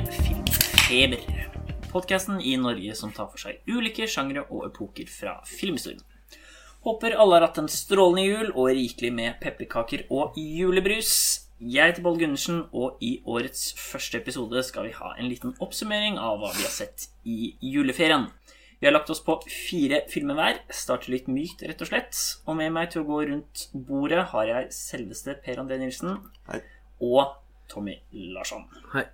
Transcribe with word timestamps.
med 0.00 0.14
Filmfeber. 0.14 1.20
Podkasten 1.90 2.40
i 2.40 2.56
Norge 2.56 2.94
som 2.96 3.12
tar 3.12 3.28
for 3.28 3.42
seg 3.42 3.58
ulike 3.68 4.06
sjangre 4.08 4.46
og 4.48 4.68
epoker 4.70 5.08
fra 5.10 5.34
filmhistorien. 5.48 6.00
Håper 6.86 7.16
alle 7.20 7.36
har 7.36 7.48
hatt 7.48 7.58
en 7.60 7.68
strålende 7.68 8.24
jul 8.24 8.52
og 8.54 8.70
rikelig 8.72 9.10
med 9.12 9.36
pepperkaker 9.42 10.06
og 10.08 10.38
julebrus. 10.40 11.10
Jeg 11.60 11.92
heter 11.92 12.04
Boll 12.06 12.16
Gundersen, 12.22 12.62
og 12.72 13.02
i 13.04 13.18
årets 13.28 13.74
første 13.76 14.16
episode 14.22 14.62
skal 14.64 14.88
vi 14.88 14.94
ha 14.96 15.10
en 15.18 15.28
liten 15.28 15.52
oppsummering 15.60 16.16
av 16.16 16.38
hva 16.40 16.54
vi 16.54 16.64
har 16.64 16.72
sett 16.72 17.10
i 17.28 17.52
juleferien. 17.60 18.30
Vi 18.80 18.88
har 18.88 18.96
lagt 18.96 19.12
oss 19.12 19.20
på 19.20 19.36
fire 19.52 20.06
filmer 20.08 20.38
hver. 20.38 20.62
Starter 20.72 21.12
litt 21.12 21.28
mykt, 21.28 21.66
rett 21.68 21.84
og 21.84 21.90
slett. 21.90 22.16
Og 22.48 22.56
med 22.56 22.72
meg 22.72 22.94
til 22.94 23.02
å 23.02 23.10
gå 23.10 23.20
rundt 23.28 23.66
bordet 23.74 24.30
har 24.32 24.48
jeg 24.48 24.72
selveste 24.72 25.36
Per 25.44 25.60
André 25.60 25.76
Nilsen 25.82 26.16
Hei. 26.48 26.62
og 27.04 27.36
Tommy 27.68 28.00
Larsson. 28.32 28.64
Hei. 28.94 29.04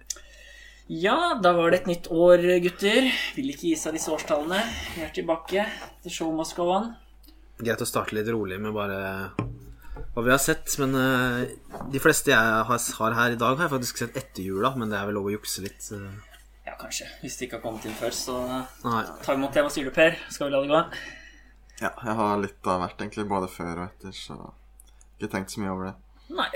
Ja, 0.86 1.34
da 1.42 1.50
var 1.56 1.72
det 1.72 1.80
et 1.80 1.88
nytt 1.90 2.06
år, 2.14 2.45
gutter. 2.62 3.08
Vil 3.34 3.50
ikke 3.50 3.72
gi 3.72 3.74
seg 3.78 3.96
disse 3.96 4.12
årstallene. 4.14 4.60
Vi 4.94 5.02
er 5.02 5.10
tilbake. 5.14 5.64
The 6.04 6.12
show 6.14 6.30
must 6.34 6.54
go 6.54 6.68
on. 6.70 6.92
Greit 7.58 7.82
å 7.82 7.88
starte 7.88 8.14
litt 8.14 8.30
rolig 8.30 8.60
med 8.62 8.77
bare 8.77 9.00
hva 10.14 10.22
vi 10.22 10.30
har 10.30 10.38
sett. 10.38 10.70
Men 10.78 10.94
uh, 10.94 11.42
de 11.91 12.02
fleste 12.02 12.30
jeg 12.30 12.38
har, 12.70 12.86
har 13.00 13.18
her 13.18 13.34
i 13.34 13.41
dag, 13.41 13.58
har 13.58 13.66
jeg 13.66 13.74
faktisk 13.74 14.04
sett 14.04 14.20
etter 14.20 14.46
jula. 14.46 14.77
Men 14.78 14.94
det 14.94 15.00
er 15.00 15.10
vel 15.10 15.18
lov 15.18 15.27
å 15.27 15.34
jukse 15.34 15.66
litt. 15.66 15.91
Uh... 15.91 16.06
Ja, 16.68 16.77
kanskje. 16.78 17.11
Hvis 17.24 17.41
det 17.41 17.48
ikke 17.48 17.58
har 17.58 17.66
kommet 17.66 17.91
inn 17.91 17.98
før, 17.98 18.14
så 18.14 18.39
Nei. 18.46 19.05
ta 19.27 19.34
imot 19.34 19.58
det. 19.58 19.66
Hva 19.66 19.74
sier 19.74 19.91
du, 19.91 19.94
Per? 19.96 20.14
Skal 20.30 20.52
vi 20.52 20.55
la 20.55 20.62
det 20.62 20.70
gå? 20.70 20.84
Ja, 21.83 21.91
jeg 21.91 22.18
har 22.22 22.42
litt 22.46 22.70
av 22.70 22.84
hvert, 22.84 23.00
egentlig. 23.02 23.27
Både 23.34 23.50
før 23.50 23.72
og 23.74 23.89
etter, 23.89 24.14
så 24.14 24.39
ikke 25.18 25.34
tenkt 25.34 25.50
så 25.50 25.64
mye 25.64 25.74
over 25.74 25.91
det. 25.91 25.96
Nei. 26.36 26.50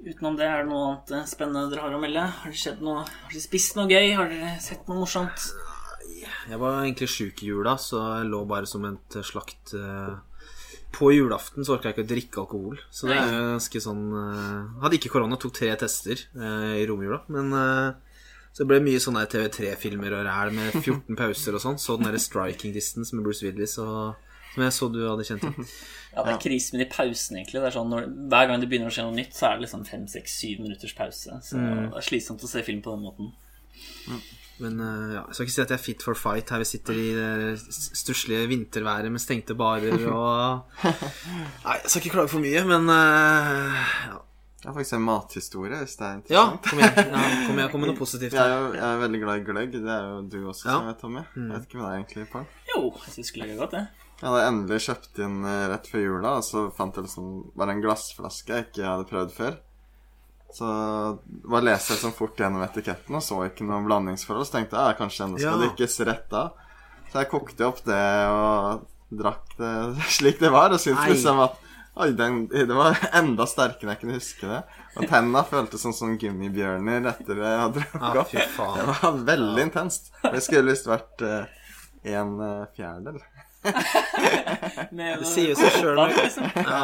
Utenom 0.00 0.36
det, 0.38 0.46
er 0.48 0.62
det 0.64 0.70
noe 0.70 0.84
annet 0.86 1.10
eh, 1.12 1.26
spennende 1.28 1.68
dere 1.68 1.84
har 1.84 1.96
å 1.96 2.00
melde? 2.00 2.22
Har 2.40 2.52
det 2.52 2.60
skjedd 2.60 2.80
noe? 2.84 3.02
Har 3.04 3.34
dere 3.34 3.44
spist 3.44 3.76
noe 3.76 3.90
gøy? 3.90 4.14
Har 4.16 4.30
dere 4.32 4.54
sett 4.64 4.88
noe 4.88 5.02
morsomt? 5.02 5.50
Jeg 6.48 6.60
var 6.60 6.80
egentlig 6.80 7.08
sjuk 7.12 7.42
i 7.44 7.50
jula, 7.50 7.76
så 7.80 8.00
jeg 8.16 8.30
lå 8.30 8.40
bare 8.48 8.68
som 8.68 8.84
et 8.88 9.18
slakt 9.28 9.74
eh, 9.76 10.14
På 10.96 11.10
julaften 11.12 11.64
så 11.64 11.76
orka 11.76 11.90
jeg 11.90 11.98
ikke 11.98 12.06
å 12.06 12.10
drikke 12.14 12.40
alkohol. 12.44 12.80
Så 12.88 13.10
det 13.10 13.18
er 13.18 13.34
jo 13.34 13.50
ganske 13.52 13.84
sånn 13.84 14.06
eh, 14.22 14.80
Hadde 14.86 15.00
ikke 15.00 15.12
korona, 15.12 15.40
tok 15.40 15.58
tre 15.60 15.74
tester 15.80 16.24
i 16.80 16.86
romjula. 16.88 17.22
Men 17.32 17.52
så 17.52 17.98
så 18.50 18.64
det 18.64 18.70
ble 18.72 18.80
mye 18.82 18.98
sånne 18.98 19.28
TV3-filmer 19.30 20.16
og 20.16 20.24
ræl 20.26 20.50
med 20.56 20.72
14 20.80 21.14
pauser 21.14 21.54
og 21.54 21.62
sånn. 21.62 21.76
Så 21.78 21.94
den 21.94 22.08
derre 22.08 22.18
'Striking 22.18 22.72
Distance' 22.74 23.14
med 23.14 23.22
Bruce 23.28 23.46
Willis 23.46 23.76
og 23.78 24.16
som 24.54 24.64
jeg 24.64 24.74
så 24.74 24.88
du 24.90 25.00
hadde 25.06 25.26
kjent 25.28 25.44
til. 25.46 25.68
Ja, 26.10 26.24
det 26.26 26.32
er 26.34 26.40
krise 26.42 26.74
med 26.74 26.80
de 26.82 26.88
pausene, 26.90 27.38
egentlig. 27.40 27.60
Det 27.62 27.68
er 27.70 27.76
sånn 27.76 27.90
når, 27.92 28.08
hver 28.32 28.48
gang 28.50 28.60
det 28.62 28.68
begynner 28.70 28.90
å 28.90 28.94
skje 28.94 29.04
noe 29.06 29.14
nytt, 29.14 29.32
så 29.36 29.46
er 29.46 29.56
det 29.58 29.66
liksom 29.68 29.84
fem, 29.86 30.08
seks, 30.10 30.34
syv 30.42 30.60
minutters 30.64 30.94
pause. 30.98 31.36
Så 31.46 31.56
det 31.60 31.70
er 32.00 32.06
slitsomt 32.08 32.42
å 32.42 32.50
se 32.50 32.64
film 32.66 32.80
på 32.82 32.96
den 32.96 33.04
måten. 33.06 33.30
Men 34.60 34.80
eh, 34.84 35.12
ja, 35.16 35.20
jeg 35.30 35.36
skal 35.38 35.46
ikke 35.46 35.54
si 35.54 35.62
at 35.62 35.70
jeg 35.72 35.78
er 35.78 35.84
fit 35.84 36.02
for 36.04 36.18
fight 36.18 36.50
her 36.52 36.60
vi 36.60 36.66
sitter 36.68 36.98
i 37.00 37.04
det 37.16 37.52
stusslige 37.96 38.42
vinterværet 38.50 39.08
med 39.14 39.22
stengte 39.22 39.54
barer 39.56 40.02
og 40.10 40.82
Nei, 41.64 41.78
jeg 41.80 41.88
skal 41.94 42.02
ikke 42.02 42.12
klage 42.18 42.32
for 42.34 42.44
mye, 42.44 42.60
men 42.68 42.90
eh, 42.92 43.78
ja. 44.10 44.18
Jeg 44.60 44.68
har 44.68 44.74
faktisk 44.76 44.92
en 44.98 45.06
mathistorie, 45.06 45.78
hvis 45.80 45.94
det 45.96 46.04
er 46.04 46.18
ja, 46.28 46.42
interessant. 46.50 46.66
kom 46.68 46.82
igjen. 46.82 46.98
Ja, 47.14 47.20
kom 47.46 47.56
igjen, 47.62 47.70
kom 47.72 47.80
med 47.80 47.88
noe 47.94 48.00
positivt. 48.04 48.34
Jeg 48.36 48.42
er 48.44 48.50
jo 48.60 48.74
jeg 48.76 48.84
er 48.90 48.98
veldig 49.06 49.20
glad 49.22 49.38
i 49.40 49.44
gløgg. 49.46 49.72
Det 49.72 49.94
er 49.94 50.02
jo 50.10 50.18
du 50.34 50.36
også, 50.50 50.66
Ja. 50.66 50.74
som 50.74 50.84
jeg 50.84 50.90
vet, 50.90 51.00
Tommy. 51.00 51.22
Jeg 51.38 51.54
vet 51.54 51.64
ikke 51.70 51.78
hva 51.80 51.86
det 51.86 51.94
er 51.94 52.02
egentlig 52.02 52.26
på. 52.34 52.42
Jo, 52.74 52.82
jeg 53.06 53.14
syns 53.14 53.32
det 53.38 53.46
er 53.46 53.56
godt, 53.62 53.78
det. 53.78 53.86
Jeg 54.20 54.28
hadde 54.28 54.46
endelig 54.50 54.82
kjøpt 54.84 55.18
inn 55.24 55.36
eh, 55.48 55.66
rett 55.72 55.86
før 55.88 56.02
jula, 56.04 56.34
og 56.40 56.44
så 56.44 56.66
fant 56.76 56.96
jeg 56.98 57.06
liksom 57.06 57.28
bare 57.56 57.72
en 57.76 57.80
glassflaske 57.84 58.52
jeg 58.52 58.66
ikke 58.68 58.84
hadde 58.84 59.08
prøvd 59.08 59.32
før. 59.36 59.54
Så 60.52 60.66
bare 61.46 61.62
leste 61.70 61.94
jeg 61.94 62.02
sånn 62.02 62.16
fort 62.16 62.36
gjennom 62.40 62.62
etiketten 62.66 63.14
og 63.16 63.22
så 63.22 63.38
ikke 63.46 63.64
noe 63.68 63.84
blandingsforhold. 63.86 64.48
Så 64.48 64.56
tenkte 64.58 64.76
jeg 64.76 64.92
ja, 64.92 64.98
kanskje 64.98 65.24
denne 65.24 65.38
skal 65.40 65.54
Ja. 65.54 65.60
drikkes 65.64 66.00
rett 66.08 66.26
da. 66.32 66.44
Så 67.10 67.22
jeg 67.22 67.30
kokte 67.30 67.66
opp 67.70 67.80
det 67.86 68.02
og 68.30 68.86
drakk 69.10 69.56
det 69.58 69.72
slik 70.18 70.40
det 70.42 70.50
var, 70.52 70.74
og 70.74 70.82
syntes 70.82 71.04
Nei. 71.06 71.12
liksom 71.16 71.40
at 71.46 71.58
Oi, 72.00 72.12
den, 72.16 72.44
det 72.48 72.70
var 72.70 72.94
enda 73.18 73.44
sterkere 73.50 73.88
enn 73.88 73.90
jeg 73.96 74.00
kunne 74.00 74.14
huske 74.20 74.46
det. 74.48 74.60
Og 74.96 75.08
tenna 75.10 75.42
føltes 75.44 75.82
som 75.82 75.92
sånn 75.92 76.14
gummibjørner 76.22 77.08
etter 77.10 77.34
det 77.40 77.48
jeg 77.50 77.58
hadde 77.64 77.82
drukket 77.82 78.14
Ja, 78.14 78.20
opp. 78.22 78.30
fy 78.30 78.68
Det 78.78 78.84
var 78.92 79.18
veldig 79.32 79.64
intenst. 79.66 80.12
Det 80.22 80.40
skulle 80.44 80.70
visst 80.70 80.86
vært 80.88 81.24
uh, 81.26 81.50
en 82.14 82.36
uh, 82.40 82.68
fjerdedel. 82.78 83.18
Det 84.90 85.28
sier 85.28 85.50
jo 85.52 85.56
seg 85.58 85.74
sjøl 85.78 85.98
med, 85.98 86.16
liksom. 86.16 86.46
ja, 86.56 86.82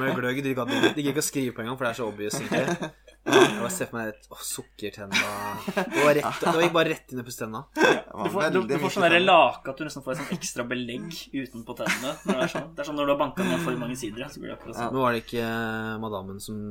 med 0.00 0.14
gløgg. 0.18 0.42
De 0.44 0.54
gidder 0.54 1.12
ikke 1.12 1.24
å 1.24 1.26
skrive 1.26 1.54
på 1.56 1.64
engang, 1.64 1.78
for 1.78 1.88
det 1.88 1.92
er 1.92 1.98
så 1.98 2.10
obvious. 2.10 2.38
egentlig 2.40 2.90
Jeg 3.20 3.72
ser 3.74 3.88
for 3.90 3.98
meg 3.98 4.10
et 4.14 4.28
å, 4.32 4.36
sukkertenna 4.40 5.32
Det 5.76 6.04
var 6.06 6.14
rett, 6.16 6.38
det 6.40 6.62
gikk 6.64 6.72
bare 6.72 6.92
rett 6.94 7.12
inn 7.12 7.20
i 7.20 7.24
pustenna. 7.26 7.60
Du 7.76 8.30
får, 8.32 8.46
du, 8.54 8.60
du 8.64 8.74
får 8.80 8.94
sånn 8.96 9.16
lake 9.22 9.72
at 9.72 9.80
du 9.80 9.84
nesten 9.84 10.04
får 10.04 10.14
et 10.14 10.22
sånn 10.22 10.32
ekstra 10.38 10.64
belegg 10.68 11.18
utenpå 11.36 11.76
tennene. 11.78 12.14
Når 12.24 12.32
det, 12.32 12.46
er 12.46 12.52
sånn. 12.54 12.68
det 12.74 12.82
er 12.82 12.88
sånn 12.88 12.96
når 12.98 13.10
du 13.10 13.12
har 13.12 13.18
banka 13.20 13.46
ned 13.46 13.64
for 13.66 13.80
mange 13.80 13.98
sider. 14.00 14.24
Så 14.32 14.40
blir 14.40 14.54
det 14.54 14.56
akkurat 14.56 14.78
sånn. 14.78 14.92
Men 14.94 15.04
var 15.04 15.14
det 15.14 15.22
ikke 15.26 15.44
eh, 15.44 15.96
madammen 16.02 16.40
som 16.42 16.62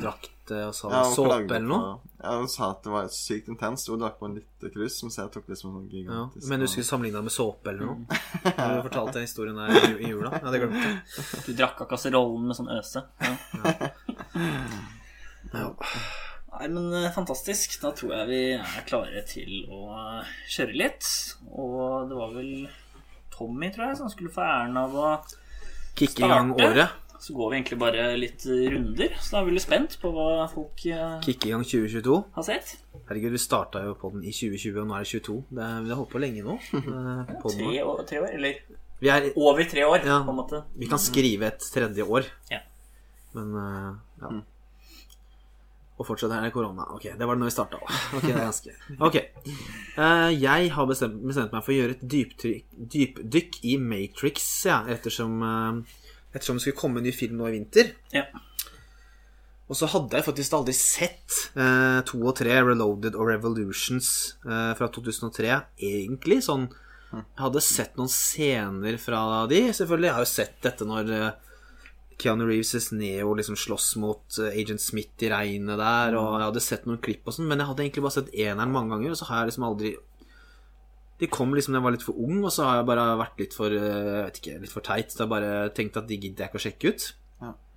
drakk 0.00 0.30
det 0.50 0.60
og 0.66 0.72
sa 0.74 0.90
Ja, 0.90 1.02
såpe 1.14 1.36
eller 1.44 1.68
noe? 1.68 1.90
Ja, 2.18 2.32
hun 2.40 2.48
sa 2.50 2.70
at 2.72 2.80
det 2.86 2.94
var 2.94 3.10
sykt 3.14 3.50
intenst. 3.52 3.90
Hun 3.92 4.00
drakk 4.00 4.16
på 4.22 4.30
en 4.30 4.38
liten 4.40 4.72
krus, 4.72 4.96
som 5.02 5.12
jeg 5.12 5.34
tok 5.36 5.50
liksom 5.52 5.76
sånn 5.76 5.90
Ja, 6.00 6.22
men 6.48 6.64
du 6.64 6.66
skulle 6.66 6.88
sammenligne 6.88 7.20
det 7.20 7.28
med 7.28 7.36
såpe 7.36 7.74
eller 7.74 7.92
noe? 7.92 8.22
Har 8.48 8.78
du 8.78 8.86
fortalt 8.88 9.12
den 9.18 9.28
historien 9.28 9.60
der 9.60 9.76
i, 9.76 9.98
i 10.00 10.14
jula? 10.14 10.32
Ja, 10.40 10.48
det 10.48 10.62
glemte 10.64 10.86
jeg. 10.86 11.28
Du 11.44 11.52
drakk 11.60 11.84
av 11.84 11.92
kasserollen 11.92 12.48
med 12.48 12.58
sånn 12.58 12.72
øse. 12.72 13.04
Ja. 13.20 13.36
Ja. 13.60 14.96
Nei, 15.52 16.68
men 16.68 16.92
eh, 17.04 17.10
fantastisk. 17.14 17.76
Da 17.82 17.92
tror 17.96 18.14
jeg 18.18 18.28
vi 18.30 18.40
er 18.58 18.86
klare 18.88 19.22
til 19.28 19.64
å 19.72 19.82
eh, 19.94 20.32
kjøre 20.50 20.76
litt. 20.76 21.10
Og 21.52 22.08
det 22.10 22.18
var 22.18 22.32
vel 22.36 22.50
Tommy, 23.34 23.70
tror 23.72 23.90
jeg, 23.90 24.00
som 24.02 24.10
skulle 24.12 24.32
få 24.34 24.42
æren 24.46 24.76
av 24.80 24.96
å 24.98 25.12
Kicke 25.98 26.24
i 26.24 26.28
gang 26.30 26.52
året. 26.56 26.96
Så 27.20 27.34
går 27.36 27.50
vi 27.52 27.56
egentlig 27.58 27.76
bare 27.82 28.04
litt 28.16 28.44
runder. 28.48 29.12
Så 29.20 29.34
da 29.34 29.40
er 29.42 29.48
vi 29.50 29.52
litt 29.58 29.64
spent 29.66 29.96
på 30.00 30.08
hva 30.14 30.46
folk 30.52 30.84
eh, 30.88 31.16
Kicke 31.26 31.50
i 31.50 31.54
gang 31.54 31.64
2022. 31.66 32.14
har 32.36 32.46
sett. 32.46 32.74
Herregud, 33.10 33.34
vi 33.36 33.40
starta 33.42 33.82
jo 33.84 33.94
på 34.00 34.10
den 34.14 34.22
i 34.24 34.32
2020, 34.32 34.78
og 34.80 34.88
nå 34.88 34.96
er 34.96 35.04
det 35.04 35.10
22. 35.20 35.36
Det, 35.50 35.66
er- 35.66 35.82
vi 35.84 35.92
har 35.92 36.00
holdt 36.00 36.14
på 36.14 36.22
lenge 36.22 36.44
nå. 36.46 36.56
På 37.42 37.52
Tre 37.52 37.82
år, 37.84 38.00
tre 38.08 38.22
år, 38.24 38.30
eller 38.38 38.62
Vi, 39.00 39.08
er, 39.12 39.28
over 39.40 39.64
tre 39.68 39.84
år, 39.88 40.02
Ja. 40.04 40.18
på 40.26 40.32
en 40.34 40.36
måte. 40.40 40.62
vi 40.76 40.88
kan 40.90 41.00
skrive 41.00 41.46
et 41.52 41.62
tredje 41.72 42.04
år, 42.04 42.26
Ja. 42.52 42.58
men 43.36 43.54
ja. 44.20 44.32
Og 46.00 46.06
fortsatt 46.08 46.32
er 46.32 46.46
det 46.46 46.54
korona. 46.54 46.86
Ok, 46.96 47.10
det 47.12 47.26
var 47.28 47.36
det 47.36 47.42
når 47.42 47.50
vi 47.50 47.54
starta. 47.54 47.78
Ok, 48.16 48.24
det 48.24 48.32
er 48.32 48.46
ganske 48.46 48.76
Ok. 49.04 49.16
Uh, 49.98 50.30
jeg 50.32 50.70
har 50.72 50.86
bestemt, 50.88 51.18
bestemt 51.28 51.52
meg 51.52 51.64
for 51.66 51.74
å 51.74 51.76
gjøre 51.76 51.98
et 51.98 52.04
dypdykk 52.94 53.58
i 53.68 53.74
Matrix, 53.82 54.46
ja, 54.70 54.80
ettersom, 54.88 55.42
uh, 55.44 56.06
ettersom 56.32 56.56
det 56.56 56.64
skulle 56.64 56.80
komme 56.80 57.02
en 57.02 57.08
ny 57.08 57.12
film 57.12 57.36
nå 57.36 57.50
i 57.50 57.58
vinter. 57.58 57.92
Ja. 58.16 58.24
Og 59.70 59.76
så 59.78 59.86
hadde 59.92 60.16
jeg 60.16 60.26
faktisk 60.26 60.56
aldri 60.56 60.72
sett 60.74 61.36
uh, 61.52 62.00
to 62.08 62.22
og 62.24 62.32
tre, 62.40 62.56
Reloaded 62.64 63.14
og 63.14 63.28
Revolutions, 63.28 64.08
fra 64.40 64.88
2003, 64.88 65.52
egentlig. 65.76 66.40
Sånn 66.48 66.70
Jeg 67.12 67.42
hadde 67.42 67.62
sett 67.62 68.00
noen 68.00 68.10
scener 68.10 68.96
fra 69.02 69.44
de, 69.52 69.66
selvfølgelig. 69.76 70.08
Jeg 70.08 70.16
har 70.16 70.26
jo 70.26 70.32
sett 70.32 70.58
dette 70.64 70.88
når 70.88 71.12
Keanu 72.20 72.46
Reeves' 72.48 72.90
Neo 72.92 73.32
liksom 73.36 73.56
slåss 73.58 73.94
mot 74.02 74.38
eh, 74.42 74.52
Agent 74.60 74.82
Smith 74.82 75.24
i 75.24 75.30
regnet 75.32 75.80
der, 75.80 76.16
og 76.20 76.36
jeg 76.36 76.46
hadde 76.46 76.62
sett 76.64 76.86
noen 76.88 77.00
klipp 77.02 77.26
og 77.26 77.36
sånn, 77.36 77.48
men 77.50 77.62
jeg 77.62 77.70
hadde 77.70 77.84
egentlig 77.86 78.04
bare 78.06 78.16
sett 78.18 78.32
eneren 78.34 78.74
mange 78.74 78.94
ganger, 78.94 79.14
og 79.14 79.20
så 79.20 79.28
har 79.30 79.42
jeg 79.42 79.52
liksom 79.52 79.68
aldri 79.70 79.92
De 81.20 81.28
kom 81.28 81.52
liksom 81.52 81.74
da 81.74 81.80
jeg 81.80 81.84
var 81.84 81.94
litt 81.96 82.06
for 82.06 82.16
ung, 82.16 82.38
og 82.40 82.52
så 82.54 82.64
har 82.64 82.80
jeg 82.80 82.88
bare 82.88 83.06
vært 83.20 83.40
litt 83.42 83.56
for 83.56 83.76
eh, 83.76 83.86
Jeg 84.08 84.26
vet 84.26 84.42
ikke, 84.42 84.58
litt 84.64 84.74
for 84.74 84.86
teit. 84.86 85.12
Så 85.12 85.24
jeg 85.24 85.32
bare 85.32 85.54
tenkt 85.76 85.98
at 86.00 86.08
de 86.08 86.16
gidder 86.16 86.46
jeg 86.46 86.52
ikke 86.52 86.60
å 86.60 86.64
sjekke 86.64 86.92
ut. 86.92 87.08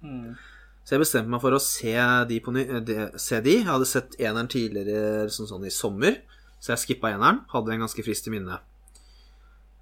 Mm. 0.03 0.35
Så 0.83 0.95
jeg 0.95 1.03
bestemte 1.03 1.31
meg 1.31 1.39
for 1.43 1.55
å 1.55 1.61
se 1.63 1.95
de 2.27 2.39
på 2.43 2.51
ny, 2.55 2.63
eh, 2.67 2.83
de, 2.83 2.97
se 3.19 3.39
de. 3.43 3.57
Jeg 3.61 3.69
hadde 3.69 3.87
sett 3.87 4.17
eneren 4.19 4.51
tidligere 4.51 5.29
sånn, 5.31 5.49
sånn 5.51 5.67
i 5.67 5.71
sommer, 5.71 6.19
så 6.59 6.73
jeg 6.73 6.83
skippa 6.83 7.13
eneren. 7.13 7.43
Hadde 7.53 7.75
en 7.75 7.85
ganske 7.85 8.03
frist 8.03 8.27
i 8.27 8.33
minne. 8.33 8.59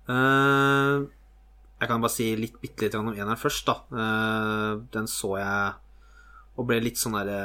Eh, 0.10 1.08
jeg 1.82 1.90
kan 1.90 2.04
bare 2.04 2.14
si 2.14 2.28
litt, 2.38 2.60
bitte 2.62 2.86
litt 2.86 2.96
om 3.00 3.10
eneren 3.10 3.40
først, 3.40 3.66
da. 3.66 3.80
Eh, 3.90 4.82
den 4.94 5.10
så 5.10 5.34
jeg 5.42 5.72
og 6.60 6.68
ble 6.68 6.82
litt 6.84 7.00
sånn 7.00 7.16
derre 7.16 7.42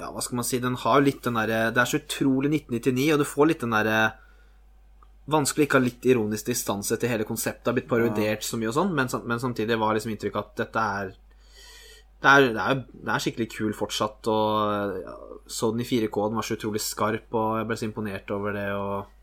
Ja, 0.00 0.08
hva 0.10 0.22
skal 0.24 0.40
man 0.40 0.46
si? 0.48 0.58
Den 0.60 0.78
har 0.82 0.98
jo 0.98 1.06
litt 1.06 1.22
den 1.24 1.38
derre 1.38 1.60
Det 1.70 1.78
er 1.80 1.88
så 1.88 2.00
utrolig 2.00 2.50
1999, 2.50 3.06
og 3.14 3.22
du 3.22 3.28
får 3.28 3.50
litt 3.50 3.64
den 3.64 3.76
derre 3.76 4.00
Vanskelig 5.30 5.68
ikke 5.68 5.78
ha 5.78 5.84
litt 5.84 6.06
ironisk 6.10 6.48
distanse 6.48 6.96
til 6.98 7.12
hele 7.12 7.26
konseptet. 7.28 7.68
Har 7.68 7.76
blitt 7.76 7.90
parodiert 7.90 8.42
så 8.42 8.58
mye 8.58 8.72
og 8.72 8.74
sånn, 8.74 8.88
men, 8.96 9.06
men 9.30 9.38
samtidig 9.38 9.76
var 9.78 9.94
liksom 9.94 10.10
inntrykk 10.10 10.38
at 10.40 10.54
dette 10.58 10.86
er 11.00 11.12
det 12.20 12.30
er, 12.30 12.46
det, 12.52 12.64
er, 12.64 12.80
det 13.06 13.12
er 13.14 13.22
skikkelig 13.22 13.46
kul 13.52 13.76
fortsatt, 13.76 14.28
og 14.28 15.46
så 15.48 15.70
den 15.70 15.84
i 15.84 15.86
4K, 15.88 16.26
den 16.28 16.40
var 16.40 16.44
så 16.44 16.56
utrolig 16.58 16.82
skarp, 16.84 17.30
og 17.30 17.60
jeg 17.60 17.68
ble 17.68 17.78
så 17.78 17.86
imponert 17.86 18.34
over 18.34 18.56
det, 18.58 18.66
og 18.74 19.19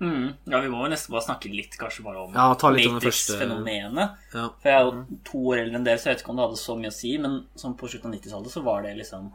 Mm. 0.00 0.30
Ja, 0.48 0.60
vi 0.64 0.70
må 0.72 0.80
jo 0.86 0.90
nesten 0.94 1.12
bare 1.12 1.26
snakke 1.26 1.50
litt 1.52 1.76
kanskje 1.80 2.04
bare 2.06 2.22
om 2.24 2.32
Ja, 2.32 2.48
Matrix-fenomenet. 2.56 4.16
Ja. 4.32 4.46
For 4.62 4.70
jeg 4.70 4.78
er 4.78 4.86
jo 4.88 5.20
to 5.28 5.42
år 5.52 5.60
eldre 5.62 5.76
enn 5.80 5.84
dere, 5.84 6.00
så 6.00 6.08
jeg 6.08 6.16
vet 6.16 6.24
ikke 6.24 6.32
om 6.32 6.40
det 6.40 6.46
hadde 6.48 6.60
så 6.62 6.76
mye 6.80 6.92
å 6.92 6.96
si, 6.96 7.12
men 7.20 7.36
sånn 7.60 7.76
på 7.76 7.90
slutten 7.92 8.10
av 8.10 8.16
90-tallet 8.16 8.54
så 8.56 8.64
var 8.64 8.82
det 8.86 8.96
liksom 8.96 9.30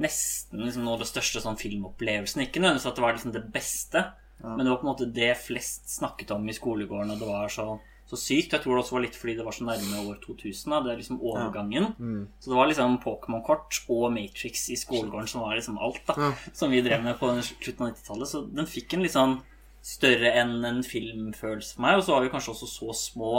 nesten 0.00 0.62
liksom 0.64 0.86
noe 0.86 0.96
av 0.96 1.02
det 1.02 1.10
største 1.10 1.42
sånn 1.44 1.58
filmopplevelsen. 1.60 2.46
Ikke 2.46 2.62
nødvendigvis 2.62 2.88
at 2.88 2.96
det 2.96 3.04
var 3.04 3.16
liksom 3.18 3.34
det 3.34 3.42
beste, 3.52 4.06
men 4.40 4.62
det 4.64 4.70
var 4.72 4.78
på 4.80 4.86
en 4.86 4.92
måte 4.94 5.10
det 5.12 5.34
flest 5.42 5.90
snakket 5.98 6.30
om 6.32 6.46
i 6.48 6.54
skolegården, 6.56 7.10
og 7.12 7.20
det 7.20 7.28
var 7.28 7.50
så, 7.52 7.66
så 8.08 8.16
sykt. 8.16 8.54
Jeg 8.54 8.62
tror 8.62 8.78
det 8.78 8.84
også 8.86 8.96
var 8.96 9.04
litt 9.04 9.18
fordi 9.20 9.34
det 9.36 9.44
var 9.44 9.52
så 9.52 9.66
nærme 9.68 10.00
år 10.08 10.16
2000, 10.22 10.70
da. 10.72 10.78
Det 10.86 10.94
er 10.94 11.02
liksom 11.02 11.20
overgangen. 11.20 11.90
Så 12.40 12.54
det 12.54 12.56
var 12.56 12.70
liksom 12.70 12.96
Pokémon-kort 13.04 13.82
og 13.92 14.06
Matrix 14.14 14.70
i 14.72 14.78
skolegården 14.80 15.28
som 15.28 15.44
var 15.44 15.58
liksom 15.58 15.76
alt, 15.82 16.00
da. 16.08 16.30
Som 16.56 16.72
vi 16.72 16.80
drev 16.86 17.04
med 17.04 17.18
på 17.20 17.28
slutten 17.42 17.84
av 17.90 17.92
90-tallet. 17.92 18.28
Så 18.32 18.46
den 18.48 18.70
fikk 18.70 18.94
en 18.96 19.04
litt 19.04 19.18
sånn 19.18 19.36
større 19.82 20.34
enn 20.40 20.60
en 20.68 20.82
filmfølelse 20.84 21.76
for 21.76 21.86
meg. 21.86 21.98
Og 21.98 22.04
så 22.06 22.16
var 22.16 22.24
vi 22.26 22.32
kanskje 22.32 22.54
også 22.54 22.68
så 22.68 22.94
små 22.96 23.32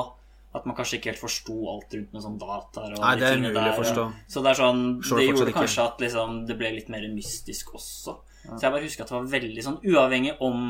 at 0.52 0.66
man 0.68 0.76
kanskje 0.76 0.98
ikke 0.98 1.14
helt 1.14 1.22
forsto 1.22 1.56
alt 1.72 1.94
rundt 1.96 2.12
med 2.12 2.24
sånn 2.26 2.40
dataer. 2.42 2.98
Nei, 3.00 3.14
det 3.20 3.28
er 3.30 3.40
umulig 3.40 3.62
å 3.62 3.78
forstå. 3.78 4.06
Så 4.34 4.44
det 4.44 4.52
er 4.52 4.60
sånn 4.60 4.82
Det 5.00 5.28
gjorde 5.30 5.54
kanskje 5.56 5.86
at 5.86 6.04
liksom, 6.04 6.42
det 6.50 6.58
ble 6.60 6.74
litt 6.76 6.92
mer 6.92 7.06
mystisk 7.14 7.72
også. 7.78 8.18
Så 8.42 8.60
jeg 8.60 8.74
bare 8.74 8.84
husker 8.84 9.06
at 9.06 9.14
det 9.14 9.16
var 9.20 9.28
veldig 9.32 9.64
sånn 9.64 9.78
Uavhengig 9.86 10.40
om 10.42 10.64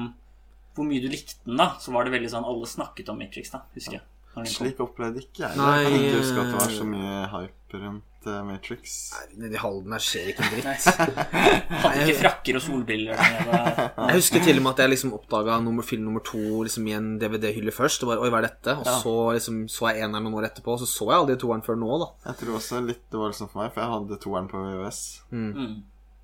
hvor 0.75 0.88
mye 0.88 1.03
du 1.03 1.07
likte 1.12 1.39
den, 1.45 1.56
da, 1.59 1.73
så 1.79 1.94
var 1.95 2.06
det 2.07 2.13
veldig 2.13 2.29
sånn 2.31 2.47
Alle 2.47 2.68
snakket 2.68 3.09
om 3.12 3.19
Matrix, 3.19 3.51
da, 3.56 3.63
husker 3.75 3.97
jeg. 3.97 4.06
Slik 4.47 4.79
opplevde 4.83 5.23
ikke 5.25 5.44
jeg 5.44 5.56
det. 5.56 5.59
Nei, 5.59 5.79
Jeg 5.81 5.88
kan 5.88 5.97
ikke 6.06 6.19
huske 6.21 6.38
at 6.44 6.51
det 6.51 6.59
var 6.59 6.69
eh, 6.69 6.77
så 6.77 6.85
mye 6.88 7.15
hype 7.33 7.81
rundt 7.81 8.10
eh, 8.29 8.41
Matrix. 8.45 8.95
Nedi 9.39 9.59
Halden 9.62 9.95
her 9.95 10.03
skjer 10.03 10.31
ikke 10.31 10.45
en 10.45 10.51
dritt. 10.56 10.88
Hadde 11.83 12.03
ikke 12.06 12.18
frakker 12.19 12.59
og 12.59 12.63
solbriller. 12.65 13.21
Jeg 14.12 14.18
husker 14.18 14.44
til 14.45 14.59
og 14.59 14.65
med 14.65 14.71
at 14.73 14.83
jeg 14.83 14.91
liksom 14.94 15.15
oppdaga 15.18 15.57
nummer, 15.63 15.85
film 15.88 16.06
nummer 16.07 16.23
to 16.25 16.62
liksom, 16.68 16.88
i 16.89 16.95
en 16.97 17.09
DVD-hylle 17.21 17.73
først. 17.75 18.03
Og 18.06 18.12
bare, 18.12 18.25
Oi, 18.25 18.31
hva 18.33 18.41
er 18.41 18.47
dette? 18.50 18.77
Og 18.81 18.89
så 19.03 19.15
liksom, 19.38 19.63
så 19.71 19.89
jeg 19.91 20.06
eneren 20.06 20.27
noen 20.27 20.39
år 20.41 20.50
etterpå, 20.51 20.75
og 20.75 20.83
så 20.83 20.89
så 20.89 21.09
jeg 21.09 21.23
aldri 21.23 21.39
toeren 21.41 21.65
før 21.65 21.79
nå, 21.81 21.91
da. 22.03 22.12
Jeg 22.29 22.41
tror 22.44 22.59
også 22.59 22.83
litt 22.85 23.03
det 23.12 23.21
var 23.21 23.33
liksom 23.33 23.51
for 23.51 23.63
meg, 23.63 23.73
for 23.73 23.83
jeg 23.83 23.94
hadde 23.95 24.21
toeren 24.27 24.51
på 24.51 24.63
VØS. 24.68 25.01
Mm. 25.33 25.75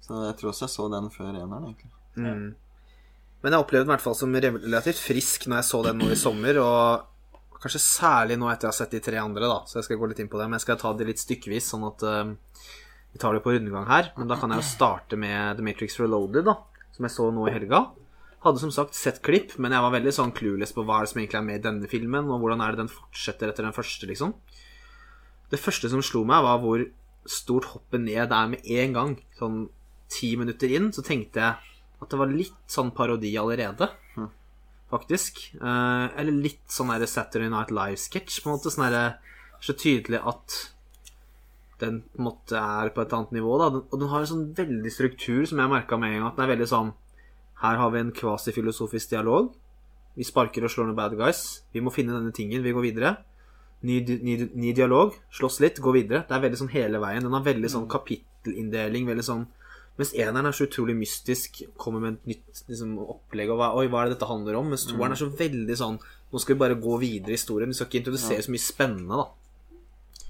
Så 0.07 0.23
jeg 0.29 0.39
tror 0.39 0.53
også 0.53 0.65
jeg 0.67 0.75
så 0.77 0.87
den 0.93 1.11
før 1.13 1.33
eneren, 1.33 1.69
egentlig. 1.71 1.93
Men 3.43 3.53
jeg 3.53 3.61
opplevde 3.61 3.85
den 3.85 3.91
i 3.91 3.95
hvert 3.95 4.03
fall 4.03 4.17
som 4.17 4.33
relativt 4.33 4.99
frisk 4.99 5.45
når 5.47 5.61
jeg 5.61 5.67
så 5.69 5.83
den 5.85 6.01
nå 6.01 6.09
i 6.13 6.19
sommer, 6.19 6.59
og 6.63 7.16
kanskje 7.63 7.81
særlig 7.83 8.37
nå 8.39 8.49
etter 8.51 8.67
jeg 8.67 8.73
har 8.73 8.77
sett 8.79 8.95
de 8.95 9.01
tre 9.03 9.19
andre, 9.21 9.49
da. 9.49 9.61
Så 9.67 9.79
jeg 9.79 9.87
skal 9.87 10.01
gå 10.01 10.09
litt 10.11 10.19
inn 10.23 10.31
på 10.31 10.39
det. 10.39 10.47
Men 10.49 10.59
jeg 10.59 10.67
skal 10.67 10.81
ta 10.81 10.93
det 10.97 11.07
litt 11.09 11.21
stykkevis, 11.21 11.69
sånn 11.73 11.85
at 11.87 12.05
uh, 12.05 12.33
vi 13.13 13.21
tar 13.21 13.35
det 13.35 13.43
på 13.45 13.53
rundegang 13.55 13.87
her. 13.89 14.11
Men 14.17 14.29
da 14.29 14.37
kan 14.39 14.53
jeg 14.53 14.61
jo 14.61 14.67
starte 14.67 15.19
med 15.19 15.57
The 15.57 15.65
Matrix 15.65 15.97
Reloaded, 16.01 16.45
da, 16.49 16.57
som 16.95 17.07
jeg 17.07 17.15
så 17.15 17.29
nå 17.33 17.47
i 17.49 17.55
helga. 17.55 17.87
Hadde 18.45 18.61
som 18.61 18.73
sagt 18.73 18.97
sett 18.97 19.23
klipp, 19.25 19.55
men 19.57 19.73
jeg 19.73 19.83
var 19.83 19.95
veldig 19.95 20.13
sånn 20.13 20.35
clueless 20.37 20.75
på 20.75 20.85
hva 20.85 20.99
er 20.99 21.07
det 21.07 21.13
som 21.13 21.21
egentlig 21.23 21.39
er 21.39 21.47
med 21.47 21.59
i 21.59 21.65
denne 21.65 21.89
filmen, 21.91 22.29
og 22.29 22.43
hvordan 22.43 22.61
er 22.63 22.75
det 22.75 22.83
den 22.83 22.93
fortsetter 22.93 23.49
etter 23.49 23.65
den 23.65 23.75
første, 23.75 24.09
liksom. 24.09 24.35
Det 25.49 25.59
første 25.61 25.89
som 25.89 26.03
slo 26.05 26.21
meg, 26.27 26.45
var 26.45 26.61
hvor 26.61 26.83
stort 27.27 27.71
hoppet 27.73 28.03
ned 28.03 28.29
det 28.29 28.37
er 28.37 28.51
med 28.51 28.69
en 28.77 28.93
gang. 28.95 29.15
Sånn 29.39 29.63
ti 30.11 30.35
minutter 30.39 30.71
inn, 30.71 30.91
så 30.95 31.03
tenkte 31.03 31.41
jeg 31.43 31.75
at 31.97 32.11
det 32.11 32.19
var 32.19 32.29
litt 32.31 32.59
sånn 32.69 32.93
parodi 32.95 33.33
allerede. 33.39 33.89
Faktisk. 34.91 35.41
Uh, 35.59 36.07
eller 36.15 36.31
litt 36.31 36.63
sånn 36.71 36.93
der 36.93 37.09
Saturday 37.09 37.51
Night 37.51 37.73
Live-sketsj, 37.75 38.41
på 38.43 38.49
en 38.49 38.55
måte. 38.55 38.71
Sånn 38.71 38.87
der, 38.87 39.17
så 39.63 39.75
tydelig 39.75 40.21
at 40.23 40.55
den 41.81 42.01
på 42.13 42.21
en 42.21 42.27
måte 42.29 42.57
er 42.57 42.91
på 42.93 43.03
et 43.03 43.13
annet 43.13 43.35
nivå. 43.37 43.57
Da. 43.61 43.69
Og 43.83 43.99
den 43.99 44.09
har 44.11 44.23
en 44.23 44.31
sånn 44.31 44.47
veldig 44.57 44.93
struktur 44.93 45.45
som 45.49 45.61
jeg 45.61 45.73
merka 45.73 45.99
med 45.99 46.15
en 46.15 46.19
gang. 46.21 46.29
At 46.31 46.39
den 46.39 46.47
er 46.47 46.53
veldig 46.55 46.71
sånn 46.71 46.95
Her 47.57 47.79
har 47.81 47.89
vi 47.89 47.99
en 48.03 48.13
kvasifilosofisk 48.13 49.15
dialog. 49.15 49.49
Vi 50.17 50.25
sparker 50.25 50.65
og 50.65 50.69
slår 50.69 50.91
ned 50.91 50.97
bad 50.97 51.15
guys. 51.17 51.63
Vi 51.73 51.81
må 51.81 51.93
finne 51.93 52.13
denne 52.13 52.33
tingen. 52.33 52.61
Vi 52.61 52.73
går 52.73 52.85
videre. 52.85 53.15
Ny, 53.85 53.99
ny, 54.25 54.35
ny 54.53 54.73
dialog. 54.77 55.15
Slåss 55.33 55.59
litt, 55.61 55.81
gå 55.81 55.93
videre. 55.93 56.23
Det 56.29 56.35
er 56.37 56.43
veldig 56.43 56.59
sånn 56.61 56.73
hele 56.73 57.01
veien. 57.01 57.25
Den 57.25 57.33
har 57.33 57.45
veldig 57.45 57.71
sånn 57.73 57.87
kapittelinndeling. 57.89 59.09
Veldig 59.09 59.25
sånn 59.25 59.47
Mens 59.97 60.13
eneren 60.13 60.45
er 60.45 60.53
så 60.53 60.67
utrolig 60.67 60.93
mystisk, 60.97 61.63
kommer 61.79 62.03
med 62.03 62.19
et 62.19 62.29
nytt 62.33 62.61
liksom, 62.69 62.93
opplegg 63.01 63.49
og 63.49 63.57
hva, 63.57 63.71
Oi, 63.79 63.87
hva 63.89 64.03
er 64.03 64.09
det 64.09 64.17
dette 64.17 64.29
handler 64.29 64.59
om? 64.59 64.69
Mens 64.69 64.85
toeren 64.85 65.15
er 65.15 65.19
så 65.19 65.29
veldig 65.39 65.77
sånn 65.79 65.97
Nå 65.97 66.41
skal 66.43 66.53
vi 66.53 66.61
bare 66.61 66.77
gå 66.83 66.97
videre 67.01 67.31
i 67.31 67.37
historien. 67.37 67.71
Vi 67.71 67.77
skal 67.77 67.87
ikke 67.87 68.01
introdusere 68.01 68.43
så 68.43 68.51
mye 68.51 68.61
spennende, 68.61 69.15
da. 69.21 70.27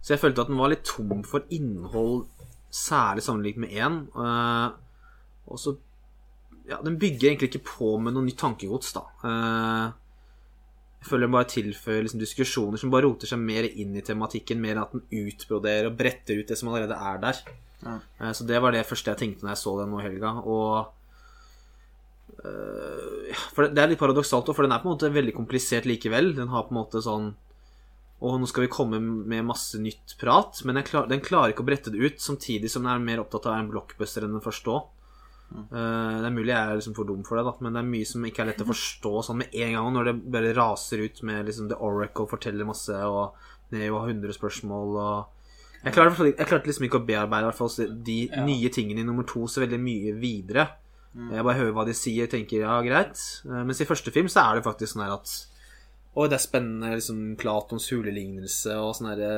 Så 0.00 0.14
jeg 0.14 0.22
følte 0.22 0.40
at 0.40 0.48
den 0.48 0.56
var 0.56 0.72
litt 0.72 0.86
tom 0.88 1.20
for 1.28 1.44
innhold, 1.52 2.22
særlig 2.72 3.26
sammenlignet 3.26 3.60
med 3.66 3.74
én. 3.76 3.98
Uh, 4.16 4.72
og 5.52 5.60
så 5.60 5.76
Ja, 6.68 6.78
den 6.84 6.98
bygger 7.00 7.30
egentlig 7.30 7.48
ikke 7.48 7.64
på 7.64 7.94
med 8.00 8.12
noe 8.12 8.24
nytt 8.24 8.40
tankegods, 8.40 8.90
da. 8.96 9.04
Uh, 9.20 9.92
jeg 10.98 11.10
føler 11.10 11.26
den 11.26 11.36
bare 11.36 11.48
tilføyer 11.48 12.02
liksom 12.04 12.20
diskusjoner 12.20 12.80
som 12.80 12.90
bare 12.92 13.06
roter 13.06 13.30
seg 13.30 13.40
mer 13.40 13.68
inn 13.68 13.94
i 13.96 14.02
tematikken, 14.04 14.60
mer 14.60 14.74
enn 14.74 14.82
at 14.82 14.96
den 14.96 15.28
utbroderer 15.28 15.88
og 15.88 15.96
bretter 16.00 16.40
ut 16.40 16.50
det 16.50 16.58
som 16.58 16.72
allerede 16.72 16.96
er 16.98 17.20
der. 17.22 17.40
Eh, 17.86 18.32
Så 18.32 18.46
det 18.46 18.60
var 18.62 18.72
det 18.72 18.86
første 18.86 19.12
jeg 19.12 19.18
tenkte 19.18 19.44
når 19.46 19.54
jeg 19.54 19.62
så 19.64 19.74
den 19.80 19.90
nå 19.92 20.00
i 20.00 20.06
helga. 20.08 20.32
Og 20.44 20.88
øh, 22.44 23.34
For 23.54 23.68
det- 23.68 23.78
er 23.78 23.88
litt 23.88 23.98
paradoksalt, 23.98 24.46
for 24.54 24.62
den 24.62 24.72
er 24.72 24.80
på 24.82 24.88
en 24.90 24.96
måte 24.96 25.12
veldig 25.12 25.34
komplisert 25.34 25.84
likevel. 25.86 26.34
Den 26.34 26.48
har 26.48 26.64
på 26.64 26.72
en 26.74 26.82
måte 26.84 27.02
sånn 27.02 27.34
Og 28.20 28.40
nå 28.40 28.48
skal 28.48 28.62
vi 28.66 28.68
komme 28.74 28.98
med 29.00 29.44
masse 29.46 29.78
nytt 29.78 30.16
prat. 30.18 30.64
Men 30.64 30.74
den, 30.74 30.82
klar, 30.82 31.06
den 31.06 31.20
klarer 31.20 31.52
ikke 31.52 31.62
å 31.62 31.66
brette 31.68 31.92
det 31.92 32.00
ut, 32.02 32.16
samtidig 32.18 32.68
som 32.68 32.82
den 32.82 32.90
er 32.90 32.98
mer 32.98 33.20
opptatt 33.22 33.46
av 33.46 33.52
å 33.52 33.54
være 33.54 33.62
en 33.62 33.70
blockbuster 33.70 34.24
enn 34.24 34.32
den 34.32 34.40
første 34.42 34.66
òg. 34.66 34.88
det 35.70 36.26
er 36.26 36.34
mulig 36.34 36.48
jeg 36.50 36.58
er 36.58 36.74
liksom 36.76 36.96
for 36.96 37.04
dum 37.04 37.22
for 37.22 37.36
det, 37.38 37.44
da, 37.46 37.52
men 37.60 37.72
det 37.72 37.78
er 37.78 37.86
mye 37.92 38.04
som 38.04 38.24
ikke 38.26 38.40
er 38.42 38.46
lett 38.50 38.60
å 38.60 38.66
forstå 38.74 39.22
sånn 39.22 39.38
med 39.38 39.54
en 39.54 39.72
gang. 39.72 39.92
Når 39.94 40.04
det 40.04 40.32
bare 40.32 40.52
raser 40.52 40.98
ut 40.98 41.22
med 41.22 41.46
liksom 41.46 41.68
The 41.68 41.76
Oracle 41.78 42.26
forteller 42.26 42.66
masse, 42.66 42.90
og 42.90 43.34
Neo 43.70 44.00
har 44.00 44.08
100 44.10 44.34
spørsmål 44.34 44.98
og 44.98 45.37
jeg 45.84 45.94
klarte, 45.94 46.26
jeg 46.32 46.46
klarte 46.48 46.66
liksom 46.70 46.86
ikke 46.88 47.00
å 47.00 47.06
bearbeide 47.06 47.52
fall 47.54 47.70
de 48.04 48.18
nye 48.44 48.70
tingene 48.74 49.04
i 49.04 49.06
nummer 49.06 49.26
to 49.28 49.46
så 49.46 49.62
veldig 49.62 49.78
mye 49.82 50.14
videre. 50.18 50.66
Jeg 51.18 51.42
bare 51.44 51.58
hører 51.58 51.72
hva 51.74 51.84
de 51.88 51.94
sier 51.96 52.28
tenker 52.30 52.60
ja, 52.62 52.76
greit. 52.84 53.18
Eh, 53.48 53.62
Mens 53.66 53.80
i 53.82 53.86
første 53.88 54.12
film 54.14 54.28
så 54.30 54.44
er 54.44 54.58
det 54.58 54.66
faktisk 54.66 54.94
sånn 54.94 55.06
her 55.06 55.16
at 55.16 55.32
Oi, 56.18 56.26
det 56.28 56.36
er 56.38 56.42
spennende, 56.42 56.92
liksom 56.98 57.18
Platons 57.38 57.88
hulelignelse 57.92 58.74
og 58.80 58.94
sånn 58.96 59.10
herre 59.12 59.32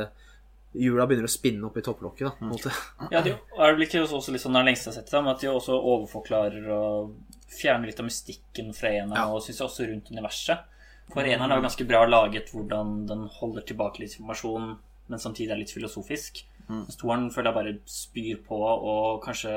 Hjula 0.71 1.07
begynner 1.11 1.27
å 1.27 1.33
spinne 1.33 1.67
opp 1.67 1.79
i 1.81 1.83
topplokket, 1.83 2.29
da, 2.29 2.31
på 2.39 2.45
en 2.47 2.53
måte. 2.53 2.71
Ja, 3.11 3.23
de 3.27 3.33
er 3.35 3.73
vel 3.75 3.83
ikke 3.89 4.05
også 4.05 4.31
litt 4.31 4.45
sånn 4.45 4.55
den 4.55 4.69
lengste 4.69 4.87
jeg 4.87 4.95
har 4.95 5.01
sett 5.01 5.11
dem, 5.11 5.27
at 5.33 5.41
de 5.43 5.49
også 5.51 5.75
overforklarer 5.75 6.69
og 6.71 7.17
fjerner 7.51 7.91
litt 7.91 7.99
av 7.99 8.07
mystikken 8.07 8.71
fra 8.77 8.93
en 9.01 9.11
Ja. 9.17 9.25
og 9.27 9.43
syns 9.43 9.59
jeg 9.59 9.67
også 9.67 9.89
rundt 9.91 10.13
universet. 10.15 10.63
For 11.11 11.27
eneren 11.27 11.51
er 11.51 11.59
jo 11.59 11.67
ganske 11.67 11.89
bra 11.91 12.05
laget 12.07 12.53
hvordan 12.55 12.93
den 13.11 13.27
holder 13.41 13.67
tilbake 13.67 13.99
litt 14.05 14.15
informasjon, 14.15 14.77
men 15.11 15.23
samtidig 15.23 15.53
er 15.55 15.61
litt 15.61 15.75
filosofisk. 15.75 16.45
Mens 16.71 16.99
toeren 17.01 17.31
føler 17.35 17.51
jeg 17.51 17.59
bare 17.59 17.79
spyr 17.91 18.43
på 18.47 18.59
og 18.63 19.25
kanskje 19.25 19.57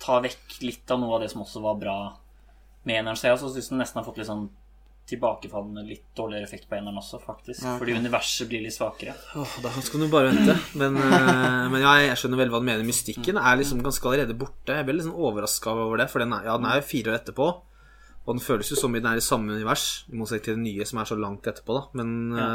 tar 0.00 0.22
vekk 0.24 0.60
litt 0.62 0.92
av 0.94 1.00
noe 1.02 1.16
av 1.16 1.24
det 1.24 1.30
som 1.32 1.42
også 1.42 1.62
var 1.64 1.80
bra 1.80 1.96
med 2.86 3.00
eneren. 3.00 3.18
Så 3.18 3.26
jeg 3.26 3.34
også 3.36 3.50
syns 3.56 3.72
den 3.72 3.82
nesten 3.82 3.98
har 4.00 4.06
fått 4.06 4.20
litt 4.20 4.28
sånn 4.30 4.46
tilbakefallende, 5.10 5.82
litt 5.84 6.06
dårligere 6.16 6.46
effekt 6.46 6.68
på 6.70 6.78
eneren 6.78 6.96
også, 6.96 7.18
faktisk. 7.20 7.60
Ja, 7.60 7.74
okay. 7.74 7.82
Fordi 7.82 7.96
universet 8.00 8.48
blir 8.48 8.62
litt 8.64 8.76
svakere. 8.76 9.12
Åh, 9.36 9.56
da 9.66 9.72
skal 9.84 10.00
du 10.00 10.08
bare 10.12 10.30
vente. 10.30 10.54
Men, 10.80 10.96
eh, 10.96 11.66
men 11.74 11.82
ja, 11.84 11.92
jeg 12.06 12.16
skjønner 12.22 12.40
veldig 12.40 12.54
hva 12.54 12.62
du 12.62 12.68
mener. 12.70 12.86
Mystikken 12.88 13.40
er 13.40 13.58
liksom 13.60 13.82
ganske 13.84 14.08
allerede 14.08 14.38
borte. 14.38 14.78
Jeg 14.78 14.86
ble 14.88 14.96
litt 14.96 15.08
sånn 15.08 15.18
overraska 15.28 15.74
over 15.74 16.00
det, 16.00 16.08
for 16.12 16.24
den 16.24 16.32
er, 16.32 16.46
ja, 16.48 16.56
den 16.56 16.70
er 16.70 16.80
jo 16.80 16.86
fire 16.88 17.12
år 17.12 17.18
etterpå. 17.20 17.50
Og 18.24 18.30
den 18.32 18.40
føles 18.46 18.70
jo 18.72 18.78
som 18.80 18.94
i 18.96 19.02
den 19.02 19.10
er 19.12 19.20
i 19.20 19.26
samme 19.26 19.52
univers, 19.52 20.06
i 20.08 20.16
motsetning 20.16 20.46
til 20.46 20.56
den 20.56 20.64
nye 20.70 20.88
som 20.88 21.02
er 21.02 21.10
så 21.10 21.18
langt 21.20 21.50
etterpå, 21.52 21.76
da. 21.76 21.84
Men 22.00 22.14
Ja. 22.38 22.48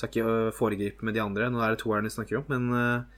Skal 0.00 0.10
ikke 0.10 0.24
øh, 0.32 0.48
foregripe 0.56 1.06
med 1.06 1.14
de 1.16 1.22
andre. 1.22 1.50
Nå 1.52 1.60
er 1.62 1.74
det 1.76 1.82
toeren 1.84 2.08
vi 2.08 2.12
snakker 2.14 2.40
om, 2.40 2.48
men 2.48 2.70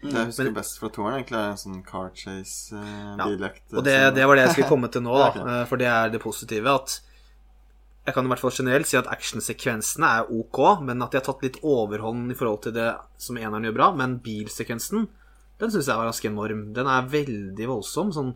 Det 0.03 0.11
jeg 0.13 0.27
husker 0.33 0.51
Men- 0.51 0.59
best 0.59 0.81
fra 0.83 0.91
toeren, 0.93 1.17
egentlig, 1.21 1.39
er 1.39 1.55
en 1.55 1.63
sånn 1.63 1.81
car 1.87 2.11
chase, 2.15 2.75
uh, 2.75 3.15
Ja. 3.17 3.31
Og 3.79 3.87
det, 3.87 3.97
det 4.19 4.27
var 4.27 4.37
det 4.37 4.45
jeg 4.49 4.57
skulle 4.59 4.73
komme 4.75 4.91
til 4.93 5.07
nå, 5.07 5.17
da. 5.17 5.63
For 5.71 5.81
det 5.81 5.89
er 5.89 6.13
det 6.13 6.21
positive. 6.21 6.67
At 6.75 6.99
jeg 8.05 8.15
kan 8.17 8.27
i 8.27 8.31
hvert 8.33 8.43
fall 8.43 8.51
generelt 8.51 8.89
si 8.91 8.97
at 8.99 9.07
actionsekvensene 9.07 10.09
er 10.19 10.31
ok, 10.35 10.83
men 10.83 11.03
at 11.05 11.13
de 11.13 11.21
har 11.21 11.27
tatt 11.29 11.43
litt 11.45 11.61
overhånd 11.63 12.33
i 12.33 12.35
forhold 12.35 12.65
til 12.65 12.75
det 12.75 12.89
som 13.17 13.39
eneren 13.39 13.63
gjør 13.69 13.77
bra. 13.77 13.91
Men 13.95 14.17
bilsekvensen, 14.25 15.07
den 15.63 15.71
syns 15.71 15.87
jeg 15.87 16.01
var 16.01 16.09
ganske 16.11 16.27
enorm. 16.33 16.65
Den 16.75 16.91
er 16.91 17.07
veldig 17.13 17.69
voldsom. 17.71 18.11
Sånn 18.11 18.33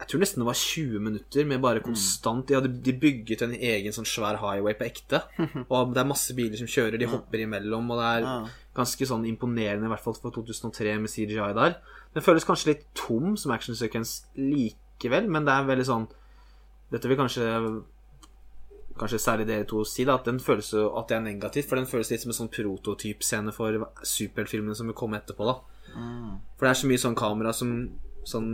Jeg 0.00 0.08
tror 0.08 0.22
nesten 0.22 0.40
det 0.40 0.46
var 0.48 0.56
20 0.56 1.02
minutter 1.04 1.44
med 1.44 1.60
bare 1.60 1.82
konstant 1.84 2.48
De 2.48 2.56
hadde 2.56 2.70
de 2.86 2.94
bygget 2.96 3.42
en 3.44 3.52
egen 3.52 3.92
sånn 3.92 4.08
svær 4.08 4.38
highway 4.40 4.72
på 4.78 4.86
ekte. 4.86 5.20
Og 5.68 5.92
det 5.92 6.00
er 6.02 6.08
masse 6.08 6.34
biler 6.36 6.56
som 6.56 6.70
kjører, 6.70 6.96
de 7.00 7.08
hopper 7.10 7.44
imellom, 7.44 7.92
og 7.92 8.00
det 8.00 8.08
er 8.16 8.48
ganske 8.76 9.08
sånn 9.10 9.26
imponerende, 9.28 9.86
i 9.88 9.92
hvert 9.92 10.04
fall 10.04 10.16
for 10.16 10.32
2003 10.32 10.96
med 11.02 11.12
CGI 11.12 11.52
der. 11.58 11.76
Den 12.14 12.24
føles 12.24 12.46
kanskje 12.48 12.72
litt 12.72 12.84
tom 12.96 13.36
som 13.38 13.52
actionsekvens 13.54 14.16
likevel, 14.40 15.28
men 15.30 15.44
det 15.46 15.54
er 15.54 15.68
veldig 15.68 15.88
sånn 15.88 16.08
Dette 16.90 17.06
vil 17.06 17.18
kanskje 17.20 17.44
Kanskje 19.00 19.20
særlig 19.22 19.46
dere 19.48 19.64
to 19.64 19.84
si 19.88 20.04
da, 20.04 20.18
at 20.18 20.26
den 20.28 20.40
føles 20.42 20.74
jo 20.74 20.90
at 20.98 21.06
det 21.08 21.16
er 21.16 21.22
negativt, 21.24 21.68
for 21.70 21.78
den 21.78 21.86
føles 21.88 22.10
litt 22.10 22.20
som 22.20 22.32
en 22.34 22.36
sånn 22.36 22.50
prototypscene 22.52 23.52
for 23.56 23.78
superheltfilmene 24.04 24.76
som 24.76 24.90
vil 24.90 24.96
komme 24.98 25.16
etterpå. 25.20 25.46
da 25.46 25.54
For 26.58 26.66
det 26.66 26.72
er 26.72 26.80
så 26.82 26.90
mye 26.90 27.02
sånn 27.04 27.16
kamera 27.18 27.54
som 27.56 27.74
Sånn 28.28 28.50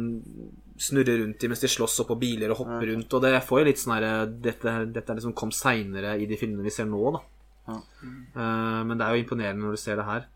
snurrer 0.79 1.23
rundt 1.23 1.45
i 1.45 1.49
mens 1.51 1.63
de 1.63 1.71
slåss 1.71 2.03
oppå 2.05 2.17
biler 2.21 2.53
og 2.53 2.63
hopper 2.63 2.91
rundt. 2.93 3.17
Og 3.17 3.25
det 3.25 3.33
får 3.47 3.63
jo 3.63 3.69
litt 3.69 3.81
sånn 3.81 3.97
herre 3.97 4.13
dette, 4.29 4.77
dette 4.93 5.13
er 5.13 5.21
liksom 5.21 5.37
kom 5.39 5.53
seinere 5.55 6.17
i 6.21 6.29
de 6.29 6.39
filmene 6.41 6.67
vi 6.67 6.75
ser 6.75 6.89
nå, 6.91 7.03
da. 7.17 7.23
Ja. 7.67 7.81
Uh, 8.37 8.83
men 8.87 8.95
det 8.95 9.07
er 9.07 9.15
jo 9.17 9.25
imponerende 9.25 9.65
når 9.65 9.77
du 9.77 9.83
ser 9.83 9.99
det 10.01 10.07
her. 10.07 10.29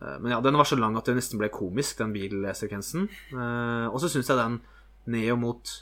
Uh, 0.00 0.16
men 0.22 0.34
ja, 0.34 0.42
den 0.44 0.58
var 0.58 0.68
så 0.68 0.78
lang 0.78 0.98
at 0.98 1.08
det 1.08 1.16
nesten 1.18 1.40
ble 1.40 1.50
komisk, 1.54 1.98
den 2.02 2.14
bilsekvensen. 2.14 3.08
Uh, 3.32 3.88
og 3.90 3.98
så 4.02 4.12
syns 4.12 4.30
jeg 4.30 4.40
den 4.40 4.60
Neo 5.14 5.36
mot 5.40 5.72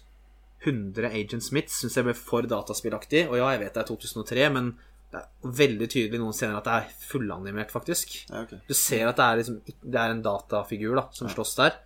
100 0.62 1.10
Agent 1.10 1.44
Smith 1.44 1.74
synes 1.74 1.96
jeg 1.98 2.06
ble 2.06 2.14
for 2.16 2.46
dataspillaktig. 2.48 3.26
Og 3.30 3.38
ja, 3.40 3.52
jeg 3.54 3.64
vet 3.64 3.76
det 3.76 3.84
er 3.84 3.90
2003, 3.90 4.48
men 4.54 4.72
det 5.12 5.20
er 5.20 5.56
veldig 5.58 5.88
tydelig 5.92 6.20
noen 6.22 6.36
scener 6.36 6.56
at 6.56 6.68
det 6.68 6.76
er 6.78 7.08
fullanimert, 7.10 7.72
faktisk. 7.74 8.14
Ja, 8.30 8.46
okay. 8.46 8.62
Du 8.68 8.74
ser 8.76 9.10
at 9.10 9.18
det 9.18 9.26
er, 9.26 9.40
liksom, 9.42 9.58
det 9.66 9.98
er 10.00 10.14
en 10.14 10.22
datafigur 10.24 10.96
da, 10.96 11.08
som 11.16 11.28
slåss 11.32 11.58
der. 11.58 11.76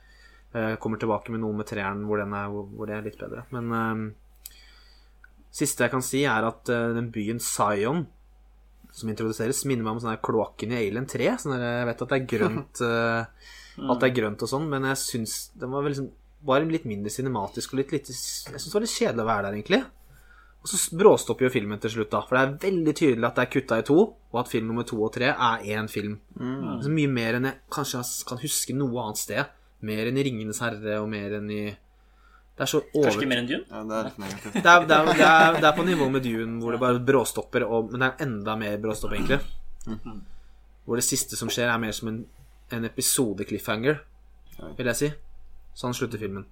Eh, 0.56 0.76
kommer 0.80 0.96
tilbake 0.96 1.32
med 1.34 1.42
noe 1.42 1.52
med 1.58 1.68
treeren 1.68 2.06
hvor, 2.08 2.22
er, 2.22 2.48
hvor, 2.48 2.88
det 2.88 2.94
er 2.96 3.04
litt 3.04 3.18
bedre. 3.20 3.42
Men 3.52 3.72
eh, 3.76 4.54
siste 5.52 5.84
jeg 5.84 5.92
kan 5.92 6.04
si, 6.04 6.22
er 6.28 6.46
at 6.48 6.70
uh, 6.72 6.94
den 6.96 7.10
byen 7.12 7.40
Zion 7.42 8.06
som 8.96 9.10
introduseres, 9.12 9.64
minner 9.68 9.84
meg 9.84 9.96
om 9.96 10.00
sånn 10.00 10.20
kloakken 10.24 10.72
i 10.72 10.78
Alien 10.78 11.08
3. 11.08 11.26
Sånn 11.42 11.56
at 11.58 11.64
jeg 11.64 11.88
vet 11.90 12.04
at 12.04 12.12
det 12.12 12.16
er 12.16 12.28
grønt 12.30 12.82
At 13.92 14.00
det 14.00 14.08
er 14.08 14.14
grønt 14.16 14.40
og 14.40 14.48
sånn, 14.48 14.70
men 14.72 14.86
jeg 14.88 14.96
syns 15.02 15.34
den 15.60 15.68
var 15.68 15.84
liksom, 15.84 16.06
bare 16.48 16.64
litt 16.70 16.86
mindre 16.88 17.12
cinematisk 17.12 17.74
og 17.74 17.82
litt 17.82 17.92
litt 17.92 18.08
Jeg 18.08 18.16
syns 18.16 18.70
det 18.70 18.72
var 18.72 18.84
litt 18.86 18.94
kjedelig 18.94 19.24
å 19.24 19.28
være 19.28 19.44
der, 19.44 19.58
egentlig. 19.58 19.80
Og 20.62 20.70
så 20.72 20.96
bråstopper 20.96 21.46
jo 21.46 21.52
filmen 21.52 21.82
til 21.82 21.92
slutt, 21.92 22.08
da. 22.14 22.22
For 22.24 22.38
det 22.38 22.44
er 22.46 22.56
veldig 22.70 22.94
tydelig 23.02 23.28
at 23.28 23.36
det 23.36 23.44
er 23.44 23.52
kutta 23.52 23.82
i 23.82 23.84
to, 23.90 23.98
og 24.32 24.40
at 24.40 24.48
film 24.54 24.72
nummer 24.72 24.88
to 24.88 24.96
og 25.04 25.12
tre 25.18 25.28
er 25.34 25.68
én 25.76 25.92
film. 25.92 26.16
Så 26.80 26.94
mye 26.96 27.12
mer 27.12 27.36
enn 27.36 27.50
jeg 27.50 27.60
kanskje 27.76 28.00
kan 28.32 28.40
huske 28.40 28.78
noe 28.80 29.04
annet 29.04 29.20
sted. 29.20 29.52
Mer 29.84 30.08
enn 30.08 30.16
i 30.16 30.24
'Ringenes 30.24 30.62
herre' 30.64 31.00
og 31.02 31.08
mer 31.12 31.36
enn 31.36 31.50
i 31.52 31.64
Det 32.56 32.64
er 32.64 32.70
så 32.70 32.80
Kanskje 32.80 33.02
over... 33.02 33.18
ikke 33.20 33.28
mer 33.28 33.42
enn 33.42 33.48
Dune? 33.50 33.64
Ja, 33.68 33.82
det 33.84 33.96
er. 33.98 34.06
Det 34.16 34.24
er, 34.24 34.86
det, 34.86 34.96
er, 34.96 35.10
det, 35.12 35.26
er, 35.26 35.58
det 35.60 35.68
er 35.68 35.76
på 35.76 35.84
nivå 35.84 36.08
med 36.08 36.24
Dune, 36.24 36.60
hvor 36.62 36.72
det 36.72 36.80
bare 36.80 37.02
bråstopper, 37.04 37.66
og, 37.68 37.90
men 37.92 38.00
det 38.00 38.08
er 38.08 38.24
enda 38.24 38.56
mer 38.56 38.78
bråstopp, 38.80 39.12
egentlig. 39.12 39.40
Hvor 40.86 40.96
det 40.96 41.04
siste 41.04 41.36
som 41.36 41.50
skjer, 41.52 41.68
er 41.68 41.82
mer 41.82 41.92
som 41.92 42.08
en, 42.08 42.22
en 42.72 42.88
episode-cliffhanger, 42.88 44.00
vil 44.78 44.88
jeg 44.92 44.96
si. 44.96 45.10
Sånn 45.76 45.92
slutter 45.92 46.22
filmen. 46.22 46.46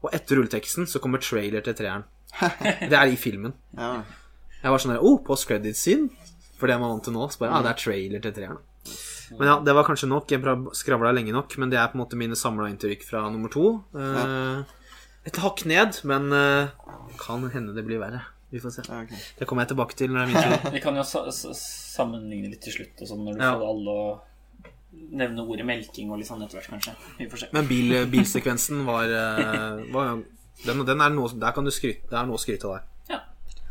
Og 0.00 0.10
etter 0.16 0.40
rulleteksten 0.40 0.88
så 0.88 0.98
kommer 1.02 1.20
trailer 1.20 1.60
til 1.60 1.76
treeren. 1.76 2.08
Det 2.90 2.96
er 2.96 3.12
i 3.12 3.18
filmen. 3.20 3.52
Jeg 3.76 4.72
var 4.72 4.80
sånn 4.80 4.94
der 4.94 5.04
Oh, 5.04 5.18
post 5.26 5.46
credit 5.50 5.76
scene. 5.76 6.08
For 6.56 6.70
det 6.70 6.76
er 6.76 6.80
man 6.80 6.94
vant 6.94 7.04
til 7.04 7.14
nå. 7.16 7.26
Så 7.28 7.42
bare, 7.42 7.58
ah, 7.58 7.62
det 7.64 7.72
er 7.74 7.80
trailer 7.82 8.22
til 8.22 8.34
treeren. 8.36 8.60
Men 9.38 9.48
ja, 9.48 9.56
det 9.64 9.72
var 9.74 9.84
kanskje 9.86 10.08
nok. 10.10 10.28
Jeg 10.30 10.42
bra- 10.42 10.74
skravla 10.76 11.12
lenge 11.14 11.32
nok. 11.32 11.56
Men 11.58 11.70
det 11.70 11.78
er 11.78 11.88
på 11.88 11.96
en 11.98 12.02
måte 12.04 12.18
mine 12.20 12.36
samla 12.36 12.68
inntrykk 12.72 13.04
fra 13.08 13.22
nummer 13.30 13.48
to. 13.52 13.84
Eh, 13.94 14.62
et 15.30 15.36
hakk 15.38 15.64
ned, 15.70 16.00
men 16.04 16.32
eh, 16.32 16.68
kan 17.22 17.44
hende 17.54 17.74
det 17.76 17.84
blir 17.86 18.00
verre. 18.02 18.20
Vi 18.52 18.60
får 18.60 18.74
se. 18.74 18.82
Okay. 18.84 19.16
Det 19.38 19.46
kommer 19.48 19.62
jeg 19.64 19.70
tilbake 19.72 19.96
til 19.96 20.10
når 20.12 20.18
det 20.18 20.24
er 20.24 20.32
min 20.32 20.42
tur. 20.60 20.72
Vi 20.76 20.80
kan 20.84 20.96
jo 20.98 21.04
sa 21.08 21.22
sa- 21.32 21.54
sammenligne 21.56 22.50
litt 22.52 22.60
til 22.66 22.74
slutt, 22.74 23.00
og 23.00 23.08
sånn, 23.08 23.22
når 23.24 23.38
du 23.38 23.40
Ja. 23.46 23.54
får 23.56 23.64
alle 23.70 23.94
å 24.02 24.20
nevne 25.22 25.46
ordet 25.48 25.64
melking 25.64 26.10
og 26.12 26.18
litt 26.20 26.28
sånn 26.28 26.42
etter 26.44 26.58
hvert, 26.60 26.68
kanskje. 26.74 26.92
Vi 27.16 27.28
får 27.32 27.38
se. 27.46 27.48
Men 27.56 27.66
bil, 27.70 27.94
bilsekvensen 28.12 28.84
var, 28.84 29.04
eh, 29.08 29.80
var 29.94 30.18
den, 30.66 30.84
den 30.84 31.00
er 31.00 31.08
noe, 31.16 31.32
Der 31.40 31.52
kan 31.56 31.64
du 31.64 31.70
skryte 31.72 32.04
Det 32.10 32.18
er 32.18 32.26
noe 32.28 32.36
å 32.36 32.42
skryte 32.42 32.68
av 32.68 32.76
der. 32.76 32.84
Ja. 33.14 33.20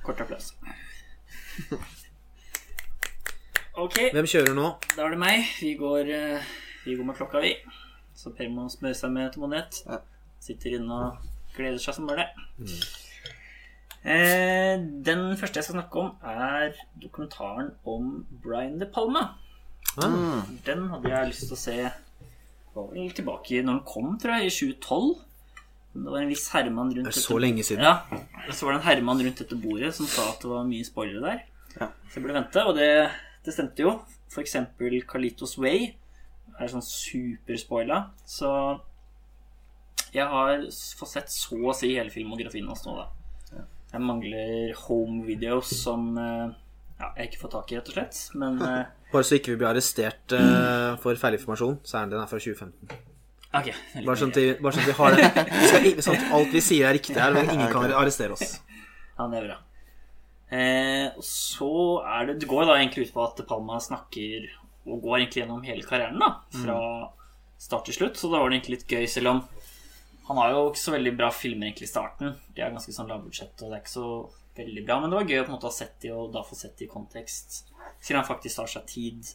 Kort 0.03 0.19
applaus. 0.25 0.53
Ok, 3.79 3.95
Hvem 4.11 4.27
kjører 4.27 4.55
nå? 4.55 4.65
da 4.97 5.05
er 5.05 5.13
det 5.13 5.19
meg. 5.21 5.45
Vi 5.61 5.75
går, 5.79 6.09
eh, 6.11 6.49
vi 6.83 6.95
går 6.97 7.05
med 7.07 7.15
klokka, 7.15 7.39
vi. 7.39 7.53
Så 8.15 8.33
Per 8.35 8.49
må 8.51 8.67
smøre 8.69 8.97
seg 8.97 9.11
med 9.15 9.31
tomonet. 9.33 9.83
Ja. 9.87 10.01
Sitter 10.43 10.75
inne 10.75 10.91
og 10.91 11.29
gleder 11.55 11.79
seg 11.79 11.95
som 11.95 12.07
bare 12.09 12.25
det. 12.25 12.75
Eh, 14.03 14.75
den 15.05 15.37
første 15.37 15.61
jeg 15.61 15.63
skal 15.63 15.77
snakke 15.77 16.01
om, 16.01 16.11
er 16.25 16.73
dokumentaren 17.01 17.71
om 17.85 18.25
Brian 18.43 18.79
De 18.81 18.85
Palma. 18.91 19.35
Mm. 19.95 20.59
Den 20.65 20.87
hadde 20.89 21.09
jeg 21.09 21.31
lyst 21.31 21.47
til 21.47 21.55
å 21.55 21.61
se 21.61 21.77
vel 22.75 23.11
tilbake 23.15 23.63
når 23.63 23.79
den 23.79 23.83
kom, 23.87 24.17
tror 24.19 24.39
jeg, 24.39 24.51
i 24.51 24.55
2012. 24.73 25.11
Det 25.93 26.11
var 26.11 26.21
en 26.21 26.31
viss 26.31 26.47
herremann 26.53 26.91
rundt 26.95 27.07
det 27.09 27.15
så 27.19 27.37
lenge 27.39 27.63
siden. 27.67 27.83
Ja, 27.83 27.97
så 28.51 28.65
var 28.65 28.73
det 28.75 28.81
en 28.81 28.87
Herman 28.87 29.19
rundt 29.23 29.41
dette 29.43 29.57
bordet 29.59 29.91
som 29.95 30.07
sa 30.07 30.29
at 30.31 30.43
det 30.43 30.51
var 30.51 30.63
mye 30.67 30.87
spoilere 30.87 31.23
der. 31.25 31.41
Ja. 31.79 31.87
Så 32.07 32.19
jeg 32.19 32.23
burde 32.23 32.37
vente, 32.39 32.63
og 32.63 32.77
det, 32.79 33.11
det 33.45 33.53
stemte 33.55 33.83
jo. 33.85 33.95
For 34.31 34.43
eksempel 34.43 34.99
Carlitos 35.09 35.57
Way 35.59 35.89
er 36.59 36.69
sånn 36.71 36.83
superspoila. 36.85 38.03
Så 38.27 38.49
jeg 40.11 40.27
har 40.27 40.65
fått 40.99 41.13
sett 41.13 41.31
så 41.31 41.57
å 41.71 41.73
si 41.75 41.93
hele 41.95 42.11
filmografien 42.13 42.67
hans 42.67 42.83
nå, 42.85 42.97
da. 42.99 43.09
Jeg 43.91 44.03
mangler 44.07 44.71
home 44.85 45.25
videos 45.27 45.67
som 45.81 46.13
eh, 46.15 46.51
ja, 47.01 47.09
jeg 47.17 47.27
ikke 47.31 47.41
får 47.41 47.51
tak 47.57 47.71
i, 47.73 47.77
rett 47.79 47.89
og 47.91 47.95
slett. 47.97 48.19
Men 48.39 48.59
eh, 48.67 48.83
Bare 49.11 49.27
så 49.27 49.35
ikke 49.35 49.51
vi 49.51 49.57
blir 49.59 49.67
arrestert 49.73 50.31
uh, 50.37 50.93
for 51.03 51.17
feilinformasjon, 51.19 51.81
så 51.83 51.97
er 51.99 52.11
den 52.13 52.21
fra 52.31 52.39
2015. 52.39 52.93
ok. 53.59 53.67
Bare 54.05 54.15
sånn 54.21 54.31
at, 54.31 54.39
vi- 54.39 54.53
bare 54.63 54.77
sånn 54.77 54.85
at 54.85 54.87
vi 54.87 54.95
har 55.01 55.17
det 55.17 56.03
sånn 56.05 56.15
at 56.15 56.31
Alt 56.37 56.55
vi 56.55 56.61
sier, 56.63 56.87
er 56.87 56.95
riktig 56.95 57.17
her, 57.19 57.35
men 57.35 57.51
ingen 57.51 57.67
kan 57.73 57.91
arrestere 57.91 58.37
oss. 58.37 58.53
Ja, 59.17 59.27
det 59.27 59.41
er 59.41 59.49
bra. 59.49 59.57
Eh, 60.51 61.07
og 61.15 61.23
så 61.23 61.71
er 62.03 62.27
det 62.27 62.41
Det 62.41 62.49
går 62.51 62.65
da 62.67 62.73
egentlig 62.75 63.07
ut 63.07 63.13
på 63.15 63.23
at 63.23 63.39
Palma 63.47 63.77
snakker 63.79 64.49
og 64.89 65.03
går 65.03 65.21
egentlig 65.21 65.43
gjennom 65.43 65.63
hele 65.63 65.85
karrieren, 65.87 66.19
da. 66.19 66.31
Fra 66.63 66.79
start 67.61 67.85
til 67.87 67.99
slutt. 67.99 68.17
Så 68.17 68.31
da 68.31 68.41
var 68.41 68.49
det 68.49 68.59
egentlig 68.59 68.79
litt 68.79 68.89
gøy, 68.89 69.05
selv 69.09 69.35
om 69.35 69.43
han 70.31 70.39
har 70.39 70.53
jo 70.53 70.69
ikke 70.69 70.79
så 70.79 70.93
veldig 70.95 71.11
bra 71.17 71.27
filmer 71.33 71.67
egentlig 71.67 71.89
i 71.89 71.91
starten. 71.91 72.35
De 72.55 72.63
er 72.63 72.71
ganske 72.73 72.93
sånn 72.95 73.09
lavbudsjett, 73.09 73.57
og 73.61 73.67
det 73.71 73.77
er 73.77 73.83
ikke 73.83 73.93
så 73.93 74.07
veldig 74.57 74.83
bra. 74.87 74.97
Men 75.01 75.11
det 75.11 75.19
var 75.19 75.29
gøy 75.29 75.41
å 75.41 75.45
på 75.45 75.51
en 75.51 75.57
måte 75.57 75.69
ha 75.69 75.75
sett 75.75 75.95
de, 76.03 76.11
og 76.15 76.33
da 76.33 76.43
få 76.47 76.57
sett 76.57 76.77
de 76.79 76.87
i 76.87 76.91
kontekst. 76.91 77.61
Siden 78.01 78.21
han 78.21 78.27
faktisk 78.27 78.61
tar 78.61 78.71
seg 78.71 78.87
tid 78.89 79.31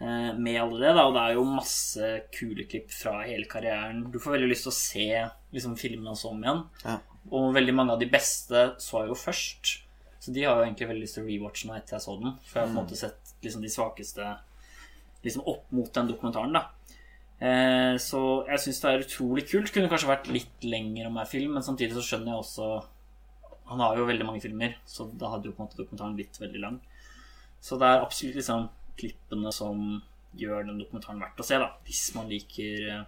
eh, 0.00 0.32
med 0.34 0.58
alle 0.60 0.80
det. 0.82 0.92
da 0.96 1.06
Og 1.06 1.14
det 1.16 1.22
er 1.24 1.38
jo 1.38 1.46
masse 1.48 2.10
kule 2.34 2.66
klipp 2.70 2.92
fra 2.94 3.20
hele 3.22 3.48
karrieren. 3.50 4.04
Du 4.12 4.18
får 4.18 4.36
veldig 4.36 4.50
lyst 4.50 4.68
til 4.68 4.74
å 4.74 4.78
se 4.80 5.08
liksom, 5.54 5.78
filmene 5.80 6.12
hans 6.12 6.26
om 6.28 6.42
igjen. 6.42 6.64
Ja. 6.84 6.98
Og 7.32 7.54
veldig 7.56 7.76
mange 7.76 7.96
av 7.96 8.02
de 8.02 8.10
beste 8.10 8.66
så 8.82 9.04
jeg 9.04 9.12
jo 9.12 9.18
først. 9.18 9.78
Så 10.24 10.32
de 10.32 10.44
har 10.46 10.56
jo 10.56 10.64
egentlig 10.64 10.86
veldig 10.88 11.04
lyst 11.04 11.18
til 11.18 11.26
å 11.26 11.28
rewatche 11.28 11.68
nå 11.68 11.74
etter 11.76 11.98
jeg 11.98 12.04
så 12.06 12.14
den. 12.16 12.36
For 12.46 12.56
jeg 12.56 12.62
har 12.62 12.70
på 12.70 12.72
en 12.72 12.78
måte 12.78 12.96
sett 12.96 13.32
liksom 13.44 13.64
de 13.64 13.72
svakeste 13.72 14.28
liksom 15.24 15.44
opp 15.50 15.74
mot 15.76 15.90
den 15.92 16.08
dokumentaren, 16.08 16.56
da. 16.56 16.62
Eh, 17.44 17.96
så 18.00 18.20
jeg 18.48 18.62
syns 18.62 18.80
det 18.80 18.90
er 18.90 19.04
utrolig 19.04 19.44
kult. 19.50 19.72
Kunne 19.74 19.90
kanskje 19.92 20.08
vært 20.08 20.30
litt 20.32 20.64
lenger 20.64 21.10
om 21.10 21.18
hver 21.18 21.28
film, 21.28 21.58
men 21.58 21.66
samtidig 21.66 21.96
så 21.98 22.06
skjønner 22.06 22.32
jeg 22.32 22.44
også 22.44 22.68
Han 23.64 23.80
har 23.80 23.96
jo 23.96 24.04
veldig 24.04 24.24
mange 24.28 24.42
filmer, 24.44 24.74
så 24.84 25.06
da 25.08 25.30
hadde 25.32 25.48
jo 25.48 25.54
på 25.56 25.62
en 25.62 25.68
måte 25.68 25.78
dokumentaren 25.78 26.16
blitt 26.18 26.36
veldig 26.36 26.60
lang. 26.60 26.74
Så 27.64 27.78
det 27.80 27.88
er 27.88 28.02
absolutt 28.02 28.36
liksom 28.36 28.66
klippene 29.00 29.52
som 29.56 29.78
gjør 30.36 30.66
den 30.68 30.82
dokumentaren 30.82 31.22
verdt 31.22 31.40
å 31.40 31.46
se, 31.48 31.56
da. 31.62 31.70
Hvis 31.86 32.02
man 32.12 32.28
liker 32.28 33.06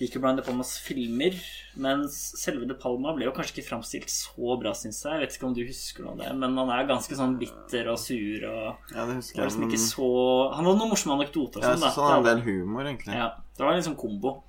eh, 0.00 0.08
blant 0.08 0.22
Brian 0.22 0.36
De 0.40 0.42
Palmas 0.46 0.72
filmer. 0.80 1.36
Mens 1.76 2.16
selve 2.40 2.66
De 2.66 2.74
Palma 2.74 3.12
ble 3.16 3.26
jo 3.26 3.32
kanskje 3.36 3.58
ikke 3.58 3.68
framstilt 3.68 4.10
så 4.12 4.56
bra, 4.60 4.72
syns 4.74 5.02
jeg. 5.04 5.12
Jeg 5.12 5.20
vet 5.24 5.36
ikke 5.36 5.48
om 5.50 5.54
du 5.54 5.62
husker 5.66 6.04
noe 6.04 6.12
av 6.14 6.22
det, 6.22 6.30
men 6.40 6.56
han 6.56 6.72
er 6.74 6.88
ganske 6.88 7.18
sånn 7.18 7.36
bitter 7.40 7.90
og 7.92 7.98
sur 8.00 8.46
og 8.50 8.94
Ja, 8.94 9.06
det 9.06 9.18
husker 9.20 9.42
var 9.42 9.50
jeg. 9.50 9.52
liksom 9.52 9.66
Men 9.68 9.84
så 9.84 10.10
Han 10.54 10.64
hadde 10.64 10.78
noen 10.80 10.94
morsomme 10.94 11.18
anekdoter 11.18 11.60
og 11.60 11.66
sånn, 11.78 11.92
så 11.94 12.06
han 12.08 12.18
en 12.20 12.28
del 12.30 12.42
humor, 12.46 12.84
egentlig. 12.88 13.14
Ja, 13.14 13.28
det 13.56 13.66
var 13.66 13.74
en 13.76 13.86
sånn 13.90 13.98
kombo. 14.00 14.42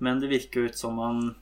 Men 0.00 0.20
det 0.20 0.28
virker 0.28 0.60
jo 0.60 0.66
ut 0.72 0.78
som 0.78 0.98
han 0.98 1.34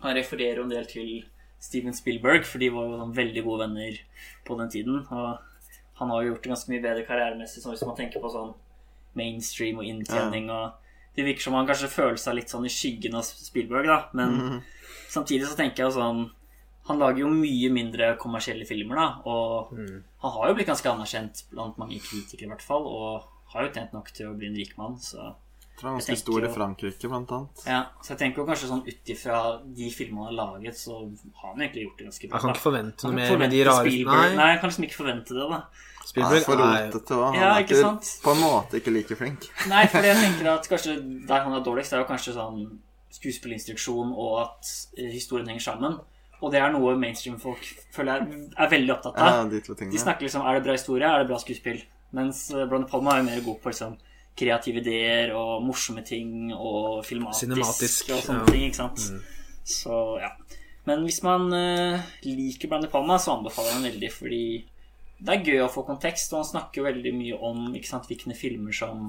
Han 0.00 0.14
refererer 0.16 0.62
en 0.62 0.72
del 0.72 0.86
til 0.86 1.24
Steven 1.58 1.94
Spielberg, 1.96 2.44
for 2.44 2.58
de 2.60 2.68
var 2.70 2.84
jo 2.84 2.98
sånn 3.00 3.14
veldig 3.16 3.42
gode 3.44 3.66
venner 3.66 4.00
på 4.44 4.56
den 4.58 4.68
tiden. 4.70 5.06
Og 5.10 5.38
han 5.96 6.10
har 6.10 6.22
jo 6.22 6.32
gjort 6.34 6.42
det 6.44 6.50
ganske 6.52 6.72
mye 6.72 6.82
bedre 6.84 7.04
karrieremessig, 7.08 7.62
sånn 7.62 7.72
hvis 7.72 7.86
man 7.88 7.96
tenker 7.96 8.20
på 8.20 8.28
sånn 8.30 8.52
mainstream 9.16 9.78
og 9.80 9.88
inntjening 9.88 10.50
og 10.52 10.74
Det 11.16 11.24
virker 11.24 11.46
som 11.46 11.54
han 11.56 11.68
kanskje 11.68 11.88
føler 11.88 12.18
seg 12.20 12.36
litt 12.36 12.52
sånn 12.52 12.66
i 12.68 12.72
skyggen 12.72 13.16
av 13.16 13.24
Spielberg, 13.24 13.88
da. 13.88 13.98
Men 14.12 14.60
samtidig 15.08 15.46
så 15.48 15.56
tenker 15.56 15.82
jeg 15.82 15.90
jo 15.90 15.96
sånn 16.00 16.26
Han 16.86 17.00
lager 17.00 17.24
jo 17.24 17.30
mye 17.32 17.70
mindre 17.74 18.12
kommersielle 18.20 18.66
filmer, 18.68 19.00
da. 19.00 19.06
Og 19.26 19.72
han 20.22 20.34
har 20.36 20.48
jo 20.48 20.54
blitt 20.54 20.68
ganske 20.68 20.92
anerkjent 20.92 21.40
blant 21.50 21.80
mange 21.82 21.98
kritikere, 21.98 22.46
i 22.46 22.52
hvert 22.52 22.62
fall. 22.62 22.86
Og 22.86 23.24
har 23.54 23.66
jo 23.66 23.72
tjent 23.74 23.96
nok 23.96 24.12
til 24.14 24.28
å 24.28 24.36
bli 24.38 24.46
en 24.52 24.58
rik 24.60 24.76
mann, 24.78 24.94
så 25.02 25.32
tror 25.76 25.88
det 25.88 25.92
er 25.92 25.98
ganske 25.98 26.16
stor 26.22 26.44
i 26.46 26.50
Frankrike, 26.54 27.08
blant 27.12 27.32
annet. 27.36 27.62
ja, 27.66 27.80
så 28.02 28.12
jeg 28.14 28.18
tenker 28.22 28.42
jo 28.42 28.46
kanskje 28.48 28.68
sånn 28.70 28.82
ut 28.86 29.10
ifra 29.14 29.40
de 29.80 29.90
filmene 29.92 30.24
han 30.26 30.30
har 30.32 30.38
laget, 30.40 30.78
så 30.80 30.96
har 31.40 31.50
han 31.52 31.60
egentlig 31.64 31.84
gjort 31.86 31.98
det 31.98 32.06
ganske 32.10 32.28
bra. 32.28 32.36
Jeg 32.38 32.44
kan 32.46 32.54
ikke 32.54 32.64
forvente 32.68 33.06
noe 33.10 33.18
mer 33.20 33.36
med 33.44 33.50
de 33.56 33.60
rare 33.68 33.84
Spielberg. 33.90 34.22
Nei. 34.30 34.36
Nei, 34.40 34.48
jeg 34.54 34.60
kan 34.62 34.70
liksom 34.72 34.88
ikke 34.88 35.00
forvente 35.02 35.34
det, 35.36 35.46
da. 35.52 35.60
Han 35.60 36.06
er 36.06 36.08
Spielberg 36.08 36.44
for 36.46 36.62
er 36.62 36.86
rotete 36.86 37.14
òg. 37.18 37.24
Han 37.26 37.34
Ja, 37.42 37.52
er 37.56 37.64
ikke 37.66 37.80
sant? 37.82 38.10
på 38.24 38.30
en 38.36 38.40
måte 38.40 38.78
ikke 38.80 38.92
like 38.94 39.16
flink. 39.18 39.46
Nei, 39.74 39.84
for 39.90 40.06
jeg 40.06 40.16
tenker 40.22 40.50
at 40.54 40.68
kanskje 40.70 40.96
der 41.28 41.40
han 41.48 41.52
er 41.58 41.64
dårligst, 41.66 41.92
er 41.92 42.04
jo 42.04 42.08
kanskje 42.08 42.34
sånn 42.36 42.60
skuespillinstruksjon 43.16 44.12
og 44.14 44.36
at 44.44 44.70
eh, 44.98 45.10
historien 45.12 45.48
henger 45.50 45.64
sammen. 45.70 45.98
Og 46.44 46.52
det 46.52 46.60
er 46.60 46.72
noe 46.74 46.92
mainstream-folk 47.00 47.62
føler 47.96 48.20
er, 48.20 48.32
er 48.60 48.68
veldig 48.70 48.92
opptatt 48.92 49.16
Ja, 49.18 49.30
av. 49.40 49.50
de 49.50 49.60
to 49.64 49.74
De 49.78 49.98
snakker 49.98 50.26
liksom 50.28 50.44
er 50.44 50.58
det 50.58 50.64
bra 50.66 50.74
historie, 50.76 51.08
er 51.08 51.22
det 51.24 51.30
bra 51.30 51.38
skuespill. 51.40 51.80
Mens 52.16 52.42
Blonde 52.52 52.68
Brande 52.70 52.90
Palma 52.90 53.14
er 53.16 53.22
jo 53.22 53.28
mer 53.30 53.40
god 53.46 53.60
på 53.64 53.72
liksom 53.72 53.96
kreative 54.36 54.82
ideer 54.82 55.32
og 55.36 55.64
morsomme 55.64 56.04
ting 56.06 56.52
og 56.52 57.02
filmatisk 57.06 57.46
Cinematisk, 57.46 58.12
og 58.12 58.22
sånne 58.26 58.44
ja. 58.44 58.52
ting. 58.52 58.64
ikke 58.68 58.80
sant? 58.82 59.06
Så 59.66 60.00
ja. 60.22 60.32
Men 60.86 61.02
hvis 61.02 61.18
man 61.26 61.48
uh, 61.50 62.02
liker 62.22 62.70
Brandy 62.70 62.86
De 62.86 62.92
Palma, 62.92 63.18
så 63.18 63.34
anbefaler 63.34 63.72
jeg 63.72 63.78
den 63.80 63.88
veldig, 63.90 64.10
fordi 64.14 64.42
det 65.16 65.32
er 65.32 65.48
gøy 65.48 65.62
å 65.64 65.70
få 65.72 65.82
kontekst, 65.88 66.30
og 66.34 66.42
han 66.42 66.50
snakker 66.50 66.82
jo 66.82 66.86
veldig 66.86 67.12
mye 67.16 67.38
om 67.48 67.72
ikke 67.74 67.90
sant, 67.90 68.06
hvilke 68.10 68.36
filmer 68.38 68.76
som 68.76 69.08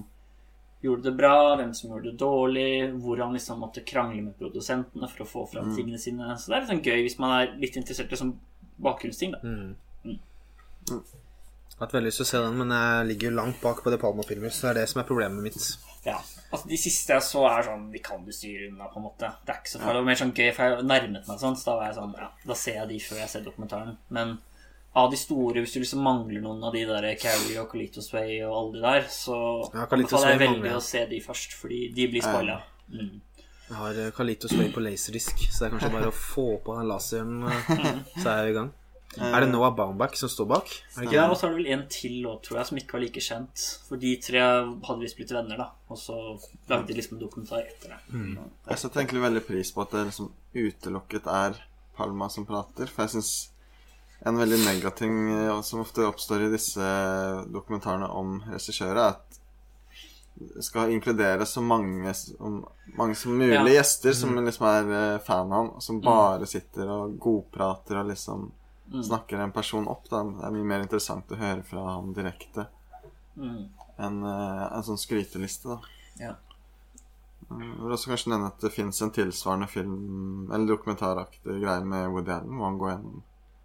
gjorde 0.81 1.09
det 1.09 1.13
bra, 1.17 1.57
hvem 1.57 1.73
som 1.75 1.91
gjorde 1.91 2.11
det 2.11 2.21
dårlig, 2.21 2.71
hvor 3.01 3.21
han 3.21 3.35
liksom 3.35 3.61
måtte 3.61 3.85
krangle 3.85 4.23
med 4.23 4.37
produsentene 4.39 5.09
for 5.11 5.25
å 5.25 5.29
få 5.29 5.45
fram 5.53 5.71
tingene 5.75 5.99
sine. 6.01 6.31
Så 6.37 6.49
det 6.49 6.57
er 6.57 6.63
litt 6.63 6.73
sånn 6.73 6.83
gøy 6.85 7.05
hvis 7.05 7.17
man 7.21 7.33
er 7.35 7.55
litt 7.61 7.77
interessert 7.79 8.13
i 8.13 8.19
sånn 8.19 8.35
bakgrunnsting, 8.81 9.33
da. 9.35 9.41
Jeg 11.77 11.83
har 11.83 11.91
hatt 11.91 11.93
veldig 11.93 12.09
lyst 12.09 12.17
til 12.17 12.25
å 12.25 12.29
se 12.31 12.39
den, 12.41 12.55
men 12.57 12.71
jeg 12.73 13.05
ligger 13.05 13.29
jo 13.29 13.37
langt 13.37 13.57
bak 13.61 13.83
på 13.85 13.91
De 13.93 13.99
Palma-filmer, 14.01 14.49
så 14.49 14.63
det 14.65 14.69
er 14.71 14.77
det 14.79 14.85
som 14.89 15.01
er 15.03 15.05
problemet 15.05 15.45
mitt. 15.45 15.57
Ja. 16.07 16.15
Altså, 16.47 16.65
de 16.71 16.79
siste 16.81 17.13
jeg 17.13 17.25
så, 17.27 17.43
er 17.45 17.65
sånn 17.67 17.83
Vi 17.91 17.99
kan 18.01 18.23
du 18.25 18.31
styre 18.33 18.71
unna, 18.71 18.87
på 18.89 18.97
en 18.97 19.05
måte. 19.05 19.29
Det 19.45 19.53
er 19.53 19.59
ikke 19.61 19.73
så 19.75 19.81
farlig. 19.83 19.91
Det 19.91 19.99
var 19.99 20.07
mer 20.07 20.19
sånn 20.23 20.31
gøy, 20.33 20.47
for 20.55 20.65
jeg 20.65 20.87
nærmet 20.89 21.29
meg 21.29 21.41
sånn, 21.43 21.57
så 21.59 21.69
da 21.69 21.75
var 21.77 21.91
jeg 21.91 21.97
sånn 21.99 22.15
Ja, 22.17 22.29
da 22.49 22.57
ser 22.57 22.79
jeg 22.79 22.89
de 22.93 22.97
før 23.03 23.21
jeg 23.21 23.31
ser 23.35 23.45
dokumentaren. 23.45 23.99
Men 24.17 24.33
av 24.97 25.11
de 25.13 25.19
store, 25.21 25.61
hvis 25.61 25.75
du 25.75 25.79
liksom 25.83 26.01
mangler 26.01 26.41
noen 26.41 26.65
av 26.65 26.73
de 26.73 26.81
der 26.89 27.07
Carrie 27.21 27.61
og 27.61 27.69
Calitos 27.69 28.09
Way 28.15 28.39
og 28.47 28.57
alle 28.57 28.73
de 28.79 28.83
der, 28.87 29.05
så 29.13 29.37
Ja, 29.67 29.85
anbefaler 29.85 30.33
jeg 30.33 30.41
veldig 30.47 30.73
å 30.79 30.83
se 30.87 31.05
de 31.13 31.21
først, 31.21 31.53
fordi 31.61 31.83
de 31.93 32.09
blir 32.09 32.25
spoila. 32.25 32.57
Mm. 32.89 33.21
Jeg 33.67 33.77
har 33.83 33.93
Calitos 33.93 34.17
Carlitos 34.17 34.57
Way 34.57 34.73
på 34.73 34.81
laserdisk, 34.81 35.45
så 35.51 35.59
det 35.59 35.69
er 35.69 35.77
kanskje 35.77 35.93
bare 35.99 36.09
å 36.09 36.17
få 36.25 36.49
på 36.65 36.79
den 36.79 36.89
laseren, 36.89 37.37
eh, 37.51 37.89
så 38.23 38.31
er 38.31 38.41
jeg 38.41 38.55
i 38.55 38.59
gang. 38.63 38.73
Er 39.19 39.41
det 39.41 39.49
Noah 39.51 39.71
Baumbach 39.75 40.15
som 40.19 40.29
står 40.29 40.45
bak? 40.49 40.67
Er 40.69 40.99
det 41.01 41.07
ikke 41.07 41.15
Ja, 41.17 41.25
og 41.31 41.37
så 41.37 41.47
er 41.47 41.55
det 41.55 41.57
vel 41.63 41.71
en 41.73 41.85
til 41.89 42.17
låt, 42.23 42.43
tror 42.45 42.59
jeg, 42.59 42.67
som 42.69 42.77
ikke 42.77 42.93
var 42.97 43.03
like 43.05 43.23
kjent. 43.23 43.63
For 43.87 43.97
de 43.97 44.15
tre 44.21 44.39
hadde 44.41 44.99
visst 45.01 45.17
blitt 45.17 45.31
venner, 45.33 45.57
da. 45.57 45.69
Og 45.89 45.97
så 45.97 46.17
lagde 46.69 46.87
de 46.87 46.93
liksom 46.99 47.17
en 47.17 47.23
dokumentar 47.25 47.63
etter 47.65 47.95
det. 47.95 47.99
Jeg 48.69 48.77
setter 48.83 49.01
egentlig 49.01 49.21
veldig 49.25 49.45
pris 49.47 49.71
på 49.73 49.81
at 49.81 49.91
det 49.97 50.05
liksom 50.11 50.31
utelukket 50.53 51.27
er 51.27 51.57
Palma 51.97 52.29
som 52.29 52.45
prater, 52.45 52.85
for 52.87 53.03
jeg 53.07 53.15
syns 53.17 53.31
en 54.25 54.37
veldig 54.37 54.59
negativ 54.65 54.97
ting 54.97 55.17
eh, 55.33 55.61
som 55.61 55.81
ofte 55.81 56.05
oppstår 56.05 56.45
i 56.47 56.51
disse 56.53 56.85
dokumentarene 57.53 58.07
om 58.09 58.39
regissører, 58.49 58.97
er 58.97 59.15
at 59.15 59.23
skal 60.61 60.91
inkludere 60.93 61.45
så 61.49 61.61
mange, 61.65 62.13
mange 62.97 63.15
som 63.17 63.31
mulig 63.33 63.53
Ja. 63.55 63.63
gjester 63.81 64.13
som 64.13 64.35
liksom 64.45 64.65
er 64.69 64.91
eh, 65.15 65.19
fan 65.25 65.49
av 65.51 65.57
han, 65.57 65.69
og 65.75 65.81
som 65.81 66.01
bare 66.01 66.45
sitter 66.45 66.89
og 66.93 67.17
godprater 67.19 67.97
og 68.03 68.11
liksom 68.11 68.51
snakker 68.91 69.39
en 69.43 69.51
person 69.51 69.87
opp. 69.87 70.09
Da. 70.09 70.23
Det 70.23 70.43
er 70.47 70.51
mye 70.51 70.63
mer 70.63 70.79
interessant 70.85 71.27
å 71.31 71.35
høre 71.39 71.63
fra 71.63 71.83
han 71.95 72.13
direkte 72.13 72.67
Mm. 73.37 73.69
enn 73.99 74.23
uh, 74.25 74.75
en 74.75 74.81
sånn 74.83 74.97
skryteliste, 74.97 75.69
da. 75.69 75.79
Ja. 76.19 76.31
Jeg 77.51 77.75
vil 77.79 77.91
også 77.93 78.09
kanskje 78.09 78.31
nevne 78.33 78.47
at 78.47 78.59
det 78.59 78.71
fins 78.73 79.01
en 79.01 79.11
tilsvarende 79.13 79.67
film 79.69 80.49
Eller 80.51 80.65
dokumentaraktig 80.67 81.59
greie 81.61 81.83
med 81.85 82.09
Woody 82.11 82.31
Allen, 82.33 82.57
hvor 82.57 82.65
han 82.65 82.77
går 82.81 82.89
gjennom 82.95 83.21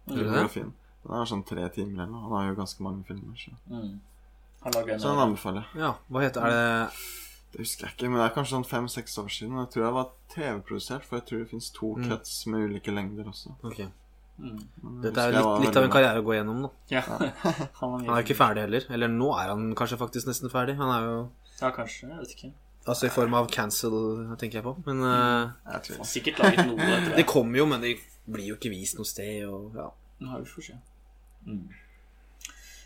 biografien. 0.07 0.73
Den 1.03 1.15
er 1.17 1.25
sånn 1.25 1.43
tre 1.45 1.65
timer 1.73 2.03
eller 2.03 2.11
noe. 2.13 2.21
Han 2.29 2.31
har 2.37 2.45
jo 2.51 2.59
ganske 2.61 2.83
mange 2.85 3.03
filmer. 3.07 3.35
Så, 3.35 3.51
Mm. 3.69 3.99
Han 4.63 4.73
så 4.73 5.09
den 5.09 5.19
anbefaler 5.25 5.65
jeg. 5.73 5.81
Ja, 5.81 5.95
hva 6.09 6.21
heter 6.21 6.41
Er 6.45 6.49
det 6.49 6.91
Det 7.51 7.59
husker 7.59 7.85
jeg 7.87 7.93
ikke, 7.97 8.09
men 8.09 8.19
det 8.21 8.31
er 8.31 8.35
kanskje 8.35 8.55
sånn 8.55 8.65
fem-seks 8.69 9.17
år 9.19 9.27
siden. 9.29 9.57
Jeg 9.59 9.69
tror 9.73 9.83
jeg 9.85 9.93
var 9.93 10.07
TV-produsert, 10.29 11.03
for 11.03 11.17
jeg 11.17 11.25
tror 11.27 11.39
det 11.39 11.49
fins 11.49 11.69
to 11.71 11.95
Mm. 11.95 12.09
cuts 12.09 12.47
med 12.47 12.69
ulike 12.69 12.91
lengder 12.93 13.25
også. 13.25 13.55
Ok. 13.63 13.81
Mm. 14.37 14.57
Dette 15.03 15.23
er 15.23 15.35
jo 15.35 15.43
litt, 15.57 15.67
litt 15.67 15.77
av 15.79 15.85
en 15.87 15.93
karriere 15.93 16.21
å 16.21 16.25
gå 16.25 16.35
gjennom, 16.37 16.65
da. 16.65 16.71
Ja. 16.93 17.03
han 17.79 17.95
er 17.99 18.09
er 18.15 18.25
ikke 18.25 18.37
ferdig 18.39 18.65
heller. 18.67 18.87
Eller 18.93 19.11
nå 19.11 19.31
er 19.37 19.53
han 19.53 19.71
kanskje 19.77 19.99
faktisk 20.01 20.29
nesten 20.29 20.51
ferdig. 20.53 20.77
Han 20.81 20.91
er 20.95 21.07
jo 21.09 21.17
Ja, 21.61 21.71
kanskje. 21.75 22.09
Jeg 22.09 22.19
vet 22.23 22.35
ikke. 22.37 22.51
Altså 22.83 23.07
i 23.07 23.13
form 23.15 23.37
av 23.39 23.47
cancel, 23.47 23.93
tenker 24.41 24.59
jeg 24.59 24.65
på. 24.65 24.73
Men 24.87 25.03
eh, 25.07 25.51
Jeg 25.71 25.85
tror 25.85 25.99
Han 25.99 26.03
har 26.03 26.09
sikkert 26.11 26.41
laget 26.43 26.65
noe 26.67 26.79
etter 26.89 27.05
det 27.13 27.21
det. 27.21 27.27
kommer 27.29 27.61
jo, 27.61 27.67
men 27.71 27.83
det 27.85 27.93
blir 28.25 28.49
jo 28.51 28.57
ikke 28.57 28.71
vist 28.73 28.97
noe 28.99 29.07
sted, 29.07 29.45
og 29.47 29.77
ja. 29.79 29.87
Ja, 30.23 30.39
vi 30.39 30.49
får 30.49 30.67
se. 30.67 30.75
Mm. 31.47 31.63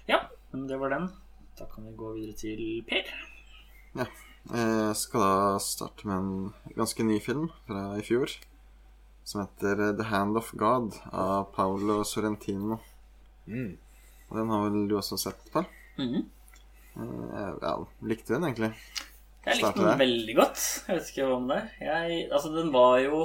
Ja, 0.09 0.21
men 0.53 0.67
det 0.69 0.77
var 0.81 0.93
den. 0.93 1.09
Da 1.57 1.65
kan 1.71 1.85
vi 1.87 1.95
gå 1.97 2.11
videre 2.13 2.37
til 2.37 2.61
Per. 2.87 3.09
Jeg 3.97 4.95
skal 4.95 5.23
da 5.25 5.57
starte 5.61 6.07
med 6.07 6.17
en 6.17 6.75
ganske 6.77 7.03
ny 7.03 7.17
film 7.23 7.49
fra 7.67 7.89
i 7.97 8.05
fjor. 8.05 8.31
Som 9.27 9.41
heter 9.43 9.81
The 9.97 10.05
Hand 10.07 10.37
of 10.39 10.51
God 10.55 10.93
av 11.11 11.49
Paolo 11.55 11.99
Sorrentino. 12.07 12.77
Mm. 13.47 13.73
Og 14.29 14.37
den 14.39 14.49
har 14.53 14.63
vel 14.69 14.85
du 14.87 14.95
også 14.99 15.17
sett, 15.19 15.43
på? 15.53 15.65
Mm 15.99 16.23
Eh, 16.97 17.51
Ja, 17.61 17.73
likte 18.09 18.31
du 18.33 18.39
den 18.39 18.47
egentlig? 18.47 18.71
Jeg 19.45 19.59
likte 19.59 19.83
den 19.83 19.99
veldig 19.99 20.35
godt. 20.39 20.61
Jeg 20.87 20.95
vet 20.97 21.09
ikke 21.11 21.27
om 21.35 21.43
det. 21.51 21.59
Jeg, 21.79 22.23
altså, 22.33 22.49
den 22.55 22.71
var 22.73 22.97
jo 23.03 23.19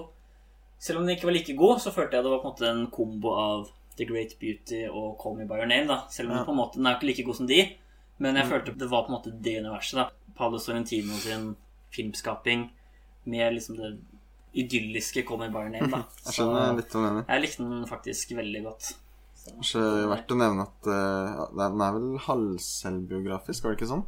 Selv 0.82 0.98
om 0.98 1.06
den 1.06 1.14
ikke 1.16 1.28
var 1.30 1.32
like 1.36 1.54
god, 1.56 1.78
så 1.80 1.92
følte 1.94 2.16
jeg 2.18 2.24
det 2.26 2.30
var 2.32 2.40
på 2.42 2.48
en 2.48 2.52
måte 2.52 2.68
en 2.68 2.86
kombo 2.90 3.30
av 3.38 3.68
The 3.96 4.04
Great 4.08 4.34
Beauty 4.40 4.82
og 4.90 5.14
Call 5.22 5.36
Me 5.38 5.46
By 5.46 5.60
Your 5.62 5.70
Name. 5.70 5.86
da 5.88 6.00
Selv 6.10 6.28
om 6.28 6.34
Ja. 6.34 6.38
den 6.42 6.46
på 6.46 6.52
en 6.52 6.58
måte 6.58 6.74
Den 6.76 6.86
er 6.86 6.96
ikke 6.98 7.06
like 7.06 7.24
god 7.24 7.34
som 7.38 7.46
de, 7.46 7.60
men 8.18 8.36
jeg 8.36 8.48
følte 8.50 8.74
det 8.78 8.90
var 8.90 9.06
på 9.06 9.12
en 9.12 9.16
måte 9.18 9.32
det 9.42 9.56
universet. 9.64 9.94
da 9.96 10.08
Paolo 10.36 10.58
Sorrentino 10.58 11.14
sin 11.22 11.56
filmskaping 11.94 12.70
med 13.24 13.54
liksom 13.54 13.76
det 13.76 13.98
idylliske 14.54 15.24
Call 15.28 15.40
Me 15.40 15.48
By 15.52 15.68
Name. 15.72 15.88
da 15.90 16.02
Jeg 16.26 16.36
skjønner 16.38 16.76
litt 16.78 16.92
hva 16.92 17.00
du 17.00 17.06
mener. 17.06 17.24
Jeg 17.28 17.44
likte 17.46 17.62
den 17.68 17.86
faktisk 17.88 18.34
veldig 18.36 18.62
godt. 18.66 18.92
Kanskje 19.42 19.82
verdt 20.12 20.30
å 20.30 20.38
nevne 20.38 20.66
at 20.68 20.86
uh, 20.86 21.46
den 21.58 21.80
er 21.82 21.96
vel 21.96 22.10
halvselvbiografisk, 22.28 23.64
var 23.64 23.72
det 23.74 23.80
ikke 23.80 23.90
sånn? 23.90 24.04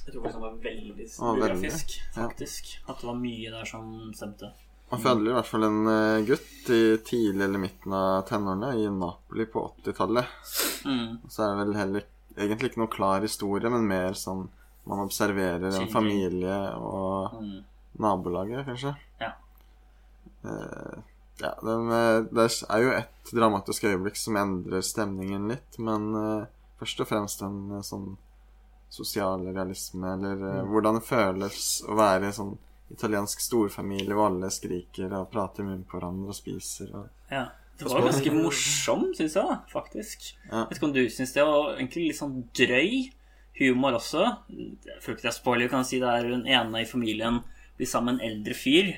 Jeg 0.00 0.14
tror 0.14 0.26
den 0.30 0.40
var 0.42 0.54
veldig 0.64 1.06
Å, 1.20 1.34
faktisk. 1.36 1.96
Ja. 2.16 2.28
At 2.30 3.02
det 3.02 3.08
var 3.10 3.18
mye 3.20 3.52
der 3.52 3.68
som 3.68 3.90
stemte. 4.16 4.52
Man 4.90 5.02
følger 5.04 5.30
i 5.30 5.34
hvert 5.36 5.46
fall 5.46 5.64
en 5.68 5.80
eh, 5.86 6.22
gutt 6.26 6.70
i 6.74 6.80
tidlig 7.06 7.44
eller 7.46 7.62
midten 7.62 7.92
av 7.94 8.24
tenårene 8.26 8.72
i 8.80 8.88
Napoli 8.90 9.44
på 9.46 9.62
80-tallet. 9.84 10.32
Mm. 10.88 11.20
Så 11.30 11.44
er 11.44 11.52
det 11.52 11.60
vel 11.68 11.76
heller 11.78 12.08
egentlig 12.34 12.72
ikke 12.72 12.82
noe 12.82 12.90
klar 12.90 13.22
historie, 13.22 13.70
men 13.70 13.86
mer 13.86 14.18
sånn 14.18 14.48
man 14.90 15.04
observerer 15.04 15.68
en 15.68 15.90
familie 15.92 16.56
og 16.80 17.36
Mm. 17.38 17.60
nabolaget, 18.02 18.64
kanskje. 18.66 18.96
Ja. 19.20 19.30
Eh, 20.44 20.96
ja, 21.40 21.52
eh, 21.52 22.16
det 22.30 22.46
er 22.68 22.82
jo 22.84 22.96
et 22.96 23.32
dramatisk 23.32 23.86
øyeblikk 23.88 24.18
som 24.20 24.38
endrer 24.40 24.84
stemningen 24.84 25.48
litt, 25.52 25.78
men 25.78 26.10
eh, 26.16 26.48
først 26.80 27.04
og 27.04 27.10
fremst 27.10 27.44
en 27.46 27.80
sånn 27.86 28.10
sosial 28.90 29.46
realisme, 29.52 30.16
eller 30.16 30.40
mm. 30.40 30.72
hvordan 30.72 30.98
det 30.98 31.06
føles 31.06 31.64
å 31.86 31.96
være 31.98 32.26
i 32.26 32.30
en 32.32 32.38
sånn 32.40 32.56
italiensk 32.90 33.42
storfamilie 33.44 34.16
hvor 34.16 34.32
alle 34.32 34.50
skriker 34.50 35.12
og 35.14 35.28
prater 35.30 35.62
i 35.62 35.68
munnen 35.68 35.86
på 35.86 35.98
hverandre 35.98 36.32
og 36.32 36.38
spiser 36.38 36.90
og 36.90 37.32
Ja. 37.32 37.48
Det 37.80 37.88
var 37.88 38.02
ganske 38.04 38.32
morsom, 38.34 39.06
syns 39.16 39.38
jeg, 39.38 39.54
faktisk. 39.72 40.24
Ja. 40.50 40.66
Vet 40.68 40.76
ikke 40.76 40.88
om 40.90 40.92
du 40.92 41.00
syns 41.08 41.30
det, 41.32 41.46
og 41.48 41.78
egentlig 41.78 42.10
litt 42.10 42.18
sånn 42.18 42.34
drøy 42.52 43.06
humor 43.56 43.96
også. 43.96 44.26
Jeg 44.50 44.98
føler 45.00 45.16
ikke 45.16 45.24
det 45.24 45.30
er 45.30 45.36
spoiler, 45.38 45.70
kan 45.72 45.80
jeg 45.80 45.88
si 45.88 46.00
det 46.02 46.10
er 46.12 46.28
hun 46.28 46.44
ene 46.44 46.82
i 46.82 46.88
familien 46.90 47.40
blir 47.78 47.88
sammen 47.88 48.18
med 48.18 48.26
en 48.26 48.34
eldre 48.34 48.56
fyr. 48.58 48.90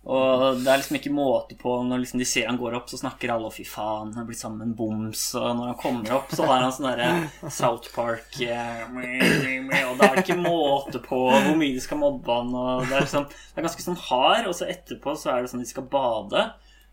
Og 0.00 0.62
det 0.62 0.70
er 0.70 0.78
liksom 0.80 0.96
ikke 0.96 1.12
måte 1.12 1.56
på 1.60 1.74
Når 1.84 2.00
liksom 2.00 2.22
de 2.22 2.26
ser 2.28 2.46
han 2.48 2.56
går 2.56 2.78
opp, 2.78 2.86
så 2.88 2.96
snakker 3.02 3.34
alle 3.34 3.50
fy 3.52 3.66
faen, 3.68 4.14
han 4.14 4.22
er 4.22 4.28
blitt 4.30 4.40
sammen 4.40 4.62
med 4.62 4.70
en 4.70 4.78
boms'. 4.78 5.26
Og 5.36 5.50
når 5.58 5.66
han 5.72 5.78
kommer 5.82 6.14
opp, 6.16 6.32
så 6.32 6.46
har 6.48 6.64
han 6.64 6.72
sånn 6.72 6.88
derre 6.88 7.50
South 7.52 7.92
Park 7.92 8.40
eh, 8.40 8.80
Og 8.88 10.00
det 10.00 10.08
er 10.08 10.22
ikke 10.22 10.38
måte 10.40 11.02
på 11.04 11.20
hvor 11.28 11.60
mye 11.60 11.76
de 11.76 11.84
skal 11.84 12.00
mobbe 12.00 12.38
han. 12.38 12.54
Og 12.56 12.88
det, 12.88 12.96
er 12.96 13.06
liksom, 13.06 13.28
det 13.28 13.60
er 13.60 13.68
ganske 13.68 13.86
sånn 13.90 14.02
hard, 14.08 14.48
og 14.48 14.56
så 14.56 14.70
etterpå 14.72 15.16
så 15.20 15.34
er 15.34 15.44
det 15.44 15.52
sånn 15.52 15.64
de 15.66 15.68
skal 15.68 15.88
bade. 15.92 16.48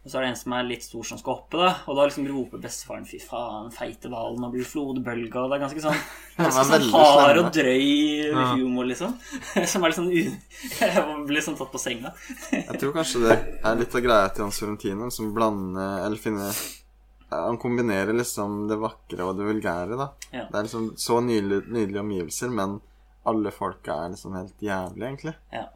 Og 0.08 0.12
så 0.14 0.22
er 0.22 0.24
det 0.24 0.28
en 0.32 0.38
som 0.40 0.54
er 0.56 0.64
litt 0.64 0.86
stor 0.86 1.04
som 1.04 1.18
skal 1.20 1.36
hoppe, 1.36 1.60
da. 1.60 1.70
Og 1.84 1.98
da 1.98 2.06
liksom 2.08 2.28
roper 2.32 2.62
bestefaren 2.64 3.04
'fy 3.04 3.18
faen, 3.20 3.66
feite 3.76 4.08
hvalen', 4.08 4.46
og 4.48 4.54
blir 4.54 4.64
flodbølga 4.64 5.42
og 5.42 5.52
det 5.52 5.58
er 5.58 5.64
ganske 5.66 5.84
sånn 5.84 5.98
Ganske 6.38 6.64
sånn 6.70 6.86
hard 6.94 7.42
og 7.42 7.50
drøy 7.52 8.32
humor, 8.54 8.88
liksom. 8.88 9.18
Som 9.74 9.84
er 9.84 9.92
litt 9.92 10.00
sånn 10.00 10.08
u... 10.08 10.22
Jeg 10.80 11.04
blir 11.28 11.44
sånn 11.44 11.60
tatt 11.60 11.74
på 11.76 11.84
senga. 11.84 12.14
Jeg 12.54 12.80
tror 12.80 12.96
kanskje 12.96 13.26
det 13.26 13.38
er 13.68 13.80
litt 13.82 14.00
av 14.00 14.06
greia 14.08 14.32
til 14.32 14.48
Hans 14.48 14.62
Sorrentino, 14.62 15.12
som 15.12 15.36
blander 15.36 16.06
Eller 16.06 16.24
finner 16.24 16.64
Han 17.36 17.60
kombinerer 17.60 18.16
liksom 18.16 18.70
det 18.72 18.80
vakre 18.80 19.28
og 19.28 19.36
det 19.36 19.52
vulgære, 19.52 20.00
da. 20.00 20.14
Ja. 20.32 20.48
Det 20.48 20.56
er 20.56 20.70
liksom 20.70 20.94
så 20.96 21.20
nydelig, 21.20 21.66
nydelige 21.68 22.06
omgivelser, 22.06 22.56
men 22.62 22.80
alle 23.28 23.52
folka 23.52 24.06
er 24.06 24.16
liksom 24.16 24.40
helt 24.40 24.64
jævlig, 24.64 25.04
egentlig. 25.04 25.36
Ja. 25.52 25.68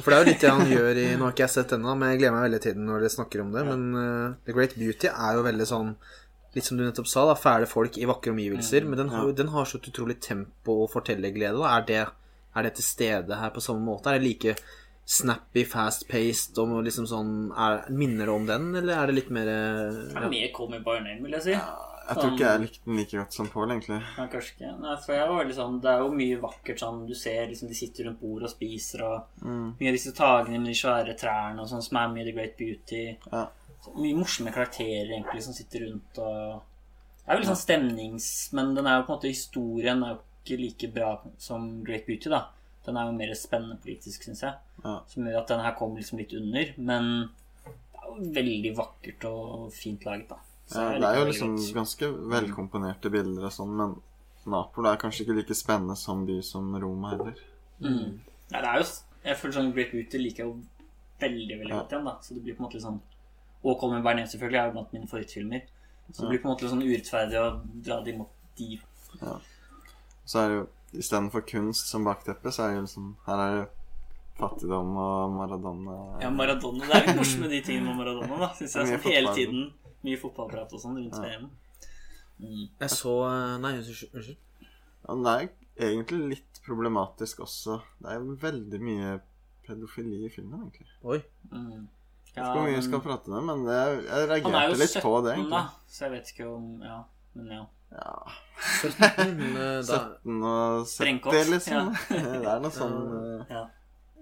For 0.00 0.10
det 0.10 0.16
er 0.16 0.22
jo 0.22 0.28
litt 0.30 0.44
det 0.44 0.50
han 0.52 0.70
gjør 0.70 0.98
i 1.00 1.06
Nå 1.14 1.26
har 1.26 1.34
ikke 1.34 1.44
jeg 1.44 1.54
sett 1.54 1.72
ennå, 1.76 1.94
men 2.00 2.12
jeg 2.12 2.20
gleder 2.22 2.36
meg 2.36 2.46
veldig 2.46 2.60
til 2.64 2.76
den 2.78 2.86
når 2.88 3.04
dere 3.04 3.14
snakker 3.14 3.42
om 3.44 3.50
det. 3.54 3.64
Men 3.68 3.82
uh, 3.96 4.36
The 4.46 4.54
Great 4.56 4.76
Beauty 4.80 5.10
er 5.10 5.38
jo 5.38 5.46
veldig 5.48 5.70
sånn 5.70 5.96
Litt 6.54 6.68
som 6.68 6.78
du 6.78 6.84
nettopp 6.84 7.08
sa, 7.10 7.24
da, 7.26 7.32
fæle 7.34 7.66
folk 7.66 7.96
i 7.98 8.06
vakre 8.06 8.30
omgivelser. 8.30 8.84
Men 8.86 9.00
den 9.00 9.08
har, 9.10 9.32
den 9.34 9.48
har 9.50 9.66
så 9.66 9.80
et 9.80 9.88
utrolig 9.90 10.20
tempo 10.22 10.84
og 10.84 10.92
fortellerglede. 10.92 11.58
da. 11.58 11.72
Er 11.80 11.88
det, 11.88 12.04
er 12.54 12.66
det 12.68 12.76
til 12.76 12.86
stede 12.86 13.38
her 13.40 13.50
på 13.50 13.62
samme 13.64 13.82
måte? 13.82 14.12
Er 14.12 14.22
det 14.22 14.28
like 14.28 14.54
snappy, 15.04 15.64
fast-paced 15.66 16.56
og 16.62 16.76
liksom 16.86 17.08
sånn 17.10 17.32
er, 17.50 17.82
Minner 17.90 18.30
det 18.30 18.36
om 18.36 18.46
den, 18.46 18.70
eller 18.78 18.94
er 19.00 19.10
det 19.10 19.18
litt 19.18 19.34
mer 19.34 19.50
ja? 19.50 19.90
Det 20.14 20.22
er 20.22 20.30
mer 20.30 20.54
Call 20.54 20.70
Me 20.70 20.80
By 20.86 21.00
Name, 21.02 21.18
vil 21.26 21.34
jeg 21.40 21.46
si. 21.48 21.58
Jeg 22.04 22.18
tror 22.18 22.34
ikke 22.34 22.48
jeg 22.50 22.60
likte 22.60 22.84
den 22.84 22.98
like 23.00 23.16
godt 23.16 23.36
som 23.36 23.48
Paul, 23.48 23.70
egentlig. 23.72 23.98
Nei, 24.18 24.26
kanskje 24.32 24.52
ikke. 24.54 24.72
Nei, 24.82 24.94
for 25.04 25.16
jeg 25.16 25.28
var 25.30 25.52
sånn 25.56 25.78
Det 25.80 25.90
er 25.90 26.02
jo 26.02 26.10
mye 26.18 26.40
vakkert 26.42 26.82
sånn 26.82 26.98
Du 27.08 27.14
ser 27.16 27.46
liksom 27.48 27.70
de 27.70 27.78
sitter 27.78 28.08
rundt 28.08 28.20
bordet 28.20 28.50
og 28.50 28.52
spiser, 28.52 29.04
og 29.06 29.46
mye 29.46 29.88
av 29.88 29.96
disse 29.96 30.12
tagene 30.16 30.60
med 30.60 30.72
de 30.72 30.76
svære 30.78 31.16
trærne 31.20 31.64
og 31.64 31.70
sånn 31.70 31.84
som 31.86 32.00
er 32.00 32.12
mye 32.12 32.26
The 32.28 32.36
Great 32.36 32.56
Beauty. 32.60 33.02
Ja. 33.32 33.46
Mye 33.94 34.18
morsomme 34.18 34.52
karakterer 34.52 35.14
egentlig 35.16 35.44
som 35.44 35.56
sitter 35.56 35.88
rundt 35.88 36.20
og 36.24 36.62
Det 37.24 37.30
er 37.30 37.38
jo 37.38 37.40
litt 37.40 37.52
sånn 37.54 37.62
stemnings... 37.64 38.28
Men 38.56 38.74
den 38.76 38.88
er 38.88 38.98
jo 38.98 39.06
på 39.06 39.14
en 39.14 39.18
måte 39.18 39.32
historien 39.32 40.04
er 40.04 40.14
jo 40.14 40.20
ikke 40.44 40.60
like 40.60 40.90
bra 40.92 41.10
som 41.40 41.70
Great 41.86 42.04
Beauty, 42.04 42.28
da. 42.28 42.42
Den 42.84 42.98
er 43.00 43.08
jo 43.08 43.16
mer 43.16 43.32
spennende 43.38 43.80
politisk, 43.80 44.26
syns 44.26 44.42
jeg. 44.44 44.58
Ja. 44.84 44.98
Som 45.08 45.24
gjør 45.24 45.40
at 45.40 45.52
den 45.54 45.62
her 45.64 45.76
kommer 45.78 46.02
liksom 46.02 46.20
litt 46.20 46.34
under. 46.36 46.74
Men 46.76 47.08
det 47.64 48.02
er 48.02 48.10
jo 48.10 48.34
veldig 48.36 48.72
vakkert 48.76 49.24
og 49.30 49.70
fint 49.72 50.04
laget, 50.04 50.34
da. 50.34 50.42
Ja, 50.72 50.98
det 50.98 51.04
er 51.08 51.18
jo 51.20 51.24
liksom 51.28 51.56
godt. 51.56 51.74
ganske 51.74 52.08
velkomponerte 52.32 53.10
bilder 53.12 53.44
og 53.50 53.52
sånn, 53.52 53.74
men 53.76 53.96
Napoli 54.46 54.88
er 54.88 54.96
kanskje 55.00 55.24
ikke 55.26 55.36
like 55.36 55.54
spennende 55.56 55.96
som 55.96 56.24
by 56.26 56.38
som 56.42 56.74
Roma 56.80 57.10
heller. 57.14 57.34
Mm. 57.80 58.20
Nei, 58.52 58.60
det 58.60 58.64
er 58.70 58.78
jo 58.80 58.86
Jeg 59.24 59.36
føler 59.40 59.54
sånn 59.56 59.72
Great 59.74 59.90
Beauty 59.92 60.18
liker 60.20 60.44
jeg 60.44 60.48
jo 60.48 60.56
veldig, 61.20 61.58
veldig 61.60 61.70
Ja. 61.70 61.78
godt 61.80 61.92
igjen, 61.92 62.04
da. 62.04 62.18
Så 62.20 62.34
det 62.34 62.42
blir 62.44 62.54
på 62.54 62.60
en 62.60 62.66
måte 62.68 62.74
litt 62.74 62.82
sånn 62.84 63.00
Og 63.64 63.78
Colin 63.80 64.02
Bernet 64.04 64.28
selvfølgelig 64.28 64.60
er 64.60 64.66
jo 64.66 64.72
blant 64.72 64.92
mine 64.92 65.06
favorittfilmer. 65.08 65.62
Så 66.12 66.20
det 66.20 66.28
blir 66.28 66.38
på 66.42 66.48
en 66.48 66.52
måte 66.52 66.62
litt 66.62 66.72
sånn 66.74 66.82
urettferdig 66.84 67.38
å 67.40 67.60
dra 67.82 68.00
det 68.04 68.16
mot 68.18 68.28
de. 68.58 68.78
Så 70.26 70.38
er 70.40 70.48
det 70.48 70.56
jo 70.58 70.66
istedenfor 71.00 71.40
kunst 71.48 71.88
som 71.88 72.04
bakteppe, 72.04 72.52
så 72.52 72.64
er 72.64 72.68
det 72.68 72.76
jo 72.76 72.82
liksom 72.82 73.16
Her 73.26 73.38
er 73.46 73.56
det 73.60 73.68
fattigdom 74.38 74.96
og 74.96 75.32
Maradona 75.32 76.20
Ja, 76.20 76.30
Maradona. 76.30 76.84
Det 76.86 76.94
er 76.94 77.06
litt 77.06 77.16
morsomt 77.16 77.40
med 77.40 77.50
de 77.50 77.60
tingene 77.62 77.86
med 77.86 77.96
Maradona, 78.02 78.38
da. 78.38 78.48
Syns 78.58 78.74
jeg. 78.74 79.00
Sånn 79.00 79.12
hele 79.12 79.34
tiden. 79.34 79.72
Mye 80.04 80.20
fotballprat 80.20 80.72
og 80.76 80.82
sånn 80.82 80.98
rundt 81.00 81.18
Ja. 81.18 81.24
VM. 81.24 81.50
Mm. 82.34 82.64
Jeg 82.80 82.90
så 82.90 83.14
eh, 83.28 83.58
Nei, 83.62 83.76
unnskyld. 83.80 84.36
Ja, 85.04 85.14
det 85.14 85.34
er 85.34 85.90
egentlig 85.90 86.20
litt 86.34 86.60
problematisk 86.66 87.44
også. 87.44 87.78
Det 88.00 88.10
er 88.10 88.20
jo 88.20 88.36
veldig 88.40 88.80
mye 88.82 89.18
pedofili 89.66 90.24
i 90.26 90.32
filmen, 90.32 90.66
egentlig. 90.66 90.88
Oi. 91.02 91.20
Mm. 91.52 91.86
Jeg 92.34 92.42
vet 92.42 92.48
ikke 92.48 92.58
hvor 92.58 92.66
mye 92.66 92.74
jeg 92.74 92.84
skal 92.88 93.02
prate 93.04 93.30
med, 93.30 93.36
det, 93.36 93.44
men 93.46 93.60
det, 93.68 93.74
jeg 93.78 94.08
han 94.10 94.16
er 94.18 94.30
reagerte 94.32 94.70
jo 94.72 94.78
litt 94.80 94.94
17, 94.96 95.02
på 95.04 95.12
det, 95.22 95.34
da, 95.52 95.60
så 95.86 96.04
jeg 96.04 96.12
vet 96.16 96.30
ikke 96.32 96.46
om 96.50 96.64
Ja, 96.82 96.96
men 97.38 97.52
ja. 97.54 97.60
Ja, 97.94 98.14
17, 98.80 99.44
eh, 99.54 99.76
da 99.86 99.98
17 100.24 100.42
og 100.50 100.88
70, 100.90 101.52
liksom. 101.52 101.92
liksom. 101.92 101.92
det 102.42 102.50
er 102.50 102.64
noe 102.64 102.74
sånn 102.74 102.96
eh, 103.20 103.54
ja. 103.54 103.62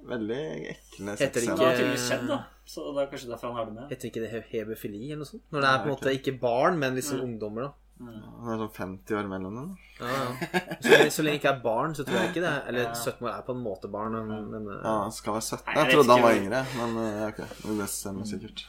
Veldig 0.09 0.41
ekle 0.73 1.07
det 1.13 1.19
sexscener. 1.19 1.57
har 1.63 1.77
tydeligvis 1.77 2.09
skjedd, 2.09 2.27
da. 2.29 2.39
Så 2.67 2.85
det 2.95 3.03
er 3.03 3.11
kanskje 3.13 3.29
derfor 3.33 3.47
han 3.49 3.57
har 3.57 3.65
det 3.67 3.75
med. 3.75 3.89
Heter 3.91 4.09
ikke 4.11 4.23
det 4.25 4.45
hebefili 4.53 5.05
eller 5.13 5.23
noe 5.25 5.31
sånt? 5.31 5.43
Når 5.53 5.61
det 5.65 5.71
er 5.71 5.79
på 5.79 5.89
en 5.89 5.95
måte 5.97 6.15
ikke 6.19 6.35
barn, 6.41 6.79
men 6.79 6.95
liksom 6.99 7.19
Mm. 7.21 7.25
ungdommer, 7.29 7.63
da. 7.63 7.73
Det 8.03 8.51
er 8.51 8.59
sånn 8.59 8.73
50 8.75 9.15
år 9.15 9.27
mellom 9.31 9.55
dem. 9.55 9.79
Ja, 10.01 10.07
ja. 10.07 10.51
Så, 10.83 10.89
lenge, 10.91 11.11
så 11.15 11.23
lenge 11.23 11.39
ikke 11.39 11.51
er 11.53 11.61
barn, 11.63 11.95
så 11.95 12.05
tror 12.05 12.19
jeg 12.19 12.31
ikke 12.33 12.43
det. 12.43 12.55
Eller 12.69 12.83
Ja. 12.83 12.93
17 12.95 13.27
år 13.29 13.33
er 13.39 13.43
på 13.47 13.55
en 13.55 13.63
måte 13.63 13.91
barn, 13.91 14.13
men, 14.27 14.51
men 14.51 14.67
eh, 14.75 14.81
Ja, 14.83 14.95
han 15.05 15.13
skal 15.13 15.35
være 15.35 15.43
17. 15.43 15.67
Nei, 15.67 15.75
Jeg 15.77 15.85
jeg 15.87 15.95
trodde 15.95 16.13
han 16.17 16.23
var 16.23 16.35
yngre, 16.41 16.63
men 16.81 16.97
eh, 17.05 17.21
ja, 17.21 17.29
ok. 17.29 17.41
Det 17.79 17.89
stemmer 17.89 18.25
sikkert. 18.27 18.65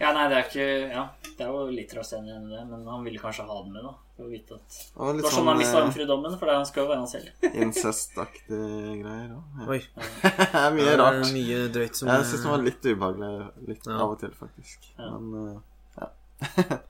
Ja, 0.00 0.12
nei, 0.12 0.28
det 0.28 0.36
er 0.38 0.44
ikke 0.48 0.68
Ja, 0.92 1.08
det 1.24 1.40
er 1.46 1.50
jo 1.50 1.66
litt 1.70 1.92
rasende 1.94 2.38
det, 2.50 2.62
men 2.70 2.86
han 2.86 3.04
ville 3.04 3.18
kanskje 3.18 3.46
ha 3.46 3.62
den 3.62 3.72
med, 3.72 3.82
da. 3.82 3.94
For 4.16 4.28
vite 4.28 4.54
at 4.58 4.78
Og 4.96 5.08
Det 5.08 5.16
litt 5.16 5.24
var 5.24 5.32
sånn 5.34 5.46
han 5.48 5.58
mista 5.62 5.78
eh, 5.80 5.92
for 6.36 6.46
det 6.50 6.56
han 6.58 6.66
skal 6.68 6.82
jo 6.82 6.88
være 6.90 7.00
han 7.00 7.08
selv. 7.08 7.28
incestaktige 7.64 8.96
greier 9.02 9.30
òg. 9.38 9.44
Ja. 9.58 9.68
Oi. 9.72 9.80
Det 10.22 10.62
er 10.62 10.74
mye 10.76 10.84
det 10.84 10.92
er 10.92 11.00
rart. 11.00 11.30
Mye 11.32 11.60
drøyt 11.72 11.96
som 12.00 12.10
Jeg 12.12 12.26
syns 12.28 12.42
den 12.44 12.52
var 12.52 12.66
litt 12.66 12.88
ubehagelig 12.90 13.32
litt 13.70 13.86
Ja. 13.88 13.96
av 14.04 14.12
og 14.12 14.18
til, 14.20 14.34
faktisk. 14.36 14.90
Ja. 14.98 15.08
Men 15.16 15.62
ja. 15.96 16.10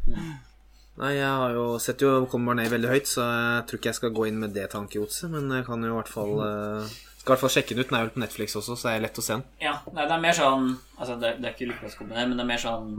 Nei, 1.02 1.14
jeg 1.16 1.24
har 1.40 1.54
jo 1.56 1.78
sett 1.80 2.02
jo 2.04 2.10
Kommer 2.28 2.58
ned 2.58 2.68
veldig 2.72 2.90
høyt, 2.90 3.08
så 3.08 3.24
jeg 3.24 3.62
tror 3.68 3.78
ikke 3.80 3.90
jeg 3.92 3.98
skal 4.02 4.12
gå 4.18 4.26
inn 4.28 4.42
med 4.42 4.52
det 4.56 4.66
tankegodset, 4.74 5.30
men 5.32 5.48
jeg 5.56 5.64
kan 5.70 5.80
jo 5.86 5.94
i 5.94 5.96
hvert 5.96 6.10
fall 6.12 6.34
eh, 6.44 6.90
Skal 7.22 7.30
i 7.30 7.32
hvert 7.32 7.44
fall 7.46 7.54
sjekke 7.54 7.76
den 7.78 7.84
ut. 7.86 7.88
Den 7.88 7.96
er 8.00 8.04
vel 8.08 8.14
på 8.18 8.20
Netflix 8.26 8.58
også, 8.58 8.76
så 8.76 8.90
det 8.90 8.98
er 8.98 9.04
lett 9.06 9.22
å 9.22 9.24
se 9.24 9.38
den. 9.38 9.46
Ja, 9.62 9.78
nei, 9.94 10.04
det 10.04 10.16
er 10.18 10.24
mer 10.26 10.36
sånn 10.36 10.68
Altså, 10.98 11.16
det 11.22 11.36
det 11.40 11.48
er 11.48 11.54
ikke 11.54 11.70
lykkeplasskombinert, 11.70 12.28
men 12.28 12.36
det 12.40 12.44
er 12.44 12.50
mer 12.52 12.64
sånn 12.66 12.92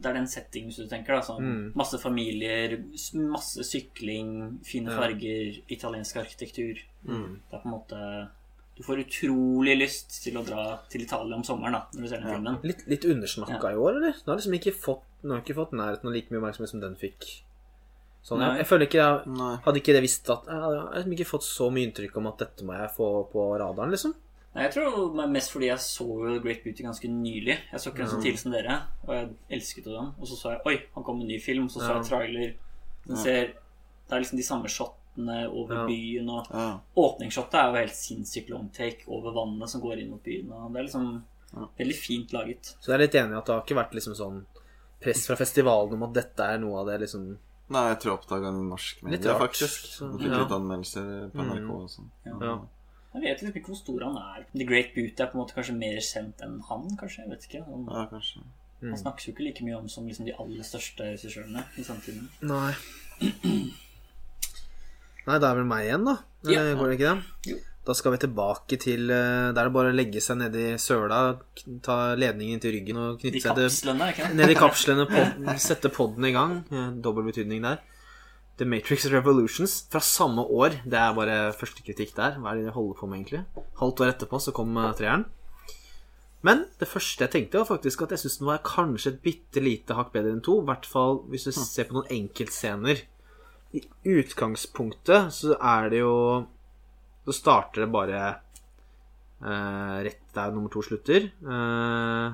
Det 0.00 0.06
er 0.08 0.14
den 0.14 0.26
settingen, 0.26 0.70
hvis 0.70 0.76
du 0.80 0.88
tenker, 0.88 1.14
da. 1.14 1.20
Sånn 1.20 1.40
Mm. 1.44 1.72
masse 1.76 1.98
familier, 2.00 2.78
masse 3.14 3.60
sykling, 3.68 4.58
fine 4.64 4.88
Ja. 4.88 4.96
farger, 4.96 5.60
italiensk 5.68 6.16
arkitektur. 6.16 6.78
Mm. 7.06 7.40
Det 7.50 7.54
er 7.54 7.58
på 7.62 7.66
en 7.66 7.72
måte 7.72 8.30
Du 8.78 8.84
får 8.86 9.04
utrolig 9.04 9.76
lyst 9.76 10.22
til 10.24 10.38
å 10.38 10.42
dra 10.46 10.78
til 10.88 11.02
Italia 11.02 11.34
om 11.36 11.42
sommeren, 11.44 11.72
da, 11.72 11.86
når 11.92 12.00
du 12.02 12.08
ser 12.08 12.16
den 12.20 12.28
Ja. 12.28 12.34
filmen. 12.38 12.62
Litt, 12.64 12.86
litt 12.88 13.02
undersnakka 13.04 13.72
i 13.72 13.76
år, 13.76 13.90
eller? 13.96 14.12
Den 14.12 14.24
har 14.26 14.36
liksom 14.36 14.54
ikke 14.58 14.72
fått 14.74 15.02
har 15.22 15.42
ikke 15.42 15.54
fått 15.54 15.72
nærheten 15.72 16.06
av 16.06 16.12
like 16.14 16.30
mye 16.30 16.40
oppmerksomhet 16.40 16.68
som 16.70 16.80
den 16.80 16.96
fikk. 16.96 17.42
Sånn, 18.24 18.40
jeg, 18.40 18.58
jeg 18.58 18.66
føler 18.66 18.86
ikke 18.86 19.00
jeg. 19.00 19.60
Hadde 19.64 19.80
ikke 19.80 19.92
det 19.92 20.02
visst 20.02 20.30
at 20.30 20.46
Jeg 20.46 20.54
har 20.54 20.92
liksom 20.94 21.12
ikke 21.12 21.26
fått 21.26 21.42
så 21.44 21.70
mye 21.70 21.86
inntrykk 21.92 22.16
om 22.16 22.26
at 22.28 22.38
dette 22.38 22.64
må 22.64 22.72
jeg 22.78 22.90
få 22.96 23.30
på 23.30 23.58
radaren, 23.60 23.90
liksom. 23.90 24.14
Nei, 24.54 24.64
jeg 24.64 24.72
tror 24.74 25.12
det 25.14 25.22
er 25.24 25.28
mest 25.30 25.52
fordi 25.52 25.66
jeg 25.68 25.78
så 25.78 26.04
jo 26.08 26.40
Great 26.42 26.64
Beauty 26.64 26.82
ganske 26.82 27.06
nylig. 27.08 27.56
Jeg 27.70 27.80
så 27.80 27.90
ikke 27.92 27.98
den 28.02 28.08
så 28.10 28.20
tidlig 28.22 28.38
som 28.42 28.50
dere, 28.52 28.80
og 29.06 29.14
jeg 29.14 29.28
elsket 29.50 29.84
jo 29.86 29.92
den. 29.94 30.08
Og 30.18 30.26
så 30.26 30.36
så 30.40 30.50
jeg 30.56 30.60
Oi, 30.66 30.76
han 30.94 31.04
kom 31.04 31.18
med 31.18 31.22
en 31.28 31.28
ny 31.28 31.38
film. 31.40 31.68
Så 31.68 31.80
så 31.80 31.94
jeg 31.94 32.04
trailer. 32.10 32.54
Den 33.06 33.16
ser 33.16 33.52
Det 34.10 34.16
er 34.16 34.20
liksom 34.24 34.36
de 34.38 34.42
samme 34.42 34.66
shotene 34.66 35.48
over 35.54 35.74
Ja. 35.74 35.86
byen, 35.86 36.28
og 36.28 36.46
Ja. 36.50 36.78
åpningsshotet 36.96 37.54
er 37.54 37.66
jo 37.70 37.76
helt 37.78 37.94
sinnssykt 37.94 38.48
long 38.50 38.68
take 38.74 39.04
over 39.06 39.30
vannet 39.32 39.68
som 39.70 39.80
går 39.80 40.00
inn 40.00 40.10
mot 40.10 40.22
byen. 40.24 40.50
Og 40.52 40.72
det 40.72 40.80
er 40.80 40.84
liksom 40.88 41.22
Ja. 41.54 41.66
veldig 41.78 41.94
fint 41.94 42.32
laget. 42.32 42.74
Så 42.80 42.86
jeg 42.86 42.94
er 42.94 42.98
litt 42.98 43.14
enig 43.14 43.32
i 43.34 43.38
at 43.38 43.46
det 43.46 43.54
har 43.54 43.62
ikke 43.62 43.76
vært 43.84 43.94
liksom 43.94 44.14
sånn 44.16 44.44
press 45.00 45.26
fra 45.28 45.36
festivalen 45.36 45.92
om 45.94 46.02
at 46.02 46.12
dette 46.12 46.40
er 46.42 46.58
noe 46.58 46.80
av 46.80 46.86
det 46.86 47.00
liksom 47.02 47.38
Nei, 47.70 47.88
jeg 47.94 48.00
tror 48.00 48.10
jeg 48.10 48.18
oppdaga 48.26 48.50
den 48.50 48.68
norsk 48.68 49.02
media, 49.04 49.38
faktisk. 49.38 49.86
så- 49.94 50.10
Du 50.18 50.24
fikk 50.24 50.38
litt 50.40 50.50
anmeldelser 50.50 51.30
på 51.30 51.38
NRK 51.38 51.60
Mm. 51.60 51.70
og 51.70 51.88
sånn. 51.88 52.10
Ja. 52.26 52.38
Ja. 52.40 52.58
Jeg 53.10 53.22
vet 53.24 53.40
liksom 53.42 53.56
ikke 53.58 53.72
hvor 53.72 53.78
stor 53.80 54.04
han 54.06 54.16
er. 54.20 54.44
The 54.54 54.66
Great 54.68 54.92
Beauty 54.94 55.18
er 55.22 55.30
på 55.32 55.34
en 55.38 55.42
måte 55.42 55.56
kanskje 55.56 55.74
mer 55.74 55.98
kjent 56.06 56.42
enn 56.46 56.60
han, 56.68 56.84
kanskje. 57.00 57.24
Jeg 57.24 57.32
vet 57.32 57.46
ikke. 57.48 57.62
Han, 57.66 57.86
Ja, 57.90 58.04
kanskje. 58.12 58.42
Mm. 58.80 58.94
han 58.94 59.00
snakkes 59.02 59.26
jo 59.26 59.32
ikke 59.34 59.44
like 59.44 59.64
mye 59.66 59.76
om 59.76 59.88
som 59.92 60.06
liksom 60.08 60.24
de 60.28 60.32
aller 60.40 60.64
største 60.64 61.10
regissørene 61.10 61.64
i 61.76 61.82
samtiden. 61.84 62.30
Nei. 62.48 62.70
Nei, 65.26 65.36
da 65.36 65.50
er 65.50 65.58
vel 65.58 65.66
meg 65.68 65.88
igjen, 65.88 66.06
da. 66.08 66.14
Ja. 66.48 66.62
Går 66.78 66.88
det 66.92 66.96
ikke 66.96 67.10
det? 67.10 67.50
Jo. 67.50 67.58
Da 67.90 67.94
skal 67.96 68.12
vi 68.14 68.18
tilbake 68.20 68.76
til 68.80 69.08
eh, 69.10 69.50
Der 69.56 69.58
er 69.62 69.68
det 69.68 69.72
bare 69.74 69.90
å 69.90 69.96
legge 69.96 70.20
seg 70.22 70.36
ned 70.38 70.56
i 70.56 70.66
søla, 70.80 71.20
ta 71.84 71.96
ledningen 72.18 72.58
inntil 72.58 72.74
ryggen 72.76 72.98
og 73.00 73.20
knytte 73.22 73.40
seg 73.40 73.56
til 73.56 73.68
kapslene, 73.68 74.08
ikke 74.12 74.28
det? 74.28 74.36
Ned 74.38 74.52
i 74.52 74.56
kapslene, 74.64 75.06
pod, 75.10 75.46
sette 75.64 75.90
podden 75.92 76.26
i 76.28 76.32
gang. 76.36 76.58
Dobbel 77.02 77.26
betydning 77.30 77.64
der. 77.64 77.80
The 78.60 78.66
Matrix 78.68 79.06
Revolutions 79.08 79.86
fra 79.88 80.02
samme 80.04 80.42
år. 80.44 80.82
Det 80.84 80.98
er 81.00 81.14
bare 81.16 81.36
første 81.56 81.80
kritikk 81.80 82.10
der. 82.18 82.34
Hva 82.36 82.52
er 82.52 82.58
det 82.58 82.66
de 82.66 82.74
holder 82.74 82.98
på 82.98 83.06
med, 83.08 83.22
egentlig? 83.22 83.64
Halvt 83.80 84.02
år 84.04 84.10
etterpå 84.12 84.40
så 84.44 84.52
kom 84.52 84.76
eh, 84.76 84.90
treeren. 84.98 85.24
Men 86.44 86.66
det 86.80 86.88
første 86.88 87.24
jeg 87.24 87.32
tenkte, 87.32 87.62
var 87.62 87.70
faktisk 87.70 88.04
at 88.04 88.12
jeg 88.12 88.22
syns 88.22 88.36
den 88.40 88.50
var 88.50 88.60
kanskje 88.64 89.14
et 89.14 89.22
bitte 89.24 89.64
lite 89.64 89.96
hakk 89.96 90.12
bedre 90.12 90.34
enn 90.36 90.44
to. 90.44 90.58
I 90.60 90.68
hvert 90.68 90.88
fall 90.88 91.22
hvis 91.32 91.48
du 91.48 91.54
ser 91.56 91.88
på 91.88 91.96
noen 91.96 92.12
enkeltscener. 92.12 93.00
I 93.72 93.80
utgangspunktet 94.12 95.32
så 95.32 95.56
er 95.56 95.92
det 95.92 96.00
jo 96.00 96.14
Så 97.20 97.34
starter 97.36 97.84
det 97.84 97.92
bare 97.92 98.20
eh, 99.44 99.96
rett 100.04 100.22
der 100.34 100.52
nummer 100.52 100.72
to 100.72 100.82
slutter. 100.84 101.28
Eh, 101.28 102.28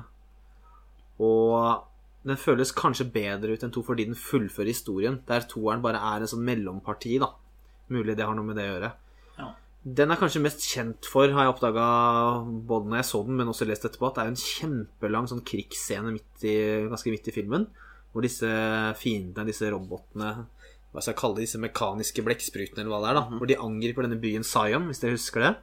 og 1.23 1.87
den 2.27 2.39
føles 2.39 2.73
kanskje 2.75 3.07
bedre 3.13 3.55
ut 3.55 3.63
enn 3.63 3.73
to 3.73 3.83
fordi 3.85 4.07
den 4.09 4.17
fullfører 4.19 4.71
historien. 4.71 5.21
Der 5.29 5.45
toeren 5.49 5.83
bare 5.83 6.01
er 6.13 6.23
en 6.23 6.31
sånn 6.31 6.45
mellomparti, 6.47 7.17
da. 7.23 7.31
Mulig 7.93 8.17
det 8.19 8.25
har 8.27 8.35
noe 8.35 8.47
med 8.47 8.59
det 8.59 8.65
å 8.67 8.73
gjøre. 8.73 8.91
Ja. 9.37 9.51
Den 9.99 10.11
er 10.11 10.19
kanskje 10.19 10.43
mest 10.43 10.65
kjent 10.67 11.07
for, 11.07 11.31
har 11.31 11.47
jeg 11.47 11.53
oppdaga 11.53 11.85
både 12.67 12.91
når 12.91 12.99
jeg 12.99 13.09
så 13.11 13.21
den, 13.23 13.37
men 13.39 13.51
også 13.51 13.67
lest 13.69 13.87
etterpå, 13.87 14.09
at 14.09 14.17
det 14.17 14.25
er 14.25 14.33
en 14.33 14.41
kjempelang 14.41 15.29
sånn 15.31 15.45
krigsscene 15.47 16.11
midt 16.17 16.43
i, 16.47 16.57
ganske 16.91 17.13
midt 17.13 17.31
i 17.31 17.35
filmen. 17.35 17.67
Hvor 18.11 18.25
disse 18.25 18.49
fiendene, 18.97 19.45
disse 19.45 19.67
robotene 19.69 20.29
Hva 20.93 21.01
skal 21.03 21.11
jeg 21.11 21.19
kalle 21.19 21.37
det, 21.37 21.45
disse 21.45 21.59
mekaniske 21.61 22.23
blekksprutene, 22.25 22.81
eller 22.81 22.95
hva 22.95 23.01
det 23.03 23.09
er, 23.11 23.19
da. 23.19 23.39
Hvor 23.39 23.49
de 23.51 23.59
angriper 23.61 24.07
denne 24.07 24.19
byen 24.19 24.47
Zion, 24.47 24.87
hvis 24.89 25.03
dere 25.03 25.15
husker 25.15 25.43
det. 25.43 25.53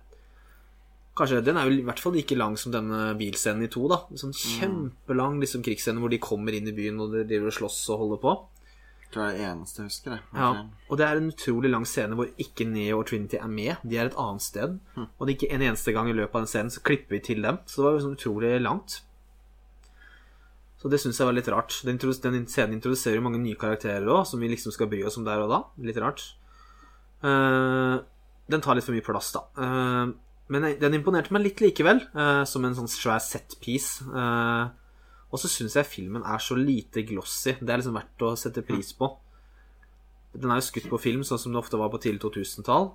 Kanskje, 1.14 1.44
Den 1.46 1.56
er 1.56 1.68
jo 1.68 1.76
i 1.76 1.84
hvert 1.86 2.00
fall 2.02 2.16
like 2.16 2.34
lang 2.34 2.56
som 2.58 2.72
denne 2.74 3.12
bilscenen 3.18 3.62
i 3.66 3.70
to. 3.70 3.86
da 3.90 4.00
En 4.10 4.18
sånn 4.18 4.34
kjempelang 4.34 5.38
liksom, 5.42 5.62
krigsscene 5.62 6.02
hvor 6.02 6.10
de 6.10 6.18
kommer 6.22 6.56
inn 6.56 6.66
i 6.66 6.74
byen 6.74 6.98
og 7.00 7.14
de 7.14 7.22
driver 7.28 7.52
og 7.52 7.56
slåss 7.60 7.78
og 7.94 8.02
holder 8.02 8.20
på. 8.24 8.34
Det 9.14 9.22
er 9.22 9.36
det 9.36 9.44
eneste 9.46 9.78
jeg 9.78 9.90
husker. 9.92 10.18
Okay. 10.32 10.40
Ja, 10.42 10.48
Og 10.90 10.98
det 10.98 11.06
er 11.06 11.20
en 11.20 11.30
utrolig 11.30 11.70
lang 11.70 11.86
scene 11.86 12.18
hvor 12.18 12.32
ikke 12.42 12.66
Neo 12.66 12.98
og 12.98 13.06
Trinity 13.06 13.38
er 13.38 13.50
med. 13.50 13.76
De 13.86 13.98
er 14.00 14.10
et 14.10 14.18
annet 14.18 14.42
sted. 14.42 14.78
Og 14.98 15.22
det 15.22 15.30
er 15.30 15.36
ikke 15.38 15.54
en 15.54 15.66
eneste 15.70 15.94
gang 15.94 16.10
i 16.10 16.16
løpet 16.18 16.34
av 16.34 16.42
den 16.42 16.50
scenen 16.50 16.74
så 16.74 16.82
klipper 16.82 17.14
vi 17.14 17.20
til 17.30 17.44
dem. 17.46 17.60
Så 17.70 17.78
det 17.78 17.86
var 17.86 18.02
sånn 18.02 18.18
utrolig 18.18 18.56
langt. 18.64 19.02
Så 20.82 20.90
det 20.90 20.98
syns 21.00 21.16
jeg 21.20 21.30
var 21.30 21.36
litt 21.38 21.48
rart. 21.48 21.78
Den, 21.86 21.96
den 22.02 22.48
scenen 22.50 22.74
introduserer 22.80 23.20
jo 23.20 23.24
mange 23.24 23.38
nye 23.40 23.56
karakterer 23.56 24.04
òg, 24.04 24.26
som 24.28 24.42
vi 24.42 24.50
liksom 24.50 24.74
skal 24.74 24.90
bry 24.90 25.04
oss 25.06 25.16
om 25.16 25.24
der 25.24 25.46
og 25.46 25.52
da. 25.52 25.62
Litt 25.86 26.00
rart. 26.02 26.26
Uh, 27.24 28.02
den 28.50 28.60
tar 28.60 28.76
litt 28.76 28.84
for 28.84 28.92
mye 28.92 29.06
plass, 29.06 29.30
da. 29.32 29.46
Eh, 29.56 30.10
men 30.52 30.66
den 30.80 30.96
imponerte 30.98 31.32
meg 31.32 31.46
litt 31.46 31.62
likevel, 31.64 32.02
uh, 32.16 32.42
som 32.48 32.64
en 32.66 32.76
sånn 32.76 32.90
svær 32.90 33.22
setpiece. 33.24 34.04
Uh, 34.12 34.68
og 35.32 35.40
så 35.40 35.50
syns 35.50 35.76
jeg 35.78 35.88
filmen 35.88 36.24
er 36.28 36.42
så 36.42 36.56
lite 36.58 37.02
glossy. 37.08 37.56
Det 37.58 37.70
er 37.70 37.80
liksom 37.80 37.96
verdt 37.96 38.26
å 38.26 38.34
sette 38.38 38.62
pris 38.66 38.92
på. 38.94 39.08
Den 40.34 40.52
er 40.52 40.60
jo 40.60 40.66
skutt 40.66 40.90
på 40.90 41.00
film, 41.00 41.24
sånn 41.26 41.40
som 41.40 41.54
det 41.54 41.62
ofte 41.62 41.80
var 41.80 41.90
på 41.90 42.02
tidlig 42.02 42.22
2000-tall. 42.22 42.92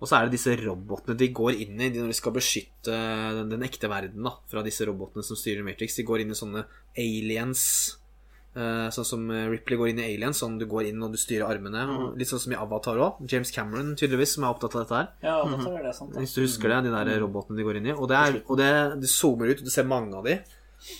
Og 0.00 0.08
så 0.08 0.16
er 0.16 0.26
det 0.26 0.38
disse 0.38 0.54
robotene 0.62 1.18
de 1.20 1.28
går 1.36 1.58
inn 1.60 1.76
i 1.76 1.90
de 1.92 2.00
når 2.00 2.14
de 2.14 2.16
skal 2.16 2.32
beskytte 2.32 2.94
den, 3.36 3.50
den 3.52 3.64
ekte 3.66 3.90
verden 3.92 4.24
da, 4.24 4.32
fra 4.48 4.62
disse 4.64 4.86
robotene 4.88 5.24
som 5.26 5.36
styrer 5.36 5.66
Matrix. 5.66 5.98
De 5.98 6.06
går 6.08 6.24
inn 6.24 6.32
i 6.32 6.38
sånne 6.38 6.64
aliens. 6.96 7.64
Eh, 8.56 8.86
sånn 8.94 9.06
som 9.06 9.26
Ripley 9.30 9.78
går 9.78 9.92
inn 9.92 10.00
i 10.02 10.06
aliens, 10.08 10.40
sånn 10.42 10.58
du 10.60 10.66
går 10.70 10.88
inn 10.90 11.02
og 11.06 11.14
du 11.14 11.20
styrer 11.20 11.46
armene. 11.48 11.84
Mm. 11.90 12.06
Litt 12.20 12.30
sånn 12.30 12.42
som 12.42 12.54
i 12.54 12.58
Avatar 12.58 13.00
òg. 13.00 13.20
James 13.30 13.52
Cameron 13.54 13.92
tydeligvis, 13.98 14.36
som 14.36 14.46
er 14.46 14.54
opptatt 14.54 14.76
av 14.76 14.84
dette 14.84 15.00
her. 15.00 15.10
Ja, 15.26 15.36
dette 15.46 15.74
er 15.74 15.90
det 15.90 15.96
sant. 15.98 16.16
Hvis 16.18 16.36
du 16.36 16.42
husker 16.44 16.74
det, 16.74 16.80
de 16.88 16.94
der 16.94 17.12
robotene 17.22 17.60
de 17.60 17.66
går 17.66 17.80
inn 17.80 17.92
i. 17.92 17.96
Og 17.96 18.10
det, 18.10 18.18
er, 18.18 18.40
og 18.46 18.60
det, 18.60 18.72
det 19.02 19.12
zoomer 19.12 19.52
ut, 19.52 19.62
og 19.62 19.70
du 19.70 19.74
ser 19.74 19.88
mange 19.90 20.16
av 20.18 20.26
de. 20.26 20.40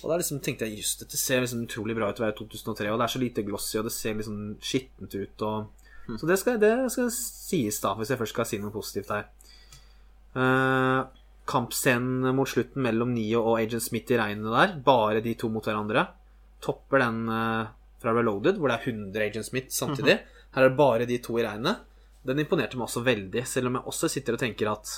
Og 0.01 0.11
da 0.11 0.17
liksom 0.19 0.41
tenkte 0.45 0.67
jeg 0.67 0.83
just 0.83 1.01
dette 1.01 1.17
ser 1.17 1.41
liksom 1.41 1.63
utrolig 1.65 1.95
bra 1.97 2.11
ut 2.11 2.19
å 2.21 2.25
være 2.27 2.37
2003, 2.37 2.91
og 2.91 2.99
det 2.99 3.05
er 3.05 3.13
så 3.15 3.21
lite 3.21 3.45
glossy, 3.47 3.77
og 3.79 3.87
det 3.87 3.93
ser 3.95 4.17
liksom 4.19 4.41
skittent 4.61 5.15
ut. 5.17 5.45
Og... 5.47 5.87
Så 6.19 6.29
det 6.29 6.37
skal, 6.41 6.59
det 6.61 6.73
skal 6.93 7.09
sies, 7.15 7.81
da, 7.81 7.95
hvis 7.97 8.13
jeg 8.13 8.21
først 8.21 8.35
skal 8.35 8.47
si 8.49 8.61
noe 8.61 8.73
positivt 8.73 9.13
her. 9.13 9.29
Uh, 10.37 11.09
kampscenen 11.49 12.29
mot 12.37 12.47
slutten 12.47 12.83
mellom 12.85 13.11
Neo 13.15 13.41
og 13.41 13.57
Agent 13.59 13.83
Smith 13.83 14.13
i 14.13 14.19
regnet 14.21 14.53
der, 14.53 14.77
bare 14.85 15.23
de 15.25 15.33
to 15.39 15.49
mot 15.51 15.65
hverandre, 15.65 16.05
topper 16.63 17.03
den 17.03 17.23
eh, 17.31 17.71
fra 18.01 18.15
Reloaded, 18.17 18.59
hvor 18.59 18.71
det 18.71 18.79
er 18.79 18.91
100 18.91 19.25
Agent 19.27 19.47
Smith 19.47 19.73
samtidig. 19.75 20.19
Her 20.55 20.65
er 20.65 20.69
det 20.69 20.79
bare 20.79 21.07
de 21.09 21.19
to 21.23 21.37
i 21.39 21.45
regnet. 21.45 21.87
Den 22.27 22.41
imponerte 22.41 22.77
meg 22.77 22.89
også 22.89 23.05
veldig, 23.05 23.45
selv 23.49 23.69
om 23.69 23.79
jeg 23.79 23.89
også 23.93 24.09
sitter 24.11 24.37
og 24.37 24.43
tenker 24.43 24.73
at 24.73 24.91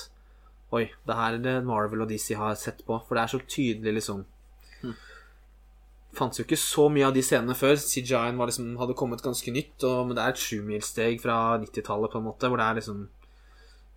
Oi, 0.74 0.88
det 1.06 1.14
her 1.14 1.36
er 1.36 1.42
det 1.44 1.52
Marvel 1.62 2.02
og 2.02 2.08
DC 2.10 2.32
har 2.34 2.56
sett 2.58 2.80
på, 2.82 2.96
for 3.06 3.14
det 3.14 3.22
er 3.22 3.30
så 3.30 3.38
tydelig, 3.46 3.92
liksom 4.00 4.24
fantes 6.18 6.40
jo 6.40 6.46
ikke 6.46 6.58
så 6.60 6.86
mye 6.92 7.08
av 7.08 7.14
de 7.14 7.22
scenene 7.24 7.56
før. 7.58 7.76
CGI-en 7.80 8.38
liksom, 8.40 8.74
hadde 8.80 8.96
kommet 8.98 9.22
ganske 9.24 9.54
nytt, 9.54 9.76
og, 9.86 10.08
men 10.08 10.16
det 10.16 10.24
er 10.24 10.34
et 10.34 10.42
sjumilssteg 10.42 11.20
fra 11.22 11.58
90-tallet, 11.62 12.12
på 12.12 12.20
en 12.20 12.28
måte, 12.28 12.50
hvor 12.50 12.60
det 12.60 12.68
er 12.68 12.80
liksom 12.80 13.04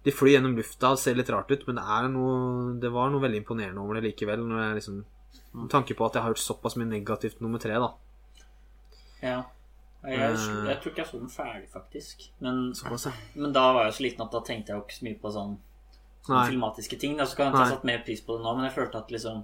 De 0.06 0.14
flyr 0.14 0.38
gjennom 0.38 0.56
lufta, 0.56 0.94
det 0.94 1.04
ser 1.04 1.18
litt 1.20 1.30
rart 1.34 1.52
ut, 1.52 1.66
men 1.68 1.80
det 1.80 1.86
er 1.98 2.10
noe 2.14 2.76
Det 2.82 2.92
var 2.94 3.10
noe 3.12 3.24
veldig 3.24 3.42
imponerende 3.44 3.84
over 3.84 3.98
det 3.98 4.08
likevel, 4.08 4.46
når 4.46 4.64
jeg 4.64 4.80
liksom 4.82 5.00
Med 5.58 5.70
tanke 5.74 5.96
på 5.98 6.06
at 6.06 6.18
jeg 6.18 6.24
har 6.24 6.34
hørt 6.34 6.42
såpass 6.44 6.76
mye 6.78 6.90
negativt 6.90 7.40
nummer 7.42 7.62
tre, 7.62 7.78
da. 7.82 7.94
Ja. 9.22 9.38
Jeg, 10.08 10.20
jeg, 10.20 10.36
jeg 10.70 10.78
tror 10.82 10.92
ikke 10.92 11.02
jeg 11.02 11.10
så 11.10 11.20
den 11.20 11.32
ferdig, 11.34 11.70
faktisk. 11.74 12.28
Men, 12.40 12.68
men 13.36 13.56
da 13.56 13.64
var 13.76 13.88
jeg 13.88 13.98
så 13.98 14.06
liten 14.06 14.24
at 14.28 14.36
da 14.36 14.44
tenkte 14.46 14.72
jeg 14.72 14.80
jo 14.80 14.86
ikke 14.86 14.98
så 15.00 15.08
mye 15.08 15.20
på 15.24 15.32
sånn, 15.34 15.56
filmatiske 16.28 17.00
ting. 17.02 17.18
Da 17.20 17.26
så 17.28 17.40
kan 17.40 17.50
jeg 17.50 17.58
ha 17.58 17.70
satt 17.74 17.88
mer 17.88 18.04
pris 18.06 18.22
på 18.24 18.38
det 18.38 18.46
nå, 18.46 18.54
men 18.56 18.68
jeg 18.70 18.76
følte 18.78 19.02
at 19.02 19.14
liksom 19.14 19.44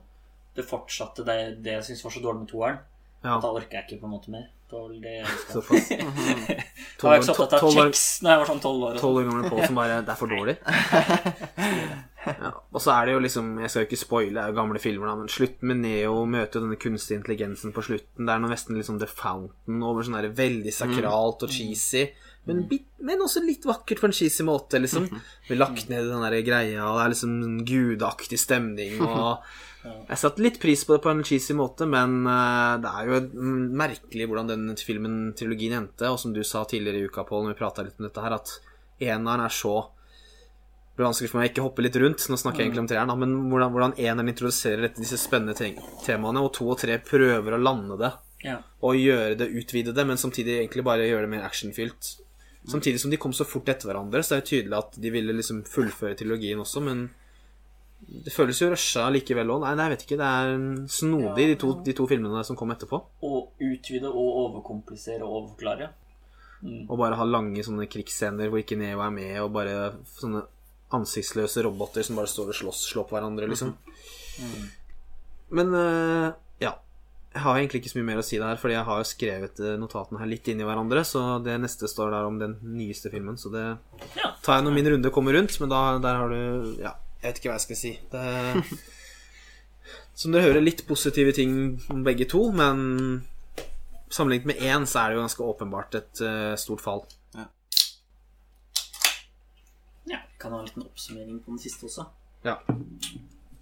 det 0.53 0.65
fortsatte 0.69 1.25
det, 1.25 1.37
det 1.65 1.79
jeg 1.79 1.87
syntes 1.87 2.03
var 2.05 2.13
så 2.13 2.21
dårlig 2.23 2.43
med 2.43 2.51
toeren. 2.51 2.83
Ja. 3.23 3.39
Da 3.39 3.49
orker 3.49 3.79
jeg 3.79 3.87
ikke 3.87 4.03
på 4.03 4.09
en 4.09 4.13
måte 4.13 4.33
mer. 4.33 4.49
Det 4.69 4.77
var 4.77 4.87
vel 4.89 5.01
det 5.01 5.11
jeg 5.13 5.25
var 7.03 7.17
ikke 7.19 7.27
så 7.27 7.33
opptatt 7.35 7.53
av 7.59 7.75
kjeks 7.75 8.03
da 8.23 8.33
jeg 8.33 8.41
var 8.41 8.49
sånn 8.49 8.63
tolv 8.63 8.87
år. 8.87 8.97
Tolv 9.01 9.19
år 9.21 9.27
gamle 9.29 9.51
Pål 9.51 9.61
som 9.67 9.77
bare 9.77 9.99
Det 10.01 10.13
er 10.13 10.19
for 10.19 10.33
dårlig. 10.33 10.55
Ja. 12.43 12.51
Og 12.71 12.81
så 12.81 12.93
er 12.93 13.07
det 13.07 13.13
jo 13.13 13.21
liksom 13.23 13.47
Jeg 13.59 13.71
skal 13.71 13.83
jo 13.83 13.87
ikke 13.89 13.99
spoile, 13.99 14.33
det 14.35 14.41
er 14.43 14.51
jo 14.53 14.57
gamle 14.57 14.79
filmer, 14.81 15.09
da, 15.09 15.15
men 15.19 15.31
slutten 15.31 15.69
med 15.69 15.81
Neo 15.83 16.21
møter 16.29 16.59
jo 16.59 16.65
denne 16.65 16.79
kunstige 16.79 17.19
intelligensen 17.19 17.73
på 17.75 17.83
slutten. 17.85 18.25
Det 18.25 18.33
er 18.33 18.43
noe 18.43 18.53
nesten 18.53 18.79
liksom 18.79 18.99
The 19.01 19.09
Fountain 19.11 19.83
over 19.83 20.05
sånn 20.05 20.19
der 20.19 20.29
veldig 20.37 20.73
sakralt 20.75 21.43
og 21.43 21.51
cheesy. 21.51 22.07
Men, 22.47 22.65
men 22.99 23.21
også 23.23 23.39
litt 23.43 23.63
vakkert 23.67 24.01
på 24.03 24.09
en 24.09 24.15
cheesy 24.15 24.43
måte, 24.43 24.79
liksom. 24.81 25.07
Vi 25.47 25.55
lagt 25.55 25.87
ned 25.91 26.09
den 26.09 26.25
der 26.25 26.41
greia, 26.43 26.81
og 26.89 26.97
det 26.97 27.05
er 27.05 27.13
liksom 27.13 27.37
en 27.45 27.61
gudaktig 27.67 28.39
stemning. 28.41 28.99
Og 29.05 29.45
jeg 30.09 30.19
satte 30.19 30.43
litt 30.43 30.59
pris 30.63 30.83
på 30.83 30.97
det 30.97 31.03
på 31.05 31.13
en 31.13 31.23
cheesy 31.27 31.55
måte, 31.55 31.87
men 31.89 32.21
eh, 32.27 32.75
det 32.83 32.91
er 32.91 33.09
jo 33.09 33.21
mm, 33.31 33.65
merkelig 33.79 34.27
hvordan 34.29 34.51
den 34.51 34.67
filmen, 34.79 35.17
trilogien, 35.39 35.77
endte. 35.79 36.11
Og 36.11 36.19
som 36.19 36.35
du 36.35 36.43
sa 36.47 36.65
tidligere 36.67 37.03
i 37.03 37.07
uka, 37.07 37.23
Pål, 37.27 37.47
når 37.47 37.55
vi 37.55 37.61
prata 37.63 37.87
litt 37.87 37.99
om 38.01 38.09
dette 38.09 38.25
her, 38.25 38.35
at 38.39 38.57
eneren 39.03 39.45
er 39.45 39.53
så 39.53 39.77
blir 40.95 41.07
vanskelig 41.07 41.29
for 41.31 41.39
meg 41.41 41.49
å 41.49 41.51
ikke 41.53 41.63
hoppe 41.65 41.81
litt 41.85 41.95
rundt. 41.97 42.25
Nå 42.29 42.37
snakker 42.37 42.61
jeg 42.61 42.67
egentlig 42.69 42.83
om 42.83 42.89
treeren, 42.91 43.19
men 43.19 43.31
hvordan, 43.49 43.71
hvordan 43.73 43.95
eneren 43.97 44.29
introduserer 44.29 44.81
dette, 44.87 45.01
disse 45.01 45.17
spennende 45.17 45.55
te- 45.57 45.73
temaene, 46.05 46.43
og 46.43 46.51
to 46.53 46.67
og 46.69 46.77
tre 46.83 46.99
prøver 47.01 47.55
å 47.57 47.61
lande 47.61 47.97
det 47.97 48.11
Ja. 48.43 48.57
og 48.81 48.95
gjøre 48.99 49.37
det, 49.39 49.47
utvide 49.55 49.93
det, 49.95 50.05
men 50.05 50.17
samtidig 50.17 50.59
egentlig 50.59 50.83
bare 50.83 51.07
gjøre 51.07 51.21
det 51.25 51.29
mer 51.29 51.47
actionfylt. 51.47 52.19
Samtidig 52.67 52.99
som 52.99 53.11
de 53.11 53.17
kom 53.17 53.31
så 53.33 53.43
fort 53.45 53.65
etter 53.67 53.89
hverandre, 53.89 54.21
så 54.23 54.35
er 54.37 54.41
det 54.41 54.49
tydelig 54.51 54.77
at 54.77 55.01
de 55.01 55.09
ville 55.11 55.33
liksom 55.33 55.63
fullføre 55.67 56.15
trilogien 56.15 56.59
også, 56.63 56.81
men 56.83 57.09
det 58.23 58.31
føles 58.35 58.59
jo 58.59 58.69
rusha 58.69 59.09
likevel 59.11 59.47
òg. 59.51 59.61
Nei, 59.63 59.75
jeg 59.87 59.91
vet 59.97 60.05
ikke. 60.05 60.17
Det 60.19 60.27
er 60.27 60.87
snodig, 60.91 61.45
de 61.47 61.55
to, 61.55 61.73
de 61.83 61.93
to 61.95 62.05
filmene 62.07 62.43
som 62.45 62.55
kom 62.59 62.69
etterpå. 62.71 62.99
Og 63.23 63.51
utvide 63.63 64.07
og 64.11 64.39
overkomplisere 64.43 65.23
og 65.23 65.37
overforklare. 65.41 65.89
Og 66.87 66.97
bare 66.99 67.15
ha 67.19 67.23
lange 67.27 67.63
sånne 67.63 67.87
krigsscener 67.91 68.47
hvor 68.51 68.59
ikke 68.63 68.77
Neo 68.79 69.01
er 69.03 69.11
med, 69.11 69.39
og 69.43 69.51
bare 69.55 69.93
sånne 70.19 70.45
ansiktsløse 70.93 71.63
roboter 71.65 72.05
som 72.05 72.17
bare 72.19 72.29
står 72.31 72.51
og 72.53 72.57
slåss, 72.59 72.83
slår 72.91 73.07
på 73.09 73.17
hverandre, 73.17 73.47
liksom. 73.51 73.73
Men 75.53 75.73
uh, 75.75 76.31
ja. 76.61 76.75
Jeg 77.33 77.41
har 77.41 77.57
egentlig 77.57 77.79
ikke 77.81 77.89
så 77.95 77.97
mye 77.97 78.09
mer 78.11 78.19
å 78.21 78.25
si 78.25 78.37
der, 78.37 78.57
fordi 78.61 78.75
jeg 78.75 78.85
har 78.85 78.99
jo 79.01 79.05
skrevet 79.09 79.59
eh, 79.65 79.71
notatene 79.81 80.19
her 80.21 80.27
litt 80.29 80.45
inn 80.53 80.59
i 80.61 80.65
hverandre, 80.67 81.01
så 81.01 81.23
det 81.41 81.55
neste 81.63 81.89
står 81.89 82.11
der 82.13 82.27
om 82.29 82.35
den 82.37 82.51
nyeste 82.75 83.09
filmen, 83.09 83.39
så 83.41 83.49
det 83.49 83.63
Ja. 84.19 84.35
tar 84.45 84.59
jeg 84.59 84.67
når 84.67 84.75
min 84.75 84.89
runde 84.93 85.09
kommer 85.15 85.33
rundt, 85.33 85.55
men 85.59 85.71
da 85.73 85.79
der 86.03 86.19
har 86.21 86.29
du 86.29 86.77
Ja, 86.77 86.91
jeg 87.23 87.31
vet 87.31 87.39
ikke 87.41 87.49
hva 87.49 87.57
jeg 87.57 87.65
skal 87.65 87.79
si. 87.79 87.93
Det 88.13 88.23
Som 90.13 90.31
dere 90.35 90.45
hører, 90.45 90.61
litt 90.61 90.85
positive 90.85 91.33
ting 91.33 91.81
om 91.89 92.03
begge 92.05 92.27
to, 92.29 92.51
men 92.53 93.23
sammenlignet 94.13 94.51
med 94.53 94.61
én, 94.61 94.85
så 94.85 95.01
er 95.01 95.09
det 95.09 95.17
jo 95.17 95.23
ganske 95.25 95.47
åpenbart 95.49 95.97
et 95.97 96.21
uh, 96.21 96.53
stort 96.61 96.85
fall. 96.85 97.01
Ja, 97.33 97.47
kan 100.43 100.51
ha 100.55 100.59
en 100.61 100.67
liten 100.67 100.83
oppsummering 100.85 101.39
på 101.45 101.53
den 101.55 101.61
siste 101.63 101.87
også. 101.89 102.05
Ja. 102.45 102.57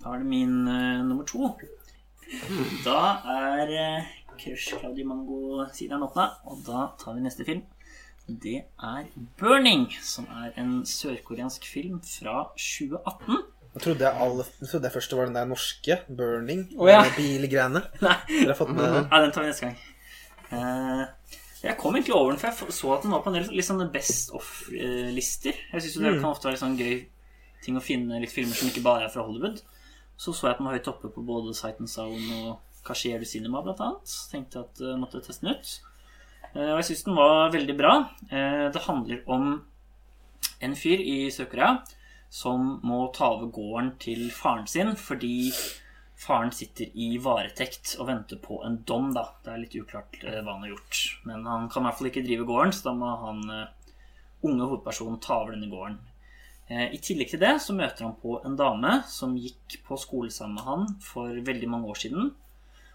Da 0.02 0.16
er 0.16 0.24
det 0.24 0.28
min 0.32 0.56
uh, 0.68 1.04
nummer 1.06 1.24
to. 1.30 1.52
Da 2.86 2.98
er 3.36 3.72
uh, 3.76 4.10
Crush 4.40 4.74
Claudio 4.80 5.06
Mango-sideren 5.12 6.04
åpna, 6.08 6.30
og 6.50 6.62
da 6.66 6.88
tar 7.02 7.14
vi 7.18 7.24
neste 7.28 7.46
film. 7.46 7.62
Det 8.32 8.62
er 8.80 9.08
'Burning', 9.40 9.90
som 10.02 10.28
er 10.44 10.52
en 10.62 10.86
sørkoreansk 10.86 11.66
film 11.68 12.00
fra 12.02 12.50
2018. 12.56 13.38
Jeg 13.74 13.82
trodde 13.82 14.04
jeg, 14.08 14.14
alle, 14.22 14.44
jeg 14.62 14.70
trodde 14.70 14.86
jeg 14.86 14.94
først 14.94 15.10
det 15.12 15.18
var 15.18 15.26
den 15.26 15.36
der 15.36 15.46
norske 15.46 15.98
Burning, 16.18 16.62
Oh, 16.78 16.90
ja. 16.90 17.04
bilgreiene. 17.18 17.82
Nei, 18.08 18.16
Dere 18.30 18.48
har 18.48 18.58
fått 18.60 18.74
med 18.76 18.84
det? 18.84 19.04
ja, 19.12 19.22
den 19.24 19.32
tar 19.32 19.42
vi 19.42 19.48
neste 19.48 19.66
gang. 19.66 19.78
Eh, 20.52 21.04
jeg 21.62 21.78
kom 21.78 21.96
egentlig 21.96 22.16
over 22.16 22.32
den, 22.34 22.40
for 22.42 22.66
jeg 22.66 22.74
så 22.74 22.94
at 22.96 23.04
den 23.06 23.14
var 23.14 23.22
på 23.22 23.30
en 23.30 23.38
del 23.38 23.52
litt 23.54 23.68
sånne 23.68 23.90
Best 23.94 24.32
of-lister. 24.38 25.60
Jeg 25.74 25.84
syns 25.84 26.00
det 26.02 26.16
kan 26.18 26.32
ofte 26.32 26.50
være 26.50 26.62
sånn 26.62 26.80
gøy 26.80 26.96
ting 27.62 27.78
å 27.78 27.84
finne 27.86 28.18
litt 28.22 28.34
filmer 28.34 28.58
som 28.58 28.72
ikke 28.72 28.84
bare 28.86 29.06
er 29.06 29.14
fra 29.14 29.26
Hollywood. 29.28 29.62
Så 30.18 30.34
så 30.34 30.48
jeg 30.48 30.56
at 30.56 30.62
den 30.62 30.70
var 30.70 30.78
høyt 30.78 30.90
oppe 30.90 31.12
på 31.14 31.24
både 31.26 31.54
Sight 31.58 31.80
and 31.82 31.90
Sound 31.90 32.34
og 32.40 32.84
Cashier 32.86 33.22
du 33.22 33.28
Cinema, 33.30 33.62
blant 33.62 33.82
annet. 33.86 34.14
Tenkte 34.32 34.66
at 34.66 34.82
jeg 34.82 34.98
måtte 35.02 35.22
teste 35.22 35.46
den 35.46 35.58
ut. 35.58 35.74
Eh, 36.52 36.72
og 36.72 36.80
jeg 36.82 36.90
syns 36.90 37.06
den 37.08 37.18
var 37.18 37.54
veldig 37.54 37.78
bra. 37.78 37.94
Eh, 38.30 38.68
det 38.74 38.86
handler 38.88 39.22
om 39.30 39.52
en 40.62 40.76
fyr 40.78 41.02
i 41.02 41.18
Sør-Korea 41.34 41.76
som 42.32 42.80
må 42.88 43.04
ta 43.16 43.32
over 43.36 43.52
gården 43.52 43.96
til 44.00 44.30
faren 44.32 44.68
sin 44.70 44.94
fordi 44.96 45.52
faren 46.22 46.52
sitter 46.54 46.92
i 46.94 47.16
varetekt 47.22 47.96
og 48.00 48.08
venter 48.12 48.38
på 48.42 48.60
en 48.66 48.78
dom, 48.86 49.10
da. 49.16 49.26
Det 49.42 49.54
er 49.54 49.62
litt 49.64 49.78
uklart 49.80 50.20
eh, 50.22 50.42
hva 50.44 50.54
han 50.54 50.68
har 50.68 50.76
gjort. 50.76 51.02
Men 51.26 51.48
han 51.50 51.68
kan 51.72 51.82
i 51.82 51.90
hvert 51.90 51.98
fall 52.00 52.10
ikke 52.12 52.26
drive 52.28 52.46
gården, 52.50 52.74
så 52.78 52.90
da 52.92 52.96
må 52.98 53.14
han 53.24 53.42
eh, 53.50 53.96
unge 54.46 54.68
hovedpersonen 54.68 55.22
ta 55.24 55.40
over 55.42 55.56
denne 55.56 55.72
gården. 55.72 55.98
Eh, 56.70 56.86
I 56.94 57.00
tillegg 57.02 57.34
til 57.34 57.42
det 57.42 57.56
så 57.64 57.74
møter 57.78 58.06
han 58.06 58.20
på 58.22 58.38
en 58.46 58.58
dame 58.60 59.00
som 59.10 59.34
gikk 59.38 59.80
på 59.88 59.98
skole 60.00 60.30
sammen 60.34 60.60
med 60.60 60.68
han 60.68 60.86
for 61.04 61.42
veldig 61.50 61.72
mange 61.72 61.90
år 61.90 62.02
siden. 62.04 62.30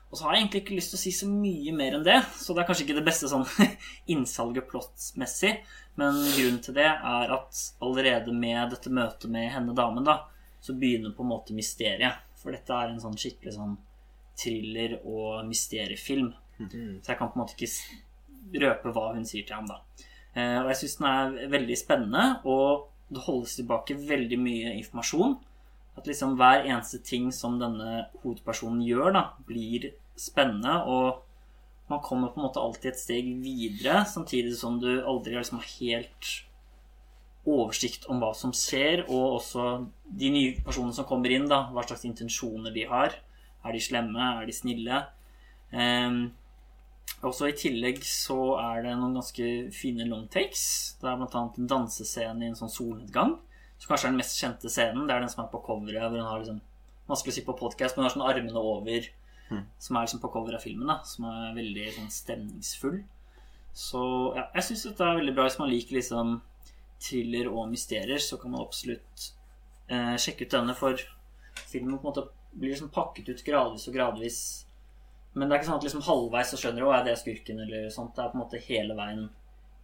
Og 0.07 0.15
så 0.15 0.29
har 0.29 0.37
jeg 0.37 0.45
egentlig 0.45 0.62
ikke 0.62 0.77
lyst 0.77 0.93
til 0.95 1.01
å 1.01 1.03
si 1.03 1.12
så 1.17 1.27
mye 1.27 1.73
mer 1.75 1.97
enn 1.97 2.07
det, 2.07 2.21
så 2.39 2.55
det 2.55 2.62
er 2.62 2.69
kanskje 2.69 2.87
ikke 2.87 3.01
det 3.01 3.09
beste 3.09 3.31
sånn 3.31 3.43
innsalget 4.15 4.69
plottmessig, 4.71 5.57
men 5.99 6.21
grunnen 6.37 6.62
til 6.62 6.77
det 6.79 6.87
er 6.87 7.35
at 7.35 7.62
allerede 7.83 8.31
med 8.31 8.71
dette 8.71 8.93
møtet 8.93 9.27
med 9.35 9.51
henne 9.51 9.75
damen, 9.75 10.07
da, 10.07 10.21
så 10.62 10.79
begynner 10.79 11.11
på 11.17 11.27
en 11.27 11.33
måte 11.35 11.57
mysteriet. 11.59 12.23
For 12.47 12.55
dette 12.55 12.71
er 12.79 12.93
en 12.93 13.01
sånn 13.03 13.17
skikkelig 13.19 13.57
sånn 13.57 13.73
thriller- 14.39 15.01
og 15.03 15.49
mysteriefilm. 15.49 16.29
Så 17.03 17.11
jeg 17.11 17.19
kan 17.19 17.33
på 17.33 17.35
en 17.35 17.43
måte 17.43 17.57
ikke 17.57 18.61
røpe 18.63 18.93
hva 18.95 19.09
hun 19.17 19.27
sier 19.27 19.43
til 19.43 19.57
ham, 19.57 19.67
da. 19.67 19.81
Eh, 20.37 20.61
og 20.61 20.71
jeg 20.71 20.79
syns 20.85 20.95
den 21.01 21.09
er 21.11 21.51
veldig 21.57 21.77
spennende, 21.81 22.25
og 22.47 22.87
det 23.11 23.25
holdes 23.27 23.57
tilbake 23.59 23.99
veldig 23.99 24.39
mye 24.39 24.77
informasjon. 24.77 25.35
At 25.99 26.07
liksom 26.07 26.37
hver 26.39 26.63
eneste 26.69 27.03
ting 27.03 27.33
som 27.35 27.59
denne 27.59 28.07
hovedpersonen 28.23 28.85
gjør, 28.87 29.11
da, 29.17 29.25
blir 29.49 29.91
spennende, 30.15 30.79
og 30.87 31.25
man 31.91 32.03
kommer 32.07 32.31
på 32.31 32.39
en 32.39 32.47
måte 32.47 32.63
alltid 32.63 32.93
et 32.93 33.03
steg 33.03 33.35
videre, 33.43 34.05
samtidig 34.07 34.55
som 34.59 34.79
du 34.79 35.01
aldri 35.03 35.35
liksom 35.35 35.59
har 35.59 35.73
helt 35.81 36.31
oversikt 37.47 38.09
om 38.11 38.21
hva 38.23 38.33
som 38.35 38.53
skjer, 38.57 39.05
og 39.07 39.39
også 39.39 39.67
de 40.19 40.31
nye 40.35 40.57
personene 40.67 40.97
som 40.97 41.07
kommer 41.09 41.33
inn, 41.35 41.47
da, 41.51 41.65
hva 41.73 41.85
slags 41.87 42.05
intensjoner 42.09 42.75
de 42.75 42.87
har. 42.91 43.15
Er 43.67 43.75
de 43.75 43.83
slemme? 43.83 44.33
Er 44.41 44.47
de 44.47 44.55
snille? 44.55 45.05
Ehm, 45.73 46.33
Også 47.23 47.47
i 47.49 47.55
tillegg 47.57 48.03
så 48.05 48.59
er 48.61 48.83
det 48.85 48.93
noen 48.99 49.15
ganske 49.17 49.47
fine 49.73 50.05
long 50.11 50.27
takes. 50.29 50.97
Det 51.01 51.07
er 51.09 51.15
annet 51.17 51.59
en 51.59 51.69
dansescene 51.71 52.45
i 52.45 52.49
en 52.51 52.59
sånn 52.59 52.71
solnedgang. 52.71 53.37
Som 53.79 53.89
kanskje 53.89 54.09
er 54.09 54.13
den 54.13 54.21
mest 54.21 54.41
kjente 54.41 54.71
scenen. 54.73 55.07
Det 55.07 55.15
er 55.15 55.23
den 55.23 55.31
som 55.33 55.45
er 55.45 55.51
på 55.53 55.63
coveret. 55.65 56.11
Hvor 56.11 56.19
hun 56.19 56.27
har 56.29 56.43
liksom 56.43 56.61
Vanskelig 57.07 57.33
å 57.33 57.35
si 57.37 57.45
på 57.47 57.55
podkast, 57.55 57.95
men 57.95 58.03
hun 58.03 58.09
har 58.09 58.15
sånn 58.17 58.27
armene 58.27 58.59
over. 58.59 59.05
Som 59.79 59.97
er 59.97 60.07
liksom 60.09 60.21
på 60.21 60.31
coveret 60.35 60.59
av 60.59 60.65
filmen. 60.67 60.89
da 60.91 60.99
Som 61.07 61.29
er 61.31 61.55
veldig 61.55 61.87
sånn 61.95 62.11
stemningsfull. 62.11 63.05
Så 63.73 64.03
ja, 64.35 64.49
jeg 64.57 64.67
syns 64.67 64.83
dette 64.89 65.07
er 65.07 65.21
veldig 65.21 65.35
bra. 65.37 65.47
Hvis 65.47 65.59
man 65.61 65.71
liker 65.71 66.01
liksom 66.01 66.41
thriller 67.03 67.51
og 67.53 67.69
mysterier, 67.71 68.21
så 68.23 68.39
kan 68.41 68.53
man 68.53 68.65
absolutt 68.65 69.31
eh, 69.89 70.15
sjekke 70.21 70.47
ut 70.47 70.57
denne, 70.57 70.77
for 70.77 71.01
filmen 71.67 71.99
på 71.99 72.07
en 72.07 72.11
måte 72.11 72.29
blir 72.57 72.73
liksom 72.73 72.93
pakket 72.95 73.29
ut 73.29 73.45
gradvis 73.45 73.89
og 73.89 73.97
gradvis. 73.97 74.39
Men 75.37 75.49
det 75.49 75.55
er 75.55 75.61
ikke 75.61 75.69
sånn 75.69 75.81
at 75.81 75.85
liksom 75.85 76.07
halvveis 76.07 76.53
så 76.53 76.61
skjønner 76.61 76.85
du 76.85 77.05
det 77.05 77.13
er 77.13 77.21
skurken, 77.21 77.61
eller 77.67 77.91
sånt. 77.93 78.15
Det 78.17 78.25
er 78.25 78.33
på 78.33 78.39
en 78.39 78.45
måte 78.45 78.63
hele 78.69 78.97
veien 78.97 79.27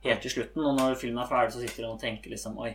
helt 0.07 0.25
til 0.25 0.33
slutten. 0.33 0.65
Og 0.65 0.79
når 0.79 0.97
filmen 1.01 1.21
er 1.23 1.29
ferdig, 1.29 1.53
så 1.53 1.61
sitter 1.61 1.85
han 1.85 1.99
og 1.99 2.01
tenker 2.01 2.33
liksom 2.33 2.57
Oi, 2.63 2.73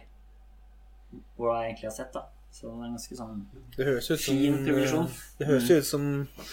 hvor 1.36 1.56
har 1.56 1.64
jeg 1.64 1.72
egentlig 1.72 1.90
har 1.90 1.96
sett, 1.98 2.14
da? 2.14 2.28
Så 2.54 2.70
det 2.70 2.86
er 2.86 2.94
ganske 2.94 3.18
sånn 3.18 3.42
Det 3.76 3.86
høres 3.86 4.08
ut 4.12 4.22
som 4.22 4.38
Fin 4.40 4.62
progresjon. 4.64 5.10
Det 5.40 5.50
høres 5.50 5.72
jo 5.72 5.78
ut 5.82 5.90
som 5.90 6.06
det 6.14 6.46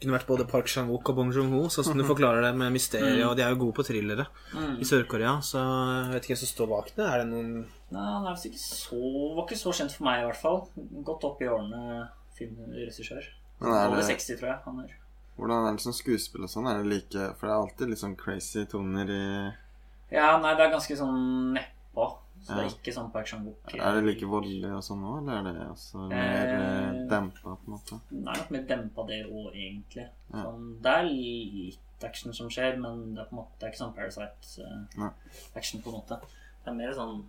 kunne 0.00 0.16
vært 0.16 0.28
både 0.28 0.46
Park 0.48 0.68
Chan-wook 0.70 1.10
og 1.12 1.16
Bong 1.18 1.30
Joon-ho, 1.34 1.62
sånn 1.72 1.86
som 1.86 1.98
du 1.98 2.04
forklarer 2.06 2.44
det 2.44 2.52
med 2.58 2.72
mysteriet, 2.74 3.22
og 3.28 3.36
de 3.38 3.44
er 3.44 3.54
jo 3.54 3.60
gode 3.62 3.76
på 3.78 3.86
thrillere 3.86 4.26
mm. 4.52 4.80
i 4.82 4.88
Sør-Korea, 4.88 5.36
så 5.44 5.62
jeg 5.62 6.10
vet 6.12 6.26
ikke 6.26 6.34
hvem 6.34 6.40
som 6.42 6.50
står 6.50 6.70
bak 6.72 6.90
det. 6.96 7.06
Er 7.06 7.22
det 7.22 7.28
noen 7.30 7.54
Nei, 7.94 8.04
han 8.10 8.26
er 8.26 8.34
ikke 8.34 8.58
så 8.58 8.98
Var 9.36 9.44
ikke 9.44 9.60
så 9.60 9.72
kjent 9.78 9.92
for 9.94 10.06
meg, 10.08 10.22
i 10.22 10.26
hvert 10.26 10.40
fall. 10.40 10.60
Gått 11.06 11.26
opp 11.28 11.42
i 11.44 11.48
årene, 11.50 12.08
filmregissør. 12.34 13.28
Er 13.62 13.70
Over 13.70 14.00
det, 14.00 14.08
60, 14.08 14.40
tror 14.40 14.50
jeg. 14.50 14.58
Han 14.64 14.80
er. 14.82 14.96
hvordan 15.36 15.68
er 15.68 15.76
det 15.76 15.84
som 15.84 15.94
skuespill 15.94 16.46
og 16.46 16.50
sånn? 16.50 16.66
Er 16.70 16.80
det 16.80 16.90
like 16.90 17.28
For 17.38 17.46
det 17.46 17.52
er 17.52 17.60
alltid 17.60 17.92
litt 17.92 18.02
sånn 18.02 18.18
crazy 18.18 18.64
toner 18.70 19.12
i 19.14 19.24
Ja, 20.14 20.34
nei, 20.42 20.56
det 20.58 20.66
er 20.66 20.74
ganske 20.74 20.98
sånn 20.98 21.54
nedpå. 21.54 22.08
Så 22.44 22.52
det 22.58 22.62
er 22.64 22.72
ikke 22.74 22.92
sånn 22.92 23.06
Park 23.12 23.28
Chan-wook. 23.30 23.72
Er 23.74 23.94
det 23.96 24.02
like 24.04 24.26
voldelig 24.28 24.70
og 24.76 24.82
sånn 24.84 25.04
òg, 25.08 25.22
eller 25.22 25.48
er 25.48 25.54
det 25.56 25.68
også 25.72 26.02
mer 26.10 26.50
eh, 26.50 26.74
Eh, 26.84 26.98
dempa, 27.08 27.54
på 27.56 27.64
en 27.64 27.72
måte? 27.72 27.98
Det 28.10 28.20
er 28.20 28.38
nok 28.42 28.50
mer 28.52 28.66
dempa 28.68 29.06
det 29.08 29.20
òg, 29.30 29.46
egentlig. 29.54 30.04
Sånn, 30.30 30.66
det 30.84 30.92
er 30.98 31.08
litt 31.08 32.04
action 32.04 32.34
som 32.36 32.50
skjer, 32.52 32.76
men 32.82 33.14
det 33.14 33.22
er 33.22 33.28
på 33.30 33.36
en 33.36 33.40
måte 33.40 33.56
Det 33.58 33.64
er 33.66 33.72
ikke 33.72 33.80
sånn 33.80 33.94
Parasite-action, 33.96 35.82
på 35.84 35.92
en 35.92 35.96
måte. 35.96 36.18
Det 36.64 36.72
er 36.72 36.78
mer 36.78 36.92
sånn 36.96 37.22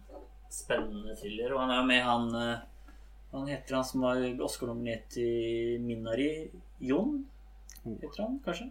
spennende 0.51 1.15
thriller. 1.19 1.54
Og 1.56 1.62
han 1.63 1.71
er 1.71 1.80
jo 1.82 1.88
med 1.89 2.04
han 2.04 2.36
eh, 2.41 2.65
Han 3.32 3.47
heter 3.51 3.75
han 3.75 3.84
som 3.88 4.04
var 4.06 4.19
Oscar-nominert 4.45 5.15
i 5.19 5.78
Minari 5.84 6.30
Jon? 6.80 7.17
Heter 7.84 8.21
han 8.21 8.38
kanskje? 8.45 8.69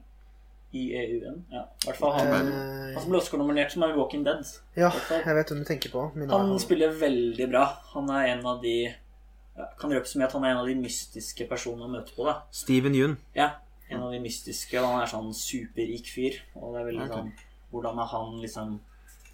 IEUN. 0.74 1.40
Ja, 1.52 1.62
i 1.64 1.88
hvert 1.88 2.00
fall 2.00 2.14
han. 2.18 2.32
Eh, 2.34 2.92
Han 2.94 3.02
som 3.02 3.12
ble 3.12 3.20
Oscar-nominert 3.20 3.74
som 3.74 3.84
er 3.87 3.94
i 3.94 3.98
Walking 3.98 4.24
Dead. 4.26 4.42
Ja, 4.78 4.90
jeg 5.10 5.38
vet 5.38 5.52
hvem 5.52 5.62
du 5.62 5.68
tenker 5.68 5.94
på. 5.94 6.06
Min 6.18 6.32
Han 6.32 6.54
spiller 6.62 6.94
veldig 7.00 7.48
bra. 7.52 7.64
Han 7.94 8.10
er 8.14 8.32
en 8.34 8.46
av 8.46 8.62
de 8.62 8.76
ja, 8.84 9.68
Kan 9.78 9.94
røpe 9.94 10.10
så 10.10 10.18
mye 10.18 10.26
at 10.26 10.34
han 10.34 10.46
er 10.46 10.54
en 10.54 10.62
av 10.64 10.70
de 10.70 10.74
mystiske 10.78 11.46
personene 11.50 11.87
å 11.87 11.92
møte 11.92 12.16
på. 12.16 12.26
da 12.26 12.40
Steven 12.54 12.96
Yun. 12.98 13.18
Ja, 13.38 13.52
en 13.88 14.02
av 14.02 14.14
de 14.14 14.22
mystiske. 14.24 14.80
Og 14.80 14.88
han 14.88 15.04
er 15.04 15.12
sånn 15.12 15.30
superrik 15.37 16.10
fyr. 16.10 16.40
Og 16.58 16.74
det 16.74 16.82
er 16.82 16.90
veldig 16.90 17.06
okay. 17.06 17.20
sånn 17.20 17.70
Hvordan 17.74 18.02
er 18.02 18.10
han 18.10 18.37
liksom 18.42 18.74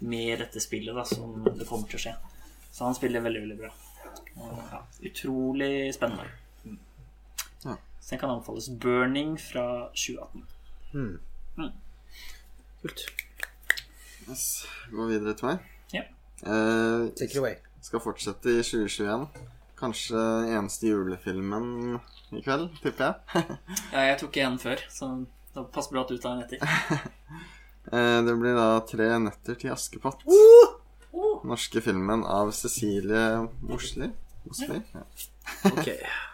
med 0.01 0.33
i 0.33 0.37
dette 0.39 0.61
spillet, 0.61 0.95
da, 0.97 1.03
som 1.05 1.43
det 1.45 1.67
kommer 1.69 1.89
til 1.89 1.99
å 1.99 2.03
skje. 2.05 2.13
Så 2.71 2.87
han 2.87 2.95
spiller 2.97 3.21
veldig, 3.21 3.41
veldig 3.43 3.57
bra. 3.59 3.69
Og, 4.41 4.61
ja, 4.71 4.79
utrolig 5.09 5.73
spennende. 5.93 6.25
Ja. 7.65 7.75
Så 7.99 8.15
den 8.15 8.19
kan 8.19 8.33
anbefales. 8.33 8.69
'Burning' 8.69 9.37
fra 9.37 9.91
2018. 9.93 10.47
Hmm. 10.91 11.19
Mm. 11.57 11.71
Kult. 12.81 13.01
Yes. 14.29 14.43
Gå 14.91 15.05
videre 15.09 15.33
til 15.37 15.49
meg. 15.51 15.65
Yeah. 15.95 16.07
Eh, 16.45 17.09
Take 17.19 17.31
it 17.31 17.37
away. 17.41 17.55
skal 17.81 17.99
fortsette 18.03 18.53
i 18.53 18.61
2021. 18.63 19.27
Kanskje 19.81 20.21
eneste 20.53 20.87
julefilmen 20.91 21.97
i 22.37 22.41
kveld, 22.45 22.69
tipper 22.83 23.11
jeg. 23.11 23.45
Ja, 23.93 24.03
jeg 24.11 24.19
tok 24.21 24.37
en 24.43 24.59
før, 24.61 24.83
så 24.93 25.09
det 25.55 25.65
passer 25.73 25.95
bra 25.95 26.03
at 26.05 26.13
du 26.13 26.17
tar 26.21 26.37
en 26.37 26.45
etter. 26.45 26.61
Eh, 27.91 28.19
det 28.23 28.35
blir 28.37 28.53
da 28.53 28.79
'Tre 28.85 29.07
netter 29.19 29.55
til 29.57 29.71
Askepott'. 29.73 30.21
Oh, 30.29 31.39
Norske 31.49 31.81
filmen 31.81 32.21
av 32.29 32.51
Cecilie 32.53 33.49
Mosli. 33.65 34.11
Mosli? 34.45 34.77
Ja. 34.93 35.01
Ok. 35.65 35.89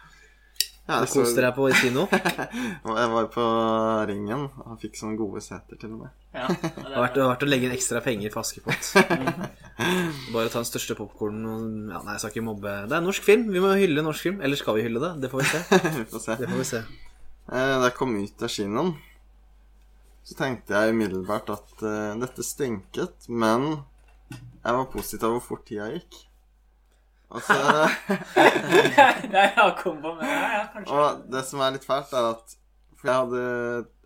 Ja, 0.87 1.01
Du 1.03 1.07
så- 1.11 1.19
koste 1.23 1.41
deg 1.43 1.51
på 1.55 1.65
kino. 1.75 2.05
Jeg 2.97 3.09
var 3.11 3.25
på 3.33 3.45
Ringen 4.07 4.45
og 4.63 4.77
fikk 4.79 4.95
sånne 4.95 5.17
gode 5.19 5.41
seter 5.43 5.75
til 5.81 5.91
og 5.97 5.99
med. 6.05 6.13
ja, 6.33 6.47
det 6.53 6.69
Det 6.77 6.85
er 6.85 6.93
har 6.95 7.33
vært, 7.35 7.43
å 7.43 7.49
legge 7.49 7.67
inn 7.67 7.75
ekstra 7.75 7.99
penger 8.05 8.31
for 8.31 8.39
Askepott. 8.45 8.93
Bare 10.33 10.47
ta 10.49 10.61
den 10.61 10.69
største 10.69 10.95
popkornen 10.97 11.43
og 11.49 11.91
ja, 11.91 11.99
Nei, 12.05 12.13
jeg 12.15 12.23
skal 12.23 12.31
ikke 12.35 12.45
mobbe. 12.47 12.75
Det 12.87 12.95
er 12.97 13.03
norsk 13.03 13.23
film. 13.27 13.49
Vi 13.51 13.59
må 13.63 13.73
hylle 13.77 14.03
norsk 14.05 14.29
film. 14.29 14.39
Eller 14.41 14.55
skal 14.59 14.77
vi 14.79 14.85
hylle 14.87 15.01
det? 15.03 15.11
Det 15.25 15.31
får 15.33 15.43
vi 15.43 15.49
se. 15.51 15.61
Vi 15.99 16.05
får 16.13 16.23
se. 16.23 16.37
Det 16.39 16.49
får 16.53 16.61
vi 16.63 16.69
se. 16.71 16.81
Eh, 17.51 17.73
Da 17.77 17.83
jeg 17.89 17.97
kom 17.99 18.15
ut 18.19 18.43
av 18.47 18.51
kinoen, 18.55 18.93
så 20.27 20.35
tenkte 20.39 20.75
jeg 20.75 20.91
umiddelbart 20.95 21.51
at 21.53 21.83
uh, 21.87 22.15
dette 22.19 22.43
stinket, 22.43 23.27
men 23.31 23.69
jeg 24.31 24.75
var 24.75 24.89
positiv 24.91 25.23
av 25.29 25.37
hvor 25.37 25.45
fort 25.51 25.67
tida 25.69 25.85
gikk. 25.93 26.17
Og, 27.27 27.41
så, 27.43 27.55
Nei, 28.37 29.31
jeg 29.33 29.53
har 29.57 29.73
kombo 29.81 30.13
med 30.15 30.29
ja, 30.29 30.43
ja, 30.53 30.61
kanskje. 30.71 30.95
og 30.95 31.25
det 31.33 31.41
som 31.49 31.63
er 31.65 31.73
litt 31.75 31.87
fælt, 31.87 32.13
er 32.15 32.29
at 32.31 32.53
For 32.95 33.09
jeg 33.11 33.19
hadde 33.25 33.41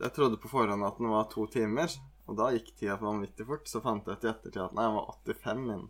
Jeg 0.02 0.14
trodde 0.16 0.40
på 0.42 0.50
forhånd 0.52 0.88
at 0.88 0.98
den 0.98 1.12
var 1.14 1.28
to 1.30 1.46
timer, 1.54 1.94
og 2.26 2.40
da 2.40 2.50
gikk 2.56 2.72
tida 2.80 2.98
vanvittig 3.02 3.46
fort. 3.48 3.70
Så 3.70 3.82
fant 3.84 4.08
jeg 4.10 4.18
ut 4.18 4.26
i 4.26 4.32
ettertid 4.32 4.62
at 4.66 4.74
nei, 4.78 4.88
den 4.88 4.98
var 4.98 5.12
85 5.22 5.62
min. 5.68 5.86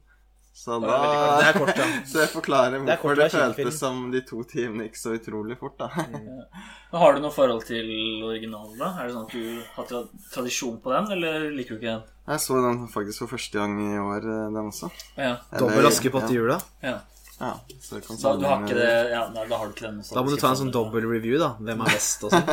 Så 0.53 0.77
da 0.83 0.95
Det 1.39 1.47
er 1.47 1.57
kort, 1.57 1.77
ja. 1.79 1.85
Så 2.11 2.19
jeg 2.19 2.29
forklarer 2.33 2.75
er 2.75 2.83
hvorfor 2.83 3.15
det 3.15 3.29
det 3.31 3.35
føltes 3.39 3.77
som 3.79 4.01
de 4.11 4.21
to 4.27 4.43
timene 4.43 4.87
gikk 4.89 4.99
så 4.99 5.13
utrolig 5.15 5.57
fort, 5.59 5.77
da. 5.79 5.87
Men 6.11 6.99
Har 6.99 7.15
du 7.15 7.21
noe 7.23 7.31
forhold 7.31 7.63
til 7.69 7.87
originalen, 8.27 8.75
da? 8.79 8.91
Er 8.99 9.07
det 9.07 9.15
sånn 9.15 9.29
at 9.29 9.35
du 9.37 9.61
har 9.77 9.87
tra 9.87 10.01
tradisjon 10.33 10.81
på 10.83 10.91
den, 10.91 11.07
eller 11.15 11.47
liker 11.55 11.77
du 11.77 11.79
ikke 11.79 11.93
den? 11.93 12.03
Jeg 12.31 12.43
så 12.43 12.59
den 12.67 12.83
faktisk 12.91 13.23
for 13.23 13.33
første 13.37 13.57
gang 13.57 13.79
i 13.79 13.95
år, 13.97 14.27
eh, 14.27 14.43
den 14.57 14.67
også. 14.73 14.91
Ja. 15.17 15.37
Dobbel 15.55 15.87
Askepott 15.89 16.29
i 16.29 16.37
jula. 16.41 16.59
ja. 16.83 16.99
Ja, 17.41 17.55
så 17.81 17.97
kan 18.05 18.17
da, 18.21 18.31
du 18.37 18.43
har 18.45 18.59
ikke 18.61 18.75
det 18.77 18.89
Ja, 19.09 19.21
nei, 19.33 19.43
da 19.49 19.57
har 19.57 19.65
du 19.65 19.73
ikke 19.73 19.87
den. 19.87 19.95
Da 20.05 20.21
må 20.21 20.29
du 20.29 20.37
ta 20.37 20.51
en 20.51 20.59
sånn 20.59 20.69
dobbel 20.73 21.07
review, 21.09 21.39
da. 21.41 21.47
Hvem 21.57 21.79
er 21.81 21.89
best 21.95 22.25
og 22.27 22.35
sånn. 22.35 22.51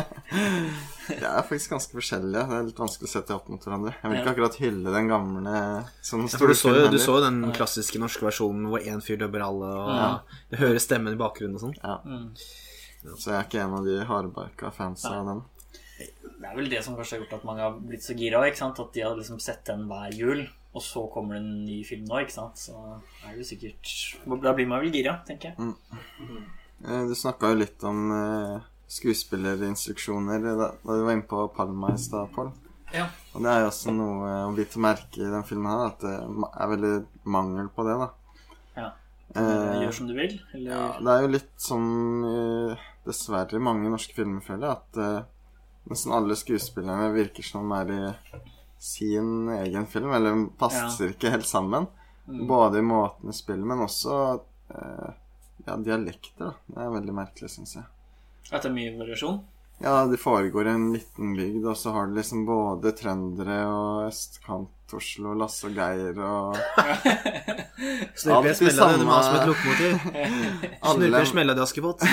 De 1.09 1.25
er 1.25 1.45
faktisk 1.45 1.71
ganske 1.73 1.93
forskjellige. 1.97 2.41
Det 2.49 2.57
er 2.57 2.65
litt 2.67 2.79
vanskelig 2.81 3.07
å 3.09 3.11
sette 3.11 3.33
opp 3.35 3.47
mot 3.49 3.63
hverandre. 3.65 3.93
Jeg 4.01 4.11
vil 4.11 4.19
ikke 4.19 4.33
akkurat 4.35 4.57
hylle 4.61 4.93
den 4.93 5.07
gamle 5.09 5.53
sånn 6.05 6.25
Ja, 6.25 6.41
du 6.41 6.55
så 6.57 6.73
jo 6.75 6.87
du 6.93 6.97
så 7.01 7.15
jo 7.17 7.23
den 7.25 7.39
klassiske 7.55 8.01
norske 8.01 8.25
versjonen 8.27 8.67
hvor 8.69 8.81
én 8.81 9.01
fyr 9.05 9.17
dubber 9.21 9.45
alle, 9.45 9.69
og 9.83 9.93
Ja. 9.95 10.09
du 10.51 10.57
hører 10.61 10.81
stemmen 10.83 11.13
i 11.13 11.21
bakgrunnen 11.21 11.55
og 11.57 11.63
sånn. 11.67 11.77
Ja, 11.83 11.99
Mm. 12.05 12.33
så 13.17 13.31
jeg 13.31 13.37
er 13.39 13.47
ikke 13.47 13.63
en 13.63 13.73
av 13.79 13.85
de 13.85 13.97
hardbarka 14.05 14.71
fansa 14.75 15.13
av 15.21 15.25
den. 15.31 15.41
Det 16.39 16.47
er 16.47 16.55
vel 16.55 16.69
det 16.69 16.83
som 16.85 16.95
kanskje 16.95 17.17
har 17.17 17.25
gjort 17.25 17.33
at 17.39 17.45
mange 17.45 17.59
har 17.65 17.71
blitt 17.79 18.01
så 18.05 18.13
gira. 18.15 18.45
Ikke 18.47 18.57
sant? 18.61 18.79
At 18.79 18.93
de 18.93 19.01
har 19.01 19.15
liksom 19.15 19.39
sett 19.41 19.65
den 19.65 19.87
hver 19.89 20.13
jul, 20.15 20.47
og 20.73 20.83
så 20.85 21.07
kommer 21.13 21.35
det 21.35 21.41
en 21.41 21.65
ny 21.65 21.79
film 21.87 22.05
nå. 22.05 22.21
Ikke 22.23 22.35
sant? 22.35 22.59
Så 22.61 22.75
er 23.25 23.33
det 23.33 23.41
jo 23.41 23.47
sikkert 23.49 23.93
Da 24.45 24.53
blir 24.53 24.69
man 24.69 24.83
vel 24.83 24.93
gira, 24.93 25.17
tenker 25.27 25.51
jeg. 25.51 25.57
Mm. 25.57 26.43
Du 27.09 27.15
snakka 27.17 27.49
jo 27.51 27.59
litt 27.59 27.83
om 27.83 28.05
eh, 28.15 28.67
skuespillerinstruksjoner 28.89 30.45
da, 30.45 30.69
da 30.83 30.95
du 30.95 31.03
var 31.03 31.15
inne 31.17 31.27
på 31.27 31.47
Palma 31.55 31.93
i 31.93 31.99
stad, 31.99 32.29
Pål. 32.35 32.51
Ja. 32.93 33.09
Og 33.33 33.43
det 33.45 33.51
er 33.51 33.63
jo 33.63 33.69
også 33.69 33.93
noe 33.93 34.29
å 34.47 34.53
bite 34.57 34.81
merke 34.81 35.21
i 35.21 35.29
den 35.29 35.45
filmen 35.45 35.69
her, 35.69 35.91
at 35.91 36.05
det 36.05 36.13
er 36.49 36.71
veldig 36.71 36.93
mangel 37.29 37.67
på 37.73 37.85
det, 37.85 37.97
da. 38.01 38.07
ja. 38.79 38.87
Eh, 39.37 39.81
Gjør 39.83 39.97
som 39.99 40.07
du 40.09 40.15
vil, 40.17 40.39
eller 40.57 40.71
Ja, 40.71 40.85
det 41.05 41.13
er 41.13 41.25
jo 41.25 41.33
litt 41.35 41.51
som 41.61 41.83
eh, 42.25 42.87
dessverre 43.05 43.61
mange 43.61 43.91
norske 43.93 44.15
filmer, 44.17 44.41
føler 44.45 44.71
jeg, 44.71 44.79
at 44.79 45.01
eh, 45.03 45.27
nesten 45.91 46.15
alle 46.17 46.37
skuespillerne 46.39 47.11
virker 47.13 47.45
som 47.45 47.69
de 47.69 47.77
er 47.83 47.93
i 47.93 48.01
sin 48.79 49.49
egen 49.49 49.87
film, 49.91 50.11
eller 50.15 50.45
passer 50.57 51.11
ikke 51.13 51.33
helt 51.33 51.47
sammen. 51.47 51.87
Mm. 52.29 52.45
Både 52.47 52.79
i 52.79 52.85
måten 52.85 53.33
spiller, 53.35 53.65
men 53.67 53.83
også 53.83 54.17
eh, 54.71 55.09
ja, 55.65 55.77
dialekter. 55.77 56.35
da. 56.39 56.51
Det 56.67 56.83
er 56.85 56.93
veldig 56.93 57.15
merkelig, 57.15 57.49
syns 57.51 57.75
jeg. 57.75 57.87
at 58.51 58.63
det 58.63 58.69
er 58.69 58.75
mye 58.75 58.93
variasjon? 58.97 59.41
Ja, 59.81 60.05
det 60.11 60.17
foregår 60.19 60.67
i 60.67 60.71
en 60.75 60.89
liten 60.93 61.35
bygd, 61.37 61.65
og 61.71 61.77
så 61.79 61.91
har 61.95 62.07
du 62.09 62.17
liksom 62.17 62.41
både 62.47 62.91
trøndere 62.99 63.59
og 63.71 64.09
østkant-Oslo, 64.09 65.31
Lasse 65.39 65.69
og 65.69 65.77
Geir 65.77 66.19
og 66.19 66.57
Snurper 68.19 68.57
smella 68.57 68.89
denne 68.91 69.05
samme- 69.05 69.07
mannen 69.07 69.23
som 69.23 69.37
et 69.37 69.47
lokomotiv. 69.47 69.93
Snurper 70.91 71.29
smella 71.31 71.55
det, 71.55 71.63
Askepott. 71.63 72.03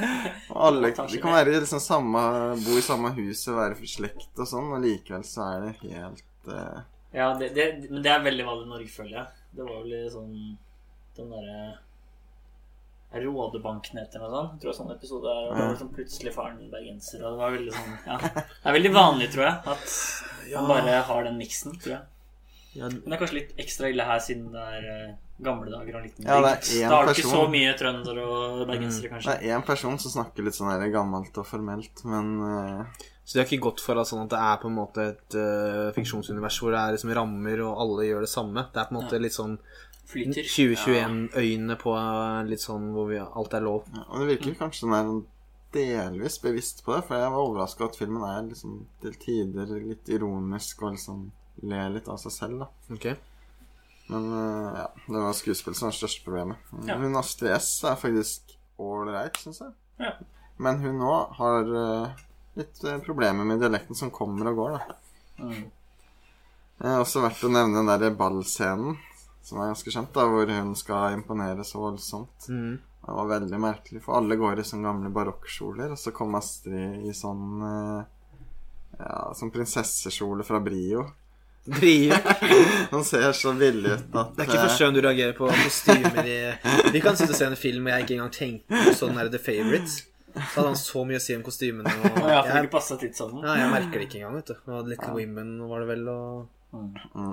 alle 0.68 0.92
De 0.94 1.18
kan 1.22 1.34
være 1.40 1.56
liksom 1.58 1.82
samme, 1.82 2.22
bo 2.62 2.78
i 2.78 2.84
samme 2.86 3.10
hus 3.18 3.42
og 3.50 3.58
være 3.58 3.80
for 3.80 3.90
slekt 3.96 4.38
og 4.38 4.46
sånn, 4.52 4.70
og 4.78 4.86
likevel 4.86 5.26
så 5.26 5.48
er 5.56 5.66
det 5.66 5.74
helt 5.88 6.52
uh... 6.54 6.78
Ja, 7.14 7.32
det, 7.40 7.50
det, 7.56 7.66
men 7.90 8.02
det 8.04 8.14
er 8.14 8.22
veldig 8.30 8.46
vanlig 8.46 8.66
i 8.68 8.72
Norge, 8.76 8.90
føler 8.94 9.14
jeg. 9.18 9.44
Det 9.58 9.64
var 9.66 9.82
vel 9.82 10.08
sånn 10.12 10.32
Den 11.18 11.30
derre 11.34 11.60
er 11.66 11.76
Rådebanken 13.14 13.96
heter 14.02 14.20
noe 14.20 14.28
sånt. 14.28 14.52
Jeg 14.52 14.60
tror 14.60 14.72
det 14.72 14.78
sånn 14.78 14.92
episode 14.92 15.32
er 15.32 15.46
da 15.48 15.54
var 15.56 15.70
det 15.72 15.80
sånn 15.80 15.94
plutselig 15.96 16.32
faren 16.34 16.58
bergenser, 16.72 17.22
og 17.24 17.32
det 17.32 17.38
var 17.40 17.54
veldig 17.56 17.72
sånn 17.72 17.94
Ja. 18.04 18.18
Det 18.18 18.68
er 18.68 18.76
veldig 18.76 18.92
vanlig, 18.92 19.30
tror 19.32 19.44
jeg, 19.46 19.56
at 19.74 19.96
Ja. 20.48 20.62
Bare 20.68 21.00
har 21.08 21.24
den 21.24 21.38
miksen, 21.40 21.78
tror 21.80 21.94
jeg. 21.96 22.02
Ja, 22.76 22.88
Men 22.88 23.00
det 23.08 23.12
er 23.16 23.20
kanskje 23.24 23.38
litt 23.40 23.56
ekstra 23.58 23.88
ille 23.88 24.04
her 24.04 24.20
siden 24.20 24.52
det 24.52 24.60
er 24.60 24.84
eh, 24.92 25.14
gamle 25.42 25.70
dager 25.72 25.96
og 25.96 26.00
en 26.02 26.06
liten 26.06 26.24
Ja, 26.28 26.36
det 26.44 26.50
er 26.50 26.60
bygd. 26.60 26.72
én 26.76 26.88
Da 26.88 26.96
har 26.96 27.06
du 27.06 27.12
ikke 27.14 27.32
så 27.32 27.44
mye 27.50 27.76
trønder 27.80 28.18
og 28.22 28.66
bergensere, 28.68 29.02
Det 29.02 29.10
kanskje. 29.10 29.36
er 29.40 29.56
én 29.56 29.64
person 29.66 29.98
som 29.98 30.12
snakker 30.12 30.44
litt 30.44 30.54
sånn 30.54 30.70
her 30.70 30.90
gammelt 30.92 31.38
og 31.38 31.46
formelt, 31.46 32.04
men 32.04 32.34
uh... 32.42 32.84
Så 33.28 33.34
de 33.34 33.40
har 33.42 33.46
ikke 33.50 33.60
gått 33.60 33.80
for 33.84 33.98
at, 34.00 34.06
sånn 34.08 34.22
at 34.24 34.30
det 34.32 34.38
er 34.40 34.56
på 34.56 34.68
en 34.70 34.76
måte 34.78 35.02
et 35.04 35.34
uh, 35.36 35.92
fiksjonsunivers 35.92 36.56
hvor 36.62 36.72
det 36.72 36.80
er 36.80 36.94
liksom 36.96 37.10
rammer, 37.12 37.60
og 37.60 37.76
alle 37.82 38.06
gjør 38.08 38.24
det 38.24 38.30
samme. 38.32 38.62
Det 38.72 38.80
er 38.80 38.86
på 38.88 38.94
en 38.96 39.02
måte 39.02 39.20
litt 39.20 39.34
sånn 39.36 39.58
Flyter. 40.08 40.46
2021-øyne 40.48 41.76
på 41.80 41.92
eh, 41.98 42.44
litt 42.48 42.62
sånn 42.64 42.86
hvor 42.94 43.10
vi, 43.10 43.18
alt 43.20 43.56
er 43.56 43.64
lov. 43.66 43.88
ja, 43.92 44.06
Og 44.08 44.22
det 44.22 44.28
virker 44.30 44.56
kanskje 44.62 44.88
den 44.88 44.96
er 44.96 45.10
delvis 45.74 46.38
bevisst 46.40 46.80
på 46.84 46.94
det, 46.94 47.02
for 47.04 47.20
jeg 47.20 47.32
var 47.34 47.42
overraska 47.44 47.88
at 47.90 47.98
filmen 48.00 48.24
er 48.24 48.46
liksom 48.46 48.78
til 49.02 49.18
tider 49.20 49.74
litt 49.84 50.08
ironisk 50.08 50.80
og 50.82 50.94
liksom 50.94 51.26
ler 51.68 51.90
litt 51.92 52.08
av 52.08 52.20
seg 52.22 52.32
selv, 52.32 52.62
da. 52.62 52.94
Okay. 52.96 53.18
Men 54.08 54.30
eh, 54.32 54.78
ja, 54.80 54.86
det 55.04 55.24
var 55.26 55.36
skuespill 55.36 55.76
som 55.76 55.90
var 55.90 55.92
det 55.92 56.00
største 56.00 56.24
problemet. 56.24 56.72
Ja. 56.88 56.96
Hun 57.02 57.20
Astrid 57.20 57.52
S 57.58 57.72
er 57.84 58.00
faktisk 58.00 58.56
ålreit, 58.80 59.36
syns 59.42 59.60
jeg. 59.66 59.74
Ja. 60.00 60.14
Men 60.56 60.80
hun 60.86 61.02
nå 61.02 61.16
har 61.36 61.74
eh, 61.82 62.22
litt 62.62 62.80
problemer 63.04 63.44
med 63.44 63.60
dialekten 63.60 63.98
som 63.98 64.14
kommer 64.14 64.54
og 64.54 64.62
går, 64.62 64.78
da. 64.78 64.96
Mm. 65.44 65.68
Det 66.78 66.86
er 66.88 67.02
også 67.02 67.20
verdt 67.26 67.44
å 67.44 67.52
nevne 67.52 67.82
den 67.82 67.90
der 67.90 68.16
ballscenen, 68.16 68.96
som 69.48 69.60
er 69.62 69.70
ganske 69.72 69.92
kjent, 69.94 70.12
da, 70.14 70.26
hvor 70.28 70.50
hun 70.52 70.74
skal 70.76 71.16
imponere 71.16 71.64
så 71.66 71.80
voldsomt. 71.82 72.48
Mm. 72.52 72.74
Det 73.08 73.14
var 73.16 73.30
veldig 73.30 73.58
merkelig, 73.62 74.02
for 74.04 74.18
alle 74.18 74.36
går 74.36 74.60
i 74.60 74.66
sånne 74.68 74.84
gamle 74.84 75.10
barokkskjoler, 75.14 75.94
og 75.94 76.00
så 76.00 76.12
kom 76.12 76.34
Astrid 76.36 77.06
i 77.08 77.14
sånn 77.16 77.62
eh, 77.64 78.02
Ja, 78.98 79.30
sånn 79.38 79.52
prinsessekjole 79.54 80.44
fra 80.44 80.60
Brio. 80.60 81.06
Brio? 81.68 82.16
Han 82.92 83.04
ser 83.04 83.32
så 83.36 83.52
billig 83.56 83.90
ut 83.92 84.14
at 84.16 84.30
Det 84.36 84.44
er 84.44 84.48
ikke 84.48 84.60
for 84.62 84.74
skjønn 84.76 84.94
du 84.96 85.00
reagerer 85.04 85.34
på 85.36 85.48
kostymer 85.52 86.28
i 86.28 86.36
Vi 86.94 87.02
kan 87.04 87.16
sitte 87.18 87.34
og 87.34 87.38
se 87.40 87.48
en 87.48 87.56
film 87.60 87.88
og 87.88 87.92
jeg 87.92 88.06
ikke 88.06 88.16
engang 88.16 88.32
tenker 88.32 88.86
på 88.88 88.94
sånn 88.96 89.18
det 89.20 89.26
The 89.34 89.40
Favourites. 89.42 89.98
Så 90.38 90.46
hadde 90.54 90.68
han 90.70 90.78
så 90.80 91.02
mye 91.08 91.18
å 91.18 91.24
si 91.24 91.34
om 91.36 91.42
kostymene. 91.44 91.92
Og 91.98 92.04
ja, 92.04 92.12
for 92.14 92.28
det 92.28 92.54
jeg, 92.54 92.64
ikke 92.68 92.74
passet 92.76 93.04
litt 93.04 93.16
sånn. 93.18 93.36
ja, 93.44 93.56
jeg 93.62 93.72
merker 93.72 93.96
det 94.00 94.06
ikke 94.08 94.20
engang, 94.20 94.36
vet 94.38 94.52
du. 94.52 94.56
Og 94.70 94.88
Little 94.92 95.14
Women 95.16 95.54
var 95.72 95.84
det 95.84 95.88
vel, 95.94 96.08
og 96.12 96.54
Mm. 96.68 97.30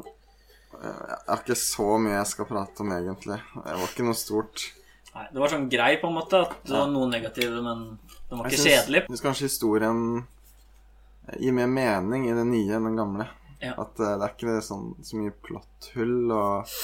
Jeg 0.81 1.17
har 1.27 1.41
ikke 1.43 1.55
så 1.59 1.87
mye 2.01 2.17
jeg 2.17 2.27
skal 2.31 2.47
prate 2.49 2.83
om, 2.83 2.91
egentlig. 2.95 3.39
Det 3.55 3.77
var 3.79 3.87
ikke 3.89 4.05
noe 4.07 4.17
stort. 4.19 4.65
Nei, 5.15 5.25
det 5.31 5.39
var 5.39 5.51
sånn 5.53 5.69
grei 5.71 5.93
på 6.01 6.09
en 6.11 6.17
måte. 6.17 6.41
At 6.43 6.57
det 6.67 6.75
var 6.75 6.89
noe 6.91 7.07
negative, 7.11 7.61
men 7.63 7.85
det 8.29 8.35
var 8.37 8.49
ikke 8.49 8.59
synes- 8.59 8.73
kjedelig. 8.73 9.01
Jeg 9.05 9.11
synes 9.13 9.25
kanskje 9.29 9.49
historien 9.49 10.01
gir 11.39 11.55
mer 11.57 11.67
mening 11.71 12.27
i 12.29 12.35
det 12.37 12.45
nye 12.49 12.75
enn 12.77 12.89
den 12.89 12.99
gamle. 12.99 13.27
Ja. 13.63 13.71
At 13.81 13.95
uh, 13.99 14.11
det 14.19 14.27
er 14.27 14.33
ikke 14.35 14.57
sånn, 14.61 14.91
så 15.01 15.17
mye 15.17 15.31
plotthull 15.45 16.31
og 16.35 16.75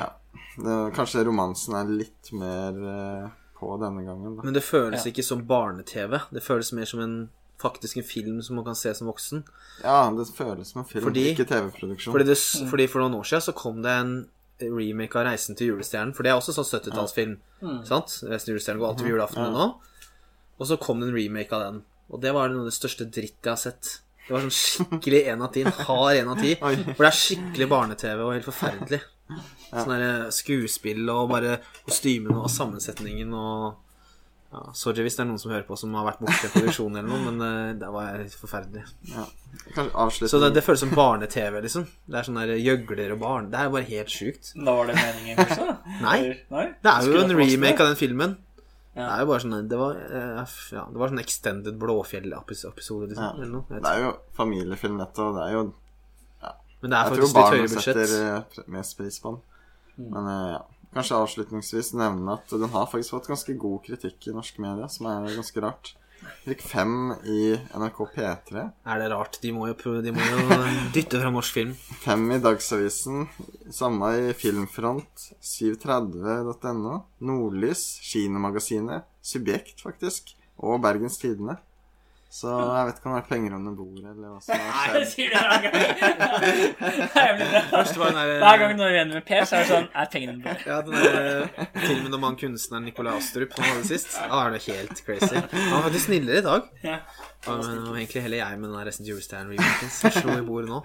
Ja. 0.00 0.10
Det, 0.58 0.74
kanskje 0.96 1.24
romansen 1.26 1.74
er 1.78 1.84
litt 2.02 2.32
mer 2.34 2.74
uh, 2.82 3.28
på 3.58 3.76
denne 3.80 4.02
gangen, 4.04 4.36
da. 4.36 4.42
Men 4.42 4.54
det 4.54 4.64
føles 4.66 5.06
Ja. 5.06 5.12
ikke 5.12 5.24
som 5.24 5.46
barne-TV. 5.46 6.18
Det 6.34 6.42
føles 6.42 6.72
mer 6.74 6.84
som 6.90 7.00
en 7.00 7.16
faktisk 7.62 7.96
en 7.96 8.04
film 8.06 8.42
som 8.42 8.56
man 8.56 8.64
kan 8.64 8.74
se 8.76 8.92
som 8.94 9.08
voksen. 9.08 9.44
Ja, 9.82 10.10
det 10.10 10.26
føles 10.36 10.72
som 10.72 10.82
en 10.82 10.88
film, 10.88 11.04
Fordi- 11.04 11.30
ikke 11.34 11.46
TV-produksjon. 11.48 12.12
Fordi, 12.12 12.34
fordi 12.70 12.86
For 12.88 13.00
noen 13.00 13.14
år 13.20 13.24
siden 13.24 13.42
så 13.42 13.54
kom 13.54 13.82
det 13.82 13.90
en 13.90 14.28
remake 14.60 15.16
av 15.16 15.26
'Reisen 15.26 15.56
til 15.56 15.72
julestjernen'. 15.72 16.14
For 16.14 16.22
det 16.22 16.30
er 16.30 16.36
også 16.38 16.52
sånn 16.54 16.80
70-tallsfilm. 16.80 17.36
Sant? 17.84 18.06
'Reisen 18.22 18.44
til 18.44 18.54
julestjernen' 18.54 18.78
går 18.78 18.88
alltid 18.88 19.04
ved 19.06 19.12
julaften 19.18 19.52
Ja. 19.54 19.72
Og 20.60 20.66
så 20.66 20.76
kom 20.80 21.00
det 21.00 21.08
en 21.08 21.14
remake 21.14 21.52
av 21.52 21.72
den. 21.72 21.82
Og 22.10 22.20
det 22.20 22.32
var 22.32 22.48
noe 22.48 22.60
av 22.60 22.64
det 22.70 22.74
største 22.74 23.10
dritt 23.10 23.42
jeg 23.42 23.50
har 23.50 23.56
sett. 23.56 24.00
Det 24.28 24.32
var 24.32 24.40
sånn 24.40 24.50
skikkelig 24.50 25.26
én 25.26 25.42
av 25.42 25.52
ti. 25.52 25.62
En 25.62 25.72
hard 25.72 26.16
én 26.16 26.28
av 26.30 26.38
ti. 26.40 26.54
For 26.54 27.04
det 27.04 27.10
er 27.10 27.10
skikkelig 27.10 27.68
barne-TV 27.68 28.20
og 28.20 28.32
helt 28.32 28.44
forferdelig. 28.46 29.00
Sånn 29.72 29.88
der 29.88 30.30
skuespill 30.30 31.08
og 31.10 31.30
bare 31.30 31.60
kostymene 31.88 32.36
og 32.44 32.50
sammensetningen 32.50 33.32
og 33.34 33.74
ja, 34.54 34.60
Sorry 34.78 35.02
hvis 35.02 35.16
det 35.18 35.24
er 35.24 35.26
noen 35.26 35.40
som 35.42 35.50
hører 35.50 35.64
på 35.66 35.76
som 35.78 35.94
har 35.98 36.06
vært 36.06 36.20
borte 36.22 36.46
i 36.46 36.52
produksjonen 36.52 37.00
eller 37.00 37.10
noe, 37.10 37.32
men 37.32 37.42
eh, 37.42 37.72
det 37.80 37.88
var 37.90 38.20
forferdelig. 38.38 38.84
Ja. 39.10 39.24
Så 40.28 40.38
det, 40.42 40.52
det 40.54 40.62
føles 40.62 40.84
som 40.84 40.92
barne-TV, 40.94 41.58
liksom. 41.64 41.86
Det 42.06 42.20
er 42.20 42.28
sånn 42.28 42.38
der 42.38 42.52
gjøgler 42.60 43.14
og 43.16 43.20
barn. 43.22 43.48
Det 43.50 43.58
er 43.58 43.72
bare 43.74 43.88
helt 43.88 44.12
sjukt. 44.14 44.52
Da 44.54 44.76
var 44.78 44.90
det 44.90 44.96
meningen, 45.00 45.40
kanskje? 45.40 45.76
Nei. 46.06 46.18
Nei? 46.54 46.66
Det 46.84 46.92
er 46.92 47.08
jo 47.08 47.14
Skulle 47.16 47.24
en 47.26 47.38
remake 47.40 47.82
av 47.82 47.90
den 47.90 47.98
filmen. 47.98 48.36
Ja. 48.94 49.08
Det 49.08 49.08
er 49.08 49.22
jo 49.24 49.26
bare 49.32 49.42
sånn 49.42 49.54
Det 49.66 49.78
var, 49.80 49.96
eh, 50.06 50.52
ja, 50.76 50.82
det 50.86 51.00
var 51.00 51.10
sånn 51.10 51.22
extended 51.24 51.80
Blåfjell-episode, 51.82 53.08
liksom. 53.10 53.24
Ja. 53.24 53.32
Eller 53.34 53.50
noe. 53.56 53.80
Det 53.80 53.90
er 53.90 54.04
jo 54.04 54.12
familiefilm, 54.38 55.00
dette, 55.02 55.24
og 55.24 55.40
det 55.40 55.48
er 55.48 55.56
jo 55.56 55.64
Men 56.84 56.92
det 56.92 57.00
er 57.00 57.00
Jeg 57.00 57.16
faktisk 57.16 57.40
litt 57.40 57.56
høyere 57.56 57.72
budsjett. 57.72 57.98
Jeg 57.98 58.12
tror 58.12 58.22
barna 58.22 58.44
setter 58.54 58.78
mest 58.78 58.98
pris 59.00 59.18
på 59.24 59.34
den. 59.34 59.42
Mm. 59.94 60.08
Men 60.14 60.30
eh, 60.30 60.46
ja. 60.52 60.62
Kanskje 60.94 61.16
avslutningsvis 61.18 61.92
nevne 61.98 62.36
at 62.38 62.48
den 62.54 62.70
har 62.70 62.86
faktisk 62.86 63.16
fått 63.16 63.26
ganske 63.32 63.56
god 63.58 63.82
kritikk 63.86 64.28
i 64.30 64.34
norske 64.36 64.62
medier, 64.62 64.88
som 64.88 65.06
er 65.10 65.34
ganske 65.34 65.60
rart. 65.64 65.94
Fikk 66.46 66.62
fem 66.64 67.10
i 67.28 67.56
NRK 67.76 67.98
P3, 68.14 68.62
Er 68.86 68.98
det 69.02 69.10
rart? 69.12 69.36
De 69.42 69.50
må 69.52 69.66
jo, 69.68 69.74
prøve- 69.74 70.02
de 70.06 70.12
må 70.14 70.22
jo 70.24 70.56
dytte 70.94 71.20
fram 71.20 71.34
norsk 71.36 71.52
film. 71.52 71.74
fem 72.00 72.30
i 72.32 72.38
Dagsavisen, 72.40 73.26
samme 73.70 74.12
i 74.30 74.32
Filmfront, 74.32 75.26
730.no, 75.42 77.02
Nordlys, 77.20 77.82
Kinomagasinet, 78.08 79.04
Subjekt, 79.24 79.82
faktisk, 79.84 80.34
og 80.58 80.80
Bergens 80.84 81.18
Tidende. 81.20 81.58
Så 82.34 82.50
jeg 82.50 82.86
vet 82.88 82.96
ikke 82.98 83.06
om 83.06 83.12
det 83.14 83.18
er 83.20 83.26
penger 83.28 83.52
under 83.54 83.74
bordet, 83.78 84.04
eller 84.10 84.30
hva 84.32 84.40
som 84.42 84.56
har 84.58 84.64
Nei, 84.66 84.86
det 84.90 85.02
skjedd. 85.04 85.10
sier 85.14 85.28
du 85.30 85.36
hver 85.38 85.60
gang. 85.62 85.74
Det 86.84 87.20
er 87.20 87.28
jævlig 87.28 87.46
bra. 87.52 87.60
Først 87.70 87.98
var 88.00 88.08
den 88.10 88.18
der- 88.18 88.40
Hver 88.42 88.58
gang 88.62 88.72
noen 88.74 88.86
er 88.88 88.96
uenig 88.98 89.14
med 89.20 89.26
Per, 89.28 89.44
så 89.46 89.54
er 89.54 89.62
det 89.62 89.68
sånn 89.70 89.86
Er 90.02 90.08
pengene 90.10 90.34
bra? 90.42 90.54
Ja, 90.66 90.78
den 90.88 90.96
der 90.98 91.18
eh, 91.44 91.68
filmen 91.84 92.16
om 92.18 92.26
han 92.26 92.38
kunstneren 92.40 92.88
Nikolai 92.88 93.14
Astrup 93.20 93.54
som 93.54 93.62
han 93.68 93.76
hadde 93.76 93.86
sist. 93.92 94.16
Da 94.18 94.40
er 94.48 94.56
det 94.56 94.62
helt 94.66 95.04
crazy. 95.06 95.38
Han 95.38 95.70
var 95.76 95.86
faktisk 95.86 96.08
snillere 96.08 96.42
i 96.42 96.46
dag. 96.48 96.66
Ja. 96.82 96.98
Ja, 97.46 97.54
men 97.54 97.70
det 97.70 97.86
var 97.86 97.98
egentlig 98.02 98.22
heller 98.26 98.40
jeg 98.42 98.58
med 98.64 98.68
den 98.70 98.78
der 98.80 98.86
Resident 98.90 99.12
Evil 99.14 99.26
Stand-remaken 99.28 99.94
som 100.00 100.14
slo 100.18 100.34
i 100.34 100.44
bordet 100.50 100.72
nå. 100.74 100.82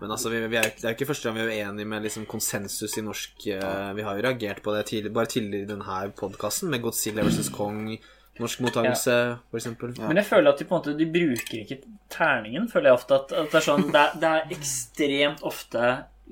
Men 0.00 0.14
altså, 0.14 0.30
vi, 0.32 0.38
vi 0.48 0.56
er, 0.56 0.70
det 0.76 0.86
er 0.86 0.94
jo 0.94 0.96
ikke 1.00 1.10
første 1.10 1.28
gang 1.28 1.36
vi 1.40 1.42
er 1.58 1.66
uenige 1.66 1.90
med 1.96 2.06
liksom 2.06 2.24
konsensus 2.30 2.94
i 2.96 3.02
norsk 3.04 3.42
uh, 3.58 3.90
Vi 3.98 4.06
har 4.06 4.16
jo 4.16 4.22
reagert 4.24 4.62
på 4.64 4.72
det 4.76 4.86
tidlig, 4.88 5.12
bare 5.18 5.28
tidligere 5.34 5.66
i 5.66 5.70
denne 5.74 5.98
podkasten, 6.16 6.70
med 6.72 6.80
Godzilla 6.86 7.26
vs. 7.26 7.50
Kong, 7.52 7.90
norsk 8.40 8.60
mottakelse, 8.64 9.16
for 9.50 9.60
eksempel. 9.60 9.92
Men 10.02 10.16
jeg 10.20 10.26
føler 10.26 10.50
at 10.52 10.58
de 10.60 10.66
på 10.68 10.74
en 10.74 10.80
måte 10.80 10.94
De 10.98 11.06
bruker 11.14 11.58
ikke 11.62 11.80
terningen, 12.12 12.68
føler 12.72 12.90
jeg 12.90 12.98
ofte. 13.00 13.14
At, 13.20 13.32
at 13.32 13.50
det 13.52 13.60
er 13.60 13.66
sånn 13.66 13.86
det 13.92 14.00
er, 14.00 14.14
det 14.22 14.30
er 14.36 14.54
ekstremt 14.56 15.42
ofte 15.46 15.84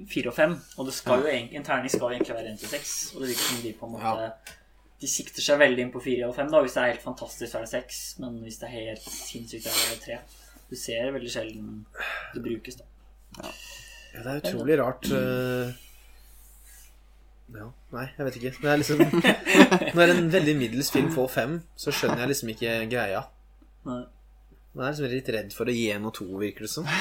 fire 0.08 0.30
og 0.30 0.36
fem. 0.36 0.52
Og 0.78 0.86
det 0.86 0.94
skal 0.94 1.22
jo 1.24 1.30
egentlig, 1.32 1.58
en 1.58 1.66
terning 1.66 1.90
skal 1.90 2.06
jo 2.06 2.14
egentlig 2.16 2.36
være 2.38 2.52
én 2.54 2.58
til 2.60 2.70
seks. 2.74 2.92
Og 3.14 3.22
det 3.22 3.32
virker 3.32 3.48
som 3.52 3.62
de 3.64 3.72
på 3.80 3.86
en 3.88 3.96
måte 3.96 4.54
De 4.98 5.06
sikter 5.06 5.42
seg 5.44 5.58
veldig 5.60 5.82
inn 5.84 5.90
på 5.94 6.00
fire 6.02 6.26
og 6.28 6.34
fem. 6.34 6.48
da 6.50 6.60
Hvis 6.64 6.74
det 6.74 6.82
er 6.82 6.92
helt 6.92 7.02
fantastisk, 7.06 7.52
så 7.52 7.58
er 7.60 7.66
det 7.66 7.70
seks. 7.76 7.98
Men 8.18 8.38
hvis 8.42 8.58
det 8.58 8.66
er 8.68 8.76
helt 8.76 9.04
sinnssykt, 9.06 9.66
så 9.68 9.74
er 9.74 9.92
det 9.94 10.00
tre. 10.04 10.18
Du 10.68 10.74
ser 10.76 11.12
veldig 11.14 11.30
sjelden 11.32 11.68
det 12.34 12.42
brukes, 12.44 12.76
da. 12.80 12.84
Ja, 13.38 14.22
det 14.24 14.32
er 14.32 14.40
utrolig 14.42 14.78
rart. 14.80 15.06
eh, 15.14 15.70
Ja, 17.54 17.70
nei, 17.96 18.04
jeg 18.18 18.26
vet 18.26 18.36
ikke. 18.36 18.50
Det 18.60 18.68
er 18.68 18.80
liksom 18.82 18.98
Når 19.96 20.10
en 20.12 20.26
veldig 20.34 20.54
middels 20.58 20.90
film 20.92 21.08
får 21.14 21.28
fem, 21.32 21.54
så 21.80 21.90
skjønner 21.94 22.24
jeg 22.26 22.28
liksom 22.34 22.50
ikke 22.52 22.74
greia. 22.92 23.22
Nei. 23.88 24.02
Man 24.76 24.84
er 24.84 24.92
liksom 24.92 25.08
litt 25.14 25.30
redd 25.32 25.54
for 25.56 25.70
å 25.70 25.74
gi 25.74 25.86
en 25.94 26.04
og 26.10 26.12
to, 26.18 26.26
virker 26.38 26.66
det 26.66 26.70
som. 26.70 26.84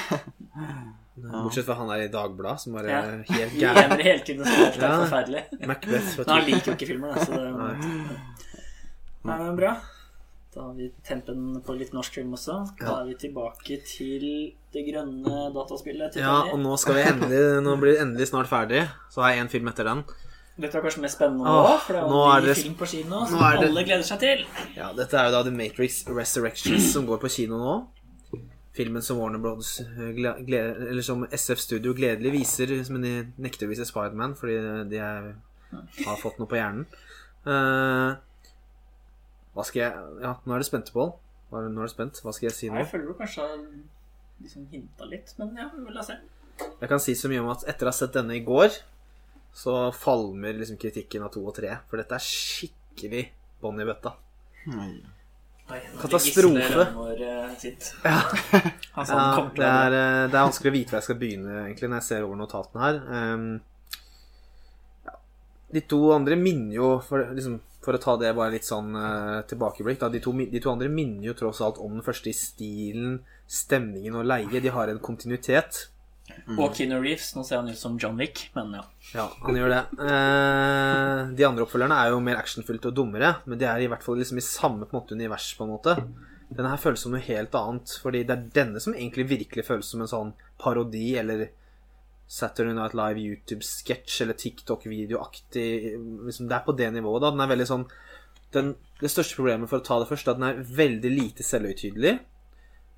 Bortsett 1.17 1.65
fra 1.67 1.75
han 1.79 1.89
der 1.91 2.05
i 2.05 2.07
Dagbladet, 2.13 2.61
som 2.63 2.73
bare 2.77 2.89
Ja. 2.93 3.01
helt 3.33 3.57
gæren. 3.61 3.99
hele 3.99 4.23
tiden, 4.23 4.45
så 4.45 4.55
det 4.55 4.77
er 4.77 4.87
Ja. 4.87 4.95
forferdelig. 5.03 5.43
Macbeth. 5.67 6.17
Men 6.17 6.29
han 6.29 6.45
liker 6.47 6.71
jo 6.71 6.75
ikke 6.77 6.87
filmer, 6.93 7.13
da, 7.13 7.25
så 7.25 7.31
det 7.33 8.17
Nei, 9.27 9.37
men 9.43 9.55
bra. 9.59 9.73
Da 10.55 10.61
har 10.63 10.73
vi 10.77 10.87
tempen 11.05 11.59
på 11.65 11.73
litt 11.77 11.91
norsk 11.93 12.13
film 12.17 12.31
også. 12.33 12.53
Da 12.79 13.01
er 13.01 13.09
vi 13.09 13.15
tilbake 13.27 13.81
til 13.85 14.23
det 14.73 14.85
grønne 14.87 15.41
dataspillet. 15.53 16.13
til 16.13 16.21
Ja, 16.23 16.37
og 16.53 16.57
nå 16.63 16.77
skal 16.79 16.95
vi 16.95 17.03
endelig 17.11 17.41
Nå 17.65 17.75
blir 17.81 17.93
det 17.93 18.01
endelig 18.05 18.29
snart 18.31 18.47
ferdig. 18.49 18.87
Så 19.11 19.21
har 19.21 19.31
jeg 19.35 19.43
en 19.43 19.49
film 19.51 19.67
etter 19.67 19.83
den. 19.89 20.03
Dette 20.57 20.73
var 20.73 20.87
kanskje 20.87 21.03
mest 21.03 21.19
spennende 21.19 21.45
nå, 21.45 21.73
for 21.85 21.93
det 21.93 21.99
er 22.01 22.07
jo 22.09 22.21
er 22.25 22.45
ny 22.47 22.53
film 22.57 22.75
på 22.79 22.87
kino 22.89 23.19
som 23.29 23.37
det- 23.37 23.67
alle 23.69 23.83
gleder 23.85 24.03
seg 24.07 24.19
til. 24.19 24.45
Ja, 24.75 24.91
Dette 24.93 25.13
er 25.19 25.27
jo 25.27 25.31
da 25.35 25.43
The 25.43 25.51
Matrix 25.51 26.07
Resurrections 26.07 26.91
som 26.93 27.05
går 27.05 27.19
på 27.21 27.29
kino 27.29 27.57
nå. 27.61 27.75
Filmen 28.77 29.01
som 29.01 29.17
Warner 29.17 29.39
Brothers 29.39 29.79
Eller 29.81 31.01
som 31.01 31.25
SF 31.31 31.57
Studio 31.57 31.93
gledelig 31.93 32.31
viser, 32.31 32.91
men 32.91 33.01
de 33.01 33.13
nekter 33.41 33.65
å 33.65 33.69
vise 33.69 33.85
Spiderman 33.85 34.35
fordi 34.37 34.57
de 34.89 34.97
er, 34.97 35.35
har 36.05 36.17
fått 36.17 36.37
noe 36.39 36.47
på 36.47 36.57
hjernen. 36.57 36.85
Uh, 37.45 38.17
hva 39.55 39.65
skal 39.65 39.81
jeg 39.81 39.93
Ja, 40.21 40.35
nå 40.45 40.53
er 40.53 40.59
det 40.61 40.67
spente, 40.69 40.93
Pål. 40.93 41.13
Nå 41.51 41.61
er 41.81 41.87
det 41.87 41.93
spent. 41.93 42.19
Hva 42.21 42.33
skal 42.35 42.49
jeg 42.49 42.57
si 42.57 42.69
nå? 42.69 42.77
jeg 42.81 42.89
føler 42.91 43.07
du 43.07 43.13
kanskje 43.17 43.45
liksom 44.43 44.67
hinta 44.71 45.07
litt, 45.09 45.33
men 45.39 45.55
ja, 45.57 45.69
vi 45.73 45.85
vil 45.85 45.95
la 45.97 46.03
se. 46.05 46.17
Jeg 46.81 46.89
kan 46.89 47.01
si 47.01 47.15
så 47.17 47.29
mye 47.31 47.41
om 47.41 47.49
at 47.53 47.63
etter 47.69 47.87
å 47.87 47.91
ha 47.93 47.95
sett 47.95 48.13
denne 48.13 48.35
i 48.37 48.43
går, 48.45 48.73
så 49.57 49.91
falmer 49.95 50.53
liksom 50.53 50.77
kritikken 50.77 51.23
av 51.25 51.31
to 51.33 51.41
og 51.41 51.55
tre. 51.57 51.71
For 51.89 51.97
dette 51.97 52.17
er 52.17 52.23
skikkelig 52.23 53.23
bånn 53.63 53.81
i 53.81 53.87
bøtta. 53.87 54.13
Katastrofe. 55.99 56.83
Eh, 56.83 57.55
Ja, 58.05 58.19
det, 59.55 59.65
er, 59.65 59.95
eh, 59.97 60.27
det 60.29 60.37
er 60.37 60.45
vanskelig 60.45 60.71
å 60.71 60.75
vite 60.75 60.93
hvor 60.93 60.99
jeg 60.99 61.07
skal 61.07 61.19
begynne 61.19 61.55
egentlig 61.65 61.89
når 61.89 61.99
jeg 61.99 62.07
ser 62.07 62.27
over 62.27 62.39
notatene 62.39 62.85
her. 62.85 63.01
Ehm. 63.17 63.49
De 65.73 65.83
to 65.83 65.99
andre 66.15 66.37
minner 66.39 66.77
jo, 66.77 66.93
for, 67.03 67.25
liksom, 67.35 67.57
for 67.83 67.97
å 67.97 67.99
ta 67.99 68.15
det 68.21 68.29
bare 68.37 68.53
litt 68.53 68.63
sånn 68.63 68.93
uh, 68.95 69.41
tilbakeblikk 69.49 69.99
da, 69.99 70.07
de, 70.13 70.21
to, 70.23 70.31
de 70.31 70.61
to 70.63 70.71
andre 70.71 70.87
minner 70.87 71.27
jo 71.27 71.35
tross 71.35 71.59
alt 71.65 71.81
om 71.83 71.97
den 71.97 72.05
første 72.05 72.31
i 72.31 72.37
stilen, 72.37 73.17
stemningen 73.51 74.15
og 74.15 74.29
leie. 74.29 74.61
De 74.63 74.71
har 74.71 74.87
en 74.87 75.01
kontinuitet. 75.03 75.89
Og 76.57 76.71
Keanu 76.75 76.97
Reeves. 77.01 77.33
Nå 77.35 77.43
ser 77.47 77.61
han 77.61 77.69
ut 77.69 77.79
som 77.79 77.97
John 77.99 78.17
Wick, 78.19 78.45
men 78.55 78.73
ja. 78.77 78.83
Ja, 79.13 79.27
han 79.43 79.59
gjør 79.59 79.73
det. 79.73 79.81
Eh, 80.07 81.21
de 81.37 81.47
andre 81.47 81.65
oppfølgerne 81.65 81.99
er 81.99 82.13
jo 82.13 82.23
mer 82.23 82.39
actionfylte 82.39 82.91
og 82.91 82.97
dummere, 82.97 83.35
men 83.45 83.59
de 83.59 83.67
er 83.67 83.83
i 83.83 83.89
hvert 83.91 84.03
fall 84.05 84.19
liksom 84.19 84.39
i 84.39 84.45
samme 84.45 84.87
på 84.87 84.99
måte, 84.99 85.17
univers, 85.17 85.49
på 85.57 85.67
en 85.67 85.73
måte. 85.75 85.97
Denne 86.47 86.71
her 86.71 86.79
føles 86.79 87.03
som 87.03 87.11
noe 87.11 87.23
helt 87.25 87.55
annet, 87.59 87.97
fordi 88.03 88.23
det 88.27 88.35
er 88.35 88.49
denne 88.55 88.83
som 88.83 88.95
egentlig 88.95 89.27
virkelig 89.33 89.67
føles 89.67 89.89
som 89.91 90.03
en 90.03 90.11
sånn 90.11 90.35
parodi 90.61 91.09
eller 91.19 91.49
Saturday 92.27 92.75
Night 92.75 92.95
Live 92.95 93.23
YouTube-sketsj 93.23 94.21
eller 94.23 94.35
TikTok-videoaktig 94.35 95.67
liksom, 96.27 96.47
Det 96.47 96.55
er 96.55 96.65
på 96.65 96.75
det 96.75 96.89
nivået, 96.95 97.23
da. 97.23 97.31
Den 97.31 97.43
er 97.43 97.51
veldig 97.51 97.67
sånn 97.67 97.85
den, 98.55 98.73
Det 98.99 99.11
største 99.11 99.39
problemet 99.39 99.71
for 99.71 99.79
å 99.79 99.85
ta 99.85 99.99
det 100.01 100.09
først, 100.09 100.27
er 100.27 100.35
at 100.35 100.41
den 100.41 100.49
er 100.49 100.75
veldig 100.79 101.11
lite 101.11 101.45
selvhøytidelig. 101.47 102.17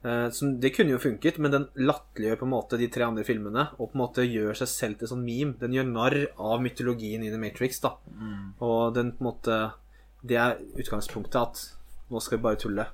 Eh, 0.02 0.30
som, 0.30 0.54
det 0.60 0.70
kunne 0.70 0.94
jo 0.94 1.02
funket, 1.02 1.42
men 1.44 1.52
den 1.52 1.66
latterliggjør 1.76 2.40
på 2.40 2.48
en 2.48 2.54
måte 2.54 2.80
de 2.80 2.88
tre 2.92 3.04
andre 3.08 3.26
filmene. 3.28 3.68
Og 3.78 3.92
på 3.92 3.98
en 3.98 4.04
måte 4.04 4.28
gjør 4.28 4.56
seg 4.62 4.72
selv 4.72 5.00
til 5.00 5.12
sånn 5.12 5.26
meme. 5.26 5.58
Den 5.60 5.76
gjør 5.76 5.90
narr 5.90 6.20
av 6.36 6.64
mytologien 6.64 7.26
i 7.26 7.32
The 7.34 7.42
Matrix. 7.42 7.82
da 7.84 7.96
Og 8.64 8.96
den 8.96 9.14
på 9.18 9.24
en 9.24 9.32
måte 9.32 9.60
Det 10.22 10.36
er 10.36 10.58
utgangspunktet 10.76 11.40
at 11.40 11.60
nå 12.12 12.20
skal 12.20 12.38
vi 12.38 12.44
bare 12.44 12.60
tulle. 12.60 12.86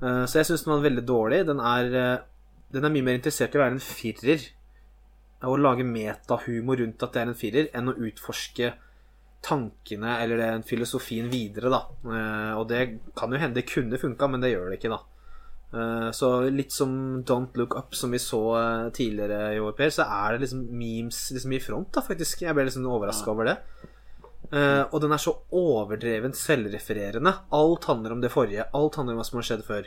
Eh, 0.00 0.24
så 0.24 0.40
jeg 0.40 0.46
syns 0.48 0.64
den 0.64 0.74
var 0.74 0.86
veldig 0.86 1.04
dårlig. 1.04 1.46
Den 1.46 1.60
er, 1.60 1.84
eh, 1.94 2.22
den 2.72 2.84
er 2.84 2.90
mye 2.94 3.04
mer 3.04 3.18
interessert 3.18 3.54
i 3.54 3.58
å 3.58 3.64
være 3.64 3.76
en 3.76 3.84
firer. 3.84 4.46
Å 5.42 5.56
lage 5.56 5.84
metahumor 5.84 6.76
rundt 6.76 7.02
at 7.02 7.12
det 7.12 7.20
er 7.20 7.28
en 7.28 7.34
firer, 7.34 7.68
enn 7.74 7.88
å 7.88 7.96
utforske 7.96 8.74
tankene 9.42 10.18
eller 10.20 10.36
den 10.36 10.62
filosofien 10.62 11.30
videre, 11.32 11.70
da. 11.72 11.86
Og 12.60 12.68
det 12.68 13.00
kan 13.16 13.32
jo 13.32 13.38
hende 13.40 13.56
det 13.56 13.64
kunne 13.64 13.96
funka, 13.96 14.28
men 14.28 14.40
det 14.40 14.52
gjør 14.52 14.68
det 14.68 14.78
ikke, 14.78 14.92
da. 14.92 15.00
Eh, 15.72 16.10
Så 16.10 16.50
litt 16.50 16.72
som 16.72 17.22
Don't 17.24 17.56
Look 17.56 17.76
Up, 17.76 17.94
som 17.94 18.10
vi 18.10 18.18
så 18.18 18.42
eh, 18.58 18.90
tidligere 18.90 19.54
i 19.54 19.60
år, 19.60 19.72
Per, 19.78 19.90
så 19.94 20.06
er 20.06 20.34
det 20.34 20.44
liksom 20.46 20.66
memes 20.70 21.30
liksom 21.30 21.52
i 21.52 21.62
front, 21.62 21.92
da, 21.94 22.02
faktisk. 22.02 22.42
Jeg 22.42 22.54
ble 22.54 22.66
liksom 22.66 22.88
overraska 22.90 23.30
over 23.30 23.50
det. 23.52 23.56
Eh, 24.50 24.82
og 24.90 24.98
den 25.02 25.14
er 25.14 25.22
så 25.22 25.36
overdrevent 25.54 26.38
selvrefererende. 26.38 27.36
Alt 27.54 27.86
handler 27.90 28.16
om 28.16 28.22
det 28.24 28.32
forrige. 28.34 28.66
Alt 28.74 28.98
handler 28.98 29.14
om 29.14 29.22
hva 29.22 29.28
som 29.28 29.38
har 29.38 29.46
skjedd 29.46 29.66
før. 29.68 29.86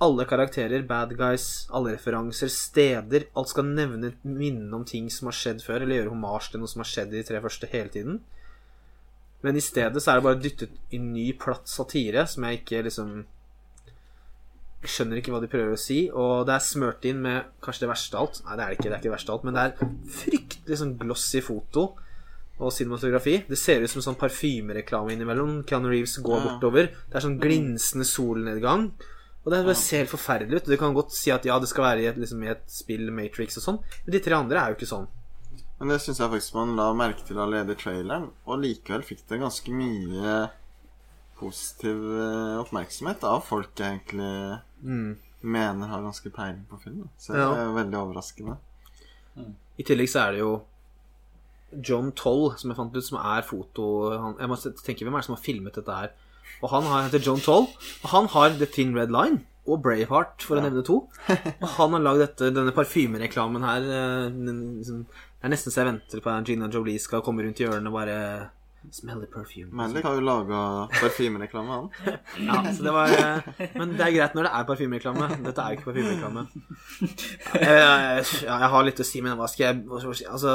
Alle 0.00 0.24
karakterer, 0.24 0.84
bad 0.88 1.10
guys, 1.16 1.66
alle 1.76 1.92
referanser, 1.92 2.48
steder 2.48 3.26
Alt 3.36 3.50
skal 3.52 3.66
nevne 3.68 4.14
minne 4.24 4.72
om 4.72 4.84
ting 4.88 5.10
som 5.12 5.28
har 5.28 5.36
skjedd 5.36 5.60
før, 5.60 5.82
eller 5.82 5.98
gjøre 5.98 6.14
homasj 6.14 6.52
til 6.52 6.62
noe 6.62 6.72
som 6.72 6.80
har 6.80 6.88
skjedd 6.88 7.12
i 7.12 7.18
de 7.18 7.26
tre 7.28 7.40
første 7.44 7.68
hele 7.68 7.92
tiden. 7.92 8.22
Men 9.44 9.56
i 9.56 9.64
stedet 9.64 10.00
så 10.00 10.12
er 10.12 10.20
det 10.20 10.24
bare 10.24 10.40
dyttet 10.40 10.78
i 10.92 11.00
ny 11.00 11.26
platt 11.40 11.68
satire, 11.68 12.26
som 12.28 12.44
jeg 12.44 12.62
ikke 12.62 12.82
liksom 12.88 13.12
jeg 14.80 14.92
skjønner 14.94 15.20
ikke 15.20 15.32
hva 15.34 15.42
de 15.42 15.50
prøver 15.52 15.74
å 15.76 15.80
si, 15.80 15.98
og 16.08 16.46
det 16.48 16.54
er 16.54 16.64
smørt 16.64 17.04
inn 17.08 17.18
med 17.20 17.50
kanskje 17.60 17.84
det 17.84 17.90
verste 17.90 18.16
av 18.16 18.26
alt. 18.26 18.38
Nei, 18.46 18.54
det 18.56 18.64
er 18.64 18.70
det 18.70 18.78
ikke, 18.78 18.86
det 18.86 18.94
er 18.94 19.02
ikke 19.02 19.08
det 19.10 19.16
verste 19.16 19.32
av 19.32 19.36
alt, 19.36 19.46
men 19.48 19.56
det 19.56 19.64
er 19.66 19.90
fryktelig 20.20 20.78
sånn 20.80 20.94
glossy 21.02 21.42
foto 21.44 21.84
og 22.60 22.72
cinematografi. 22.76 23.38
Det 23.48 23.58
ser 23.60 23.84
ut 23.84 23.92
som 23.92 24.04
sånn 24.04 24.18
parfymereklame 24.20 25.12
innimellom. 25.14 25.62
Keanu 25.68 25.90
Reeves 25.92 26.16
går 26.24 26.44
bortover. 26.46 26.90
Det 27.08 27.18
er 27.18 27.24
sånn 27.24 27.38
glinsende 27.40 28.08
solnedgang. 28.08 28.90
Og 29.44 29.52
det 29.52 29.76
ser 29.80 30.02
helt 30.02 30.12
forferdelig 30.12 30.60
ut. 30.60 30.68
Du 30.68 30.76
kan 30.80 30.96
godt 30.96 31.14
si 31.16 31.32
at 31.32 31.46
ja, 31.48 31.56
det 31.60 31.70
skal 31.70 31.86
være 31.86 32.04
i 32.04 32.08
et, 32.10 32.20
liksom, 32.20 32.42
i 32.44 32.52
et 32.52 32.64
spill 32.72 33.08
Matrix 33.16 33.56
og 33.60 33.64
sånn, 33.64 33.80
men 34.04 34.16
de 34.16 34.20
tre 34.24 34.36
andre 34.36 34.60
er 34.60 34.72
jo 34.72 34.80
ikke 34.80 34.90
sånn. 34.90 35.08
Men 35.80 35.94
det 35.94 36.02
syns 36.04 36.20
jeg 36.20 36.28
faktisk 36.28 36.56
man 36.58 36.74
la 36.76 36.90
merke 36.92 37.24
til 37.24 37.40
allerede 37.40 37.72
i 37.72 37.80
traileren, 37.80 38.26
og 38.44 38.60
likevel 38.60 39.04
fikk 39.06 39.22
det 39.30 39.40
ganske 39.40 39.72
mye 39.72 40.34
positiv 41.40 41.96
eh, 42.20 42.56
oppmerksomhet 42.62 43.24
av 43.26 43.42
folk 43.48 43.72
jeg 43.80 43.98
egentlig 43.98 45.16
mener 45.40 45.88
har 45.88 46.02
ganske 46.04 46.30
peiling 46.36 46.66
på 46.68 46.78
film. 46.82 46.98
da. 47.04 47.08
Så 47.18 47.32
det 47.32 47.40
Ja. 47.40 47.52
er 47.64 47.74
veldig 47.76 47.98
overraskende. 48.00 48.56
I 49.80 49.82
tillegg 49.88 50.08
så 50.12 50.26
er 50.28 50.32
det 50.32 50.40
jo 50.42 50.62
John 51.86 52.10
Toll, 52.12 52.50
som 52.58 52.70
jeg 52.70 52.76
fant 52.76 52.96
ut, 52.96 53.04
som 53.04 53.18
er 53.22 53.42
foto... 53.46 53.84
Han, 54.18 54.34
jeg 54.40 54.48
må 54.50 54.56
tenke 54.84 55.04
hvem 55.06 55.14
er 55.14 55.22
det 55.22 55.26
som 55.28 55.36
har 55.36 55.42
filmet 55.44 55.74
dette 55.78 55.94
her. 55.94 56.10
Og 56.62 56.68
han 56.72 56.82
har, 56.82 57.04
heter 57.06 57.22
John 57.24 57.38
Toll, 57.40 57.68
og 58.02 58.08
han 58.10 58.26
har 58.34 58.50
The 58.58 58.66
Thin 58.66 58.92
Red 58.96 59.08
Line 59.14 59.44
og 59.70 59.82
Braveheart, 59.84 60.42
for 60.42 60.58
å 60.58 60.64
nevne 60.64 60.82
to. 60.84 60.96
Og 61.62 61.68
han 61.76 61.92
har 61.94 62.00
lagd 62.02 62.40
denne 62.42 62.72
parfymereklamen 62.74 63.62
her. 63.62 63.84
eh, 63.86 64.30
liksom, 64.80 65.04
det 65.06 65.46
er 65.46 65.52
nesten 65.54 65.70
så 65.72 65.84
jeg 65.84 65.90
venter 65.92 66.20
på 66.24 66.32
at 66.32 66.48
Gina 66.48 66.66
Jolie 66.68 66.98
skal 66.98 67.22
komme 67.22 67.44
rundt 67.46 67.60
hjørnet 67.62 67.86
og 67.86 67.94
bare 67.94 68.50
Smell 68.90 69.20
the 69.20 69.26
perfume. 69.28 69.68
Malik 69.76 70.04
har 70.08 70.14
jo 70.16 70.22
laga 70.24 70.60
parfymereklame, 70.96 71.68
han. 71.68 72.16
Ja, 72.48 72.62
så 72.72 72.82
det 72.86 72.94
var 72.96 73.12
eh, 73.12 73.50
Men 73.76 73.92
det 73.98 74.06
er 74.06 74.14
greit 74.14 74.34
når 74.34 74.48
det 74.48 74.52
er 74.56 74.66
parfymereklame. 74.70 75.28
Dette 75.44 75.62
er 75.62 75.74
jo 75.74 75.78
ikke 75.78 75.88
parfymereklame. 75.90 76.44
Jeg, 77.60 77.76
jeg, 77.76 78.24
jeg 78.48 78.70
har 78.74 78.86
litt 78.88 79.02
å 79.04 79.06
si, 79.06 79.20
men 79.22 79.36
hva 79.38 79.48
skal 79.52 79.66
jeg? 79.66 80.24
Altså 80.32 80.54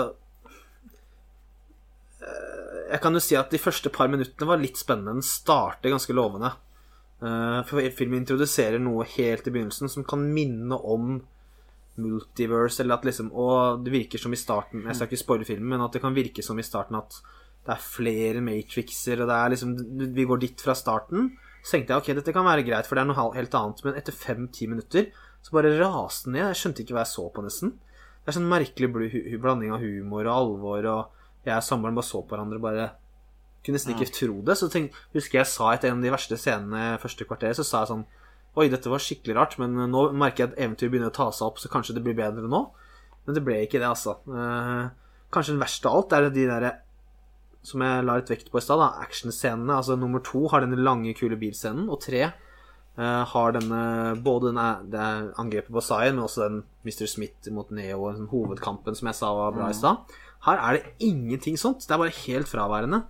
eh, 2.26 2.82
Jeg 2.95 3.01
kan 3.05 3.13
jo 3.17 3.23
si 3.23 3.38
at 3.39 3.53
de 3.53 3.61
første 3.61 3.93
par 3.93 4.09
minuttene 4.11 4.49
var 4.49 4.61
litt 4.61 4.82
spennende. 4.82 5.15
Den 5.19 5.26
starter 5.30 5.93
ganske 5.93 6.17
lovende. 6.17 6.51
Eh, 7.21 7.61
For 7.69 7.93
filmen 8.01 8.23
introduserer 8.23 8.82
noe 8.82 9.05
helt 9.15 9.47
i 9.47 9.53
begynnelsen 9.55 9.91
som 9.91 10.07
kan 10.07 10.26
minne 10.34 10.82
om 10.82 11.21
multiverse, 11.95 12.82
eller 12.84 12.97
at 12.97 13.05
liksom 13.07 13.30
Og 13.32 13.86
det 13.86 13.93
virker 13.93 14.19
som 14.19 14.34
i 14.36 14.36
starten 14.36 14.82
Jeg 14.84 14.97
skal 14.97 15.07
ikke 15.07 15.19
spoile 15.21 15.45
filmen, 15.47 15.69
men 15.71 15.84
at 15.86 15.93
det 15.95 16.01
kan 16.03 16.11
virke 16.17 16.43
som 16.43 16.59
i 16.59 16.65
starten 16.67 16.97
at 16.99 17.21
det 17.66 17.74
er 17.74 17.82
flere 17.82 18.43
Matrixer, 18.45 19.24
og 19.24 19.30
det 19.30 19.36
er 19.36 19.53
liksom 19.55 19.72
Vi 20.13 20.26
går 20.30 20.41
dit 20.43 20.61
fra 20.61 20.76
starten. 20.78 21.32
Så 21.66 21.76
tenkte 21.76 21.95
jeg 21.95 22.03
ok, 22.03 22.09
dette 22.20 22.34
kan 22.36 22.45
være 22.45 22.66
greit, 22.66 22.86
for 22.86 22.97
det 22.97 23.01
er 23.01 23.09
noe 23.09 23.32
helt 23.34 23.57
annet. 23.57 23.82
Men 23.86 23.97
etter 23.97 24.13
fem-ti 24.13 24.68
minutter 24.70 25.09
så 25.41 25.55
bare 25.55 25.74
raste 25.80 26.30
den 26.30 26.38
ned. 26.38 26.51
Jeg 26.51 26.59
skjønte 26.61 26.84
ikke 26.84 26.97
hva 26.97 27.05
jeg 27.05 27.13
så 27.13 27.26
på, 27.34 27.45
nesten. 27.45 27.74
Det 28.22 28.32
er 28.32 28.38
sånn 28.38 28.49
merkelig 28.49 28.91
blanding 29.41 29.74
av 29.74 29.82
humor 29.82 30.26
og 30.26 30.36
alvor, 30.36 30.89
og 30.91 31.45
jeg 31.45 31.57
og 31.57 31.66
samboeren 31.66 31.97
bare 31.97 32.09
så 32.09 32.22
på 32.22 32.34
hverandre 32.34 32.61
bare 32.61 32.86
Kunne 33.66 33.80
nesten 33.80 33.95
ikke 33.95 34.13
tro 34.13 34.36
det. 34.45 34.55
Så 34.59 34.70
tenk, 34.70 34.93
husker 35.16 35.39
jeg 35.39 35.49
sa 35.49 35.72
etter 35.74 35.89
en 35.89 35.97
av 35.97 36.05
de 36.05 36.13
verste 36.13 36.38
scenene 36.38 36.99
første 37.01 37.26
kvarteret, 37.26 37.57
så 37.57 37.66
sa 37.66 37.82
jeg 37.82 37.95
sånn 37.95 38.05
Oi, 38.55 38.70
dette 38.72 38.88
var 38.88 39.01
skikkelig 39.03 39.34
rart, 39.36 39.55
men 39.59 39.74
nå 39.91 40.03
merker 40.16 40.45
jeg 40.45 40.51
at 40.51 40.59
eventyret 40.63 40.93
begynner 40.93 41.09
å 41.09 41.16
ta 41.16 41.26
seg 41.34 41.49
opp, 41.49 41.57
så 41.59 41.68
kanskje 41.74 41.97
det 41.97 42.05
blir 42.05 42.16
bedre 42.16 42.45
nå. 42.47 42.61
Men 43.26 43.36
det 43.36 43.41
ble 43.43 43.57
ikke 43.66 43.82
det, 43.82 43.89
altså. 43.89 44.13
Eh, 44.30 45.18
kanskje 45.34 45.57
den 45.57 45.63
verste 45.66 45.89
av 45.89 45.97
alt 45.97 46.13
er 46.16 46.30
de 46.30 46.45
derre 46.45 46.72
som 47.66 47.84
jeg 47.84 48.05
la 48.05 48.18
litt 48.20 48.32
vekt 48.32 48.51
på 48.53 48.61
i 48.61 48.63
stad, 48.63 48.82
actionscenene. 49.03 49.80
Altså 49.80 49.97
nummer 49.99 50.24
to 50.24 50.45
har 50.51 50.63
denne 50.63 50.80
lange, 50.80 51.16
kule 51.18 51.39
bilscenen, 51.39 51.89
og 51.89 52.03
tre 52.05 52.30
Uh, 52.95 53.26
har 53.28 53.51
denne 53.51 53.80
både 54.24 54.53
denne, 54.53 54.66
det 54.88 54.99
er 55.03 55.26
angrepet 55.41 55.74
på 55.76 55.82
Zion, 55.84 56.16
men 56.16 56.24
også 56.24 56.45
den 56.45 56.61
Mr. 56.88 57.09
Smith 57.11 57.51
mot 57.51 57.68
Neo, 57.76 58.05
den 58.16 58.30
hovedkampen 58.32 58.95
som 58.95 59.09
jeg 59.09 59.18
sa 59.18 59.34
var 59.36 59.51
bra 59.51 59.68
i 59.68 59.76
stad. 59.76 60.13
Her 60.45 60.61
er 60.63 60.78
det 60.78 60.93
ingenting 61.03 61.59
sånt. 61.59 61.84
Det 61.84 61.91
er 61.91 61.99
bare 61.99 62.16
helt 62.22 62.47
fraværende. 62.47 63.01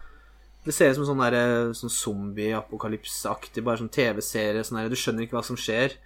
Det 0.65 0.73
ser 0.73 0.89
ut 0.89 0.97
som 0.97 1.05
sånn, 1.11 1.21
der, 1.21 1.69
sånn 1.77 1.93
zombie-apokalypseaktig, 1.93 3.61
bare 3.61 3.83
sånn 3.83 3.93
TV-serie. 3.93 4.63
Sånn 4.65 4.79
der, 4.79 4.89
du 4.89 4.97
skjønner 4.97 5.27
ikke 5.27 5.37
hva 5.37 5.45
som 5.45 5.59
skjer. 5.59 5.99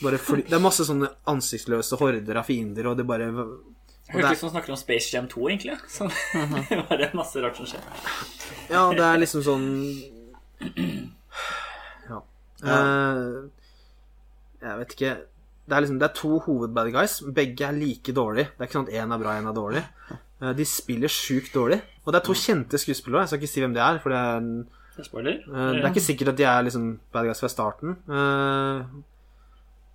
Det 0.00 0.50
er 0.50 0.64
masse 0.64 0.82
sånne 0.88 1.12
ansiktsløse 1.30 2.00
horder 2.00 2.40
av 2.40 2.48
fiender, 2.50 2.90
og 2.90 2.98
det 2.98 3.06
bare 3.06 3.30
Jeg 4.08 4.18
hørtes 4.20 4.38
ut 4.38 4.42
som 4.44 4.52
snakker 4.52 4.74
om 4.74 4.78
Space 4.78 5.08
Jam 5.14 5.28
2, 5.32 5.44
egentlig. 5.48 5.76
Så 5.94 6.08
det 6.10 6.78
er 6.78 7.00
det 7.00 7.10
masse 7.16 7.40
rart 7.40 7.56
som 7.56 7.68
skjer. 7.70 7.86
Ja, 8.70 8.82
det 8.92 9.04
er 9.06 9.20
liksom 9.22 9.44
sånn 9.46 9.64
Ja. 12.10 12.18
Uh, 12.64 13.48
jeg 14.64 14.78
vet 14.80 14.92
ikke 14.94 15.10
Det 15.68 15.74
er 15.76 15.82
liksom 15.82 15.98
Det 16.00 16.06
er 16.08 16.14
to 16.16 16.38
hovedbad 16.46 16.92
guys. 16.94 17.18
Begge 17.36 17.66
er 17.68 17.76
like 17.76 18.12
dårlige. 18.16 18.52
Det 18.54 18.60
er 18.64 18.68
ikke 18.68 18.78
sånn 18.78 18.88
at 18.88 18.94
én 19.00 19.12
er 19.16 19.20
bra, 19.24 19.34
én 19.40 19.48
er 19.50 19.56
dårlig. 19.56 19.82
Uh, 20.42 20.52
de 20.56 20.64
spiller 20.68 21.12
sjukt 21.12 21.52
dårlig. 21.56 21.80
Og 22.04 22.12
det 22.12 22.20
er 22.20 22.26
to 22.28 22.36
kjente 22.36 22.80
skuespillere. 22.80 23.24
Jeg 23.24 23.32
skal 23.32 23.42
ikke 23.42 23.52
si 23.54 23.64
hvem 23.64 23.76
de 23.76 23.82
er, 23.84 24.00
for 24.04 24.12
det 24.12 24.20
er 24.20 24.40
en 24.42 24.54
Spoiler? 25.02 25.40
Eh, 25.42 25.72
Det 25.74 25.80
er 25.82 25.90
ikke 25.90 26.04
sikkert 26.04 26.28
at 26.28 26.36
de 26.38 26.44
er 26.46 26.60
liksom 26.68 26.84
bad 27.10 27.26
guys 27.26 27.40
fra 27.42 27.48
starten. 27.50 27.96
Eh, 28.06 28.84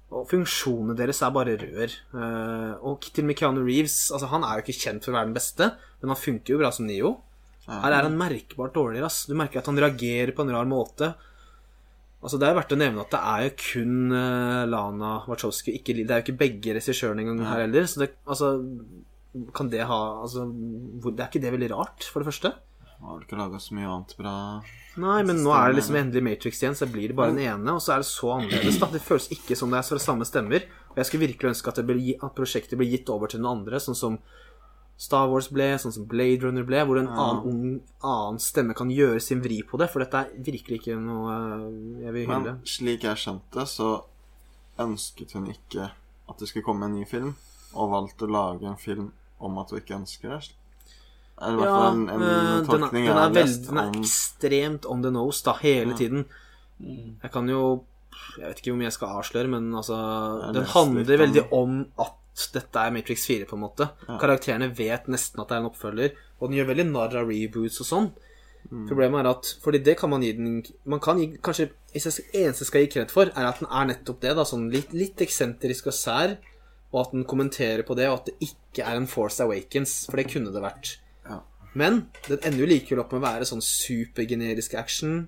og 0.10 0.26
funksjonene 0.30 0.96
deres 0.98 1.22
er 1.22 1.34
bare 1.34 1.56
rør. 1.62 1.96
Eh, 2.18 2.72
og 2.82 3.06
til 3.06 3.24
og 3.24 3.30
med 3.30 3.38
Keanu 3.38 3.62
Reeves 3.62 4.08
altså 4.16 4.30
Han 4.32 4.46
er 4.46 4.58
jo 4.58 4.66
ikke 4.66 4.80
kjent 4.82 5.06
for 5.06 5.14
å 5.14 5.20
være 5.20 5.30
den 5.30 5.38
beste, 5.38 5.72
men 6.02 6.14
han 6.14 6.20
funker 6.20 6.56
jo 6.56 6.62
bra 6.62 6.72
som 6.74 6.88
Neo. 6.90 7.18
Her 7.70 7.94
er 7.94 8.08
han 8.08 8.18
merkbart 8.18 8.74
dårligere. 8.74 9.06
Ass. 9.06 9.28
Du 9.30 9.36
merker 9.38 9.62
at 9.62 9.68
han 9.70 9.78
reagerer 9.78 10.34
på 10.34 10.42
en 10.42 10.54
rar 10.56 10.70
måte. 10.70 11.12
Altså 12.20 12.40
Det 12.42 12.48
er 12.50 12.56
verdt 12.58 12.74
å 12.76 12.80
nevne 12.80 13.04
at 13.06 13.14
det 13.14 13.20
er 13.32 13.44
jo 13.46 13.52
kun 13.62 14.16
eh, 14.18 14.64
Lana 14.68 15.12
Wachowski 15.30 15.78
ikke, 15.78 15.96
Det 16.02 16.10
er 16.10 16.20
jo 16.20 16.26
ikke 16.26 16.42
begge 16.42 16.74
regissørene 16.76 17.24
engang 17.24 17.46
her 17.48 17.64
heller. 17.68 17.86
Så 17.88 18.02
det, 18.02 18.10
altså 18.26 18.56
Kan 19.56 19.70
det 19.72 19.86
ha 19.88 20.00
altså, 20.26 20.48
hvor, 20.50 21.14
Det 21.14 21.24
er 21.24 21.30
ikke 21.30 21.44
det 21.46 21.54
veldig 21.56 21.72
rart, 21.76 22.10
for 22.10 22.20
det 22.20 22.32
første? 22.32 22.56
Har 23.00 23.16
vel 23.16 23.24
ikke 23.24 23.40
laga 23.40 23.60
så 23.64 23.76
mye 23.78 23.88
annet 23.88 24.16
bra. 24.20 24.34
Nei, 25.00 25.22
men 25.24 25.40
nå 25.40 25.54
er 25.56 25.70
det 25.70 25.80
liksom 25.80 25.96
endelig 25.96 26.24
Matrix 26.26 26.60
igjen, 26.60 26.76
så 26.76 26.88
blir 26.92 27.12
det 27.12 27.16
bare 27.16 27.32
den 27.32 27.46
ene, 27.46 27.78
og 27.78 27.80
så 27.84 27.94
er 27.96 28.04
det 28.04 28.10
så 28.10 28.34
annerledes. 28.36 28.80
da 28.82 28.90
Det 28.92 29.02
føles 29.06 29.30
ikke 29.32 29.56
som 29.56 29.72
det 29.72 29.80
er 29.80 29.88
fra 29.88 30.02
samme 30.04 30.28
stemmer. 30.28 30.66
Og 30.92 31.00
jeg 31.00 31.08
skulle 31.08 31.28
virkelig 31.30 31.54
ønske 31.54 31.72
at, 31.72 31.80
ble, 31.88 32.18
at 32.20 32.36
prosjektet 32.36 32.76
ble 32.80 32.90
gitt 32.90 33.10
over 33.14 33.32
til 33.32 33.40
noen 33.40 33.62
andre, 33.62 33.80
sånn 33.80 33.96
som 33.96 34.20
Star 35.00 35.30
Wars 35.32 35.48
ble, 35.48 35.70
sånn 35.80 35.96
som 35.96 36.08
Blade 36.12 36.44
Runner 36.44 36.66
ble, 36.68 36.82
hvor 36.84 37.00
en 37.00 37.08
annen, 37.08 37.44
ung, 37.48 37.78
annen 38.04 38.40
stemme 38.44 38.76
kan 38.76 38.92
gjøre 38.92 39.22
sin 39.24 39.40
vri 39.46 39.62
på 39.64 39.80
det. 39.80 39.88
For 39.94 40.04
dette 40.04 40.26
er 40.26 40.34
virkelig 40.50 40.82
ikke 40.82 40.98
noe 41.00 41.38
øh, 41.38 41.68
jeg 42.04 42.16
vil 42.18 42.26
hylle. 42.28 42.56
Men 42.60 42.68
slik 42.68 43.08
jeg 43.08 43.22
skjønte, 43.24 43.64
så 43.64 43.94
ønsket 44.84 45.38
hun 45.38 45.48
ikke 45.54 45.88
at 46.30 46.44
det 46.44 46.52
skulle 46.52 46.68
komme 46.68 46.90
en 46.90 47.00
ny 47.00 47.08
film, 47.08 47.32
og 47.72 47.94
valgte 47.94 48.28
å 48.28 48.34
lage 48.34 48.68
en 48.68 48.80
film 48.80 49.14
om 49.40 49.56
at 49.64 49.72
hun 49.72 49.80
ikke 49.80 50.02
ønsker 50.02 50.36
det. 50.36 50.52
Eller 51.42 51.58
i 51.58 51.62
hvert 51.64 51.76
fall 51.76 51.94
en, 51.94 52.10
en 52.10 52.22
øh, 52.22 52.30
den, 52.30 52.48
er- 52.50 52.66
tolkning 52.68 53.06
den 53.06 53.06
jeg 53.06 53.16
er, 53.16 53.20
har 53.22 53.36
lest 53.36 53.68
den 53.70 53.78
er 53.78 53.88
om 53.92 54.00
ekstremt 54.02 54.86
on 54.86 55.02
the 55.06 55.12
nose 55.12 55.44
da, 55.46 55.54
hele 55.62 55.94
tiden. 55.98 56.26
Mm. 56.80 57.16
Jeg 57.24 57.32
kan 57.32 57.50
jo 57.50 57.62
Jeg 58.40 58.48
vet 58.50 58.60
ikke 58.62 58.72
hvor 58.72 58.78
mye 58.80 58.88
jeg 58.90 58.94
skal 58.98 59.08
avsløre, 59.20 59.48
men 59.52 59.74
altså 59.76 59.96
Den 60.54 60.66
handler 60.66 61.18
veldig 61.26 61.46
om 61.56 61.86
at 62.00 62.16
dette 62.54 62.80
er 62.80 62.92
Matrix 62.96 63.26
4, 63.28 63.46
på 63.50 63.56
en 63.58 63.62
måte. 63.66 63.90
Ja. 64.08 64.18
Karakterene 64.22 64.70
vet 64.78 65.08
nesten 65.12 65.42
at 65.42 65.50
det 65.50 65.58
er 65.58 65.64
en 65.64 65.70
oppfølger, 65.72 66.12
og 66.40 66.50
den 66.50 66.58
gjør 66.60 66.70
veldig 66.72 66.86
narr 66.92 67.16
av 67.20 67.28
reboots 67.28 67.82
og 67.84 67.88
sånn. 67.90 68.10
Mm. 68.70 68.86
Problemet 68.90 69.20
er 69.24 69.30
at 69.32 69.50
Fordi 69.64 69.80
det 69.84 69.96
kan 69.98 70.10
man 70.12 70.22
gi 70.22 70.34
den 70.36 70.58
Man 70.84 71.00
kan 71.00 71.18
gi 71.18 71.30
Kanskje 71.42 71.70
Hvis 71.94 72.04
jeg 72.06 72.14
skal- 72.14 72.42
eneste 72.42 72.62
jeg 72.66 72.68
skal 72.68 72.82
gi 72.84 72.90
kred 72.92 73.10
for, 73.12 73.32
er 73.32 73.46
at 73.48 73.60
den 73.64 73.70
er 73.72 73.86
nettopp 73.88 74.20
det. 74.20 74.36
da 74.36 74.44
Sånn 74.44 74.70
litt, 74.72 74.92
litt 74.94 75.16
eksentrisk 75.24 75.88
og 75.88 75.94
sær, 75.96 76.38
og 76.94 77.06
at 77.06 77.12
den 77.16 77.24
kommenterer 77.24 77.84
på 77.88 77.96
det, 77.96 78.08
og 78.10 78.20
at 78.20 78.26
det 78.26 78.36
ikke 78.50 78.84
er 78.86 78.98
en 78.98 79.08
Force 79.08 79.40
Awakens, 79.44 80.06
for 80.10 80.18
det 80.18 80.28
kunne 80.32 80.52
det 80.54 80.62
vært. 80.62 80.98
Ja. 81.74 81.80
Men 81.80 82.00
den 82.28 82.42
ender 82.44 82.66
jo 82.66 82.80
kul 82.88 83.02
opp 83.04 83.12
med 83.14 83.22
å 83.22 83.28
være 83.28 83.48
sånn 83.48 83.62
supergenerisk 83.64 84.74
action. 84.80 85.28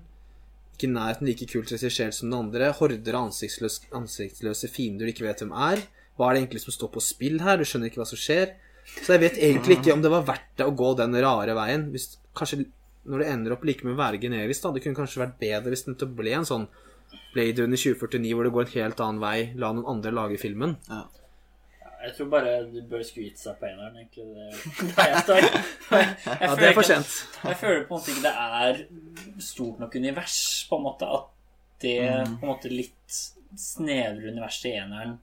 Ikke 0.74 0.88
i 0.88 0.92
nærheten 0.92 1.28
like 1.28 1.46
kult 1.50 1.70
regissert 1.70 2.16
som 2.16 2.30
den 2.30 2.38
andre. 2.38 2.72
Horder 2.78 3.18
av 3.18 3.28
ansiktsløse, 3.28 3.86
ansiktsløse 3.94 4.70
fiender 4.72 5.06
du 5.06 5.12
ikke 5.12 5.28
vet 5.28 5.44
hvem 5.44 5.54
er. 5.54 5.84
Hva 6.18 6.28
er 6.28 6.34
det 6.34 6.44
egentlig 6.44 6.64
som 6.64 6.74
står 6.74 6.92
på 6.96 7.04
spill 7.04 7.40
her? 7.44 7.60
Du 7.60 7.66
skjønner 7.68 7.90
ikke 7.90 8.02
hva 8.02 8.08
som 8.08 8.20
skjer. 8.20 8.56
Så 8.98 9.14
jeg 9.14 9.22
vet 9.22 9.38
egentlig 9.38 9.78
ikke 9.78 9.94
om 9.94 10.02
det 10.02 10.10
var 10.12 10.26
verdt 10.26 10.50
det 10.58 10.66
å 10.66 10.74
gå 10.76 10.92
den 10.98 11.14
rare 11.22 11.54
veien. 11.56 11.88
Hvis, 11.94 12.16
kanskje 12.36 12.64
når 13.08 13.22
det 13.22 13.30
ender 13.32 13.54
opp 13.56 13.64
like 13.66 13.86
med 13.86 13.96
å 13.96 14.02
være 14.02 14.20
generisk, 14.22 14.64
da. 14.64 14.74
Det 14.74 14.84
kunne 14.84 14.98
kanskje 14.98 15.22
vært 15.22 15.38
bedre 15.40 15.72
hvis 15.72 15.86
det 15.88 16.10
ble 16.10 16.34
en 16.38 16.48
sånn 16.48 16.68
Blade 17.32 17.62
Runner 17.64 17.78
2049 17.78 18.34
hvor 18.36 18.46
det 18.46 18.52
går 18.54 18.66
en 18.66 18.74
helt 18.76 19.02
annen 19.04 19.22
vei. 19.22 19.36
La 19.58 19.72
noen 19.74 19.88
andre 19.96 20.14
lage 20.14 20.40
filmen. 20.40 20.76
Jeg 22.02 22.14
tror 22.16 22.28
bare 22.32 22.52
du 22.72 22.80
bør 22.90 23.02
skryte 23.06 23.38
seg 23.38 23.58
på 23.60 23.66
eneren, 23.68 23.96
egentlig. 23.96 24.24
Det 24.80 24.96
der 24.96 25.08
jeg 25.12 25.22
står. 25.22 25.36
Jeg, 25.36 25.52
jeg 25.92 26.38
Ja, 26.40 26.54
det 26.58 26.68
er 26.68 26.74
for 26.74 26.88
sent. 26.88 27.12
Jeg 27.44 27.56
føler 27.60 27.84
på 27.86 27.94
en 27.94 28.00
måte 28.00 28.10
ikke 28.10 28.24
det 28.26 28.34
er 28.58 28.80
stort 29.52 29.78
nok 29.80 29.94
univers, 30.00 30.38
på 30.70 30.76
en 30.80 30.86
måte. 30.88 31.06
At 31.18 31.28
det 31.82 31.94
Mm. 32.02 32.36
på 32.38 32.46
en 32.46 32.50
måte 32.52 32.70
litt 32.70 33.16
snevre 33.58 34.30
universet 34.32 34.68
i 34.70 34.76
eneren 34.78 35.16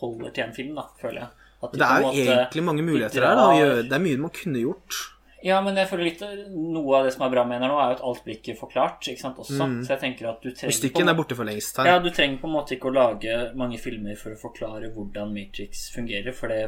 holder 0.00 0.30
til 0.34 0.44
en 0.44 0.54
film, 0.54 0.74
da, 0.78 0.84
føler 1.00 1.20
jeg. 1.24 1.28
Det 1.72 1.80
er 1.86 2.00
jo 2.02 2.10
egentlig 2.12 2.62
mange 2.64 2.82
muligheter 2.84 3.24
her. 3.24 3.34
da. 3.38 3.82
Det 3.82 3.92
er 3.92 4.02
mye 4.04 4.16
man 4.20 4.30
kunne 4.30 4.60
gjort. 4.60 4.98
Ja, 5.44 5.58
men 5.60 5.76
jeg 5.76 5.90
føler 5.90 6.06
litt 6.08 6.22
Noe 6.54 6.96
av 6.96 7.04
det 7.04 7.10
som 7.12 7.26
er 7.26 7.32
bra 7.34 7.42
med 7.44 7.58
eneren 7.58 7.74
nå, 7.74 7.80
er 7.82 7.90
jo 7.92 7.96
at 7.98 8.04
alt 8.08 8.22
blir 8.24 8.38
ikke 8.38 8.54
forklart, 8.56 9.10
ikke 9.12 9.20
sant, 9.20 9.40
også. 9.42 9.66
Så 9.84 9.92
jeg 9.92 10.00
tenker 10.00 10.30
at 10.30 10.40
du 10.40 10.48
trenger 10.48 10.62
på 10.62 10.70
en 10.70 10.72
Mystikken 10.72 11.12
er 11.12 11.18
borte 11.18 11.36
for 11.36 11.48
lengst 11.48 11.80
her. 11.80 11.90
Ja, 11.90 11.98
du 12.00 12.08
trenger 12.08 12.40
på 12.40 12.48
en 12.48 12.54
måte 12.56 12.78
ikke 12.78 12.88
å 12.88 12.94
lage 12.96 13.36
mange 13.60 13.80
filmer 13.82 14.16
for 14.16 14.32
å 14.32 14.40
forklare 14.40 14.88
hvordan 14.94 15.34
Matrix 15.36 15.90
fungerer, 15.92 16.32
for 16.32 16.54
det, 16.54 16.62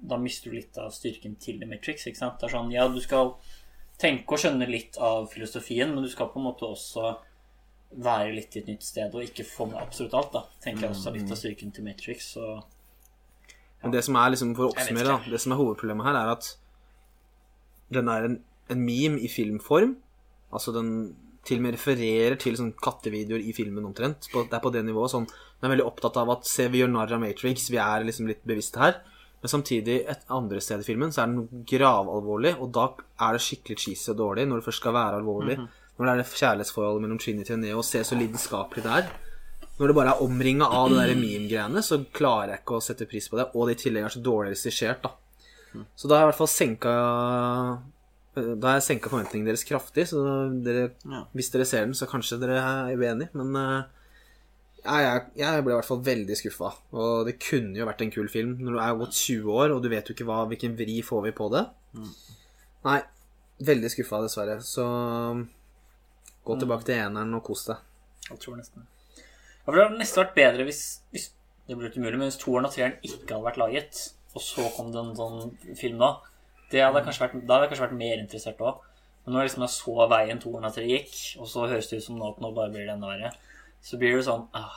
da 0.00 0.16
mister 0.22 0.48
du 0.48 0.56
litt 0.56 0.80
av 0.80 0.94
styrken 0.96 1.36
til 1.44 1.60
Matrix. 1.68 2.08
ikke 2.08 2.22
sant? 2.22 2.40
Det 2.40 2.48
er 2.48 2.56
sånn, 2.56 2.72
ja, 2.72 2.88
du 2.88 3.00
skal 3.04 3.34
tenke 4.00 4.36
og 4.36 4.40
skjønne 4.40 4.68
litt 4.68 4.96
av 4.96 5.28
filosofien, 5.32 5.92
men 5.92 6.04
du 6.04 6.12
skal 6.12 6.32
på 6.32 6.40
en 6.40 6.48
måte 6.48 6.68
også 6.68 7.14
være 8.02 8.32
litt 8.34 8.56
i 8.56 8.64
et 8.64 8.68
nytt 8.68 8.84
sted 8.84 9.14
og 9.14 9.24
ikke 9.24 9.44
få 9.46 9.68
med 9.70 9.80
absolutt 9.80 10.16
alt. 10.16 10.32
da, 10.32 10.44
tenker 10.64 10.88
jeg 10.88 10.96
også 10.96 11.12
litt 11.14 11.30
av 11.30 11.38
styrken 11.40 11.72
til 11.72 11.84
Matrix. 11.84 12.32
Så 12.34 12.62
Men 13.82 13.92
det 13.92 14.04
som 14.04 14.16
er 14.16 14.32
liksom, 14.32 14.56
for 14.56 14.68
å 14.68 14.72
oppsummere, 14.72 15.12
da, 15.12 15.32
det 15.36 15.40
som 15.40 15.52
er 15.52 15.60
hovedproblemet 15.60 16.08
her, 16.08 16.18
er 16.24 16.32
at 16.32 16.56
den 17.94 18.10
er 18.10 18.26
en, 18.28 18.40
en 18.72 18.82
meme 18.82 19.22
i 19.22 19.30
filmform. 19.30 19.96
Altså 20.54 20.74
den 20.74 20.90
til 21.46 21.60
og 21.60 21.66
med 21.66 21.76
refererer 21.76 22.34
til 22.42 22.56
sånn 22.58 22.72
kattevideoer 22.82 23.44
i 23.46 23.52
filmen 23.54 23.86
omtrent. 23.86 24.26
På, 24.32 24.44
det 24.48 24.58
er 24.58 24.62
på 24.64 24.72
det 24.74 24.82
nivået. 24.86 25.12
sånn, 25.12 25.28
Den 25.60 25.68
er 25.68 25.76
veldig 25.76 25.86
opptatt 25.86 26.18
av 26.18 26.32
at 26.34 26.48
se, 26.48 26.66
vi 26.72 26.82
gjør 26.82 26.90
narr 26.90 27.14
av 27.14 27.22
Matrix, 27.22 27.68
vi 27.70 27.78
er 27.82 28.06
liksom 28.06 28.30
litt 28.30 28.42
bevisste 28.46 28.82
her. 28.82 28.98
Men 29.42 29.52
samtidig, 29.52 30.00
et 30.10 30.24
andre 30.32 30.60
sted 30.64 30.82
i 30.82 30.86
filmen, 30.86 31.12
så 31.14 31.22
er 31.22 31.30
den 31.30 31.64
gravalvorlig, 31.70 32.56
og 32.58 32.72
da 32.74 32.88
er 33.28 33.36
det 33.36 33.44
skikkelig 33.44 33.78
cheesy 33.78 34.10
og 34.14 34.18
dårlig 34.18 34.46
når 34.48 34.58
det 34.58 34.66
først 34.66 34.82
skal 34.82 34.96
være 34.96 35.20
alvorlig. 35.20 35.58
Når 35.96 36.08
det 36.08 36.12
er 36.12 36.20
det 36.20 36.40
kjærlighetsforholdet 36.40 37.04
mellom 37.04 37.20
Trinity 37.22 37.54
og 37.54 37.62
Neo, 37.62 37.78
og 37.78 37.86
se 37.86 38.02
så 38.04 38.18
lidenskapelig 38.18 38.84
det 38.84 38.96
er. 38.96 39.12
Når 39.76 39.92
det 39.92 39.96
bare 39.98 40.16
er 40.16 40.24
omringa 40.24 40.66
av 40.72 40.90
det 40.90 41.14
meme-greiene, 41.20 41.82
så 41.84 42.00
klarer 42.16 42.54
jeg 42.54 42.64
ikke 42.64 42.78
å 42.78 42.84
sette 42.84 43.06
pris 43.08 43.28
på 43.28 43.38
det. 43.38 43.46
Og 43.54 43.68
det 43.68 43.76
i 43.76 43.82
tillegg 43.84 44.08
er 44.08 44.14
så 44.16 44.24
dårlig 44.24 44.54
regissert, 44.56 45.04
da. 45.04 45.12
Så 45.96 46.08
da 46.08 46.16
har 46.16 46.24
jeg 46.24 46.28
i 46.28 46.30
hvert 46.32 46.40
fall 46.40 46.52
senka 46.52 46.92
Da 48.36 48.68
har 48.68 48.78
jeg 48.78 48.84
senka 48.84 49.10
forventningene 49.12 49.48
deres 49.48 49.64
kraftig, 49.64 50.06
så 50.10 50.22
dere, 50.64 50.90
Ja. 51.08 51.22
hvis 51.32 51.48
dere 51.54 51.64
ser 51.68 51.86
den, 51.86 51.94
så 51.96 52.08
kanskje 52.08 52.38
dere 52.40 52.58
er 52.60 52.96
uenige, 52.96 53.30
men 53.32 53.56
eh, 53.56 53.84
jeg, 54.84 55.22
jeg, 55.40 55.62
ble 55.64 55.72
i 55.72 55.78
hvert 55.78 55.88
fall 55.88 56.02
veldig 56.04 56.36
skuffa. 56.38 56.70
Og 56.92 57.26
det 57.26 57.38
kunne 57.42 57.74
jo 57.78 57.86
vært 57.88 58.04
en 58.04 58.12
kul 58.12 58.28
film 58.28 58.56
når 58.60 58.76
du 58.76 58.80
er 58.84 58.98
gått 59.00 59.16
20 59.18 59.48
år, 59.56 59.72
og 59.74 59.82
du 59.82 59.88
vet 59.88 60.06
jo 60.06 60.14
ikke 60.14 60.26
hva, 60.28 60.42
hvilken 60.50 60.76
vri 60.78 61.00
får 61.02 61.24
vi 61.26 61.32
på 61.36 61.48
det. 61.54 61.64
Nei, 62.86 63.00
veldig 63.66 63.90
skuffa, 63.90 64.20
dessverre. 64.26 64.60
Så 64.62 64.84
gå 66.46 66.58
tilbake 66.60 66.86
til 66.86 67.00
eneren 67.00 67.34
og 67.34 67.42
kos 67.48 67.66
deg. 67.70 67.80
jeg 68.30 68.38
tror 68.42 68.60
nesten 68.60 68.84
ja, 68.84 69.72
for 69.72 69.74
Det 69.74 69.82
hadde 69.88 69.98
nesten 69.98 70.20
vært 70.22 70.36
bedre 70.36 70.64
hvis, 70.66 70.82
hvis 71.10 71.30
Det 71.66 71.74
ble 71.74 71.88
ikke 71.90 72.02
mulig, 72.04 72.18
men 72.20 72.28
hvis 72.28 72.38
toeren 72.38 72.68
og 72.68 72.74
treeren 72.74 73.00
ikke 73.02 73.32
hadde 73.32 73.46
vært 73.48 73.58
laget, 73.58 74.02
og 74.36 74.44
så 74.44 74.66
kom 74.76 74.92
det 74.92 75.00
en 75.00 75.14
sånn 75.16 75.76
film 75.78 76.02
da. 76.02 76.12
det 76.70 76.82
hadde 76.84 77.04
kanskje 77.06 77.24
vært, 77.24 77.36
da 77.46 77.56
hadde 77.56 77.66
jeg 77.66 77.72
kanskje 77.72 77.86
vært 77.86 78.00
mer 78.00 78.22
interessert 78.22 78.60
òg. 78.60 78.82
Men 79.24 79.34
når 79.34 79.42
jeg 79.42 79.50
liksom 79.50 79.68
så 79.74 80.08
veien 80.10 80.40
toeren 80.42 80.68
etter 80.68 80.84
det 80.84 80.98
gikk, 80.98 81.14
og 81.42 81.48
så 81.50 81.66
høres 81.66 81.88
det 81.90 81.98
ut 81.98 82.04
som 82.04 82.18
nå 82.20 82.28
at 82.30 82.42
nå 82.42 82.50
bare 82.54 82.70
blir 82.74 82.84
det 82.86 82.92
enda 82.94 83.08
verre, 83.10 83.30
så 83.82 83.98
blir 83.98 84.18
det 84.18 84.26
sånn 84.26 84.44
ah, 84.54 84.74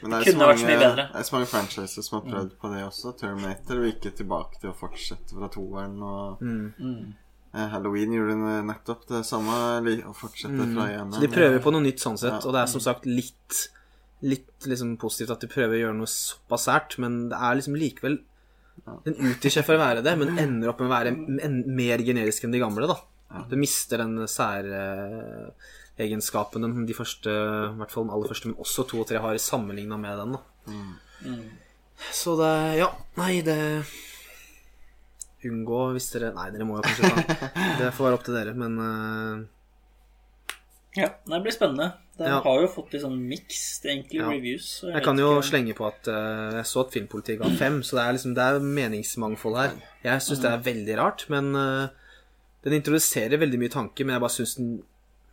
Men 0.00 0.14
det 0.14 0.20
er, 0.20 0.28
Kunne 0.30 0.44
så 0.44 0.48
vært 0.48 0.62
så 0.62 0.68
mye 0.68 0.78
bedre. 0.80 1.06
det 1.10 1.20
er 1.20 1.26
så 1.28 1.34
mange 1.34 1.48
franchises 1.50 2.06
som 2.06 2.16
har 2.18 2.28
prøvd 2.28 2.54
på 2.62 2.70
det 2.72 2.84
også. 2.86 3.12
Terminator 3.20 3.82
og 3.82 3.88
ikke 3.90 4.12
tilbake 4.16 4.62
til 4.62 4.70
å 4.70 4.76
fortsette 4.78 5.36
fra 5.36 5.50
toeren. 5.52 5.98
Og 6.06 6.44
mm. 6.46 7.02
eh, 7.52 7.66
Halloween 7.74 8.14
gjorde 8.16 8.38
det 8.40 8.62
nettopp 8.70 9.04
det 9.10 9.20
samme, 9.28 9.58
å 10.08 10.14
fortsette 10.16 10.70
fra 10.70 10.86
eneren. 10.88 11.12
Så 11.18 11.24
de 11.24 11.32
prøver 11.34 11.60
på 11.64 11.74
noe 11.74 11.84
nytt 11.84 12.00
sånn 12.00 12.20
sett, 12.20 12.38
Ja. 12.38 12.44
og 12.46 12.56
det 12.56 12.62
er 12.62 12.72
som 12.72 12.84
sagt 12.84 13.08
litt 13.10 13.64
Litt 14.20 14.66
liksom 14.68 14.98
positivt 15.00 15.30
at 15.32 15.40
de 15.44 15.48
prøver 15.48 15.74
å 15.76 15.82
gjøre 15.84 15.96
noe 15.96 16.10
såpass 16.10 16.64
sært, 16.68 16.98
men 17.00 17.12
det 17.30 17.38
er 17.40 17.54
liksom 17.56 17.76
likevel 17.80 18.16
Den 19.06 19.14
utgir 19.30 19.52
seg 19.54 19.64
for 19.66 19.74
å 19.76 19.82
være 19.82 20.04
det, 20.04 20.14
men 20.20 20.40
ender 20.40 20.70
opp 20.72 20.80
med 20.82 20.90
å 20.90 20.96
være 20.96 21.10
mer 21.66 21.98
generisk 22.04 22.40
enn 22.44 22.54
de 22.54 22.62
gamle, 22.62 22.86
da. 22.90 22.98
Du 23.50 23.54
mister 23.60 23.96
den 24.02 24.14
særegenskapen 24.28 26.60
den 26.64 26.86
de 26.88 26.94
første, 26.96 27.30
i 27.30 27.76
hvert 27.78 27.92
fall 27.94 28.04
den 28.06 28.14
aller 28.16 28.30
første, 28.32 28.48
men 28.50 28.62
også 28.62 28.80
to 28.90 28.96
og 29.02 29.08
tre 29.10 29.18
har 29.22 29.34
sammenligna 29.40 29.96
med 30.00 30.14
den, 30.22 30.30
da. 30.36 30.40
Mm. 30.70 30.92
Så 32.12 32.30
det 32.40 32.54
Ja, 32.80 32.88
nei, 33.20 33.34
det 33.44 33.58
Unngå 35.44 35.92
hvis 35.94 36.10
dere 36.12 36.34
Nei, 36.36 36.50
dere 36.52 36.64
må 36.68 36.76
jo 36.78 36.82
kanskje 36.84 37.08
ta 37.08 37.16
Det 37.80 37.94
får 37.96 38.06
være 38.06 38.16
opp 38.18 38.26
til 38.26 38.36
dere, 38.36 38.52
men 38.56 38.72
eh, 38.84 39.36
Ja, 40.96 41.08
det 41.26 41.42
blir 41.44 41.52
spennende. 41.54 41.92
Det 42.18 42.26
Ja. 42.28 42.40
har 42.42 42.60
jo 42.60 42.66
fått 42.68 42.92
litt 42.92 43.02
sånn 43.02 43.18
mixed 43.28 43.84
egentlig 43.86 44.18
Ja. 44.20 44.28
reviews. 44.28 44.80
Jeg, 44.82 44.94
Jeg 44.94 45.04
kan 45.04 45.16
jo 45.16 45.38
ikke- 45.38 45.48
slenge 45.50 45.74
på 45.76 45.86
at 45.86 46.08
uh, 46.08 46.50
jeg 46.56 46.64
så 46.66 46.80
at 46.84 46.92
Filmpolitiet 46.92 47.38
ga 47.38 47.48
fem, 47.56 47.80
så 47.82 47.96
det 47.96 48.02
er 48.04 48.12
liksom 48.12 48.34
det 48.34 48.42
er 48.42 48.60
meningsmangfold 48.60 49.56
her. 49.56 49.70
Jeg 50.04 50.20
syns 50.20 50.40
det 50.42 50.50
er 50.50 50.58
veldig 50.58 50.96
rart, 50.98 51.24
men 51.30 51.54
uh, 51.56 51.88
den 52.64 52.72
introduserer 52.82 53.38
veldig 53.38 53.58
mye 53.58 53.70
tanker, 53.70 54.04
men 54.04 54.14
jeg 54.14 54.20
bare 54.20 54.36
syns 54.36 54.56
den 54.56 54.82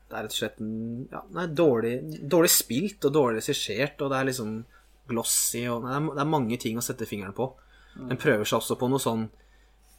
det 0.09 0.15
er 0.15 0.23
rett 0.23 0.31
og 0.31 0.39
slett 0.39 1.11
ja, 1.11 1.21
nei, 1.33 1.47
dårlig, 1.47 2.29
dårlig 2.29 2.49
spilt 2.49 3.03
og 3.03 3.11
dårlig 3.11 3.41
regissert, 3.41 3.99
og 4.01 4.09
det 4.11 4.17
er 4.21 4.25
liksom 4.31 4.65
glossy 5.09 5.65
og 5.67 5.83
nei, 5.83 5.91
det, 5.99 6.09
er, 6.11 6.15
det 6.15 6.21
er 6.21 6.31
mange 6.31 6.57
ting 6.57 6.77
å 6.77 6.81
sette 6.81 7.05
fingeren 7.05 7.33
på. 7.35 7.53
Den 8.07 8.15
prøver 8.15 8.45
seg 8.45 8.61
også 8.61 8.77
på 8.79 8.87
noe 8.89 8.99
sånn 8.99 9.29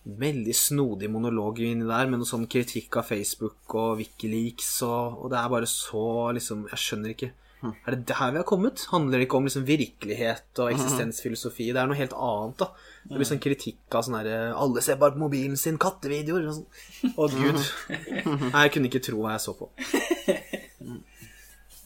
veldig 0.04 0.54
snodig 0.56 1.10
monolog 1.12 1.58
inni 1.64 1.86
der, 1.88 2.08
med 2.08 2.22
noe 2.22 2.28
sånn 2.28 2.46
kritikk 2.50 3.00
av 3.00 3.08
Facebook 3.10 3.74
og 3.76 3.98
Wikileaks, 3.98 4.70
og, 4.86 5.18
og 5.24 5.32
det 5.32 5.40
er 5.40 5.52
bare 5.52 5.68
så 5.68 6.06
liksom 6.36 6.66
Jeg 6.70 6.82
skjønner 6.84 7.14
ikke. 7.14 7.32
Er 7.58 7.90
det 7.96 8.06
der 8.06 8.30
vi 8.30 8.38
har 8.38 8.46
kommet? 8.46 8.84
Handler 8.92 9.18
det 9.18 9.26
ikke 9.26 9.36
om 9.40 9.46
liksom 9.48 9.64
virkelighet 9.66 10.60
og 10.62 10.70
eksistensfilosofi? 10.70 11.72
Det 11.74 11.80
er 11.82 11.88
noe 11.90 11.98
helt 11.98 12.14
annet, 12.14 12.62
da. 12.62 12.68
Det 13.08 13.18
blir 13.18 13.26
sånn 13.26 13.42
kritikk 13.42 13.96
av 13.98 14.04
sånn 14.06 14.18
herre 14.20 14.36
Alle 14.54 14.82
ser 14.84 15.00
bare 15.00 15.16
på 15.16 15.22
mobilen 15.24 15.56
sin, 15.58 15.78
kattevideoer 15.80 16.46
og 16.46 16.60
sånn. 16.60 17.14
Å, 17.18 17.28
gud. 17.34 17.58
Nei, 18.52 18.62
jeg 18.68 18.74
kunne 18.76 18.90
ikke 18.92 19.02
tro 19.08 19.24
hva 19.24 19.34
jeg 19.34 19.46
så 19.48 19.56
på. 19.58 19.70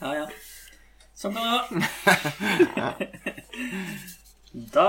Ja, 0.03 0.17
ja. 0.19 0.25
Sånn 1.15 1.37
kan 1.37 1.45
det 1.47 1.87
være. 2.75 3.07
da 4.75 4.87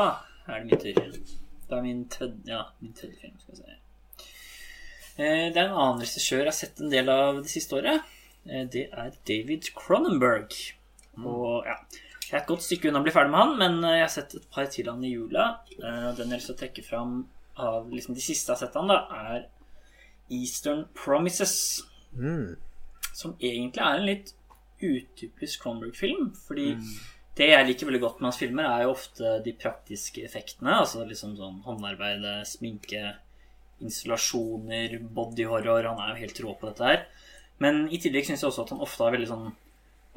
er 0.49 0.63
det 0.63 0.63
min 0.65 0.81
tur. 0.81 1.42
Det 1.73 1.79
er 1.81 1.85
min 1.87 2.03
tredje, 2.13 2.43
ja, 2.53 2.61
min 2.83 2.93
tredje 2.93 3.17
film, 3.21 3.33
skal 3.41 3.57
jeg 3.57 3.63
se. 3.63 3.79
Eh, 5.17 5.49
Det 5.53 5.57
er 5.57 5.67
en 5.67 5.77
annen 5.77 6.01
regissør 6.01 6.39
jeg 6.43 6.49
har 6.51 6.57
sett 6.57 6.79
en 6.81 6.89
del 6.93 7.09
av 7.09 7.41
det 7.43 7.49
siste 7.51 7.77
året. 7.79 8.01
Eh, 8.45 8.65
Det 8.69 8.87
er 8.91 9.11
David 9.29 9.69
Cronenberg. 9.77 10.53
Og 11.17 11.65
ja, 11.65 11.75
jeg 12.29 12.33
er 12.33 12.41
et 12.41 12.47
godt 12.49 12.63
stykke 12.65 12.89
unna 12.89 13.01
å 13.01 13.05
bli 13.05 13.13
ferdig 13.13 13.31
med 13.33 13.39
han, 13.43 13.57
men 13.59 13.83
eh, 13.83 13.97
jeg 13.99 14.05
har 14.07 14.13
sett 14.15 14.35
et 14.39 14.47
par 14.53 14.65
til 14.73 14.89
han 14.89 15.03
i 15.05 15.11
jula. 15.13 15.47
Den 15.77 15.81
jeg 15.81 16.15
har 16.17 16.37
lyst 16.37 16.49
til 16.51 16.55
å 16.55 16.61
trekke 16.61 16.85
fram 16.85 17.17
av 17.61 17.89
liksom 17.93 18.15
de 18.17 18.21
siste 18.25 18.49
jeg 18.49 18.57
har 18.57 18.63
sett 18.67 18.77
han, 18.79 18.89
da, 18.89 19.01
er 19.33 19.47
Eastern 20.33 20.85
Promises. 20.97 21.83
Mm. 22.17 22.55
Som 23.13 23.35
egentlig 23.39 23.81
er 23.85 23.99
en 23.99 24.07
litt 24.07 24.33
utypisk 24.81 25.61
Cronenberg-film. 25.61 26.31
Fordi 26.47 26.71
det 27.37 27.49
jeg 27.49 27.65
liker 27.65 27.89
veldig 27.89 28.01
godt 28.03 28.19
med 28.21 28.29
hans 28.29 28.39
filmer, 28.41 28.69
er 28.69 28.85
jo 28.85 28.93
ofte 28.93 29.37
de 29.45 29.55
praktiske 29.57 30.21
effektene. 30.25 30.75
Altså 30.83 31.05
liksom 31.07 31.33
sånn 31.39 31.61
håndarbeid, 31.65 32.27
sminke, 32.45 33.15
installasjoner, 33.81 34.99
bodyhorror. 35.15 35.89
Han 35.89 36.01
er 36.03 36.13
jo 36.13 36.21
helt 36.21 36.41
rå 36.45 36.53
på 36.59 36.69
dette 36.69 36.91
her. 36.91 37.07
Men 37.63 37.87
i 37.93 37.99
tillegg 38.01 38.27
syns 38.27 38.43
jeg 38.43 38.51
også 38.51 38.67
at 38.67 38.73
han 38.75 38.83
ofte 38.85 39.05
har 39.05 39.15
veldig 39.15 39.31
sånn 39.31 39.49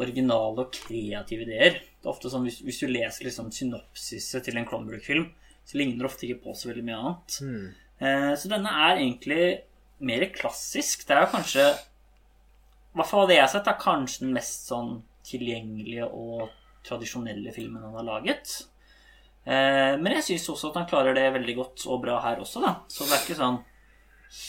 originale 0.03 0.67
og 0.67 0.77
kreative 0.77 1.47
ideer. 1.47 1.81
Det 1.81 2.05
er 2.05 2.12
ofte 2.12 2.31
sånn, 2.33 2.45
Hvis, 2.45 2.61
hvis 2.64 2.83
du 2.83 2.91
leser 2.91 3.29
liksom 3.29 3.49
synopsiset 3.55 4.45
til 4.45 4.61
en 4.61 4.69
Cronenberg-film, 4.69 5.31
så 5.67 5.81
ligner 5.81 6.05
det 6.05 6.11
ofte 6.11 6.29
ikke 6.29 6.45
på 6.45 6.55
så 6.55 6.71
veldig 6.71 6.85
mye 6.87 7.01
annet. 7.01 7.39
Mm. 7.43 7.67
Eh, 8.05 8.33
så 8.39 8.53
denne 8.53 8.73
er 8.87 9.01
egentlig 9.01 9.43
mer 10.05 10.29
klassisk. 10.37 11.07
Det 11.09 11.17
er 11.17 11.25
jo 11.25 11.33
kanskje 11.33 11.64
I 11.64 12.99
hvert 13.01 13.09
fall 13.09 13.27
det 13.29 13.39
jeg 13.39 13.45
har 13.47 13.53
sett, 13.53 13.73
er 13.73 13.81
kanskje 13.81 14.25
den 14.27 14.37
mest 14.37 14.69
sånn 14.69 14.93
tilgjengelige 15.27 16.07
og 16.07 16.53
tradisjonelle 16.87 17.53
filmen 17.55 17.84
han 17.84 17.97
har 17.99 18.07
laget. 18.07 18.57
Eh, 19.47 19.95
men 20.01 20.16
jeg 20.18 20.26
syns 20.30 20.49
også 20.55 20.72
at 20.72 20.80
han 20.80 20.91
klarer 20.91 21.16
det 21.16 21.28
veldig 21.37 21.57
godt 21.59 21.87
og 21.87 22.03
bra 22.03 22.18
her 22.24 22.43
også, 22.43 22.62
da. 22.64 22.74
Så 22.91 23.07
det 23.07 23.16
er 23.16 23.24
ikke 23.24 23.39
sånn 23.39 23.62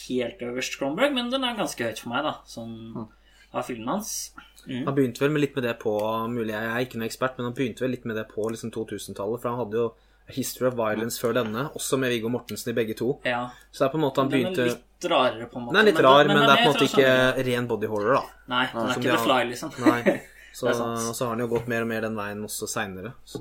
helt 0.08 0.42
øverst 0.42 0.80
Cronberg, 0.80 1.14
men 1.14 1.30
den 1.34 1.46
er 1.46 1.58
ganske 1.58 1.86
høyt 1.86 2.02
for 2.02 2.14
meg, 2.14 2.26
da. 2.26 2.38
Sånn 2.50 3.08
av 3.54 3.64
filmen 3.68 3.88
hans. 3.88 4.34
Mm. 4.66 4.84
Han 4.88 4.96
begynte 4.96 5.24
vel 5.24 5.32
med 5.32 5.46
litt 5.46 5.56
med 5.56 5.64
det 5.64 5.78
på 5.80 5.94
Mulig 6.28 6.52
jeg 6.52 6.68
er 6.68 6.84
ikke 6.84 7.00
noen 7.00 7.08
ekspert, 7.08 7.38
men 7.38 7.48
han 7.48 7.56
begynte 7.56 7.86
vel 7.86 7.94
litt 7.96 8.08
med 8.10 8.18
det 8.20 8.26
på 8.34 8.50
liksom 8.52 8.74
2000-tallet. 8.76 9.42
For 9.42 9.52
han 9.52 9.62
hadde 9.62 9.80
jo 9.80 9.88
History 10.36 10.68
of 10.68 10.76
Violence 10.76 11.22
før 11.22 11.38
denne, 11.38 11.70
også 11.78 12.00
med 12.02 12.12
Viggo 12.12 12.32
Mortensen 12.34 12.74
i 12.74 12.76
begge 12.76 12.98
to. 13.00 13.14
Ja. 13.24 13.46
Så 13.72 13.84
det 13.84 13.88
er 13.88 13.94
på 13.94 14.00
en 14.02 14.04
måte 14.04 14.24
han 14.24 14.32
Den 14.32 14.42
er 14.42 14.50
begynte 14.50 14.66
litt 14.74 15.08
rarere, 15.14 15.48
på 15.48 15.62
en 15.62 15.68
måte. 15.68 15.78
Den 15.78 15.82
er 15.82 15.88
litt 15.88 16.02
Men 16.02 16.08
rar, 16.10 16.26
men, 16.26 16.34
men, 16.36 16.44
det 16.44 16.56
er 16.56 16.58
på 16.58 16.66
en 16.66 16.74
måte 16.74 16.90
ikke 16.90 17.14
sånn- 17.14 17.46
ren 17.48 17.70
body 17.70 17.92
horror, 17.94 18.18
da. 18.18 18.42
Nei, 18.52 18.66
den 18.74 18.82
er 18.82 18.98
ikke 18.98 19.14
The 19.14 19.22
Fly, 19.24 19.40
liksom. 19.54 19.78
Nei. 19.86 20.18
Så, 20.54 20.68
er 20.70 21.14
så 21.14 21.26
har 21.26 21.30
han 21.36 21.40
jo 21.40 21.48
gått 21.48 21.68
mer 21.68 21.82
og 21.82 21.88
mer 21.88 22.02
den 22.02 22.16
veien 22.16 22.44
også 22.44 22.68
seinere, 22.68 23.14
så 23.26 23.40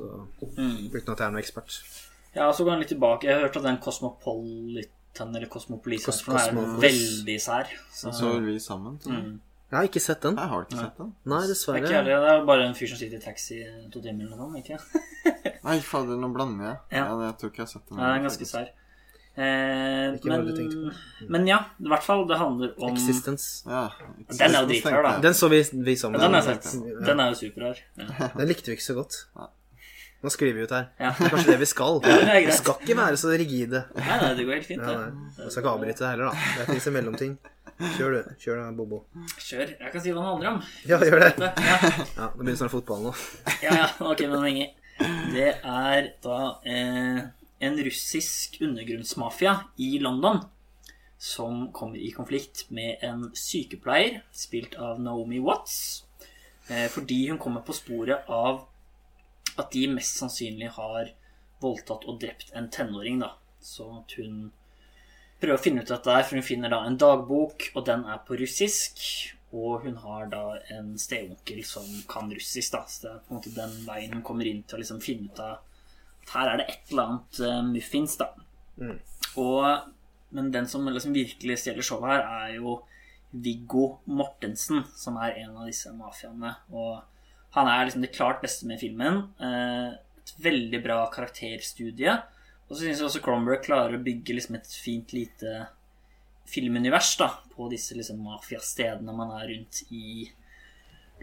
Mm. 0.57 0.91
uten 0.93 1.13
at 1.13 1.19
jeg 1.19 1.27
er 1.27 1.31
noen 1.31 1.43
ekspert. 1.43 1.79
Ja, 2.35 2.51
så 2.53 2.65
går 2.65 2.71
han 2.71 2.79
litt 2.81 2.89
tilbake. 2.93 3.25
Jeg 3.25 3.35
har 3.35 3.43
hørt 3.49 3.57
at 3.57 3.63
den 3.63 3.79
Cosmopolitan 3.81 5.35
eller 5.37 5.47
Cosmopolis 5.49 6.05
Cos- 6.07 6.29
er 6.29 6.53
veldig 6.81 7.41
sær. 7.41 7.67
Så, 7.93 8.13
Så 8.13 8.39
vi 8.41 8.59
sammen. 8.59 8.99
tror 8.99 9.13
jeg. 9.15 9.23
mm. 9.25 9.41
Jeg 9.71 9.77
har 9.79 9.85
ikke 9.89 10.01
sett 10.01 10.21
den. 10.23 10.37
Jeg 10.37 10.49
har 10.49 10.63
ikke 10.63 10.79
sett 10.79 10.97
den. 10.99 11.15
Nei, 11.25 11.39
Det 11.41 11.45
er 11.45 11.49
dessverre. 11.55 11.77
ikke 11.83 11.97
ærlig, 11.99 12.13
det 12.23 12.29
er 12.31 12.45
bare 12.47 12.67
en 12.69 12.75
fyr 12.75 12.87
som 12.89 12.99
sitter 12.99 13.17
i 13.17 13.21
taxi 13.21 13.57
to 13.91 14.01
timer 14.01 14.25
eller 14.27 14.37
noe, 14.37 14.61
ikke 14.63 14.79
Nei, 15.65 15.81
fader, 15.81 16.17
nå 16.17 16.29
blander 16.33 16.65
jeg. 16.67 16.77
Ja. 16.93 17.05
Ja. 17.09 17.19
jeg 17.27 17.39
tror 17.39 17.51
ikke 17.51 17.57
jeg 17.59 17.67
har 17.67 17.73
sett 17.73 17.89
den. 17.89 17.97
Nei, 17.97 18.07
den 18.13 18.25
er 18.25 18.29
ganske 18.29 18.47
sær. 18.47 18.69
Eh, 19.37 20.15
men, 20.25 20.47
men 21.29 21.49
ja, 21.49 21.59
i 21.77 21.89
hvert 21.91 22.05
fall, 22.07 22.23
det 22.29 22.39
handler 22.41 22.73
om 22.81 22.95
Existence. 22.95 23.63
Ja, 23.69 23.91
Den 24.31 24.55
er 24.55 24.63
jo 24.63 24.71
dritrar, 24.71 25.03
da. 25.05 25.11
Den 25.21 25.37
så 25.37 25.51
vi, 25.53 25.61
vi 25.85 25.97
sammen. 26.01 26.21
Ja, 26.21 26.31
Den 26.33 26.41
Ja. 26.41 27.05
Den 27.11 27.21
er 27.21 27.35
jo 27.35 27.39
superrar. 27.43 27.83
Ja. 28.01 28.29
Den 28.39 28.49
likte 28.49 28.73
vi 28.73 28.79
ikke 28.79 28.87
så 28.87 28.97
godt. 28.97 29.19
Nå 30.25 30.31
skriver 30.33 30.57
vi 30.57 30.63
ut 30.65 30.73
her. 30.73 30.87
Ja. 30.99 31.11
Det 31.19 31.27
er 31.27 31.35
kanskje 31.35 31.53
det 31.53 31.59
vi 31.61 31.69
skal. 31.69 32.01
det 32.07 32.15
er. 32.17 32.41
Vi 32.47 32.57
skal 32.57 32.81
ikke 32.81 32.97
være 32.97 33.19
så 33.21 33.35
rigide. 33.37 33.85
Nei, 33.99 34.17
nei, 34.23 34.33
det 34.39 34.47
går 34.49 34.57
helt 34.57 34.71
fint, 34.73 34.83
nei. 34.87 35.45
Skal 35.51 35.61
ikke 35.63 35.75
avbryte 35.75 36.01
det 36.01 36.11
heller, 36.15 36.33
da. 36.33 36.49
Det 36.57 36.67
fins 36.73 36.89
en 36.89 36.97
mellomting. 36.97 37.37
Kjør 37.99 38.15
du. 38.17 38.35
Kjør 38.41 38.63
da, 38.63 38.71
Bobo. 38.73 39.03
Kjør. 39.37 39.75
Jeg 39.77 39.93
kan 39.93 40.01
si 40.01 40.15
hva 40.17 40.23
den 40.23 40.29
handler 40.31 40.53
om. 40.55 40.61
Ja, 40.89 40.97
gjør 41.05 41.21
det. 41.27 41.33
Ja, 41.45 41.53
Ja, 41.61 42.31
Det 42.33 42.41
begynner 42.41 42.57
snart 42.63 42.73
fotball 42.73 43.05
nå. 43.11 43.13
ja, 43.61 43.77
ja. 43.83 43.89
ok, 44.01 44.25
men 44.33 44.41
lenge. 44.49 44.71
Det 45.37 45.51
er 45.61 46.09
da 46.25 46.39
eh, 46.65 47.19
en 47.59 47.79
russisk 47.85 48.59
undergrunnsmafia 48.61 49.59
i 49.77 49.99
London 49.99 50.43
som 51.19 51.73
kommer 51.73 51.99
i 51.99 52.11
konflikt 52.11 52.67
med 52.71 52.99
en 53.01 53.31
sykepleier 53.35 54.21
spilt 54.33 54.75
av 54.75 55.01
Naomi 55.01 55.39
Watts. 55.39 56.05
Eh, 56.69 56.89
fordi 56.93 57.29
hun 57.29 57.39
kommer 57.39 57.61
på 57.61 57.73
sporet 57.73 58.29
av 58.29 58.67
at 59.57 59.73
de 59.73 59.87
mest 59.89 60.19
sannsynlig 60.21 60.69
har 60.77 61.13
voldtatt 61.63 62.05
og 62.05 62.21
drept 62.21 62.53
en 62.53 62.69
tenåring. 62.71 63.21
da. 63.21 63.33
Så 63.61 63.89
at 63.99 64.13
hun 64.21 64.51
prøver 65.41 65.57
å 65.57 65.63
finne 65.63 65.83
ut 65.83 65.89
dette, 65.89 66.13
her, 66.13 66.23
for 66.23 66.37
hun 66.37 66.47
finner 66.47 66.73
da 66.73 66.83
en 66.85 66.99
dagbok, 67.01 67.71
og 67.75 67.87
den 67.87 68.05
er 68.05 68.21
på 68.27 68.37
russisk. 68.37 69.01
Og 69.57 69.87
hun 69.87 69.97
har 70.03 70.27
da 70.29 70.59
en 70.75 70.99
steonkel 70.99 71.65
som 71.65 71.87
kan 72.11 72.29
russisk, 72.33 72.73
da. 72.73 72.85
Så 72.85 73.07
det 73.07 73.13
er 73.15 73.25
på 73.25 73.33
en 73.33 73.41
måte 73.41 73.57
den 73.57 73.79
veien 73.87 74.19
hun 74.19 74.27
kommer 74.27 74.49
inn 74.51 74.63
til 74.67 74.77
å 74.77 74.83
liksom 74.83 75.01
finne 75.01 75.31
ut 75.31 75.41
av 75.41 75.63
her 76.33 76.51
er 76.51 76.61
det 76.61 76.67
et 76.73 76.91
eller 76.91 77.11
annet 77.11 77.41
uh, 77.45 77.61
muffins, 77.67 78.17
da. 78.21 78.33
Og, 79.37 79.91
men 80.37 80.51
den 80.53 80.69
som 80.69 80.87
liksom 80.89 81.15
virkelig 81.17 81.61
stjeler 81.63 81.87
showet 81.87 82.13
her, 82.17 82.25
er 82.47 82.55
jo 82.59 82.79
Viggo 83.31 83.99
Mortensen, 84.07 84.85
som 84.97 85.19
er 85.21 85.37
en 85.43 85.57
av 85.61 85.69
disse 85.69 85.93
mafiaene. 85.95 86.55
Og 86.73 87.03
han 87.57 87.71
er 87.71 87.87
liksom 87.87 88.05
det 88.05 88.15
klart 88.15 88.43
beste 88.45 88.69
med 88.69 88.81
filmen. 88.81 89.23
Eh, 89.41 89.97
et 90.21 90.33
veldig 90.43 90.81
bra 90.85 90.99
karakterstudie. 91.13 92.17
Og 92.67 92.75
så 92.75 92.83
syns 92.83 93.01
jeg 93.01 93.09
også 93.09 93.23
Cromberg 93.25 93.63
klarer 93.67 93.97
å 93.97 94.03
bygge 94.03 94.39
liksom 94.39 94.59
et 94.59 94.73
fint 94.73 95.13
lite 95.15 95.67
filmunivers 96.47 97.13
da, 97.19 97.31
på 97.55 97.69
disse 97.71 97.95
liksom 97.99 98.23
mafiastedene 98.23 99.15
man 99.15 99.33
er 99.39 99.49
rundt 99.51 99.83
i 99.95 100.27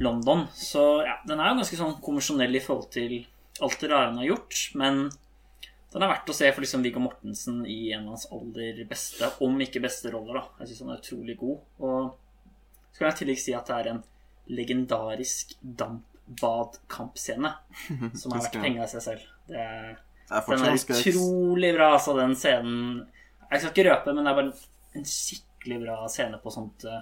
London. 0.04 0.46
Så 0.56 1.04
ja, 1.08 1.18
den 1.28 1.40
er 1.40 1.52
jo 1.52 1.60
ganske 1.62 1.80
sånn 1.80 2.00
konvensjonell 2.04 2.60
i 2.60 2.64
forhold 2.64 2.90
til 2.96 3.22
alt 3.62 3.80
det 3.80 3.90
rare 3.92 4.10
han 4.10 4.18
har 4.18 4.26
gjort. 4.32 4.72
Men 4.80 5.04
den 5.94 6.02
er 6.02 6.10
verdt 6.10 6.32
å 6.32 6.36
se 6.36 6.50
for 6.54 6.66
liksom 6.66 6.84
Viggo 6.86 7.02
Mortensen 7.04 7.66
i 7.70 7.92
en 7.94 8.08
av 8.08 8.16
hans 8.16 8.26
aller 8.34 8.80
beste, 8.90 9.30
om 9.46 9.60
ikke 9.62 9.84
beste 9.84 10.10
roller. 10.14 10.40
da. 10.40 10.44
Jeg 10.64 10.72
syns 10.72 10.82
han 10.86 10.94
er 10.96 11.04
utrolig 11.04 11.36
god. 11.38 11.60
Og 11.86 12.00
så 12.90 12.98
kan 12.98 13.08
jeg 13.10 13.16
i 13.16 13.20
tillegg 13.22 13.42
si 13.44 13.54
at 13.58 13.70
det 13.70 13.78
er 13.78 13.92
en 13.94 14.02
legendarisk 14.54 15.54
dampbadkampscene 15.62 17.52
som 18.20 18.34
har 18.34 18.42
vært 18.48 18.60
penga 18.60 18.88
i 18.88 18.92
seg 18.92 19.06
selv. 19.06 19.24
Det 19.48 19.60
er, 19.62 19.96
Det 20.28 20.36
er 20.40 20.42
den 20.50 20.66
er 20.66 20.78
utrolig 20.82 21.72
bra, 21.78 21.88
altså, 22.00 22.18
den 22.18 22.36
scenen. 22.40 22.78
Jeg 23.52 23.62
skal 23.62 23.74
ikke 23.74 23.90
røpe, 23.92 24.14
men 24.18 24.26
det 24.26 24.32
er 24.32 24.40
bare 24.42 24.54
en 24.98 25.10
skikkelig 25.10 25.82
bra 25.86 25.96
scene 26.12 26.38
på 26.42 26.54
sånt 26.54 26.86
eh, 26.90 27.02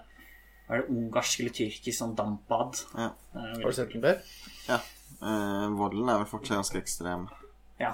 Hva 0.68 0.76
er 0.76 0.82
det 0.84 0.92
ungarsk 0.94 1.42
eller 1.42 1.54
tyrkisk 1.56 1.96
sånn 1.98 2.16
dampbad. 2.18 2.82
Ja. 2.96 3.10
Har 3.36 3.64
du 3.64 3.76
sett 3.76 3.94
den, 3.96 4.04
før? 4.04 4.20
ja. 4.68 4.78
Eh, 5.22 5.68
volden 5.78 6.08
er 6.10 6.22
vel 6.24 6.30
fortsatt 6.32 6.58
ganske 6.62 6.80
ekstrem. 6.82 7.28
ja, 7.82 7.92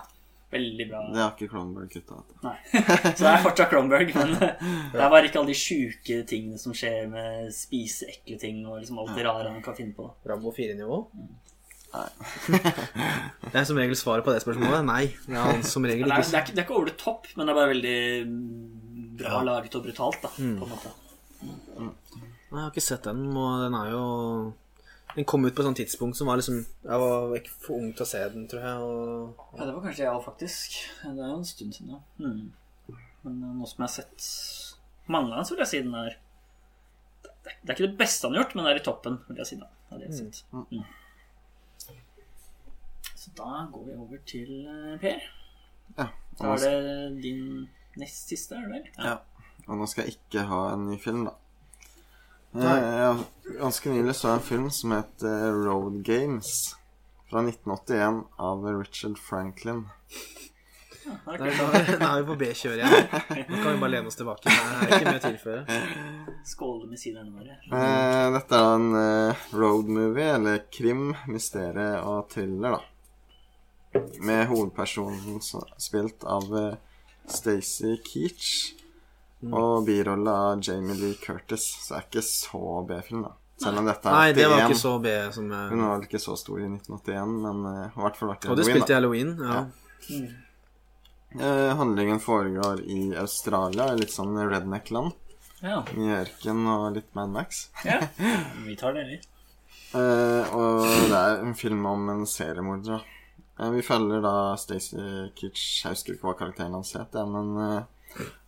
veldig 0.51 0.85
bra. 0.89 1.01
Det 1.11 1.19
har 1.23 1.31
ikke 1.35 1.49
Cronberg 1.51 1.89
kutta 1.91 2.19
ut. 2.21 2.35
Nei. 2.45 2.55
Så 2.71 3.23
det 3.23 3.31
er 3.33 3.41
fortsatt 3.43 3.69
Cronberg, 3.73 4.13
men 4.15 4.35
det 4.93 5.01
er 5.01 5.09
bare 5.11 5.25
ikke 5.27 5.41
alle 5.41 5.51
de 5.51 5.57
sjuke 5.59 6.21
tingene 6.29 6.59
som 6.61 6.75
skjer 6.77 7.09
med 7.11 7.49
spise 7.55 8.07
ekle 8.13 8.37
ting 8.39 8.61
og 8.67 8.77
liksom 8.79 9.01
alt 9.03 9.11
det 9.17 9.25
rare 9.27 9.51
han 9.51 9.61
kan 9.65 9.75
finne 9.75 9.95
på. 9.97 10.07
Rambo 10.29 10.53
4-nivå? 10.55 11.01
Nei. 11.87 12.07
Det 13.51 13.55
er 13.55 13.63
som 13.67 13.77
regel 13.79 13.95
svaret 13.95 14.25
på 14.25 14.31
det 14.35 14.41
spørsmålet. 14.43 14.83
Nei. 14.87 15.03
Det 15.25 15.39
er 15.39 15.61
som 15.67 15.85
regel 15.87 16.03
Det 16.07 16.15
er, 16.15 16.21
det, 16.21 16.27
ikke 16.27 16.37
er, 16.37 16.43
ikke- 16.43 16.55
det 16.55 16.61
er 16.61 16.65
ikke 16.67 16.75
over 16.79 16.89
the 16.91 16.97
top, 16.99 17.27
men 17.37 17.47
det 17.47 17.53
er 17.53 17.59
bare 17.59 17.71
veldig 17.71 17.99
mm, 18.27 19.13
bra 19.21 19.39
laget 19.47 19.75
og 19.79 19.85
brutalt, 19.87 20.19
da, 20.23 20.31
på 20.35 20.43
en 20.43 20.71
måte. 20.73 20.91
Nei, 21.47 21.91
Jeg 22.51 22.59
har 22.59 22.71
ikke 22.71 22.83
sett 22.87 23.07
den, 23.07 23.21
og 23.35 23.63
den 23.65 23.75
er 23.79 23.91
jo 23.91 24.03
Den 25.17 25.25
kom 25.25 25.45
ut 25.47 25.55
på 25.57 25.63
et 25.63 25.65
sånt 25.65 25.79
tidspunkt 25.81 26.17
som 26.19 26.29
var 26.29 26.37
liksom 26.37 26.59
Jeg 26.61 27.01
var 27.01 27.31
ikke 27.39 27.53
for 27.63 27.79
ung 27.79 27.89
til 27.97 28.05
å 28.05 28.09
se 28.09 28.19
den, 28.35 28.45
tror 28.51 28.67
jeg. 28.67 28.83
Og... 28.85 29.45
Ja, 29.57 29.65
det 29.65 29.73
var 29.73 29.87
kanskje 29.87 30.03
jeg 30.05 30.13
òg, 30.13 30.21
faktisk. 30.27 30.77
Det 31.01 31.13
er 31.15 31.31
jo 31.31 31.39
en 31.39 31.47
stund 31.49 31.73
siden, 31.73 31.95
ja. 31.95 32.01
Mm. 32.21 32.97
Men 33.25 33.39
eh, 33.41 33.55
nå 33.57 33.65
som 33.65 33.81
jeg 33.81 33.87
har 33.87 33.95
sett 33.95 34.27
mange 35.09 35.31
av 35.31 35.39
dem, 35.39 35.47
så 35.49 35.55
vil 35.55 35.65
jeg 35.65 35.71
si 35.73 35.81
den 35.81 35.97
er 35.97 36.19
Det 37.23 37.33
er 37.33 37.57
det 37.63 37.71
er 37.71 37.75
ikke 37.77 37.87
det 37.87 37.99
beste 38.03 38.27
han 38.27 38.35
har 38.35 38.43
gjort, 38.43 38.55
men 38.55 38.67
det 38.67 38.71
er 38.75 38.81
i 38.81 38.85
toppen, 38.85 39.17
vil 39.29 39.41
jeg 39.41 39.49
si. 39.49 39.59
da 39.63 39.71
av 39.89 39.99
det 39.99 40.07
jeg 40.07 40.13
har 40.13 40.19
sett. 40.19 40.45
Mm. 40.51 40.83
Så 43.15 43.33
da 43.37 43.51
går 43.73 43.85
vi 43.87 43.97
over 43.97 44.21
til 44.27 44.51
eh, 44.67 44.99
Per. 45.01 45.25
Ja. 45.97 46.07
Da 46.37 46.53
er 46.53 46.81
det 46.85 47.21
din 47.23 47.67
nest 47.97 48.29
siste, 48.29 48.55
er 48.55 48.67
det 48.67 48.71
vel? 48.75 48.85
ja. 49.01 49.17
og 49.65 49.79
nå 49.79 49.87
skal 49.89 50.05
jeg 50.05 50.19
ikke 50.19 50.45
ha 50.51 50.61
en 50.75 50.85
ny 50.91 50.99
film, 51.01 51.25
da. 51.27 51.33
Eh, 52.57 52.97
Jeg, 52.97 53.57
ganske 53.59 53.93
nylig 53.93 54.15
så 54.17 54.31
jeg 54.31 54.39
en 54.41 54.47
film 54.47 54.67
som 54.73 54.93
het 54.97 55.23
eh, 55.27 55.47
Road 55.53 56.01
Games. 56.07 56.53
Fra 57.27 57.41
1981 57.43 58.21
av 58.39 58.63
Richard 58.79 59.17
Franklin. 59.19 59.85
Er 61.07 61.37
da, 61.39 61.47
da 62.01 62.07
er 62.09 62.21
vi 62.21 62.27
på 62.27 62.35
B-kjøret 62.39 62.81
igjen. 62.81 63.47
Nå 63.47 63.59
kan 63.61 63.73
vi 63.73 63.79
bare 63.81 63.91
lene 63.93 64.09
oss 64.11 64.17
tilbake. 64.19 64.47
Det 64.47 64.55
er 64.57 64.93
ikke 64.95 65.07
mye 65.07 65.19
å 65.19 65.23
tilføre. 65.25 65.77
Skåle 66.47 66.87
med 66.89 66.99
sidene 67.01 67.31
våre. 67.35 67.57
Eh, 67.67 68.27
dette 68.35 68.59
er 68.59 68.73
en 68.77 68.87
eh, 69.01 69.45
road 69.59 69.91
movie, 69.91 70.27
eller 70.37 70.63
krim, 70.71 71.09
mysterie 71.31 71.93
og 72.03 72.27
thriller, 72.31 72.77
da. 72.79 74.01
Med 74.23 74.47
hovedpersonen 74.51 75.39
spilt 75.81 76.23
av 76.27 76.47
eh, 76.59 76.75
Stacey 77.27 77.99
Keach. 78.07 78.51
Og 79.45 79.85
birolle 79.85 80.31
av 80.33 80.63
Jamie 80.65 80.95
Lee 80.97 81.17
Curtis, 81.21 81.67
så 81.83 81.93
det 81.93 81.99
er 81.99 82.07
ikke 82.07 82.23
så 82.25 82.61
B-film, 82.89 83.27
da. 83.27 83.35
Selv 83.61 83.81
om 83.81 83.87
dette 83.89 84.09
er 84.09 84.13
Nei, 84.13 84.33
det 84.37 84.45
var 84.49 84.63
ikke 84.67 84.77
så 84.77 84.91
B 85.01 85.11
som 85.33 85.47
eh, 85.49 85.69
Hun 85.71 85.79
var 85.81 85.95
vel 85.95 86.03
ikke 86.05 86.19
så 86.21 86.35
stor 86.37 86.59
i 86.61 86.67
1981, 86.69 87.31
men 87.41 87.63
eh, 87.71 87.77
har 87.95 88.01
i 88.01 88.03
hvert 88.05 88.19
fall 88.19 88.29
vært 88.29 88.45
i 88.45 88.51
Og 88.53 88.59
du 88.59 88.63
spilte 88.67 88.93
i 88.93 88.97
Halloween, 88.97 89.31
ja. 89.41 89.63
da. 89.63 90.27
Eh, 91.37 91.71
handlingen 91.79 92.21
foregår 92.21 92.83
i 92.85 92.99
Australia, 93.17 93.89
litt 93.97 94.13
sånn 94.13 94.37
redneck-land. 94.37 95.15
Ja. 95.65 95.81
I 95.97 96.11
ørken 96.19 96.61
og 96.69 96.85
litt 96.99 97.09
Mad 97.17 97.33
Max. 97.33 97.67
ja. 97.85 97.99
Vi 98.67 98.77
tar 98.77 98.93
det, 98.97 99.07
vi. 99.09 99.17
Eh, 99.97 100.53
og 100.53 100.83
det 101.09 101.17
er 101.17 101.41
en 101.41 101.55
film 101.57 101.85
om 101.89 102.09
en 102.13 102.25
seriemorder. 102.29 102.97
da. 102.97 103.17
Eh, 103.59 103.71
vi 103.73 103.81
følger 103.81 104.21
da 104.21 104.33
Stacey 104.59 105.29
Kitsch 105.37 105.85
Jeg 105.85 105.95
husker 105.95 106.13
ikke 106.13 106.27
hva 106.27 106.35
karakteren 106.37 106.75
hans 106.77 106.93
het, 106.97 107.15
ja, 107.15 107.23
men 107.25 107.53
eh, 107.63 107.85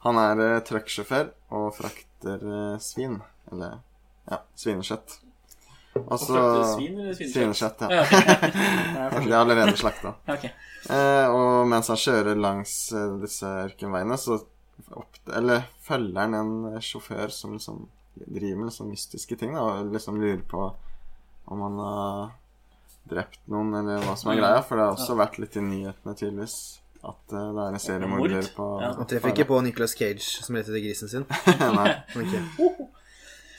han 0.06 0.22
er 0.22 0.44
uh, 0.44 0.60
trucksjåfør 0.68 1.34
og 1.58 1.72
frakter 1.78 2.46
uh, 2.46 2.78
svin. 2.84 3.20
Eller 3.52 3.80
ja, 4.30 4.42
svinekjøtt. 4.60 5.20
Og 6.00 6.16
så 6.22 6.34
frakter 6.34 6.66
svin 6.76 7.00
eller 7.04 7.20
svinekjøtt? 7.20 7.86
Ja. 7.90 8.02
Ja, 8.02 8.04
ok. 8.06 8.50
Det 8.94 9.04
er 9.04 9.20
De 9.26 9.32
er 9.34 9.40
allerede 9.40 9.78
slakta. 9.80 10.16
okay. 10.36 10.54
Eh, 10.88 11.28
og 11.28 11.68
mens 11.68 11.90
han 11.92 12.00
kjører 12.00 12.40
langs 12.40 12.74
eh, 12.96 13.16
disse 13.20 13.48
ørkenveiene, 13.66 14.16
så 14.18 14.40
opp, 14.96 15.20
eller 15.36 15.66
følger 15.86 16.22
han 16.22 16.38
en 16.38 16.54
eh, 16.72 16.84
sjåfør 16.84 17.34
som 17.36 17.58
liksom 17.58 17.88
driver 18.20 18.64
med 18.64 18.74
sånne 18.76 18.96
mystiske 18.96 19.38
ting, 19.40 19.56
da, 19.58 19.66
og 19.66 19.92
liksom 19.94 20.20
lurer 20.22 20.44
på 20.48 20.70
om 21.50 21.66
han 21.66 21.82
har 21.82 22.32
drept 23.10 23.42
noen, 23.52 23.74
eller 23.80 24.04
hva 24.06 24.16
som 24.20 24.32
er 24.32 24.40
greia. 24.40 24.64
For 24.66 24.78
det 24.78 24.86
har 24.86 24.96
også 24.96 25.18
vært 25.20 25.40
litt 25.42 25.58
i 25.58 25.66
nyhetene, 25.66 26.16
tydeligvis, 26.16 26.58
at 27.00 27.34
uh, 27.34 27.50
det 27.56 27.64
er 27.64 27.76
en 27.76 27.80
seriemorder 27.80 28.42
Mord? 28.42 28.54
på 28.56 28.68
Ja. 28.84 28.94
Han 28.98 29.08
treffer 29.08 29.32
ikke 29.34 29.48
på 29.50 29.60
Nicolas 29.64 29.96
Cage 29.96 30.44
som 30.44 30.56
leter 30.56 30.74
etter 30.74 30.84
grisen 30.84 31.12
sin. 31.12 31.28
Nei. 31.80 31.92
Okay. 32.12 32.42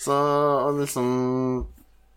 Så 0.00 0.16
og 0.16 0.80
liksom 0.80 1.06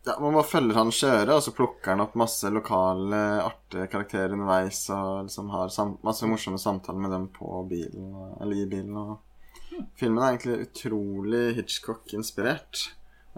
ja, 0.03 0.17
Man 0.19 0.35
bare 0.35 0.47
følger 0.47 0.75
han 0.75 0.91
kjøre, 0.91 1.37
og 1.37 1.43
så 1.45 1.53
plukker 1.55 1.93
han 1.93 2.03
opp 2.03 2.17
masse 2.19 2.49
lokale 2.51 3.19
artige 3.43 3.87
karakterer 3.91 4.35
underveis, 4.35 4.81
og 4.91 5.29
liksom 5.29 5.51
har 5.53 5.71
sam 5.71 5.95
masse 6.03 6.27
morsomme 6.27 6.59
samtaler 6.59 7.05
med 7.05 7.15
dem 7.15 7.29
på 7.31 7.61
bilen, 7.69 8.09
eller 8.41 8.65
i 8.65 8.67
bilen. 8.67 8.97
Og 8.99 9.87
filmen 9.99 10.19
er 10.19 10.33
egentlig 10.33 10.67
utrolig 10.67 11.45
Hitchcock-inspirert. 11.55 12.83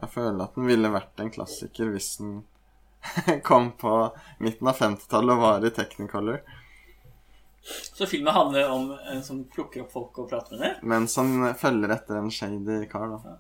Jeg 0.02 0.12
føler 0.12 0.42
at 0.44 0.58
den 0.58 0.68
ville 0.68 0.92
vært 0.92 1.22
en 1.22 1.32
klassiker 1.32 1.94
hvis 1.94 2.16
den 2.20 2.40
kom 3.48 3.72
på 3.78 3.94
midten 4.42 4.68
av 4.68 4.82
50-tallet 4.82 5.38
og 5.38 5.46
var 5.46 5.70
i 5.70 5.74
Technicolor. 5.76 6.42
Så 7.66 8.06
filmen 8.06 8.34
handler 8.34 8.70
om 8.70 8.92
en 9.12 9.24
som 9.24 9.44
plukker 9.50 9.82
opp 9.86 9.92
folk 9.92 10.20
og 10.22 10.30
prater 10.30 10.54
med 10.58 10.62
dem? 10.62 10.88
Mens 10.92 11.16
han 11.18 11.54
følger 11.58 11.94
etter 11.96 12.20
en 12.20 12.32
shady 12.32 12.86
kar, 12.92 13.08
da. 13.16 13.36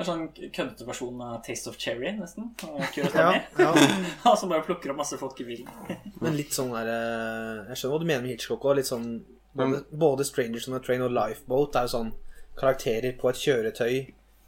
En 0.00 0.06
sånn 0.08 0.22
køddete 0.34 0.86
versjon 0.88 1.20
av 1.22 1.38
Taste 1.46 1.70
of 1.70 1.76
Cherry, 1.80 2.10
nesten. 2.16 2.50
Og 2.68 2.98
Ja, 3.14 3.30
ja. 3.58 3.72
Han 4.24 4.36
som 4.36 4.50
bare 4.52 4.64
plukker 4.66 4.90
opp 4.92 4.98
masse 5.02 5.18
folk 5.20 5.40
i 5.40 5.46
bilen. 5.46 5.68
Men 6.24 6.36
litt 6.36 6.52
sånn 6.56 6.72
der 6.74 6.88
eh, 6.92 7.68
Jeg 7.70 7.78
skjønner 7.80 7.94
hva 7.94 8.00
du 8.02 8.08
mener 8.08 8.24
med 8.26 8.32
Hitchcock 8.34 8.64
òg. 8.68 8.80
Sånn 8.88 9.06
både, 9.56 9.82
både 9.92 10.24
'Strangers 10.24 10.68
on 10.68 10.78
a 10.78 10.80
Train' 10.80 11.04
og 11.04 11.12
'Lifeboat' 11.12 11.76
er 11.76 11.86
jo 11.88 11.92
sånn 11.96 12.12
karakterer 12.58 13.14
på 13.20 13.28
et 13.30 13.40
kjøretøy, 13.40 13.94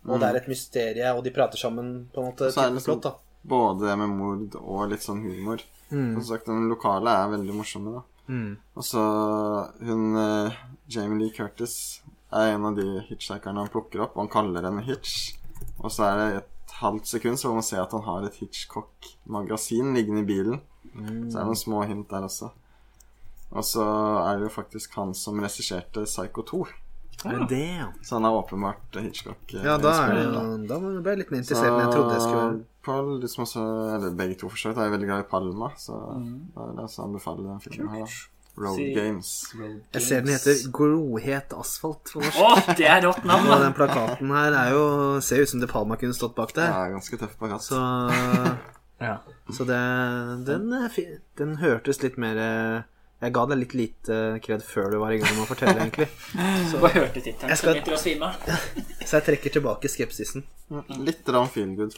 og 0.09 0.18
det 0.20 0.29
er 0.29 0.37
et 0.37 0.49
mysterie, 0.49 1.12
og 1.16 1.22
de 1.25 1.31
prater 1.33 1.57
sammen 1.61 2.09
på 2.12 2.20
en 2.20 2.27
måte. 2.33 2.51
Så 2.53 2.61
er 2.61 2.68
det 2.72 2.77
liksom- 2.81 3.01
plott, 3.01 3.03
da. 3.03 3.14
Både 3.45 3.97
med 4.01 4.09
mord 4.09 4.57
og 4.61 4.91
litt 4.91 5.01
sånn 5.05 5.22
humor. 5.25 5.61
Som 5.89 6.22
sagt, 6.25 6.47
den 6.47 6.68
lokale 6.68 7.09
er 7.12 7.29
veldig 7.37 7.55
morsomme, 7.55 7.93
da. 7.95 8.03
Mm. 8.29 8.57
Og 8.77 8.85
så 8.87 9.03
hun 9.85 10.16
uh, 10.16 10.53
Jamie 10.89 11.18
Lee 11.20 11.35
Curtis 11.37 12.03
er 12.33 12.55
en 12.55 12.64
av 12.66 12.77
de 12.79 12.87
hitchhikerne 13.09 13.61
han 13.62 13.70
plukker 13.72 14.01
opp, 14.07 14.16
og 14.16 14.25
han 14.25 14.33
kaller 14.33 14.64
henne 14.66 14.83
Hitch. 14.87 15.35
Og 15.79 15.91
så 15.93 16.09
er 16.09 16.16
det 16.20 16.29
et 16.43 16.77
halvt 16.81 17.07
sekund 17.07 17.39
så 17.39 17.49
får 17.51 17.55
man 17.61 17.66
se 17.66 17.79
at 17.79 17.93
han 17.95 18.03
har 18.09 18.25
et 18.27 18.39
Hitchcock-magasin 18.41 19.95
liggende 19.95 20.25
i 20.25 20.29
bilen. 20.29 20.61
Så 20.95 21.39
er 21.39 21.43
det 21.43 21.49
noen 21.51 21.59
små 21.59 21.83
hint 21.87 22.09
der 22.11 22.27
også. 22.27 22.51
Og 23.55 23.64
så 23.66 23.85
er 24.25 24.39
det 24.41 24.49
jo 24.49 24.55
faktisk 24.55 24.95
han 24.99 25.14
som 25.14 25.39
regisserte 25.43 26.05
Psycho 26.09 26.43
2. 26.43 26.64
Er 27.25 27.39
det 27.39 27.49
det, 27.53 27.62
ja? 27.79 27.89
Så 28.03 28.16
han 28.18 28.27
er 28.27 28.35
åpenbart 28.41 28.99
Hitchcock. 28.99 29.39
eh, 29.55 29.62
Ja, 29.64 29.77
da 29.79 29.93
er 30.09 30.14
det 30.18 30.25
da. 30.35 30.43
Da 30.75 30.79
ble 30.83 31.14
jeg 31.14 31.18
litt 31.22 31.31
mer 31.31 31.43
interessert 31.45 31.70
enn 31.70 31.85
jeg 31.85 31.93
trodde 31.95 32.16
jeg 32.16 32.25
skulle 32.27 32.64
Paul, 32.85 33.20
liksom 33.22 33.43
også, 33.47 33.64
eller 33.97 34.14
begge 34.18 34.37
to 34.41 34.49
for 34.53 34.61
så 34.61 34.70
vidt, 34.72 34.78
er 34.85 34.93
veldig 34.95 35.09
glad 35.11 35.24
i 35.24 35.28
Palma, 35.30 35.70
så 35.80 35.99
det 36.20 36.62
er 36.64 36.80
jeg 36.85 36.91
som 36.95 37.09
anbefaler 37.09 37.51
den 37.51 37.61
filmen 37.66 37.91
her. 37.95 38.07
da. 38.07 38.30
Road 38.57 38.76
Si- 38.78 38.93
Games. 38.95 39.28
Jeg 39.97 40.03
ser 40.03 40.20
den 40.22 40.30
heter 40.30 40.61
Grohet 40.70 41.51
asfalt' 41.59 42.12
på 42.12 42.20
norsk. 42.22 42.39
Oh, 42.39 42.61
det 42.78 42.87
er 42.87 43.01
rått 43.03 43.24
navn, 43.26 43.49
Og 43.51 43.64
den 43.64 43.74
plakaten 43.74 44.30
her 44.30 44.55
er 44.55 44.70
jo 44.70 44.85
ser 45.26 45.43
ut 45.43 45.49
som 45.51 45.59
De 45.61 45.66
Palma 45.66 45.97
kunne 45.99 46.14
stått 46.14 46.37
bak 46.37 46.53
der. 46.55 46.68
Ja, 46.70 46.85
ganske 46.95 47.18
tøff 47.18 47.35
plakat. 47.41 47.66
Så, 47.66 47.80
Ja. 49.03 49.16
så 49.51 49.66
det 49.66 49.80
den, 50.47 50.70
den 51.37 51.57
hørtes 51.59 51.99
litt 52.05 52.14
mer 52.16 52.39
eh, 52.39 52.82
Jeg 53.24 53.32
ga 53.35 53.45
deg 53.51 53.59
litt 53.59 53.74
lite 53.74 54.39
kred 54.45 54.62
før 54.62 54.91
du 54.93 54.99
var 55.03 55.11
i 55.11 55.18
gang 55.18 55.35
med 55.35 55.43
å 55.47 55.51
fortelle, 55.51 55.74
egentlig. 55.80 56.09
Bare 56.85 56.95
hørte 56.95 57.20
tittelen, 57.24 57.51
Jeg 57.51 57.59
så. 57.59 57.74
Så 59.09 59.16
jeg 59.18 59.24
trekker 59.32 59.51
tilbake 59.59 59.89
skepsisen. 59.91 60.45
Litt 61.03 61.26
rann 61.28 61.49
feel 61.51 61.74
good, 61.74 61.91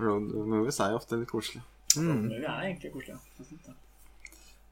Road 0.00 0.34
movies 0.50 0.80
er 0.82 0.92
jo 0.94 1.00
ofte 1.00 1.20
litt 1.20 1.30
koselige. 1.30 1.64
Det 1.94 2.42
er 2.42 2.68
egentlig 2.68 2.92
koselig. 2.96 3.18
ja. 3.66 3.74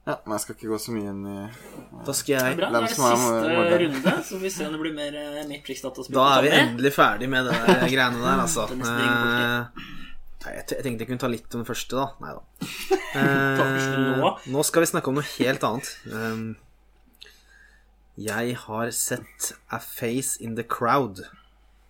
Ja, 0.03 0.17
men 0.25 0.33
jeg 0.35 0.43
skal 0.43 0.57
ikke 0.57 0.67
gå 0.67 0.77
så 0.83 0.91
mye 0.91 1.11
inn 1.13 1.19
i 1.31 1.41
Da 2.03 2.13
skal 2.17 2.33
jeg 2.35 2.55
Bra, 2.59 2.69
da 2.73 2.79
er 2.81 2.87
det 2.89 2.91
som 2.91 3.05
er 3.07 3.21
siste 3.21 3.77
runde, 3.83 4.15
så 4.27 4.39
vi 4.41 4.49
ser 4.51 4.67
om 4.67 4.73
det 4.75 4.81
blir 4.81 4.95
mer 4.97 5.15
uh, 5.15 5.37
Matrix-dataspill. 5.47 6.17
Da 6.17 6.25
er 6.33 6.43
vi 6.43 6.49
endelig 6.57 6.91
ferdig 6.91 7.29
med 7.31 7.47
det 7.47 7.53
der 7.55 7.85
greiene 7.87 8.19
der, 8.19 8.41
altså. 8.43 8.67
Eh, 10.43 10.49
nei, 10.49 10.57
jeg, 10.57 10.65
tenkte 10.83 11.05
jeg 11.05 11.07
kunne 11.07 11.23
ta 11.23 11.29
litt 11.31 11.55
om 11.55 11.61
det 11.63 11.69
første, 11.69 11.95
da. 11.95 12.09
Nei 12.19 12.35
da. 12.35 12.43
Eh, 13.13 13.59
nå. 14.17 14.29
nå 14.49 14.61
skal 14.65 14.81
vi 14.81 14.87
snakke 14.89 15.11
om 15.11 15.19
noe 15.19 15.27
helt 15.37 15.63
annet. 15.67 15.89
Um, 16.09 16.47
jeg 18.17 18.55
har 18.65 18.89
sett 18.97 19.51
A 19.69 19.77
Face 19.77 20.41
in 20.41 20.57
the 20.57 20.65
Crowd 20.65 21.21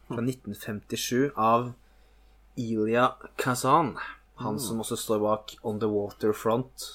fra 0.10 0.20
1957 0.20 1.32
av 1.40 1.72
Ilya 2.60 3.14
Kazan. 3.38 3.96
Han 4.42 4.60
som 4.60 4.82
også 4.82 4.98
står 4.98 5.22
bak 5.22 5.56
On 5.64 5.80
the 5.80 5.90
Waterfront 5.90 6.90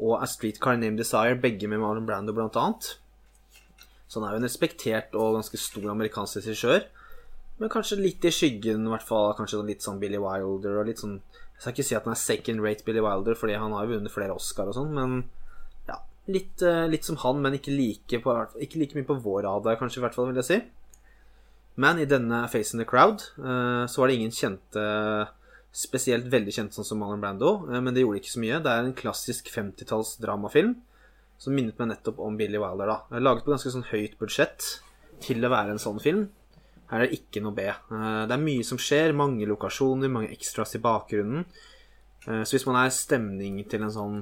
og 0.00 0.16
A 0.22 0.26
Streetcar 0.28 0.78
Named 0.80 0.98
Desire, 0.98 1.36
begge 1.36 1.68
med 1.68 1.80
Marlon 1.82 2.06
Brando 2.08 2.32
blant 2.32 2.56
annet. 2.56 2.94
Så 4.08 4.18
han 4.18 4.28
er 4.28 4.34
jo 4.34 4.40
en 4.40 4.48
respektert 4.48 5.14
og 5.14 5.36
ganske 5.36 5.60
stor 5.60 5.90
amerikansk 5.92 6.40
regissør. 6.40 6.86
Men 7.60 7.72
kanskje 7.72 8.00
litt 8.00 8.24
i 8.24 8.32
skyggen, 8.32 8.86
i 8.86 8.92
hvert 8.94 9.04
fall 9.06 9.34
kanskje 9.36 9.58
sånn 9.58 9.68
litt 9.68 9.84
sånn 9.84 10.00
Billy 10.00 10.18
Wilder 10.20 10.80
og 10.80 10.88
litt 10.88 11.02
sånn 11.02 11.18
Jeg 11.20 11.60
skal 11.60 11.74
ikke 11.74 11.84
si 11.84 11.96
at 11.98 12.06
han 12.08 12.14
er 12.14 12.20
second 12.22 12.64
rate 12.64 12.86
Billy 12.86 13.02
Wilder, 13.04 13.36
fordi 13.36 13.58
han 13.60 13.74
har 13.76 13.84
jo 13.84 13.98
vunnet 13.98 14.14
flere 14.14 14.32
Oscar 14.32 14.70
og 14.70 14.78
sånn, 14.78 14.94
men 14.96 15.18
ja, 15.84 15.98
litt, 16.32 16.62
eh, 16.64 16.86
litt 16.88 17.04
som 17.04 17.18
han, 17.20 17.42
men 17.44 17.58
ikke 17.58 17.74
like, 17.74 18.20
på, 18.24 18.36
ikke 18.64 18.80
like 18.80 18.96
mye 18.96 19.08
på 19.10 19.18
vår 19.20 19.44
radar, 19.44 19.76
kanskje, 19.76 20.00
i 20.00 20.04
hvert 20.06 20.16
fall, 20.16 20.30
vil 20.30 20.40
jeg 20.40 20.48
si. 20.48 20.58
Men 21.80 22.00
i 22.02 22.08
denne 22.08 22.42
Face 22.52 22.74
in 22.74 22.82
the 22.82 22.88
Crowd 22.88 23.22
eh, 23.40 23.84
så 23.88 24.02
var 24.02 24.10
det 24.10 24.18
ingen 24.18 24.34
kjente 24.34 24.82
Spesielt 25.70 26.26
veldig 26.26 26.52
kjente 26.52 26.74
sånn 26.74 26.86
som 26.88 26.98
Marlon 26.98 27.22
Brando, 27.22 27.52
eh, 27.70 27.78
men 27.78 27.94
det 27.94 28.02
gjorde 28.02 28.20
ikke 28.20 28.32
så 28.32 28.42
mye. 28.42 28.58
Det 28.64 28.72
er 28.72 28.88
en 28.88 28.96
klassisk 28.98 29.52
50-talls 29.54 30.16
dramafilm 30.22 30.74
som 31.40 31.54
minnet 31.56 31.78
meg 31.80 31.92
nettopp 31.92 32.18
om 32.20 32.34
Billy 32.36 32.58
Wilder. 32.60 32.90
da 32.90 33.20
Laget 33.22 33.46
på 33.46 33.54
ganske 33.54 33.70
sånn 33.72 33.86
høyt 33.92 34.18
budsjett 34.20 34.66
til 35.24 35.46
å 35.46 35.52
være 35.52 35.76
en 35.76 35.80
sånn 35.80 36.02
film. 36.02 36.26
Her 36.90 37.04
er 37.04 37.06
det 37.06 37.20
ikke 37.20 37.40
noe 37.44 37.54
B. 37.54 37.68
Eh, 37.70 38.22
Det 38.26 38.34
er 38.34 38.42
mye 38.42 38.66
som 38.66 38.82
skjer, 38.82 39.14
mange 39.16 39.46
lokasjoner, 39.48 40.10
mange 40.10 40.32
extras 40.34 40.74
i 40.76 40.82
bakgrunnen. 40.82 41.46
Så 42.20 42.52
hvis 42.52 42.66
man 42.68 42.76
er 42.76 42.90
stemning 42.92 43.62
til 43.64 43.80
en 43.80 43.92
sånn 43.94 44.16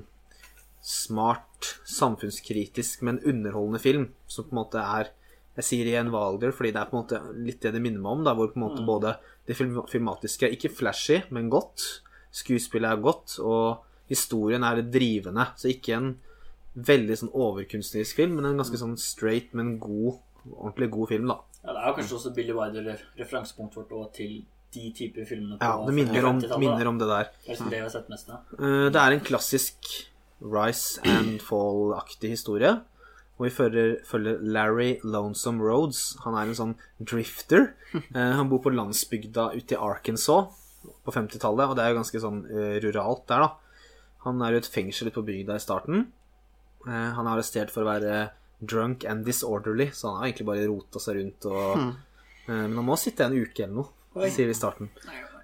smart, 0.86 1.72
samfunnskritisk, 1.90 3.02
men 3.02 3.18
underholdende 3.26 3.80
film, 3.82 4.04
som 4.30 4.46
på 4.46 4.54
en 4.54 4.60
måte 4.60 4.78
er 4.84 5.10
Jeg 5.58 5.66
sier 5.66 5.88
igjen 5.90 6.12
Valder 6.14 6.52
fordi 6.54 6.70
det 6.74 6.80
er 6.84 6.90
på 6.90 6.94
en 6.96 7.02
måte 7.02 7.18
litt 7.42 7.60
det 7.64 7.72
det 7.74 7.82
minner 7.82 8.02
meg 8.04 8.12
om, 8.12 8.24
da, 8.28 8.34
hvor 8.38 8.52
på 8.52 8.60
en 8.60 8.64
måte 8.68 8.84
både 8.86 9.16
det 9.48 9.56
film 9.58 9.78
filmatiske 9.90 10.46
er 10.46 10.54
ikke 10.54 10.70
flashy, 10.70 11.22
men 11.34 11.48
godt. 11.50 11.84
Skuespillet 12.38 12.92
er 12.92 13.00
godt, 13.02 13.38
og 13.42 13.80
historien 14.12 14.62
er 14.68 14.82
drivende. 14.86 15.48
Så 15.58 15.70
ikke 15.72 15.96
en 15.96 16.10
veldig 16.78 17.16
sånn 17.18 17.32
overkunstnerisk 17.34 18.20
film, 18.20 18.36
men 18.38 18.52
en 18.52 18.60
ganske 18.60 18.78
sånn 18.78 18.94
straight, 19.00 19.50
men 19.58 19.78
god, 19.82 20.20
ordentlig 20.52 20.90
god 20.94 21.10
film, 21.10 21.32
da. 21.32 21.38
Ja, 21.64 21.72
det 21.74 21.80
er 21.80 21.88
jo 21.90 21.96
kanskje 21.96 22.18
også 22.20 22.32
Billy 22.36 22.54
Wilder 22.54 23.02
referansepunktet 23.18 23.80
vårt 23.80 23.96
også 23.98 24.12
til 24.20 24.36
de 24.76 24.92
typer 24.94 25.26
filmene 25.26 25.56
på 25.58 25.64
Ja, 25.64 25.80
det 25.88 25.94
minner 25.96 26.28
om, 26.28 26.38
minner 26.60 26.90
om 26.92 27.00
det 27.00 27.08
der. 27.08 27.32
Det 27.32 27.48
er 27.48 27.56
liksom 27.56 27.72
det 27.72 28.12
mest. 28.12 28.30
Eh, 28.30 28.86
Det 28.92 29.00
er 29.02 29.16
en 29.16 29.24
klassisk 29.26 29.90
Rise 30.38 31.00
and 31.08 31.40
Fall-aktig 31.42 32.30
historie. 32.36 32.76
Og 33.38 33.44
vi 33.46 33.50
følger, 33.54 33.92
følger 34.04 34.40
Larry 34.42 34.96
Lonesome 35.06 35.62
Roads. 35.62 36.16
Han 36.24 36.34
er 36.34 36.48
en 36.50 36.58
sånn 36.58 36.76
drifter. 36.98 37.68
Eh, 38.14 38.32
Han 38.36 38.50
bor 38.50 38.60
på 38.64 38.72
landsbygda 38.74 39.52
ute 39.56 39.76
i 39.76 39.78
Arkansas 39.80 40.50
på 41.06 41.12
50-tallet, 41.14 41.70
og 41.70 41.76
det 41.78 41.84
er 41.84 41.92
jo 41.94 41.98
ganske 42.02 42.20
sånn 42.20 42.42
eh, 42.50 42.74
ruralt 42.84 43.24
der, 43.30 43.46
da. 43.46 43.84
Han 44.26 44.42
er 44.44 44.52
i 44.56 44.58
et 44.60 44.68
fengsel 44.68 45.08
ute 45.08 45.14
på 45.16 45.24
bygda 45.24 45.56
i 45.56 45.62
starten. 45.62 46.02
Eh, 46.86 47.08
Han 47.16 47.24
er 47.26 47.32
arrestert 47.36 47.70
for 47.72 47.86
å 47.86 47.88
være 47.88 48.26
drunk 48.60 49.04
and 49.08 49.24
disorderly, 49.24 49.88
så 49.94 50.10
han 50.10 50.18
har 50.20 50.28
egentlig 50.32 50.48
bare 50.50 50.66
rota 50.68 51.00
seg 51.00 51.20
rundt 51.20 51.46
og 51.46 51.78
eh, 51.78 52.66
Men 52.66 52.76
han 52.80 52.86
må 52.90 52.96
sitte 52.98 53.24
en 53.28 53.36
uke 53.38 53.64
eller 53.64 53.76
noe, 53.80 54.28
sier 54.34 54.48
vi 54.50 54.56
i 54.56 54.58
starten. 54.58 54.90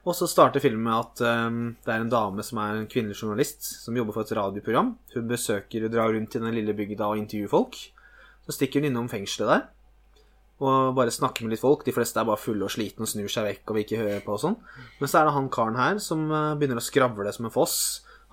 Og 0.05 0.13
så 0.13 0.29
starter 0.29 0.61
filmen 0.61 0.85
med 0.85 0.95
at 0.99 1.23
um, 1.49 1.61
det 1.81 1.93
er 1.95 2.03
en 2.03 2.13
dame 2.13 2.45
som 2.45 2.61
er 2.61 2.83
en 2.83 2.89
kvinnelig 2.91 3.23
journalist, 3.23 3.65
som 3.85 3.97
jobber 3.97 4.17
for 4.17 4.27
et 4.27 4.35
radioprogram. 4.37 4.95
Hun 5.15 5.31
besøker 5.31 5.87
og 5.87 5.95
drar 5.95 6.13
rundt 6.13 6.37
i 6.37 6.43
den 6.43 6.57
lille 6.57 6.77
bygda 6.77 7.09
og 7.09 7.23
intervjuer 7.23 7.53
folk. 7.53 7.79
Så 8.45 8.59
stikker 8.59 8.83
hun 8.83 8.91
innom 8.91 9.09
fengselet 9.09 9.55
der 9.55 9.65
og 10.63 10.95
bare 10.95 11.13
snakker 11.13 11.45
med 11.45 11.55
litt 11.55 11.63
folk. 11.63 11.83
De 11.87 11.93
fleste 11.95 12.21
er 12.21 12.27
bare 12.29 12.41
fulle 12.41 12.67
og 12.67 12.73
slitne 12.73 13.07
og 13.07 13.11
snur 13.11 13.31
seg 13.33 13.47
vekk 13.49 13.69
og 13.71 13.77
vil 13.77 13.85
ikke 13.85 14.01
høre 14.01 14.23
på 14.25 14.37
og 14.37 14.43
sånn. 14.45 14.57
Men 15.01 15.11
så 15.11 15.21
er 15.21 15.29
det 15.29 15.35
han 15.37 15.51
karen 15.53 15.79
her 15.81 16.01
som 16.03 16.25
eh, 16.31 16.55
begynner 16.61 16.81
å 16.81 16.85
skravle 16.85 17.33
som 17.35 17.49
en 17.49 17.55
foss. 17.55 17.77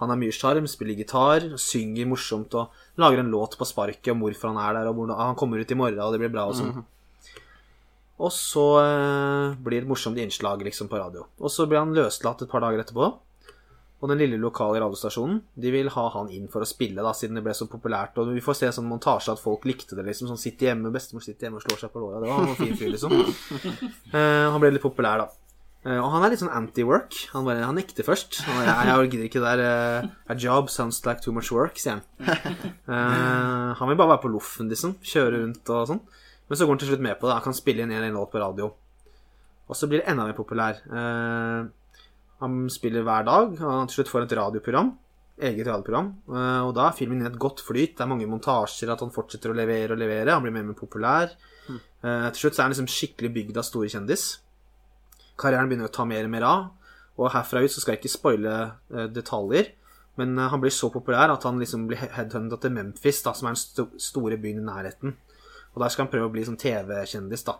Han 0.01 0.13
har 0.13 0.19
mye 0.22 0.34
sjarm, 0.34 0.67
spiller 0.69 0.97
gitar, 0.97 1.45
synger 1.61 2.07
morsomt 2.09 2.55
og 2.57 3.01
lager 3.01 3.22
en 3.22 3.34
låt 3.34 3.57
på 3.57 3.67
sparket 3.69 4.13
om 4.13 4.24
hvorfor 4.24 4.53
han 4.53 4.61
er 4.61 4.80
der, 4.80 4.89
og 4.89 5.01
hvordan 5.01 5.19
han 5.19 5.38
kommer 5.38 5.61
ut 5.61 5.74
i 5.74 5.78
morgen, 5.78 5.99
og 6.01 6.13
det 6.15 6.22
blir 6.24 6.34
bra 6.34 6.47
og 6.49 6.57
sånn. 6.57 6.86
Og 8.22 8.32
så 8.36 8.65
eh, 8.84 9.57
blir 9.65 9.82
det 9.82 9.89
morsomt 9.89 10.19
innslag 10.22 10.61
liksom 10.65 10.89
på 10.91 10.99
radio. 11.01 11.26
Og 11.41 11.51
så 11.51 11.65
blir 11.67 11.82
han 11.82 11.95
løslatt 11.95 12.43
et 12.45 12.51
par 12.51 12.63
dager 12.63 12.84
etterpå. 12.84 13.09
Og 14.01 14.09
den 14.09 14.17
lille 14.17 14.39
lokale 14.41 14.80
radiostasjonen 14.82 15.43
De 15.61 15.72
vil 15.74 15.91
ha 15.93 16.03
han 16.15 16.32
inn 16.34 16.47
for 16.49 16.65
å 16.65 16.69
spille, 16.69 17.03
da, 17.05 17.11
siden 17.13 17.38
det 17.38 17.43
ble 17.45 17.53
så 17.57 17.67
populært. 17.69 18.17
Og 18.22 18.34
vi 18.34 18.43
får 18.43 18.57
se 18.61 18.72
sånn 18.78 18.89
montasje 18.89 19.34
at 19.34 19.41
folk 19.41 19.65
likte 19.69 19.97
det, 19.97 20.05
liksom. 20.07 20.30
Sånn 20.32 20.41
sitter 20.41 20.72
hjemme, 20.72 20.93
bestemor 20.93 21.26
sitter 21.26 21.47
hjemme 21.47 21.61
og 21.61 21.65
slår 21.67 21.84
seg 21.84 21.93
på 21.93 22.01
låra. 22.01 22.22
Det 22.24 22.32
var 22.32 22.47
en 22.47 22.59
fin 22.59 22.78
fyr, 22.78 22.93
liksom. 22.95 23.17
Eh, 24.11 24.47
han 24.51 24.59
ble 24.59 24.74
litt 24.74 24.84
populær, 24.84 25.22
da. 25.24 25.30
Uh, 25.82 25.97
og 25.97 26.11
han 26.13 26.26
er 26.26 26.34
litt 26.34 26.41
sånn 26.43 26.53
anti-work. 26.53 27.15
Han, 27.32 27.45
bare, 27.47 27.63
han 27.65 27.78
nekter 27.80 28.05
først. 28.05 28.43
Han 28.45 28.59
bare, 28.59 28.74
jeg, 28.86 29.07
gidder 29.13 29.30
ikke 29.30 29.41
det 29.41 29.53
der 29.57 30.09
A 30.30 30.36
job 30.38 30.69
sounds 30.69 30.99
like 31.07 31.24
too 31.24 31.34
much 31.34 31.49
work, 31.53 31.80
sier 31.82 31.97
han. 31.97 32.03
Uh, 32.86 33.72
han 33.80 33.89
vil 33.89 33.97
bare 33.97 34.11
være 34.13 34.24
på 34.28 34.34
loffen, 34.36 34.69
liksom. 34.69 34.99
Kjøre 35.01 35.39
rundt 35.39 35.74
og 35.74 35.88
sånn. 35.89 36.03
Men 36.51 36.59
så 36.59 36.65
går 36.67 36.75
han 36.75 36.79
til 36.81 36.89
slutt 36.91 37.03
med 37.05 37.15
på 37.15 37.29
det. 37.29 37.35
Han 37.37 37.45
kan 37.45 37.55
spille 37.55 37.85
inn 37.85 37.91
en 37.95 38.03
en 38.03 38.17
låt 38.19 38.31
på 38.33 38.39
radio. 38.41 38.65
Og 39.71 39.77
så 39.79 39.87
blir 39.87 40.01
det 40.01 40.11
enda 40.11 40.25
mer 40.27 40.35
populær. 40.35 40.81
Uh, 40.83 41.69
han 42.41 42.57
spiller 42.67 43.05
hver 43.07 43.23
dag, 43.23 43.53
han 43.61 43.87
til 43.87 44.01
slutt 44.01 44.11
får 44.11 44.25
et 44.25 44.35
radioprogram. 44.35 44.89
Eget 45.39 45.69
radioprogram. 45.69 46.09
Uh, 46.27 46.67
og 46.67 46.73
da 46.75 46.89
er 46.89 46.97
filmen 46.97 47.23
i 47.23 47.29
et 47.29 47.39
godt 47.39 47.63
flyt. 47.63 47.95
Det 47.95 48.03
er 48.03 48.11
mange 48.11 48.27
montasjer, 48.27 48.91
at 48.91 48.99
han 48.99 49.15
fortsetter 49.15 49.53
å 49.53 49.55
levere 49.55 49.95
og 49.95 50.03
levere. 50.03 50.35
Han 50.35 50.43
blir 50.43 50.57
mer 50.57 50.67
og 50.67 50.73
mer 50.73 50.79
populær. 50.81 51.31
Eh, 51.71 52.27
til 52.33 52.39
slutt 52.41 52.57
så 52.57 52.59
er 52.59 52.65
han 52.65 52.73
liksom 52.73 52.91
skikkelig 52.91 53.31
bygd 53.31 53.61
av 53.61 53.63
store 53.63 53.87
kjendis. 53.93 54.27
Karrieren 55.39 55.71
begynner 55.71 55.87
å 55.87 55.95
ta 55.95 56.03
mer 56.03 56.27
og 56.27 56.35
mer 56.35 56.49
av. 56.49 56.69
Og 57.15 57.31
herfra 57.31 57.63
ut 57.63 57.71
så 57.71 57.79
skal 57.79 57.95
jeg 57.95 58.01
ikke 58.01 58.17
spoile 58.17 58.55
detaljer. 59.15 59.71
Men 60.19 60.35
han 60.35 60.59
blir 60.59 60.73
så 60.75 60.91
populær 60.91 61.31
at 61.31 61.47
han 61.47 61.63
liksom 61.63 61.87
blir 61.87 62.01
headhunta 62.17 62.59
til 62.59 62.75
Memphis, 62.75 63.23
da, 63.23 63.31
som 63.31 63.47
er 63.47 63.55
den 63.55 63.61
st 63.61 63.87
store 64.11 64.41
byen 64.41 64.65
i 64.65 64.67
nærheten. 64.67 65.15
Og 65.74 65.84
der 65.84 65.93
skal 65.93 66.05
han 66.05 66.11
prøve 66.13 66.28
å 66.30 66.34
bli 66.34 66.43
sånn 66.47 66.59
TV-kjendis, 66.59 67.45
da. 67.47 67.57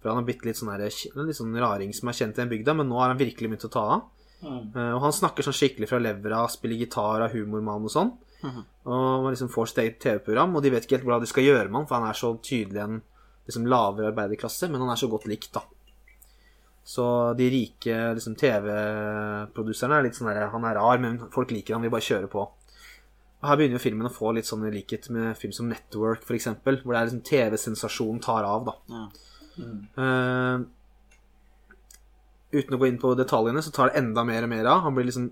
For 0.00 0.12
han 0.12 0.20
har 0.20 0.26
blitt 0.28 0.44
litt 0.44 0.58
sånn, 0.60 0.72
litt 0.76 1.38
sånn 1.38 1.56
raring 1.56 1.94
som 1.96 2.10
er 2.10 2.18
kjent 2.18 2.36
i 2.36 2.42
den 2.42 2.52
bygda, 2.52 2.74
men 2.76 2.90
nå 2.90 2.98
har 3.00 3.12
han 3.12 3.20
virkelig 3.20 3.48
begynt 3.48 3.68
å 3.70 3.72
ta 3.72 3.86
av. 3.96 4.10
Mm. 4.44 4.74
og 4.76 4.98
han 5.00 5.14
snakker 5.16 5.46
sånn 5.46 5.56
skikkelig 5.56 5.86
fra 5.88 5.98
levra, 6.02 6.42
spiller 6.52 6.82
gitar, 6.82 7.22
er 7.24 7.32
humormann 7.32 7.86
og 7.88 7.92
sånn. 7.94 8.10
Og 8.84 9.30
liksom 9.30 9.48
får 9.48 9.70
sitt 9.70 9.80
eget 9.80 10.02
TV-program, 10.02 10.56
og 10.56 10.64
de 10.64 10.72
vet 10.74 10.84
ikke 10.84 10.98
helt 10.98 11.08
hva 11.08 11.20
de 11.22 11.28
skal 11.30 11.46
gjøre 11.46 11.70
med 11.70 11.78
han, 11.80 11.86
for 11.88 11.96
han 11.96 12.10
er 12.10 12.18
så 12.18 12.34
tydelig 12.44 12.82
en 12.82 12.98
liksom, 13.48 13.68
lavere 13.70 14.10
arbeiderklasse, 14.10 14.68
men 14.68 14.84
han 14.84 14.92
er 14.92 15.00
så 15.00 15.08
godt 15.12 15.24
likt, 15.30 15.54
da. 15.56 15.64
Så 16.84 17.06
de 17.38 17.48
rike 17.48 17.96
liksom, 18.18 18.34
TV-produserne 18.36 19.96
er 19.96 20.04
litt 20.04 20.18
sånn 20.18 20.28
der 20.28 20.50
Han 20.52 20.66
er 20.68 20.76
rar, 20.76 21.00
men 21.00 21.16
folk 21.32 21.54
liker 21.54 21.78
han, 21.78 21.84
vil 21.86 21.94
bare 21.94 22.04
kjøre 22.04 22.28
på. 22.28 22.44
Og 23.44 23.50
Her 23.50 23.58
begynner 23.60 23.76
jo 23.76 23.84
filmen 23.84 24.08
å 24.08 24.12
få 24.12 24.30
litt 24.32 24.48
sånn 24.48 24.64
likhet 24.72 25.10
med 25.12 25.34
film 25.36 25.52
som 25.52 25.68
Network, 25.68 26.22
eksempel, 26.32 26.78
hvor 26.80 26.94
det 26.94 27.00
er 27.02 27.10
liksom 27.10 27.24
TV-sensasjonen 27.28 28.22
tar 28.24 28.46
av, 28.48 28.70
da. 28.70 29.02
Eh, 30.00 30.62
uten 32.56 32.76
å 32.76 32.78
gå 32.80 32.88
inn 32.88 32.96
på 33.02 33.12
detaljene, 33.18 33.60
så 33.60 33.74
tar 33.74 33.92
det 33.92 34.00
enda 34.00 34.24
mer 34.24 34.46
og 34.46 34.52
mer 34.54 34.70
av. 34.72 34.80
Han 34.86 34.96
blir 34.96 35.10
liksom 35.10 35.28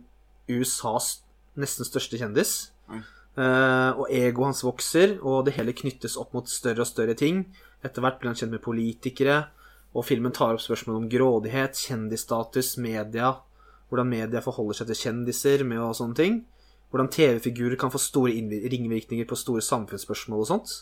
USAs 0.53 1.23
nesten 1.57 1.89
største 1.89 2.21
kjendis. 2.21 2.53
Uh, 3.33 3.97
og 3.97 4.11
egoet 4.13 4.51
hans 4.51 4.61
vokser, 4.67 5.15
og 5.25 5.47
det 5.47 5.55
hele 5.57 5.73
knyttes 5.73 6.19
opp 6.21 6.35
mot 6.37 6.49
større 6.53 6.85
og 6.85 6.91
større 6.91 7.17
ting. 7.17 7.47
Etter 7.81 8.05
hvert 8.05 8.21
blir 8.21 8.29
han 8.29 8.37
kjent 8.37 8.53
med 8.53 8.65
politikere, 8.65 9.47
og 9.97 10.05
filmen 10.05 10.37
tar 10.37 10.53
opp 10.53 10.61
spørsmål 10.61 11.01
om 11.01 11.09
grådighet, 11.09 11.81
kjendisstatus, 11.81 12.75
media, 12.77 13.39
hvordan 13.89 14.13
media 14.13 14.45
forholder 14.45 14.83
seg 14.83 14.93
til 14.93 15.01
kjendiser 15.07 15.65
med 15.65 15.81
og 15.81 15.97
sånne 15.97 16.19
ting. 16.21 16.43
Hvordan 16.93 17.11
TV-figurer 17.13 17.79
kan 17.81 17.93
få 17.93 18.01
store 18.01 18.35
ringvirkninger 18.69 19.29
på 19.29 19.39
store 19.41 19.65
samfunnsspørsmål 19.65 20.45
og 20.45 20.51
sånt. 20.51 20.75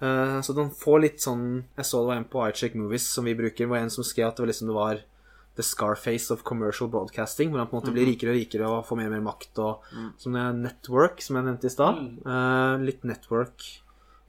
Eh, 0.00 0.38
så 0.40 0.56
den 0.56 0.72
får 0.74 1.02
litt 1.04 1.20
sånn 1.22 1.44
Jeg 1.76 1.86
så 1.86 2.00
det 2.00 2.08
var 2.08 2.16
en 2.18 2.26
på 2.32 2.40
iCheck 2.48 2.74
Movies 2.74 3.04
som 3.14 3.28
vi 3.28 3.36
bruker, 3.38 3.68
var 3.70 3.84
en 3.84 3.92
som 3.92 4.06
skrev 4.06 4.32
at 4.32 4.38
det 4.38 4.42
var 4.42 4.50
liksom 4.50 4.70
det 4.72 4.78
var 4.78 5.02
the 5.54 5.62
Scarface 5.62 6.32
of 6.34 6.42
commercial 6.42 6.88
broadcasting, 6.90 7.52
hvor 7.52 7.62
han 7.62 7.68
på 7.70 7.76
en 7.76 7.82
måte 7.84 7.92
blir 7.94 8.08
rikere 8.10 8.32
og 8.32 8.40
rikere 8.40 8.66
og 8.66 8.88
får 8.88 8.98
mer 8.98 9.06
og 9.06 9.14
mer 9.14 9.26
makt. 9.28 9.60
Og, 9.62 9.84
Som 10.18 10.34
det 10.34 10.42
er 10.42 10.56
Network, 10.58 11.22
som 11.22 11.38
jeg 11.38 11.46
nevnte 11.46 11.68
i 11.70 11.74
stad. 11.76 12.00
Eh, 12.26 12.82
litt 12.82 13.06
Network 13.06 13.62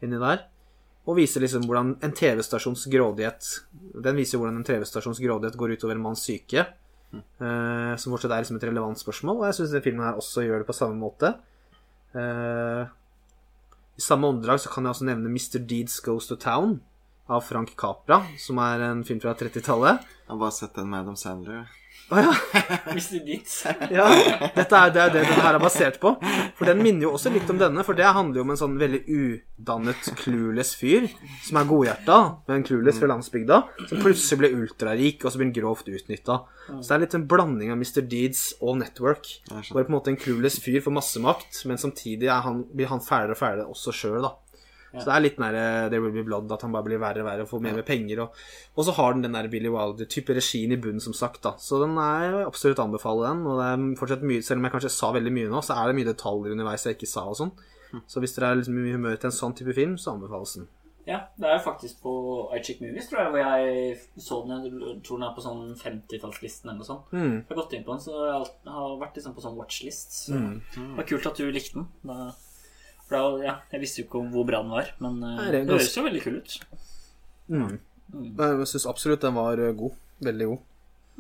inni 0.06 0.20
der. 0.22 0.44
Og 1.06 1.18
viser 1.18 1.42
liksom 1.42 1.66
hvordan 1.66 1.96
en 2.06 2.14
TV-stasjons 2.18 2.88
grådighet 2.90 3.50
Den 3.94 4.18
viser 4.18 4.42
hvordan 4.42 4.56
en 4.58 4.66
TV-stasjons 4.66 5.22
grådighet 5.22 5.58
går 5.58 5.76
utover 5.78 5.98
en 5.98 6.06
manns 6.06 6.24
syke. 6.26 6.66
Eh, 7.14 7.94
som 8.00 8.14
fortsatt 8.14 8.34
er 8.34 8.44
liksom 8.44 8.60
et 8.60 8.68
relevant 8.68 9.00
spørsmål, 9.00 9.42
og 9.42 9.48
jeg 9.50 9.60
syns 9.60 9.76
filmen 9.86 10.06
her 10.08 10.20
også 10.20 10.46
gjør 10.46 10.64
det 10.64 10.70
på 10.70 10.78
samme 10.78 10.98
måte. 11.00 11.36
Uh, 12.16 12.88
I 14.00 14.04
samme 14.04 14.30
åndedrag 14.32 14.62
så 14.64 14.70
kan 14.72 14.86
jeg 14.86 14.96
også 14.96 15.08
nevne 15.10 15.32
Mr. 15.34 15.60
Deeds 15.68 15.98
Goes 16.04 16.30
to 16.30 16.38
Town 16.40 16.78
av 17.28 17.44
Frank 17.44 17.74
Capra, 17.76 18.22
som 18.40 18.62
er 18.64 18.86
en 18.88 19.04
film 19.08 19.20
fra 19.24 19.34
30-tallet. 19.36 20.06
Jeg 20.24 20.32
har 20.32 20.40
bare 20.40 20.56
sett 20.56 20.78
den 20.78 20.88
med 20.92 21.04
Adam 21.04 21.18
Sandler. 21.20 21.66
Å 22.14 22.22
ja. 22.22 22.34
Mr. 22.94 23.18
Deeds. 23.26 23.54
Ja, 23.90 24.06
dette 24.54 24.78
er, 24.78 24.92
det 24.94 25.02
er 25.02 25.14
det 25.14 25.24
denne 25.24 25.42
her 25.42 25.58
er 25.58 25.64
basert 25.64 25.98
på. 26.02 26.12
For 26.58 26.70
den 26.70 26.84
minner 26.86 27.08
jo 27.08 27.14
også 27.18 27.32
litt 27.34 27.50
om 27.50 27.58
denne, 27.58 27.82
for 27.88 27.98
det 27.98 28.06
handler 28.06 28.42
jo 28.42 28.46
om 28.46 28.54
en 28.54 28.60
sånn 28.60 28.76
veldig 28.78 29.02
udannet, 29.10 30.12
clueless 30.22 30.76
fyr 30.78 31.08
som 31.48 31.58
er 31.62 31.70
godhjerta, 31.70 32.20
men 32.52 32.66
clueless 32.68 33.02
fra 33.02 33.10
landsbygda, 33.10 33.62
som 33.90 34.04
plutselig 34.04 34.42
blir 34.44 34.58
ultrarik, 34.60 35.26
og 35.26 35.34
så 35.34 35.42
blir 35.42 35.50
han 35.50 35.58
grovt 35.58 35.90
utnytta. 35.90 36.40
Så 36.70 36.86
det 36.86 36.96
er 36.96 37.04
litt 37.06 37.18
en 37.18 37.28
blanding 37.30 37.74
av 37.74 37.82
Mr. 37.82 38.06
Deeds 38.10 38.46
og 38.62 38.80
Network. 38.84 39.30
Hvor 39.50 39.82
på 39.82 39.88
en 39.88 39.98
måte 39.98 40.14
en 40.14 40.22
clueless 40.22 40.60
fyr 40.62 40.82
får 40.86 40.94
masse 40.94 41.22
makt, 41.22 41.64
men 41.70 41.82
samtidig 41.82 42.30
er 42.30 42.46
han, 42.46 42.64
blir 42.74 42.94
han 42.94 43.04
fælere 43.06 43.34
og 43.34 43.42
fælere 43.42 43.70
også 43.74 43.94
sjøl, 43.96 44.22
da. 44.26 44.36
Så 45.02 45.10
det 45.10 45.16
er 45.16 45.24
litt 45.26 45.40
nære 45.42 45.64
There 45.90 46.02
Will 46.04 46.14
Be 46.16 46.24
Blood, 46.28 46.52
at 46.52 46.62
han 46.66 46.72
bare 46.76 46.88
blir 46.88 47.02
verre 47.02 47.24
og 47.24 47.30
verre 47.30 47.46
og 47.46 47.50
får 47.50 47.64
mer 47.66 47.74
ja. 47.74 47.80
med 47.82 47.88
penger. 47.90 48.22
Og, 48.26 48.40
og 48.76 48.88
så 48.88 48.96
har 48.98 49.14
den 49.14 49.26
den 49.28 49.38
der 49.38 49.50
Billy 49.52 49.72
Wilder-type 49.74 50.38
regien 50.38 50.72
i 50.72 50.80
bunnen, 50.82 51.04
som 51.04 51.14
sagt. 51.14 51.42
da 51.44 51.56
Så 51.58 51.82
den 51.84 51.98
er 51.98 52.26
jeg 52.30 52.46
absolutt 52.46 52.80
anbefale 52.84 53.28
den. 53.28 53.46
Og 53.50 53.60
det 53.62 53.68
er 53.72 53.86
fortsatt 54.00 54.26
mye 54.26 54.42
Selv 54.46 54.60
om 54.62 54.70
jeg 54.70 54.76
kanskje 54.78 54.94
sa 54.96 55.12
veldig 55.16 55.34
mye 55.36 55.52
nå, 55.52 55.62
så 55.66 55.78
er 55.80 55.92
det 55.92 56.00
mye 56.00 56.12
detaljer 56.14 56.56
underveis 56.56 56.86
jeg 56.88 57.00
ikke 57.00 57.12
sa 57.12 57.28
og 57.30 57.40
sånn. 57.42 57.54
Så 58.12 58.20
hvis 58.20 58.34
dere 58.36 58.50
er 58.52 58.58
liksom 58.60 58.80
i 58.82 58.92
humør 58.92 59.16
til 59.16 59.30
en 59.30 59.36
sånn 59.36 59.54
type 59.56 59.74
film, 59.78 59.96
så 59.98 60.16
anbefales 60.16 60.58
den. 60.58 60.68
Ja, 61.06 61.20
det 61.38 61.46
er 61.46 61.60
jo 61.60 61.66
faktisk 61.68 62.00
på 62.02 62.12
iChick 62.58 62.80
Movies, 62.82 63.06
tror 63.12 63.22
jeg, 63.22 63.30
hvor 63.36 63.44
jeg 63.44 64.24
så 64.26 64.40
den. 64.48 64.64
Jeg 64.66 64.96
tror 65.06 65.20
den 65.20 65.28
er 65.28 65.36
på 65.36 65.44
sånn 65.46 65.62
50-tallslisten 65.78 66.72
eller 66.72 66.80
noe 66.82 66.88
sånt. 66.88 67.12
Mm. 67.14 67.36
Jeg 67.44 67.52
har 67.52 67.60
gått 67.60 67.76
inn 67.78 67.86
på 67.86 67.94
den, 67.94 68.02
så 68.02 68.16
jeg 68.26 68.74
har- 68.74 68.98
vært 69.04 69.20
liksom 69.20 69.36
på 69.36 69.44
sånn 69.46 69.60
watchlist. 69.60 70.18
Så 70.26 70.34
det 70.34 70.98
var 70.98 71.08
kult 71.12 71.28
at 71.30 71.38
du 71.38 71.52
likte 71.52 71.78
den. 71.78 71.88
Da, 72.04 72.32
for 73.08 73.16
da, 73.18 73.44
ja, 73.46 73.56
jeg 73.72 73.82
visste 73.84 74.02
jo 74.02 74.08
ikke 74.08 74.20
om 74.24 74.30
hvor 74.34 74.46
bra 74.48 74.62
den 74.64 74.72
var, 74.74 74.92
men 75.04 75.18
eh, 75.24 75.36
Nei, 75.40 75.46
det 75.52 75.52
det 75.52 75.60
ganske- 75.68 75.82
høres 75.84 75.98
jo 75.98 76.04
veldig 76.08 76.24
kul 76.24 76.38
ut. 76.40 76.56
Mm. 77.50 77.76
Jeg 78.40 78.68
syns 78.72 78.86
absolutt 78.90 79.22
den 79.26 79.36
var 79.38 79.60
eh, 79.62 79.74
god. 79.78 79.94
Veldig 80.26 80.48
god. 80.52 80.64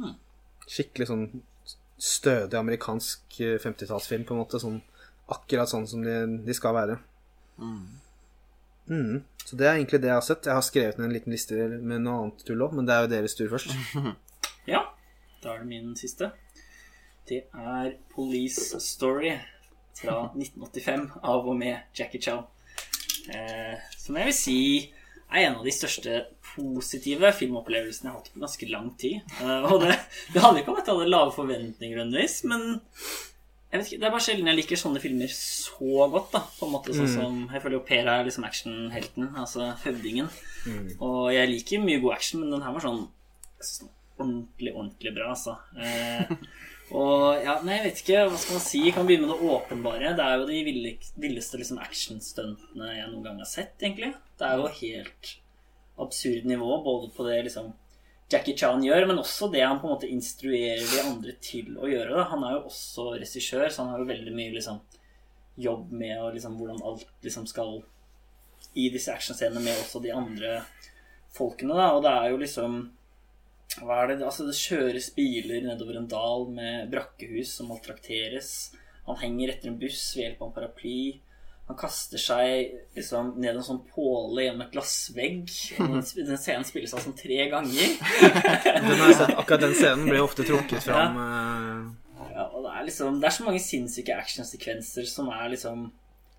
Mm. 0.02 0.16
Skikkelig 0.68 1.08
sånn 1.12 1.26
stødig 2.02 2.58
amerikansk 2.60 3.40
eh, 3.42 3.58
50-tallsfilm, 3.62 4.26
på 4.26 4.34
en 4.36 4.42
måte. 4.42 4.60
Sånn, 4.62 4.82
akkurat 5.30 5.70
sånn 5.72 5.86
som 5.90 6.02
de, 6.06 6.16
de 6.46 6.54
skal 6.58 6.74
være. 6.78 6.98
Mm. 7.58 9.24
Så 9.46 9.58
det 9.58 9.66
er 9.68 9.76
egentlig 9.80 10.02
det 10.04 10.10
jeg 10.12 10.18
har 10.18 10.26
sett. 10.26 10.46
Jeg 10.50 10.54
har 10.58 10.66
skrevet 10.66 10.98
ned 11.00 11.08
en 11.10 11.14
liten 11.16 11.34
liste 11.34 11.58
med 11.82 12.02
noe 12.06 12.24
annet 12.26 12.44
tull 12.46 12.62
òg, 12.66 12.74
men 12.78 12.86
det 12.86 12.94
er 12.96 13.06
jo 13.06 13.12
deres 13.16 13.38
tur 13.38 13.50
først. 13.54 13.74
Ja, 14.66 14.80
da 15.44 15.52
er 15.54 15.60
det 15.62 15.68
min 15.70 15.92
siste. 15.98 16.32
Det 17.30 17.44
er 17.54 17.92
Police 18.16 18.80
Story 18.82 19.36
fra 19.96 20.18
1985 20.34 21.08
av 21.24 21.48
og 21.48 21.58
med 21.60 21.96
Jackie 21.96 22.22
Chow. 22.22 22.46
Eh, 23.32 23.76
som 23.98 24.18
jeg 24.20 24.30
vil 24.30 24.38
si 24.38 24.58
er 25.32 25.48
en 25.48 25.60
av 25.60 25.66
de 25.66 25.74
største 25.74 26.26
positive 26.56 27.32
filmopplevelsene 27.36 28.10
jeg 28.10 28.14
har 28.14 28.20
hatt 28.20 28.34
på 28.34 28.43
ganske 28.43 28.68
lang 28.72 28.91
tid. 29.02 29.24
Eh, 29.41 29.70
og 29.72 29.82
det, 29.84 29.96
det 30.34 30.43
handler 30.43 30.62
ikke 30.62 30.76
om 30.76 30.82
at 30.82 30.89
jeg 30.89 31.00
hadde 31.00 31.14
lave 31.16 31.34
forventninger, 31.36 31.98
nødvendigvis, 31.98 32.43
men 32.52 32.68
ikke, 33.76 33.98
det 34.00 34.08
er 34.08 34.14
bare 34.14 34.24
sjelden 34.24 34.48
jeg 34.48 34.60
liker 34.62 34.80
sånne 34.80 35.02
filmer 35.04 35.32
så 35.36 36.06
godt. 36.12 36.30
da 36.36 36.43
På 36.60 36.68
en 36.68 36.76
måte 36.78 36.93
sånn 36.96 37.10
som 37.12 37.41
Jeg 37.52 37.60
føler 37.64 37.76
jo 37.76 37.86
Per 37.88 38.08
er 38.08 38.24
liksom 38.24 38.46
actionhelten, 38.48 39.34
altså 39.41 39.74
høvdingen. 39.84 40.30
Og 41.04 41.34
jeg 41.36 41.50
liker 41.52 41.84
mye 41.84 42.00
god 42.04 42.16
action, 42.16 42.39
men 42.43 42.54
den 42.56 42.64
her 42.64 42.76
var 42.76 42.86
sånn 42.86 43.02
ordentlig, 44.16 44.72
ordentlig 44.72 45.12
bra, 45.18 45.34
altså. 45.34 45.58
Eh, 45.76 46.32
Og 46.94 47.42
ja, 47.42 47.56
nei, 47.66 47.80
jeg 47.80 47.86
vet 47.88 48.02
ikke, 48.04 48.26
hva 48.30 48.38
skal 48.38 48.60
man 48.60 48.64
si? 48.66 48.82
Jeg 48.86 48.94
kan 48.94 49.08
begynne 49.08 49.26
med 49.26 49.34
det 49.34 49.54
åpenbare. 49.56 50.12
Det 50.18 50.26
er 50.26 50.36
jo 50.38 50.50
de 50.50 50.98
villeste 51.24 51.58
liksom, 51.58 51.80
actionstuntene 51.82 52.92
jeg 52.94 53.08
noen 53.10 53.26
gang 53.26 53.42
har 53.42 53.50
sett, 53.50 53.74
egentlig. 53.82 54.12
Det 54.38 54.46
er 54.46 54.62
jo 54.62 54.70
helt 54.82 55.32
absurd 56.06 56.46
nivå, 56.46 56.70
både 56.86 57.10
på 57.16 57.26
det 57.26 57.40
liksom 57.48 57.72
Jackie 58.32 58.58
Chan 58.58 58.84
gjør, 58.84 59.06
men 59.10 59.22
også 59.22 59.48
det 59.54 59.62
han 59.62 59.80
på 59.82 59.88
en 59.88 59.94
måte 59.96 60.10
instruerer 60.10 60.82
de 60.82 61.02
andre 61.04 61.36
til 61.46 61.76
å 61.78 61.90
gjøre. 61.90 62.14
Da. 62.16 62.28
Han 62.32 62.46
er 62.46 62.56
jo 62.56 62.64
også 62.70 63.12
regissør, 63.20 63.68
så 63.70 63.84
han 63.84 63.94
har 63.94 64.02
jo 64.02 64.10
veldig 64.10 64.34
mye 64.36 64.54
liksom, 64.56 64.80
jobb 65.62 65.92
med 65.94 66.16
og, 66.20 66.32
liksom, 66.38 66.58
hvordan 66.60 66.82
alt 66.86 67.06
liksom, 67.26 67.46
skal 67.50 67.80
i 68.76 68.90
disse 68.92 69.14
actionscenene 69.14 69.62
med 69.64 69.78
også 69.78 70.02
de 70.04 70.14
andre 70.14 70.58
folkene. 71.36 71.78
Da. 71.78 71.92
Og 71.96 72.02
det 72.06 72.14
er 72.14 72.32
jo 72.34 72.42
liksom 72.42 72.80
hva 73.82 74.01
er 74.03 74.13
det? 74.13 74.24
Altså, 74.24 74.45
det 74.47 74.55
kjøres 74.55 75.11
biler 75.18 75.66
nedover 75.66 75.99
en 75.99 76.09
dal 76.09 76.47
med 76.53 76.89
brakkehus 76.93 77.57
som 77.57 77.72
maltrakteres. 77.72 78.72
Han 79.09 79.20
henger 79.20 79.51
etter 79.53 79.72
en 79.72 79.80
buss 79.82 80.13
ved 80.16 80.30
hjelp 80.30 80.43
av 80.43 80.47
en 80.47 80.55
paraply. 80.55 80.99
Han 81.66 81.78
kaster 81.80 82.22
seg 82.22 82.76
liksom 82.93 83.34
ned 83.41 83.57
en 83.57 83.66
sånn 83.66 83.82
påle 83.89 84.45
gjennom 84.45 84.68
et 84.68 84.74
glassvegg. 84.76 85.49
Den 86.30 86.38
scenen 86.38 86.66
spilles 86.68 86.93
av 86.93 87.01
sånn 87.03 87.18
tre 87.18 87.49
ganger. 87.51 87.99
Den 88.86 89.05
akkurat 89.34 89.66
den 89.66 89.74
scenen 89.74 90.05
blir 90.07 90.22
ofte 90.24 90.45
trukket 90.45 90.86
fram. 90.86 91.18
Ja. 91.20 91.78
Ja, 92.36 92.49
og 92.51 92.66
det 92.66 92.72
er 92.76 92.84
liksom 92.84 93.20
Det 93.22 93.28
er 93.30 93.36
så 93.36 93.45
mange 93.45 93.61
sinnssyke 93.63 94.16
actionsekvenser 94.20 95.05
som 95.07 95.30
er 95.32 95.53
liksom 95.53 95.86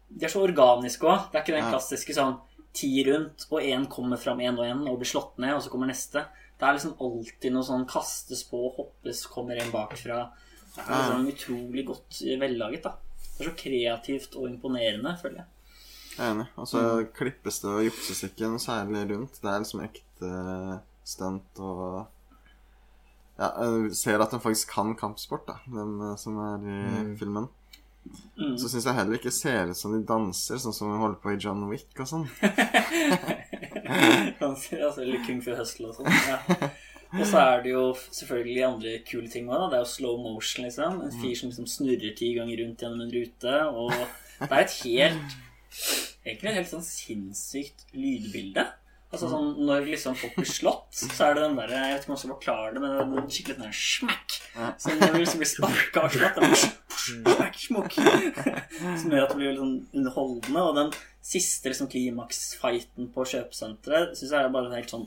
De 0.09 0.27
er 0.27 0.33
så 0.33 0.43
organiske 0.45 1.09
òg. 1.09 1.31
Det 1.33 1.39
er 1.39 1.45
ikke 1.45 1.57
den 1.57 1.71
klassiske 1.71 2.17
sånn 2.17 2.37
ti 2.77 2.91
rundt, 3.07 3.47
og 3.49 3.65
én 3.65 3.87
kommer 3.89 4.21
fram 4.21 4.43
én 4.45 4.59
og 4.59 4.67
én 4.67 4.83
og 4.85 4.99
blir 5.01 5.09
slått 5.09 5.39
ned, 5.41 5.55
og 5.57 5.63
så 5.65 5.71
kommer 5.73 5.89
neste. 5.89 6.27
Det 6.57 6.65
er 6.65 6.77
liksom 6.77 6.95
alltid 7.05 7.53
noe 7.53 7.67
sånn 7.67 7.85
kastes 7.89 8.43
på, 8.49 8.63
hoppes, 8.79 9.27
kommer 9.29 9.59
en 9.61 9.73
bakfra. 9.75 10.23
Det 10.77 10.85
er 10.87 11.03
liksom 11.03 11.29
utrolig 11.33 11.85
godt 11.89 12.23
vellaget, 12.41 12.87
da. 12.87 12.95
Det 13.37 13.45
er 13.45 13.51
så 13.51 13.57
kreativt 13.61 14.37
og 14.41 14.49
imponerende, 14.49 15.13
føler 15.21 15.43
jeg. 15.43 15.53
Jeg 16.17 16.25
er 16.25 16.33
enig. 16.33 16.47
Og 16.57 16.69
så 16.71 16.83
klippes 17.17 17.61
det 17.61 17.73
og 17.73 17.85
jukses 17.85 18.25
ikke 18.31 18.49
noe 18.49 18.63
særlig 18.63 19.05
rundt. 19.11 19.37
Det 19.43 19.51
er 19.53 19.65
liksom 19.65 19.85
ekte 19.85 20.31
stunt 21.07 21.61
og 21.63 22.05
Ja, 23.37 23.51
jeg 23.61 23.93
ser 23.93 24.23
at 24.25 24.33
de 24.33 24.41
faktisk 24.41 24.71
kan 24.73 24.95
kampsport, 24.97 25.43
da, 25.45 25.59
dem 25.69 25.99
eh, 26.01 26.15
som 26.17 26.39
er 26.41 26.63
i 26.65 27.17
filmen. 27.21 27.51
Mm. 28.39 28.55
Så 28.57 28.71
syns 28.71 28.87
jeg 28.87 28.97
heller 28.97 29.19
ikke 29.19 29.33
ser 29.35 29.69
ut 29.69 29.77
som 29.77 29.93
de 29.93 30.01
danser, 30.09 30.57
sånn 30.63 30.73
som 30.73 30.89
de 30.89 30.97
holder 31.03 31.19
på 31.21 31.35
i 31.35 31.39
John 31.43 31.67
Wick 31.69 32.01
og 32.01 32.09
sånn. 32.09 32.25
altså, 34.47 35.07
Kung 35.27 35.41
Fu 35.45 35.55
Hustle 35.57 35.91
og 35.91 35.99
sånn. 35.99 36.13
Ja. 36.29 36.71
Og 37.15 37.23
så 37.29 37.41
er 37.41 37.63
det 37.65 37.71
jo 37.73 37.85
selvfølgelig 37.95 38.65
andre 38.67 38.95
kule 39.07 39.29
ting 39.31 39.49
òg. 39.49 39.69
Det 39.71 39.79
er 39.79 39.85
jo 39.85 39.91
slow 39.93 40.17
motion, 40.21 40.67
liksom. 40.67 41.03
En 41.07 41.15
fyr 41.21 41.37
som 41.39 41.53
liksom 41.53 41.69
snurrer 41.71 42.17
ti 42.19 42.33
ganger 42.37 42.63
rundt 42.63 42.83
gjennom 42.83 43.05
en 43.05 43.13
rute. 43.15 43.59
Og 43.71 43.93
det 44.43 44.51
er 44.51 44.65
et 44.65 44.81
helt 44.85 45.37
Egentlig 46.27 46.49
et 46.51 46.57
helt 46.57 46.71
sånn 46.71 46.83
sinnssykt 46.83 47.85
lydbilde. 47.95 48.65
Altså 49.15 49.29
sånn 49.31 49.53
Når 49.69 49.85
liksom 49.87 50.17
folk 50.19 50.35
blir 50.41 50.49
slått, 50.51 50.89
så 50.97 51.29
er 51.29 51.37
det 51.37 51.45
den 51.45 51.59
derre 51.61 51.79
Jeg 51.79 51.95
vet 51.95 52.03
ikke 52.03 52.11
om 52.11 52.17
jeg 52.17 52.23
skal 52.23 52.33
forklare 52.33 52.73
det, 52.75 52.83
men 52.83 52.97
det 52.97 53.21
er 53.23 53.29
skikkelig 53.37 53.59
den 53.59 53.69
der 53.69 53.79
smack. 53.79 54.39
Så 54.83 54.97
når 54.97 55.15
du 55.15 55.19
liksom 55.21 55.43
blir 55.43 55.53
sparka 55.53 56.07
og 56.09 56.17
slått, 56.17 56.41
det 56.41 56.49
er 56.49 56.57
smokk. 57.07 57.99
Som 59.01 59.13
gjør 59.13 59.27
at 59.27 59.33
det 59.33 59.39
blir 59.39 59.51
veldig 59.51 59.63
sånn 59.63 59.77
underholdende. 60.01 60.63
Og 60.63 60.79
den 60.79 60.95
siste 61.27 61.73
liksom 61.73 61.91
klimaksfighten 61.93 63.11
på 63.15 63.27
kjøpesenteret 63.33 64.17
syns 64.19 64.33
jeg 64.33 64.41
er 64.41 64.55
bare 64.55 64.75
helt 64.75 64.93
sånn 64.95 65.07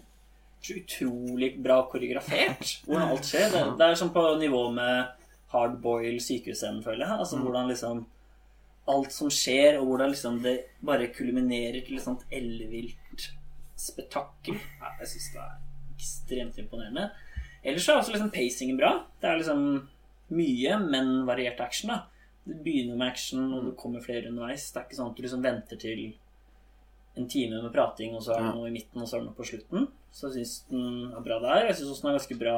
så 0.60 0.76
utrolig 0.76 1.54
bra 1.64 1.82
koreografert. 1.88 2.80
Hvordan 2.86 3.14
alt 3.14 3.28
skjer. 3.28 3.48
Det, 3.54 3.62
det 3.80 3.86
er 3.86 4.00
sånn 4.00 4.12
på 4.16 4.24
nivå 4.42 4.66
med 4.76 5.14
hardboil 5.54 6.18
sykehusscenen, 6.22 6.82
føler 6.84 7.06
jeg. 7.06 7.20
Altså 7.24 7.40
hvordan 7.40 7.70
liksom 7.72 8.04
alt 8.90 9.14
som 9.14 9.30
skjer, 9.34 9.78
og 9.80 9.88
hvordan 9.92 10.12
liksom 10.12 10.42
det 10.44 10.56
bare 10.86 11.12
kulminerer 11.16 11.80
til 11.86 12.00
et 12.00 12.06
sånt 12.06 12.26
ellevilt 12.34 13.30
spetakkel. 13.80 14.60
Jeg 15.00 15.12
syns 15.14 15.30
det 15.36 15.46
er 15.46 15.56
ekstremt 15.96 16.60
imponerende. 16.60 17.10
Ellers 17.64 17.86
så 17.86 17.94
er 17.94 18.02
også 18.02 18.16
liksom 18.16 18.32
pacingen 18.34 18.80
bra. 18.80 18.92
Det 19.22 19.30
er 19.30 19.40
liksom 19.40 19.64
mye, 20.36 20.80
men 20.84 21.14
variert 21.28 21.62
action. 21.64 21.94
da 21.94 22.06
Du 22.46 22.56
begynner 22.64 22.98
med 22.98 23.08
action, 23.12 23.54
og 23.54 23.70
det 23.70 23.78
kommer 23.78 24.04
flere 24.04 24.30
underveis. 24.30 24.72
Det 24.72 24.82
er 24.82 24.88
ikke 24.88 25.00
sånn 25.00 25.12
at 25.12 25.18
du 25.18 25.24
liksom 25.26 25.46
venter 25.46 25.80
til 25.82 26.04
en 27.20 27.28
time 27.30 27.62
med 27.62 27.74
prating, 27.74 28.16
og 28.16 28.24
så 28.24 28.36
er 28.36 28.46
det 28.46 28.54
noe 28.56 28.70
i 28.70 28.74
midten, 28.74 29.02
og 29.02 29.10
så 29.10 29.18
er 29.18 29.24
det 29.24 29.30
noe 29.30 29.38
på 29.38 29.48
slutten. 29.48 29.90
Så 30.16 30.30
jeg 30.30 30.46
syns 30.46 30.56
den 30.72 31.12
er 31.14 31.26
bra 31.26 31.40
der. 31.44 31.68
Jeg 31.68 31.80
syns 31.80 31.94
også 31.94 32.06
den 32.06 32.12
er 32.12 32.20
ganske 32.20 32.40
bra 32.40 32.58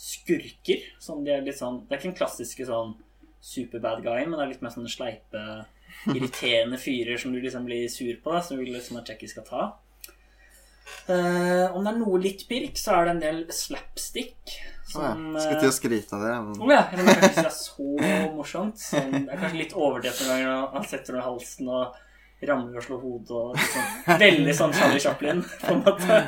skurker. 0.00 0.88
Sånn, 1.02 1.24
de 1.26 1.34
er 1.34 1.44
litt 1.44 1.58
sånn 1.58 1.82
Det 1.84 1.92
er 1.92 2.00
ikke 2.00 2.10
den 2.12 2.18
klassiske 2.20 2.66
sånn 2.68 2.96
superbad 3.44 4.02
guy, 4.04 4.24
men 4.24 4.36
det 4.36 4.44
er 4.44 4.50
litt 4.54 4.64
mer 4.64 4.72
sånne 4.74 4.92
sleipe, 4.92 5.44
irriterende 6.16 6.80
fyrer 6.80 7.20
som 7.20 7.32
du 7.34 7.40
liksom 7.40 7.66
blir 7.68 7.88
sur 7.92 8.12
på, 8.22 8.34
da, 8.34 8.42
som 8.44 8.60
du 8.60 8.66
liksom 8.68 9.00
at 9.00 9.08
Jackie 9.10 9.32
skal 9.32 9.46
ta. 9.48 9.70
Uh, 11.08 11.70
om 11.74 11.84
det 11.84 11.92
er 11.92 12.00
noe 12.00 12.20
litt 12.20 12.44
pirk, 12.50 12.78
så 12.78 12.98
er 12.98 13.06
det 13.06 13.14
en 13.14 13.24
del 13.24 13.40
slapstick. 13.54 14.56
Å 14.96 15.02
ja. 15.04 15.14
skal 15.14 15.40
Skulle 15.40 15.56
eh, 15.56 15.62
til 15.62 15.70
å 15.70 15.76
skryte 15.76 16.16
av 16.16 16.22
det. 16.26 16.34
Men... 16.44 16.60
Oh, 16.60 16.70
ja, 16.72 16.84
man 16.90 17.10
kan 17.10 17.26
ikke 17.30 17.34
det 17.40 17.50
er 17.50 17.56
så 17.56 17.88
morsomt. 18.36 18.80
Sånn, 18.82 19.16
det 19.16 19.26
er 19.34 19.42
kanskje 19.42 19.62
litt 19.62 19.74
overdrevet 19.78 20.22
noen 20.24 20.32
ganger 20.32 20.76
han 20.76 20.88
setter 20.90 21.16
noe 21.16 21.22
i 21.22 21.28
halsen 21.28 21.70
og 21.70 21.98
ramler 22.48 22.80
og 22.80 22.86
slår 22.86 23.00
hodet 23.04 23.36
og 23.36 23.56
liksom, 23.56 23.88
Veldig 24.24 24.54
sånn 24.56 24.76
Charlie 24.76 25.02
Chaplin, 25.02 25.42
på 25.60 25.74
en 25.74 25.82
måte. 25.84 26.20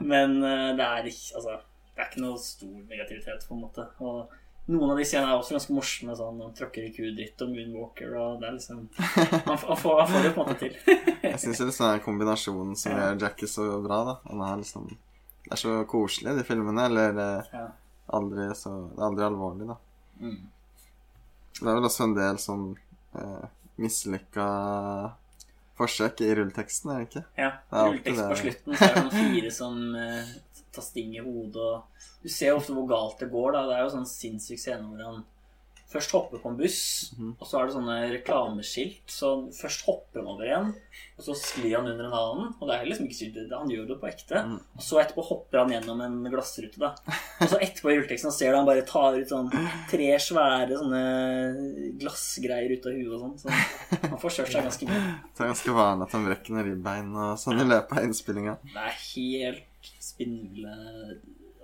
Men 0.00 0.38
eh, 0.40 0.68
det 0.78 0.86
er 0.86 1.10
ikke 1.10 1.40
Altså, 1.40 1.56
det 1.94 2.04
er 2.04 2.12
ikke 2.12 2.22
noe 2.24 2.40
stor 2.40 2.76
negativitet, 2.88 3.42
på 3.48 3.56
en 3.56 3.64
måte. 3.66 3.84
Og 4.00 4.70
noen 4.70 4.92
av 4.94 5.00
de 5.00 5.04
scenene 5.08 5.34
er 5.34 5.40
også 5.42 5.56
ganske 5.56 5.74
morsomme. 5.76 6.16
Sånn, 6.16 6.40
han 6.44 6.54
tråkker 6.56 6.86
i 6.86 6.92
kudritt 6.94 7.44
og 7.44 7.52
moonwalker, 7.52 8.14
og 8.16 8.40
det 8.40 8.48
er 8.48 8.56
liksom 8.56 8.86
Han, 8.96 9.60
han, 9.66 9.76
får, 9.82 10.00
han 10.00 10.10
får 10.14 10.26
det 10.26 10.32
på 10.36 10.44
en 10.44 10.48
måte 10.48 10.58
til. 10.62 10.78
jeg 11.26 11.42
syns 11.42 11.62
liksom 11.66 11.86
den 11.90 12.02
kombinasjonen 12.06 12.78
som 12.78 12.96
gjør 12.96 13.20
Jackie 13.24 13.50
så 13.50 13.68
bra, 13.84 14.00
da. 14.08 14.16
Han 14.30 14.44
er 14.46 14.62
liksom 14.62 14.88
Det 14.90 15.54
er 15.56 15.62
så 15.64 15.76
koselig, 15.90 16.36
de 16.38 16.46
filmene. 16.46 16.88
Eller 16.88 17.22
eh, 17.26 17.54
Ja. 17.58 17.68
Aldri 18.16 18.48
så 18.58 18.74
Det 18.90 19.00
er 19.00 19.06
aldri 19.06 19.26
alvorlig, 19.26 19.70
da. 19.70 19.76
Mm. 20.20 20.36
Det 21.60 21.66
er 21.66 21.78
vel 21.78 21.88
også 21.88 22.06
en 22.06 22.14
del 22.16 22.38
sånn 22.40 22.68
eh, 23.18 23.48
mislykka 23.80 24.46
forsøk 25.80 26.22
i 26.24 26.30
rulleteksten, 26.36 26.92
er 26.92 27.02
det 27.02 27.08
ikke? 27.08 27.24
Ja. 27.40 27.50
Rulletekst 27.72 28.22
på 28.22 28.38
slutten, 28.42 28.76
så 28.76 28.86
er 28.88 28.94
det 28.94 29.04
noen 29.06 29.32
fire 29.32 29.52
som 29.54 29.82
eh, 29.96 30.32
tar 30.74 30.86
sting 30.86 31.16
i 31.16 31.24
hodet. 31.24 31.66
Og 31.66 32.24
du 32.24 32.28
ser 32.28 32.52
jo 32.52 32.60
ofte 32.60 32.76
hvor 32.76 32.88
galt 32.90 33.22
det 33.22 33.30
går. 33.32 33.52
da 33.56 33.66
Det 33.68 33.76
er 33.76 33.84
jo 33.86 33.92
sånn 33.96 34.08
sinnssyk 34.08 34.60
scene 34.60 34.86
hvor 34.86 35.04
han 35.06 35.22
først 35.90 36.12
hopper 36.14 36.38
på 36.38 36.50
en 36.52 36.58
buss, 36.58 36.80
mm. 37.18 37.30
og 37.34 37.48
så 37.48 37.58
er 37.58 37.66
det 37.66 37.74
sånne 37.74 37.96
reklameskilt. 38.12 39.02
Så 39.10 39.30
først 39.56 39.82
hopper 39.88 40.20
han 40.20 40.28
over 40.30 40.50
en, 40.54 40.68
og 41.18 41.24
så 41.26 41.34
sklir 41.38 41.76
han 41.76 41.88
under 41.90 42.06
en 42.06 42.16
annen. 42.16 42.52
Og 42.58 42.70
det 42.70 42.76
er 42.76 42.86
liksom 42.88 43.08
ikke 43.08 43.18
sykt, 43.18 43.40
han 43.50 43.72
gjør 43.72 43.88
det 43.90 43.96
på 44.02 44.08
ekte. 44.10 44.42
Mm. 44.46 44.58
Og 44.78 44.84
så 44.86 45.00
etterpå 45.02 45.24
hopper 45.26 45.62
han 45.62 45.74
gjennom 45.74 46.02
en 46.06 46.18
glassrute, 46.30 46.80
da. 46.80 46.92
Og 47.40 47.50
så 47.50 47.58
etterpå 47.58 47.90
i 47.90 47.96
rulleteksten 47.98 48.34
ser 48.34 48.54
du 48.54 48.60
han 48.60 48.68
bare 48.68 48.86
tar 48.88 49.18
ut 49.18 49.32
sånn 49.32 49.50
tre 49.90 50.10
svære 50.22 50.78
sånne 50.78 51.02
glassgreier 52.00 52.76
ut 52.76 52.86
av 52.86 53.00
huet 53.00 53.16
og 53.16 53.24
sånn. 53.24 53.36
Så 53.42 54.06
han 54.06 54.22
får 54.22 54.36
kjørt 54.38 54.54
seg 54.54 54.70
ganske 54.70 54.90
mye. 54.90 55.02
Det 55.34 55.44
er 55.44 55.52
ganske 55.54 55.74
vanlig 55.74 56.06
at 56.06 56.14
han 56.16 56.28
brekker 56.28 56.54
noen 56.54 56.68
ribbein 56.68 57.10
og 57.16 57.34
sånn 57.40 57.64
i 57.64 57.66
løpet 57.66 57.98
av 57.98 58.06
innspillinga. 58.06 58.56
Det 58.70 58.86
er 58.86 58.96
helt 59.00 59.90
spinnville 60.00 60.74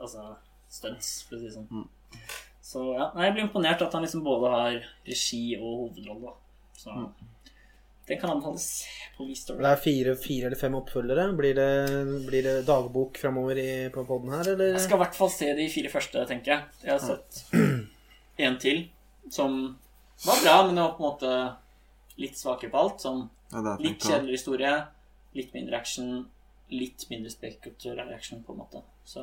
altså, 0.00 0.32
stunts, 0.72 1.20
for 1.28 1.36
å 1.36 1.40
si 1.40 1.48
det 1.48 1.54
sånn. 1.54 1.70
Mm. 1.70 1.86
Så 2.66 2.82
ja, 2.96 3.10
jeg 3.22 3.34
blir 3.36 3.44
imponert 3.46 3.82
at 3.84 3.92
han 3.94 4.02
liksom 4.02 4.24
både 4.26 4.50
har 4.50 4.76
regi 5.06 5.44
og 5.60 5.72
hovedrolle. 5.86 6.32
Så 6.76 6.90
Mm. 6.90 7.12
det 8.08 8.16
kan 8.20 8.30
anbefales 8.30 8.66
på 9.16 9.26
Vistory. 9.26 9.58
Det 9.62 9.70
er 9.70 9.76
fire, 9.82 10.14
fire 10.16 10.46
eller 10.50 10.56
fem 10.58 10.74
oppfølgere. 10.78 11.28
Blir 11.38 11.54
det, 11.54 12.26
blir 12.26 12.42
det 12.42 12.66
dagbok 12.66 13.18
framover 13.22 13.60
på 13.94 14.04
poden 14.06 14.30
her, 14.34 14.50
eller? 14.54 14.72
Jeg 14.74 14.80
skal 14.86 14.98
i 14.98 15.02
hvert 15.04 15.14
fall 15.14 15.30
se 15.30 15.52
de 15.54 15.68
fire 15.70 15.88
første, 15.94 16.26
tenker 16.26 16.52
jeg. 16.52 16.62
Jeg 16.84 16.92
har 16.92 16.98
sett 17.06 17.42
en 18.38 18.58
til 18.62 18.84
som 19.30 19.78
var 20.26 20.42
bra, 20.42 20.56
men 20.66 20.74
det 20.76 20.82
var 20.84 20.94
på 20.98 21.02
en 21.04 21.10
måte 21.10 21.32
litt 22.18 22.38
svakere 22.38 22.70
på 22.70 22.78
alt. 22.84 23.00
Sånn 23.02 23.28
Ja, 23.52 23.76
litt 23.78 24.00
kjedeligere 24.02 24.38
historie, 24.40 24.86
litt 25.38 25.52
mindre 25.54 25.76
action, 25.78 26.26
litt 26.70 27.04
mindre 27.10 27.30
spektakulær 27.30 28.10
action, 28.14 28.42
på 28.42 28.52
en 28.56 28.58
måte. 28.58 28.82
Så 29.06 29.22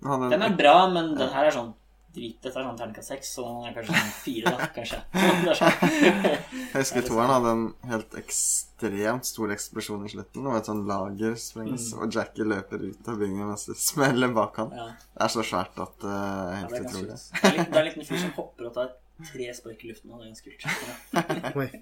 Den 0.00 0.42
er 0.42 0.56
bra, 0.56 0.88
men 0.88 1.14
den 1.18 1.28
her 1.32 1.44
er 1.46 1.50
sånn 1.52 1.74
drit. 2.16 2.38
Dette 2.42 2.58
er 2.58 2.64
sånn 2.66 2.78
terningkast 2.80 3.12
seks, 3.12 3.30
så 3.36 3.44
den 3.46 3.68
er 3.68 3.76
kanskje 3.76 3.94
sånn 4.00 4.14
fire, 4.24 4.52
da, 4.56 4.68
kanskje. 4.74 4.98
Sånn. 5.60 5.74
Jeg 6.72 6.80
husker 6.80 7.06
toeren 7.10 7.30
hadde 7.36 7.52
en 7.54 7.64
helt 7.92 8.16
ekstremt 8.20 9.24
stor 9.30 9.52
eksplosjon 9.54 10.04
i 10.08 10.12
slutten. 10.16 10.46
Og 10.50 10.56
et 10.58 10.68
sånn 10.72 10.82
lager 10.88 11.36
sprenges, 11.40 11.90
Mm. 11.92 12.02
og 12.02 12.06
Jackie 12.18 12.44
løper 12.48 12.78
ut 12.88 13.08
av 13.12 13.18
bygningen 13.20 13.48
mens 13.52 13.66
det 13.70 13.76
smeller 13.80 14.32
bak 14.36 14.56
han. 14.64 14.70
Ja, 14.76 14.88
Det 15.14 15.22
er 15.28 15.34
så 15.38 15.42
svært 15.46 15.76
at 15.86 15.94
det 16.02 16.10
er 16.12 16.52
ja, 16.52 16.60
helt 16.60 16.70
det 16.70 16.76
er 16.76 16.82
ganske 16.82 16.98
utrolig. 16.98 17.16
Det 17.16 17.44
er 17.46 17.56
litt- 17.56 17.70
det 17.70 17.76
er 17.76 17.80
en 17.80 17.88
liten 17.92 18.08
fyr 18.10 18.18
som 18.26 18.32
hopper 18.40 18.66
og 18.70 18.74
tar 18.80 18.88
tre 19.30 19.46
spark 19.56 19.80
i 19.80 19.88
luften, 19.88 20.10
og 20.12 20.16
det 20.20 20.24
er 20.26 20.30
ganske 20.34 20.50
kult. 20.52 20.66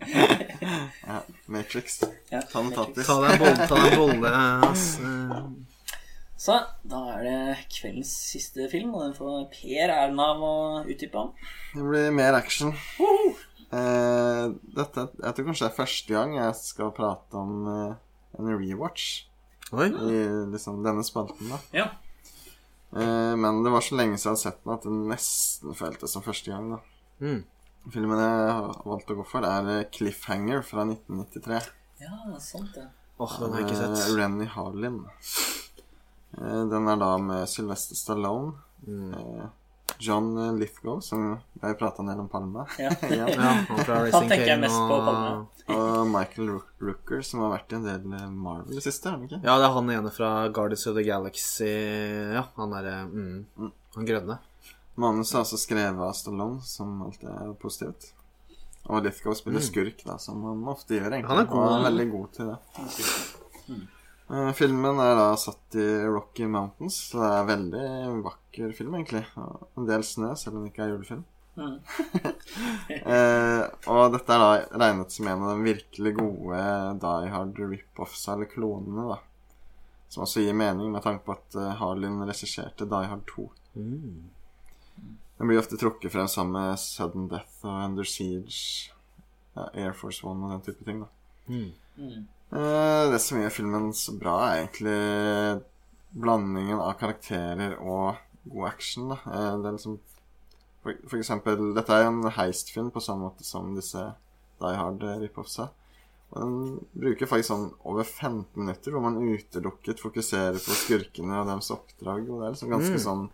Ja. 1.05 1.19
Matrix. 1.47 2.01
Ja, 2.31 2.41
Ta 2.51 2.63
notater. 2.63 3.03
Ta 3.05 3.17
deg 3.25 3.31
en 3.35 3.39
bolle, 3.43 3.67
ta 3.69 3.75
deg 3.75 3.93
en 3.93 3.99
bolle 4.01 4.31
ass. 4.71 4.85
Så 6.37 6.57
da 6.85 7.01
er 7.15 7.23
det 7.23 7.67
kveldens 7.71 8.11
siste 8.33 8.67
film, 8.73 8.95
og 8.95 9.05
den 9.07 9.15
får 9.15 9.45
Per 9.55 9.93
æren 9.95 10.19
av 10.21 10.41
å 10.43 10.55
utdype 10.85 11.15
om. 11.21 11.31
Det 11.75 11.85
blir 11.87 12.11
mer 12.13 12.35
action. 12.35 12.73
Eh, 13.75 14.47
dette, 14.77 15.05
jeg 15.23 15.35
tror 15.35 15.47
kanskje 15.49 15.65
det 15.65 15.71
er 15.73 15.79
første 15.79 16.15
gang 16.15 16.35
jeg 16.37 16.55
skal 16.59 16.93
prate 16.95 17.39
om 17.41 17.55
eh, 17.71 17.95
en 18.39 18.51
rewatch 18.59 19.25
Oi. 19.75 19.89
i 19.89 20.19
liksom 20.53 20.83
denne 20.85 21.03
spalten. 21.07 21.49
da 21.51 21.59
Ja. 21.75 21.87
eh, 22.95 23.35
Men 23.37 23.63
det 23.65 23.73
var 23.73 23.81
så 23.83 23.97
lenge 23.99 24.19
siden 24.19 24.37
jeg 24.37 24.45
hadde 24.45 24.45
sett 24.45 24.65
den 24.65 24.75
at 24.75 24.83
det 24.87 24.93
nesten 25.15 25.75
føltes 25.75 26.13
som 26.15 26.23
første 26.23 26.51
gang. 26.53 26.71
da 26.71 26.79
Mm. 27.25 27.45
Filmen 27.93 28.19
jeg 28.19 28.51
har 28.53 28.83
valgt 28.85 29.11
å 29.11 29.17
gå 29.17 29.27
for, 29.27 29.43
er 29.45 29.81
eh, 29.81 29.85
'Cliffhanger' 29.91 30.63
fra 30.65 30.85
1993. 30.85 31.63
ja, 32.01 32.39
sant 32.39 32.75
det. 32.75 32.89
Åh, 33.21 33.39
den 33.41 33.53
har 33.53 33.61
jeg 33.61 33.69
ikke 33.71 33.91
Eh, 33.91 33.95
sett. 33.97 34.17
Renny 34.19 34.47
Harlin. 34.47 35.05
Eh, 36.39 36.63
den 36.71 36.89
er 36.89 36.97
da 37.01 37.13
med 37.19 37.49
Sylvester 37.49 37.99
Stallone. 37.99 38.53
Mm. 38.87 39.13
Eh, 39.15 39.45
John 39.99 40.59
Lithgow, 40.59 41.01
som 41.01 41.37
jeg 41.63 41.77
prata 41.79 42.03
en 42.03 42.09
del 42.11 42.21
om 42.25 42.29
Palma. 42.29 42.67
Ja. 42.79 42.95
Ja, 43.09 43.29
han 43.69 44.29
tenker 44.29 44.49
jeg 44.49 44.61
mest 44.63 44.79
på, 44.79 44.97
Palma. 45.07 45.45
Og 45.75 46.07
Michael 46.11 46.59
Rooker, 46.83 47.23
som 47.25 47.45
har 47.45 47.55
vært 47.55 47.73
i 47.73 47.79
en 47.79 47.87
del 47.87 48.17
eh, 48.19 48.27
Marvel 48.31 48.75
i 48.75 48.81
det 48.81 48.85
siste. 48.85 49.13
er 49.13 49.23
ikke? 49.29 49.41
Ja, 49.45 49.55
det 49.61 49.69
er 49.69 49.77
han 49.79 49.95
ene 49.95 50.13
fra 50.13 50.33
Guardians 50.49 50.87
of 50.91 50.99
the 50.99 51.07
Galaxy 51.07 51.71
Ja, 52.35 52.49
han 52.59 52.75
derre 52.75 52.99
mm, 53.09 53.71
Han 53.97 54.11
grønne. 54.11 54.41
Manuset 55.01 55.39
er 55.39 55.43
også 55.43 55.59
skrevet 55.59 56.03
av 56.05 56.13
Stallone, 56.15 56.61
som 56.67 57.01
alltid 57.07 57.31
er 57.31 57.57
positivt. 57.63 58.13
Og 58.85 59.01
Lithgow 59.03 59.35
spiller 59.35 59.65
skurk, 59.65 60.05
da, 60.05 60.19
som 60.21 60.43
han 60.45 60.61
ofte 60.69 60.99
gjør. 60.99 61.09
egentlig 61.17 61.25
Mm. 61.25 61.31
Han 61.33 61.41
er 61.41 61.51
god. 61.51 61.65
Og 61.65 61.75
er 61.79 61.87
veldig 61.89 62.07
god 62.13 62.29
til 62.37 62.51
det. 62.51 62.59
Eh, 62.83 63.85
filmen 64.57 65.01
er 65.03 65.15
da 65.19 65.29
satt 65.37 65.77
i 65.77 65.87
Rocky 66.09 66.47
Mountains, 66.49 66.97
så 67.11 67.21
det 67.21 67.29
er 67.29 67.39
en 67.39 67.51
veldig 67.51 68.25
vakker 68.25 68.75
film, 68.77 68.97
egentlig. 68.99 69.25
En 69.77 69.89
del 69.89 70.05
snø, 70.07 70.33
selv 70.39 70.59
om 70.59 70.65
det 70.65 70.73
ikke 70.73 70.87
er 70.87 70.95
julefilm. 70.95 71.25
Mm. 71.55 71.79
Eh, 72.95 73.63
og 73.91 74.13
dette 74.15 74.35
er 74.35 74.41
da 74.43 74.79
regnet 74.81 75.13
som 75.15 75.29
en 75.29 75.43
av 75.45 75.51
de 75.55 75.67
virkelig 75.67 76.13
gode 76.17 76.59
Die 77.03 77.31
Hard 77.33 77.59
rip-offs, 77.61 78.25
eller 78.33 78.49
klonene, 78.51 79.05
da. 79.13 79.19
Som 80.13 80.25
også 80.25 80.45
gir 80.45 80.57
mening, 80.57 80.91
med 80.93 81.05
tanke 81.05 81.25
på 81.27 81.35
at 81.37 81.57
eh, 81.59 81.75
Harlin 81.81 82.23
regisserte 82.27 82.89
Die 82.91 83.11
Hard 83.11 83.25
2. 83.31 83.47
Mm. 83.77 84.25
Den 85.39 85.51
blir 85.51 85.61
ofte 85.61 85.79
trukket 85.81 86.13
frem 86.15 86.29
sammen 86.31 86.57
med 86.59 86.81
Sudden 86.81 87.29
Death 87.33 87.65
og 87.67 87.81
Under 87.89 88.09
Siege, 88.09 88.93
ja, 89.57 89.69
Air 89.73 89.97
Force 89.99 90.27
One 90.27 90.47
og 90.47 90.57
den 90.57 90.67
type 90.69 90.87
ting. 90.87 91.05
da. 91.05 91.11
Mm. 91.51 91.73
Eh, 92.55 93.05
det 93.11 93.19
som 93.23 93.41
gjør 93.41 93.51
filmen 93.55 93.89
så 93.97 94.15
bra, 94.19 94.35
er 94.53 94.65
egentlig 94.65 95.63
blandingen 96.15 96.79
av 96.79 96.93
karakterer 97.01 97.77
og 97.83 98.17
god 98.47 98.69
action. 98.69 99.09
da. 99.11 99.19
Eh, 99.27 99.57
det 99.63 99.71
er 99.71 99.77
liksom 99.79 99.97
for, 100.85 100.99
for 101.09 101.17
eksempel, 101.17 101.71
dette 101.75 101.97
er 101.97 102.07
en 102.11 102.21
heistfilm 102.37 102.91
på 102.93 103.01
samme 103.03 103.25
måte 103.31 103.45
som 103.47 103.71
disse 103.75 104.03
Die 104.61 104.77
Hard 104.77 105.01
rip-offsa. 105.23 105.71
Og 106.35 106.41
den 106.43 106.57
bruker 106.99 107.27
faktisk 107.31 107.51
sånn 107.53 107.67
over 107.89 108.05
15 108.05 108.45
minutter 108.59 108.93
hvor 108.93 109.01
man 109.07 109.17
utelukket 109.23 110.03
fokuserer 110.03 110.59
på 110.61 110.77
skurkene 110.77 111.41
og 111.41 111.49
deres 111.49 111.71
oppdrag. 111.73 112.29
Og 112.29 112.41
det 112.43 112.47
er 112.51 112.55
liksom 112.57 112.73
ganske 112.75 112.99
Mm. 112.99 113.05
sånn 113.07 113.25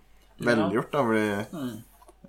velgjort, 0.47 0.91
da, 0.93 1.03
hvor 1.03 1.15
de 1.15 1.81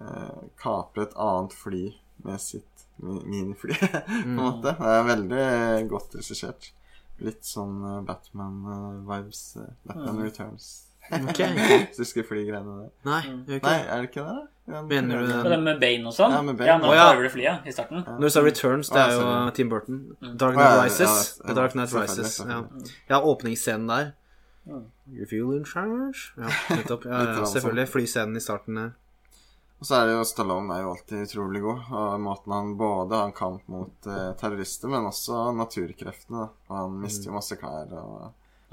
eh, 0.02 0.42
kaprer 0.58 1.04
et 1.08 1.16
annet 1.16 1.54
fly 1.54 1.84
med 2.26 2.40
sitt 2.42 2.66
min 3.02 3.22
minifly, 3.30 3.74
på 3.80 3.88
en 4.10 4.36
Mm. 4.36 4.36
måte. 4.42 4.74
Det 4.78 4.92
er 4.98 5.10
veldig 5.16 5.90
godt 5.90 6.16
regissert. 6.18 6.72
Litt 7.22 7.43
sånn 7.45 7.76
eh, 7.85 7.99
Batman-vibes. 8.07 9.41
Batman 9.85 10.15
Mm. 10.18 10.23
Returns. 10.26 10.69
Ok. 11.11 11.39
Hvis 11.91 11.98
du 11.98 12.02
husker 12.03 12.23
flygreiene 12.26 12.73
der. 12.77 12.89
Nei, 13.07 13.22
gjør 13.49 13.61
Nei, 13.65 13.73
er 13.81 14.02
det 14.03 14.10
ikke 14.11 14.23
det? 14.27 14.48
Den- 14.72 14.88
Mener 14.88 15.19
du 15.19 15.27
den? 15.27 15.43
det? 15.43 15.49
den 15.52 15.64
med 15.65 15.80
Bane 15.81 16.07
og 16.07 16.14
sånn? 16.15 16.31
Ja, 16.31 16.41
med 16.45 16.56
Bane. 16.60 16.69
Ja, 16.69 16.77
når 16.80 16.88
han 16.88 16.95
ja. 16.98 17.03
tar 17.07 17.15
over 17.18 17.26
det 17.27 17.31
flyet 17.34 17.65
i 17.68 17.73
starten. 17.76 18.03
Når 18.07 18.22
du 18.22 18.30
sa 18.35 18.43
Returns, 18.45 18.89
det 18.93 19.02
er 19.02 19.11
jo 19.18 19.19
sorry. 19.26 19.52
Tim 19.57 19.69
Burton. 19.73 19.98
Dark 20.22 20.56
Å, 20.56 20.61
ja, 20.61 20.69
Knight 20.69 20.77
ja, 20.77 20.84
Rises. 20.85 21.41
ja, 21.43 21.53
Dark 21.57 21.76
Knight 21.76 21.95
Rises. 21.98 22.38
Ja, 22.48 22.60
ja 23.10 23.19
åpningsscenen 23.34 23.88
der. 23.91 24.11
Mm. 24.69 24.85
You 25.11 25.26
feel 25.26 25.52
in 25.57 25.65
charge? 25.65 26.31
Ja, 26.38 26.53
nettopp. 26.77 27.06
Ja, 27.10 27.23
ja, 27.41 27.45
selvfølgelig. 27.49 27.88
Flyscenen 27.91 28.38
i 28.38 28.43
starten 28.45 28.76
der. 28.80 28.91
Og 29.82 29.88
så 29.90 29.95
er 29.98 30.06
det 30.06 30.14
jo 30.14 30.26
Stallone 30.30 30.76
er 30.76 30.84
jo 30.84 30.91
alltid 30.94 31.24
utrolig 31.26 31.62
god. 31.64 31.80
Og 31.98 32.20
måten 32.22 32.53
han 32.53 32.76
både 32.78 33.18
har 33.18 33.32
en 33.32 33.34
kamp 33.34 33.64
mot 33.72 34.06
eh, 34.08 34.28
terrorister, 34.38 34.91
men 34.94 35.08
også 35.10 35.48
naturkreftene. 35.58 36.44
da. 36.45 36.52
Og 36.70 36.78
han 36.84 36.99
mister 37.02 37.32
jo 37.32 37.34
masse 37.40 37.58
klær 37.58 37.90
og, 37.98 38.28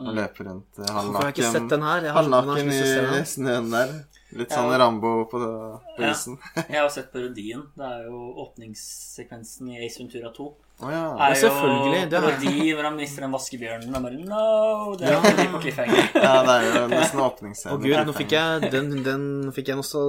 og 0.04 0.10
løper 0.18 0.50
rundt 0.50 0.78
eh, 0.84 0.92
har 0.92 1.30
ikke 1.32 1.48
sett 1.48 1.72
halvnaken. 1.72 2.12
Halvnaken 2.18 2.70
se 2.76 2.92
i 3.22 3.24
snøen 3.32 3.72
der. 3.72 3.94
Litt 4.36 4.52
Ja. 4.52 4.58
sånn 4.60 4.76
Rambo 4.84 5.14
på, 5.32 5.40
på 5.40 6.04
Ja. 6.04 6.10
isen. 6.12 6.36
Jeg 6.68 6.76
har 6.82 6.90
sett 6.98 7.08
parodien. 7.16 7.64
Det 7.74 7.88
er 7.88 8.04
jo 8.10 8.20
åpningssekvensen 8.44 9.70
i 9.72 9.80
Ace 9.86 10.02
Ventura 10.02 10.28
2. 10.36 10.50
Å 10.78 10.90
ja. 10.94 10.98
er 11.26 11.32
jo 11.34 11.38
selvfølgelig, 11.42 12.02
det 12.10 12.14
er- 12.18 12.22
parodi 12.22 12.66
hvor 12.76 12.84
han 12.86 12.94
mister 12.96 13.24
den 13.24 13.32
vaskebjørnen 13.34 13.96
og 13.98 14.02
bare 14.04 14.18
No! 14.28 14.94
Det 14.94 15.08
er 15.10 15.16
parodi 15.24 15.46
på 15.50 15.60
cliffhanger. 15.64 16.04
ja, 16.14 16.34
det 16.46 16.52
er 16.54 16.66
jo 16.68 16.82
nesten 16.92 17.18
Å 17.18 17.24
åpningsscenen. 17.32 17.80
gud, 17.82 17.96
nå 18.06 18.14
fikk 18.14 18.34
jeg 18.36 18.70
den, 18.70 18.92
den 19.02 19.24
fikk 19.56 19.72
jeg 19.72 19.80
også 19.82 20.02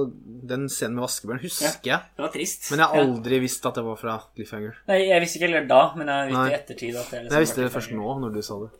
Den 0.52 0.68
scenen 0.70 0.94
med 0.94 1.02
vaskebjørn 1.08 1.42
husker 1.42 1.90
jeg. 1.90 2.00
Det 2.14 2.22
var 2.22 2.30
trist. 2.36 2.70
Men 2.70 2.84
jeg 2.84 2.86
har 2.92 2.96
Ja. 3.00 3.02
aldri 3.02 3.40
visst 3.42 3.66
at 3.66 3.74
det 3.80 3.84
var 3.88 3.96
fra 3.98 4.14
Cliffhanger. 4.36 4.78
Nei, 4.86 5.00
jeg 5.08 5.20
visste 5.26 5.40
ikke 5.40 5.48
heller 5.50 5.66
da, 5.66 5.80
men 5.96 6.06
jeg 6.06 6.30
visste 6.30 6.38
Nei. 6.44 6.50
i 6.54 6.58
ettertid 6.60 6.96
at 7.02 7.10
det 7.10 7.18
liksom 7.24 7.34
Jeg 7.34 7.46
visste 7.48 7.64
det 7.66 7.72
først 7.74 7.92
nå, 7.98 8.14
når 8.22 8.32
du 8.38 8.40
sa 8.42 8.60
det. 8.62 8.70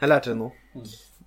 Jeg 0.00 0.08
lærte 0.08 0.32
det 0.32 0.38
nå. 0.40 0.50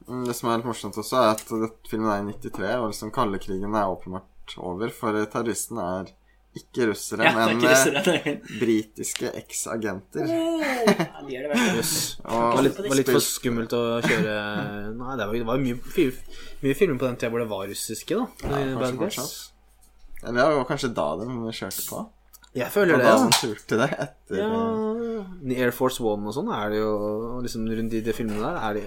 Mm, 0.10 0.26
Det 0.26 0.36
som 0.36 0.50
er 0.50 0.58
litt 0.58 0.66
morsomt 0.68 0.98
også, 0.98 1.16
er 1.22 1.30
at 1.38 1.88
filmen 1.88 2.10
er 2.10 2.26
i 2.26 2.34
93, 2.34 2.74
og 2.82 2.90
liksom 2.92 3.12
kaldekrigen 3.14 3.76
er 3.78 3.86
åpenbart 3.94 4.58
over. 4.58 4.90
For 4.90 5.14
terroristen 5.30 5.78
er 5.78 6.10
ikke 6.56 6.86
russere, 6.92 7.24
Ja, 7.26 7.34
men 7.36 7.58
ikke 7.58 7.70
eh, 7.70 7.86
russere. 7.96 8.16
er- 8.30 8.60
britiske 8.62 9.30
eks-agenter. 9.42 10.28
Ja, 10.30 11.22
de 11.26 11.38
det. 11.44 11.54
Det 11.54 12.24
var 12.30 12.62
litt, 12.62 12.78
var 12.78 12.98
litt 13.00 13.10
for 13.10 13.24
skummelt 13.26 13.74
å 13.74 13.84
kjøre 14.06 14.34
Nei, 14.94 15.16
det 15.18 15.28
var, 15.28 15.34
det 15.34 15.48
var 15.50 15.58
mye, 15.64 15.78
mye 16.64 16.76
filmer 16.78 17.00
på 17.02 17.08
den 17.10 17.18
tida 17.18 17.32
hvor 17.34 17.42
det 17.42 17.50
var 17.50 17.66
russiske, 17.72 18.18
da. 18.20 18.28
Ja, 18.50 18.76
Bad 18.80 19.00
kanskje 19.02 19.24
Guys. 19.24 19.52
det 20.24 20.34
var 20.46 20.66
kanskje 20.70 20.92
da 20.94 21.08
de 21.24 21.26
kjørte 21.58 21.88
på. 21.90 22.04
Jeg 22.54 22.70
føler 22.70 23.02
det, 23.02 23.06
da 23.10 23.16
de 23.18 23.32
turte 23.34 23.78
det 23.82 23.90
etter 23.98 24.38
Ja, 24.38 24.50
eh, 24.54 25.56
I 25.56 25.56
Air 25.66 25.72
Force 25.74 25.98
One 26.06 26.28
og 26.30 26.36
sånn 26.38 26.52
er 26.54 26.70
det 26.70 26.84
jo 26.84 26.92
liksom 27.42 27.66
rundt 27.66 27.90
de, 27.96 28.02
de 28.06 28.14
filmene 28.14 28.46
der 28.46 28.60
er 28.70 28.78
de 28.78 28.84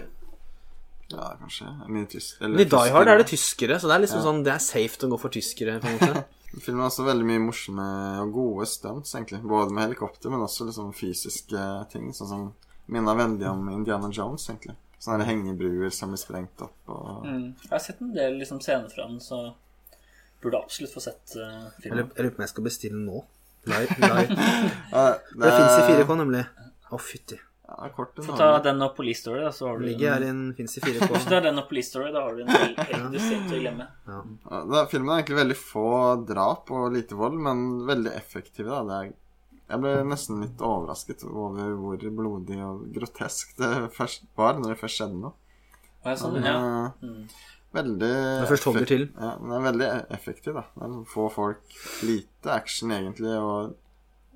Ja, 1.11 1.33
kanskje. 1.41 1.67
Mye 1.91 2.07
tysk. 2.11 2.39
Men 2.43 2.61
i 2.63 2.65
Die 2.71 2.91
Hard 2.95 3.09
er 3.11 3.19
det 3.19 3.27
tyskere, 3.31 3.77
så 3.83 3.87
det 3.91 3.95
er 3.97 4.03
liksom 4.07 4.19
Ja. 4.23 4.25
sånn 4.31 4.41
Det 4.47 4.53
er 4.55 4.63
safe 4.63 5.03
å 5.07 5.11
gå 5.11 5.19
for 5.19 5.31
tyskere, 5.35 5.81
på 5.83 5.87
en 5.91 5.99
måte. 5.99 6.25
Filmen 6.55 6.81
har 6.85 6.91
også 6.91 7.05
veldig 7.07 7.27
mye 7.29 7.43
morsomme 7.43 7.87
og 8.23 8.33
gode 8.33 8.67
stunts, 8.71 9.15
egentlig. 9.15 9.43
Både 9.45 9.75
med 9.75 9.89
helikopter, 9.89 10.33
men 10.33 10.45
også 10.47 10.69
liksom 10.69 10.93
fysiske 10.97 11.63
ting. 11.93 12.09
Sånn 12.17 12.31
som 12.31 12.47
minner 12.93 13.19
veldig 13.19 13.49
om 13.51 13.69
Indiana 13.75 14.11
Jones, 14.15 14.47
egentlig. 14.49 14.77
Sånne 15.03 15.27
hengebruer 15.29 15.93
som 15.93 16.13
blir 16.15 16.23
sprengt 16.23 16.63
opp 16.65 16.93
og 16.93 17.27
Mm. 17.27 17.55
Jeg 17.63 17.71
har 17.71 17.83
sett 17.83 18.01
en 18.01 18.15
del 18.15 18.39
liksom, 18.41 18.61
scener 18.61 18.89
fra 18.89 19.09
den, 19.09 19.21
så 19.21 19.55
burde 20.43 20.61
absolutt 20.63 20.95
få 20.95 21.01
sett 21.01 21.35
uh, 21.37 21.67
filmen. 21.83 22.07
jeg 22.15 22.25
lurer 22.25 22.31
på 22.31 22.41
om 22.41 22.45
jeg 22.47 22.55
skal 22.55 22.65
bestille 22.65 22.97
den 22.97 23.07
nå. 23.11 23.25
Live. 23.67 23.97
live. 23.99 24.37
det 24.95 25.43
Det 25.43 25.53
fins 25.57 25.79
i 25.81 25.87
4K, 25.91 26.17
nemlig. 26.23 26.45
Å, 26.91 26.99
fytti. 27.03 27.39
Ja, 27.77 27.89
kort 27.93 28.17
Få 28.25 28.37
ta 28.39 28.59
den 28.65 28.81
og 28.81 28.95
Police 28.97 29.21
Story, 29.21 29.43
da, 29.45 29.51
så 29.53 29.67
har 29.69 29.79
du 29.79 29.85
Ligger 29.85 30.15
her 30.15 30.25
i 30.25 30.31
en 30.33 30.43
fins 30.57 30.79
i 30.79 30.81
4K. 30.81 31.09
Hvis 31.13 31.27
du 31.27 31.33
tar 31.35 31.45
den 31.45 31.61
og 31.61 31.67
Police 31.69 31.91
Story, 31.93 32.09
da 32.15 32.23
har 32.25 32.37
du 32.37 32.45
en 32.45 32.53
helt 32.55 32.79
du 33.13 33.19
ser 33.21 33.43
til 33.45 33.59
å 33.59 33.61
glemme. 33.61 33.89
Ja. 34.09 34.21
Ja, 34.47 34.61
er, 34.81 34.89
filmen 34.93 35.13
er 35.13 35.21
egentlig 35.21 35.41
veldig 35.43 35.57
få 35.61 35.89
drap 36.29 36.73
og 36.73 36.87
lite 36.95 37.19
vold, 37.19 37.37
men 37.49 37.67
veldig 37.89 38.15
effektive. 38.17 38.71
Da. 38.71 38.81
Det 38.89 39.01
er, 39.01 39.11
jeg 39.67 39.83
ble 39.83 39.93
nesten 40.09 40.41
litt 40.45 40.65
overrasket 40.65 41.27
over 41.29 41.75
hvor 41.83 42.07
blodig 42.23 42.63
og 42.65 42.87
grotesk 42.97 43.53
det 43.61 43.73
først 43.99 44.25
var 44.41 44.57
når 44.57 44.73
det 44.73 44.79
først 44.81 45.03
skjedde 45.03 45.21
noe. 45.27 45.37
Jeg 46.07 46.23
sånn, 46.23 46.41
Den 46.41 46.49
ja. 46.49 46.57
er 46.57 46.97
Mm. 47.05 47.29
Veldig 47.77 48.09
det 48.09 48.49
først 48.49 48.67
holder 48.71 48.87
til. 48.89 49.03
Ja, 49.19 49.35
den 49.37 49.53
er 49.53 49.65
veldig 49.67 49.89
effektiv, 50.17 50.55
da. 50.57 50.63
Det 50.73 50.87
er 50.87 50.93
få 51.11 51.27
folk, 51.35 51.75
lite 52.09 52.53
action 52.55 52.95
egentlig, 52.95 53.35
og 53.37 53.75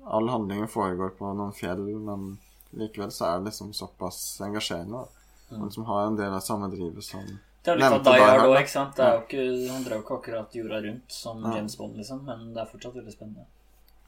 all 0.05 0.29
handlingen 0.29 0.69
foregår 0.69 1.15
på 1.17 1.31
noen 1.37 1.55
fjell, 1.55 1.81
men 2.05 2.35
likevel 2.77 3.11
så 3.11 3.25
er 3.27 3.39
det 3.39 3.51
liksom 3.51 3.73
såpass 3.73 4.41
engasjerende. 4.41 5.01
da. 5.03 5.57
Man 5.57 5.67
liksom 5.67 5.85
har 5.85 6.05
en 6.07 6.15
del 6.15 6.33
av 6.33 6.39
samme 6.45 6.69
drivet 6.71 7.03
som 7.03 7.25
Det 7.25 7.71
er 7.71 7.75
jo 7.75 7.79
litt 7.81 7.93
av 7.93 8.03
Dyer 8.05 8.17
Die 8.17 8.27
Hard 8.29 8.49
òg, 8.49 8.57
ikke 8.61 8.71
sant. 8.73 8.95
Det 8.95 9.05
er 9.05 9.15
jo 9.17 9.21
ikke, 9.25 9.71
han 9.73 9.83
drar 9.85 9.95
jo 9.97 10.03
ikke 10.05 10.17
akkurat 10.17 10.55
jorda 10.55 10.81
rundt 10.87 11.11
som 11.13 11.43
Ja. 11.43 11.55
James 11.57 11.77
Bond, 11.77 11.97
liksom, 11.97 12.23
men 12.25 12.53
det 12.53 12.61
er 12.61 12.69
fortsatt 12.71 12.95
veldig 12.95 13.13
spennende. 13.13 13.45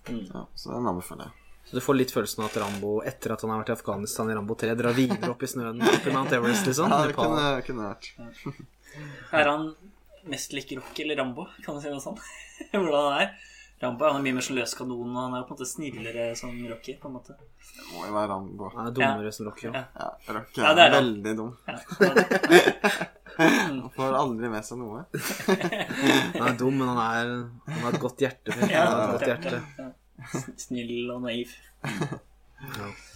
Mm. 0.09 0.25
Ja, 0.33 0.45
så 0.55 0.71
den 0.73 0.87
anbefaler 0.87 1.25
jeg. 1.29 1.39
Så 1.65 1.77
du 1.77 1.81
får 1.81 1.95
litt 1.95 2.11
følelsen 2.11 2.43
av 2.43 2.49
at 2.49 2.57
Rambo, 2.59 3.01
etter 3.07 3.31
at 3.31 3.41
han 3.41 3.51
har 3.53 3.61
vært 3.61 3.69
i 3.69 3.75
Afghanistan 3.77 4.29
i 4.31 4.33
Rambo 4.35 4.55
3, 4.59 4.73
drar 4.75 4.95
videre 4.97 5.29
opp 5.31 5.43
i 5.43 5.47
snøen 5.47 5.79
opp 5.81 6.07
i 6.07 6.11
Mount 6.11 6.33
Everest, 6.35 6.65
liksom. 6.67 6.91
Ja, 6.91 7.05
det 7.07 7.15
kunne, 7.15 7.45
kunne 7.63 7.87
vært. 7.93 8.09
Er 9.31 9.47
han 9.47 9.69
mest 10.27 10.53
lik 10.55 10.71
Rocky 10.75 11.03
eller 11.05 11.21
Rambo, 11.21 11.47
kan 11.63 11.75
du 11.75 11.81
si 11.83 11.91
noe 11.91 12.03
sånt? 12.03 12.19
Hvordan 12.71 13.07
han 13.13 13.21
er? 13.21 13.31
Rambo 13.83 14.05
han 14.07 14.19
er 14.19 14.25
mye 14.27 14.35
mer 14.37 14.45
sånn 14.45 14.59
løs 14.59 14.75
kanon, 14.79 15.15
og 15.15 15.21
han 15.21 15.33
er 15.37 15.41
jo 15.43 15.47
på 15.47 15.55
en 15.55 15.57
måte 15.59 15.69
snillere 15.71 16.27
som 16.39 16.51
Rocky, 16.67 16.97
på 16.99 17.07
en 17.11 17.15
måte. 17.17 17.37
Det 17.73 17.85
må 17.93 18.05
jo 18.07 18.13
være 18.13 18.29
Rambo. 18.29 18.69
Han 18.75 18.87
er 18.89 18.95
dummere 18.97 19.31
som 19.35 19.47
Rocky. 19.49 19.67
Ja. 19.69 19.83
Ja, 19.97 20.07
Rocky 20.37 20.61
Ja, 20.61 20.69
er, 20.71 20.75
det 20.77 20.85
er 20.85 20.95
veldig 20.97 21.35
dum. 21.39 21.51
Ja. 21.67 21.77
Han 23.37 23.89
får 23.95 24.15
aldri 24.19 24.49
med 24.53 24.65
seg 24.67 24.77
noe. 24.77 25.05
Han 26.37 26.47
er 26.51 26.57
dum, 26.59 26.75
men 26.77 26.91
han, 26.91 26.99
er, 27.01 27.31
han 27.65 27.79
har 27.87 27.95
et 27.95 28.03
godt 28.03 28.21
hjerte. 28.21 28.53
Ja, 28.69 28.83
Han 28.85 28.93
har 28.93 29.03
et 29.03 29.13
godt 29.15 29.29
hjerte. 29.31 29.61
Ja. 29.79 30.43
Snill 30.61 31.09
og 31.09 31.23
naiv. 31.25 31.55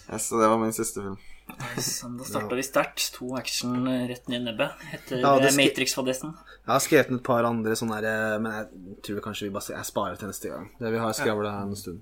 Yes, 0.10 0.26
så 0.28 0.40
det 0.42 0.50
var 0.50 0.58
min 0.60 0.74
siste 0.76 1.04
film. 1.06 1.20
Da 1.48 2.26
starta 2.28 2.58
vi 2.58 2.66
sterkt. 2.66 3.06
To 3.16 3.36
action 3.38 3.88
rett 4.10 4.28
ned 4.28 4.42
i 4.42 4.46
nebbet 4.50 4.90
etter 4.98 5.22
Ja, 5.22 5.36
eh, 5.40 5.54
Matrix-fadesen. 5.56 6.34
Jeg 6.66 6.74
har 6.74 6.84
skrevet 6.84 7.14
et 7.16 7.24
par 7.24 7.48
andre 7.48 7.78
sånne 7.80 8.02
der, 8.04 8.42
men 8.44 8.58
jeg 8.58 9.00
tror 9.08 9.24
kanskje 9.30 9.48
vi 9.48 9.54
bare 9.56 9.78
jeg 9.78 9.88
sparer 9.88 10.20
til 10.20 10.34
neste 10.34 10.52
gang. 10.52 10.68
Det 10.82 10.92
vi 10.92 11.00
har 11.00 11.16
skravla 11.16 11.54
en 11.62 11.78
stund. 11.80 12.02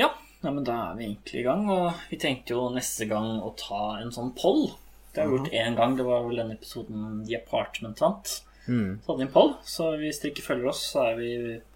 Ja, 0.00 0.14
ja, 0.42 0.50
men 0.50 0.64
da 0.64 0.76
er 0.90 0.94
vi 0.98 1.06
egentlig 1.08 1.40
i 1.40 1.46
gang, 1.46 1.66
og 1.70 1.92
vi 2.10 2.16
tenkte 2.20 2.54
jo 2.54 2.68
neste 2.74 3.06
gang 3.10 3.40
å 3.44 3.50
ta 3.60 3.98
en 4.00 4.12
sånn 4.14 4.32
poll. 4.38 4.70
Det 5.12 5.20
har 5.22 5.28
vi 5.28 5.36
gjort 5.38 5.52
én 5.52 5.76
gang, 5.76 5.96
det 5.98 6.06
var 6.06 6.22
vel 6.28 6.36
den 6.40 6.52
episoden 6.54 7.24
The 7.26 7.40
Apartment 7.42 8.00
vant. 8.00 8.36
Mm. 8.68 9.00
Så 9.02 9.10
hadde 9.10 9.18
vi 9.18 9.26
en 9.26 9.34
poll, 9.34 9.52
så 9.66 9.90
hvis 9.98 10.20
dere 10.22 10.32
ikke 10.34 10.46
følger 10.46 10.70
oss, 10.70 10.84
så 10.92 11.02
er 11.10 11.18
vi 11.18 11.30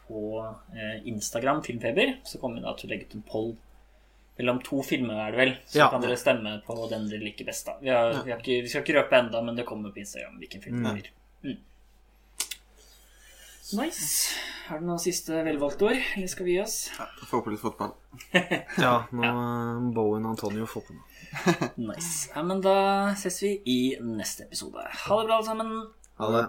på 0.07 0.23
eh, 0.77 0.99
Instagram, 1.11 1.63
Filmfeber. 1.67 2.19
Så 2.29 2.39
kommer 2.39 2.61
vi 2.61 2.67
da 2.67 2.75
til 2.79 2.89
å 2.89 2.93
legge 2.93 3.09
ut 3.09 3.17
en 3.19 3.27
poll 3.29 3.55
mellom 4.39 4.59
to 4.67 4.81
filmer, 4.83 5.19
er 5.27 5.35
det 5.35 5.39
vel. 5.41 5.53
Så 5.67 5.79
Ja. 5.79 5.91
kan 5.91 6.03
dere 6.03 6.17
stemme 6.19 6.57
på 6.67 6.77
den 6.91 7.09
dere 7.11 7.23
liker 7.25 7.47
best, 7.47 7.67
da. 7.67 7.77
Vi, 7.81 7.89
har, 7.91 8.23
vi, 8.25 8.31
har 8.31 8.41
ikke, 8.41 8.63
vi 8.63 8.69
skal 8.71 8.83
ikke 8.83 8.97
røpe 9.01 9.19
enda, 9.19 9.43
men 9.43 9.57
det 9.57 9.67
kommer 9.67 9.91
på 9.95 10.03
Instagram 10.03 10.39
hvilken 10.43 10.63
film 10.63 10.83
det 10.85 10.93
blir. 10.99 11.11
Mm. 11.45 11.59
Nice. 13.73 14.35
Er 14.69 14.81
det 14.81 14.87
noen 14.89 15.01
siste 15.01 15.39
velvalgte 15.47 15.87
ord, 15.89 16.01
eller 16.17 16.29
skal 16.29 16.47
vi 16.49 16.57
gi 16.57 16.61
oss? 16.61 16.77
Få 17.31 17.41
på 17.45 17.53
litt 17.55 17.63
fotball. 17.63 17.95
Ja, 18.85 19.07
nå 19.15 19.25
ja. 19.25 19.33
Bowen 19.97 20.27
og 20.29 20.35
Antonio 20.35 20.67
får 20.69 20.85
på 20.89 20.97
noe. 20.97 21.07
Nice. 21.89 22.29
Ja, 22.35 22.45
men 22.45 22.61
da 22.65 22.77
ses 23.17 23.41
vi 23.43 23.55
i 23.65 23.79
neste 24.05 24.45
episode. 24.49 24.85
Ha 25.07 25.21
det 25.21 25.27
bra, 25.31 25.39
alle 25.41 25.49
sammen. 25.49 25.73
Ha 26.21 26.31
det. 26.37 26.45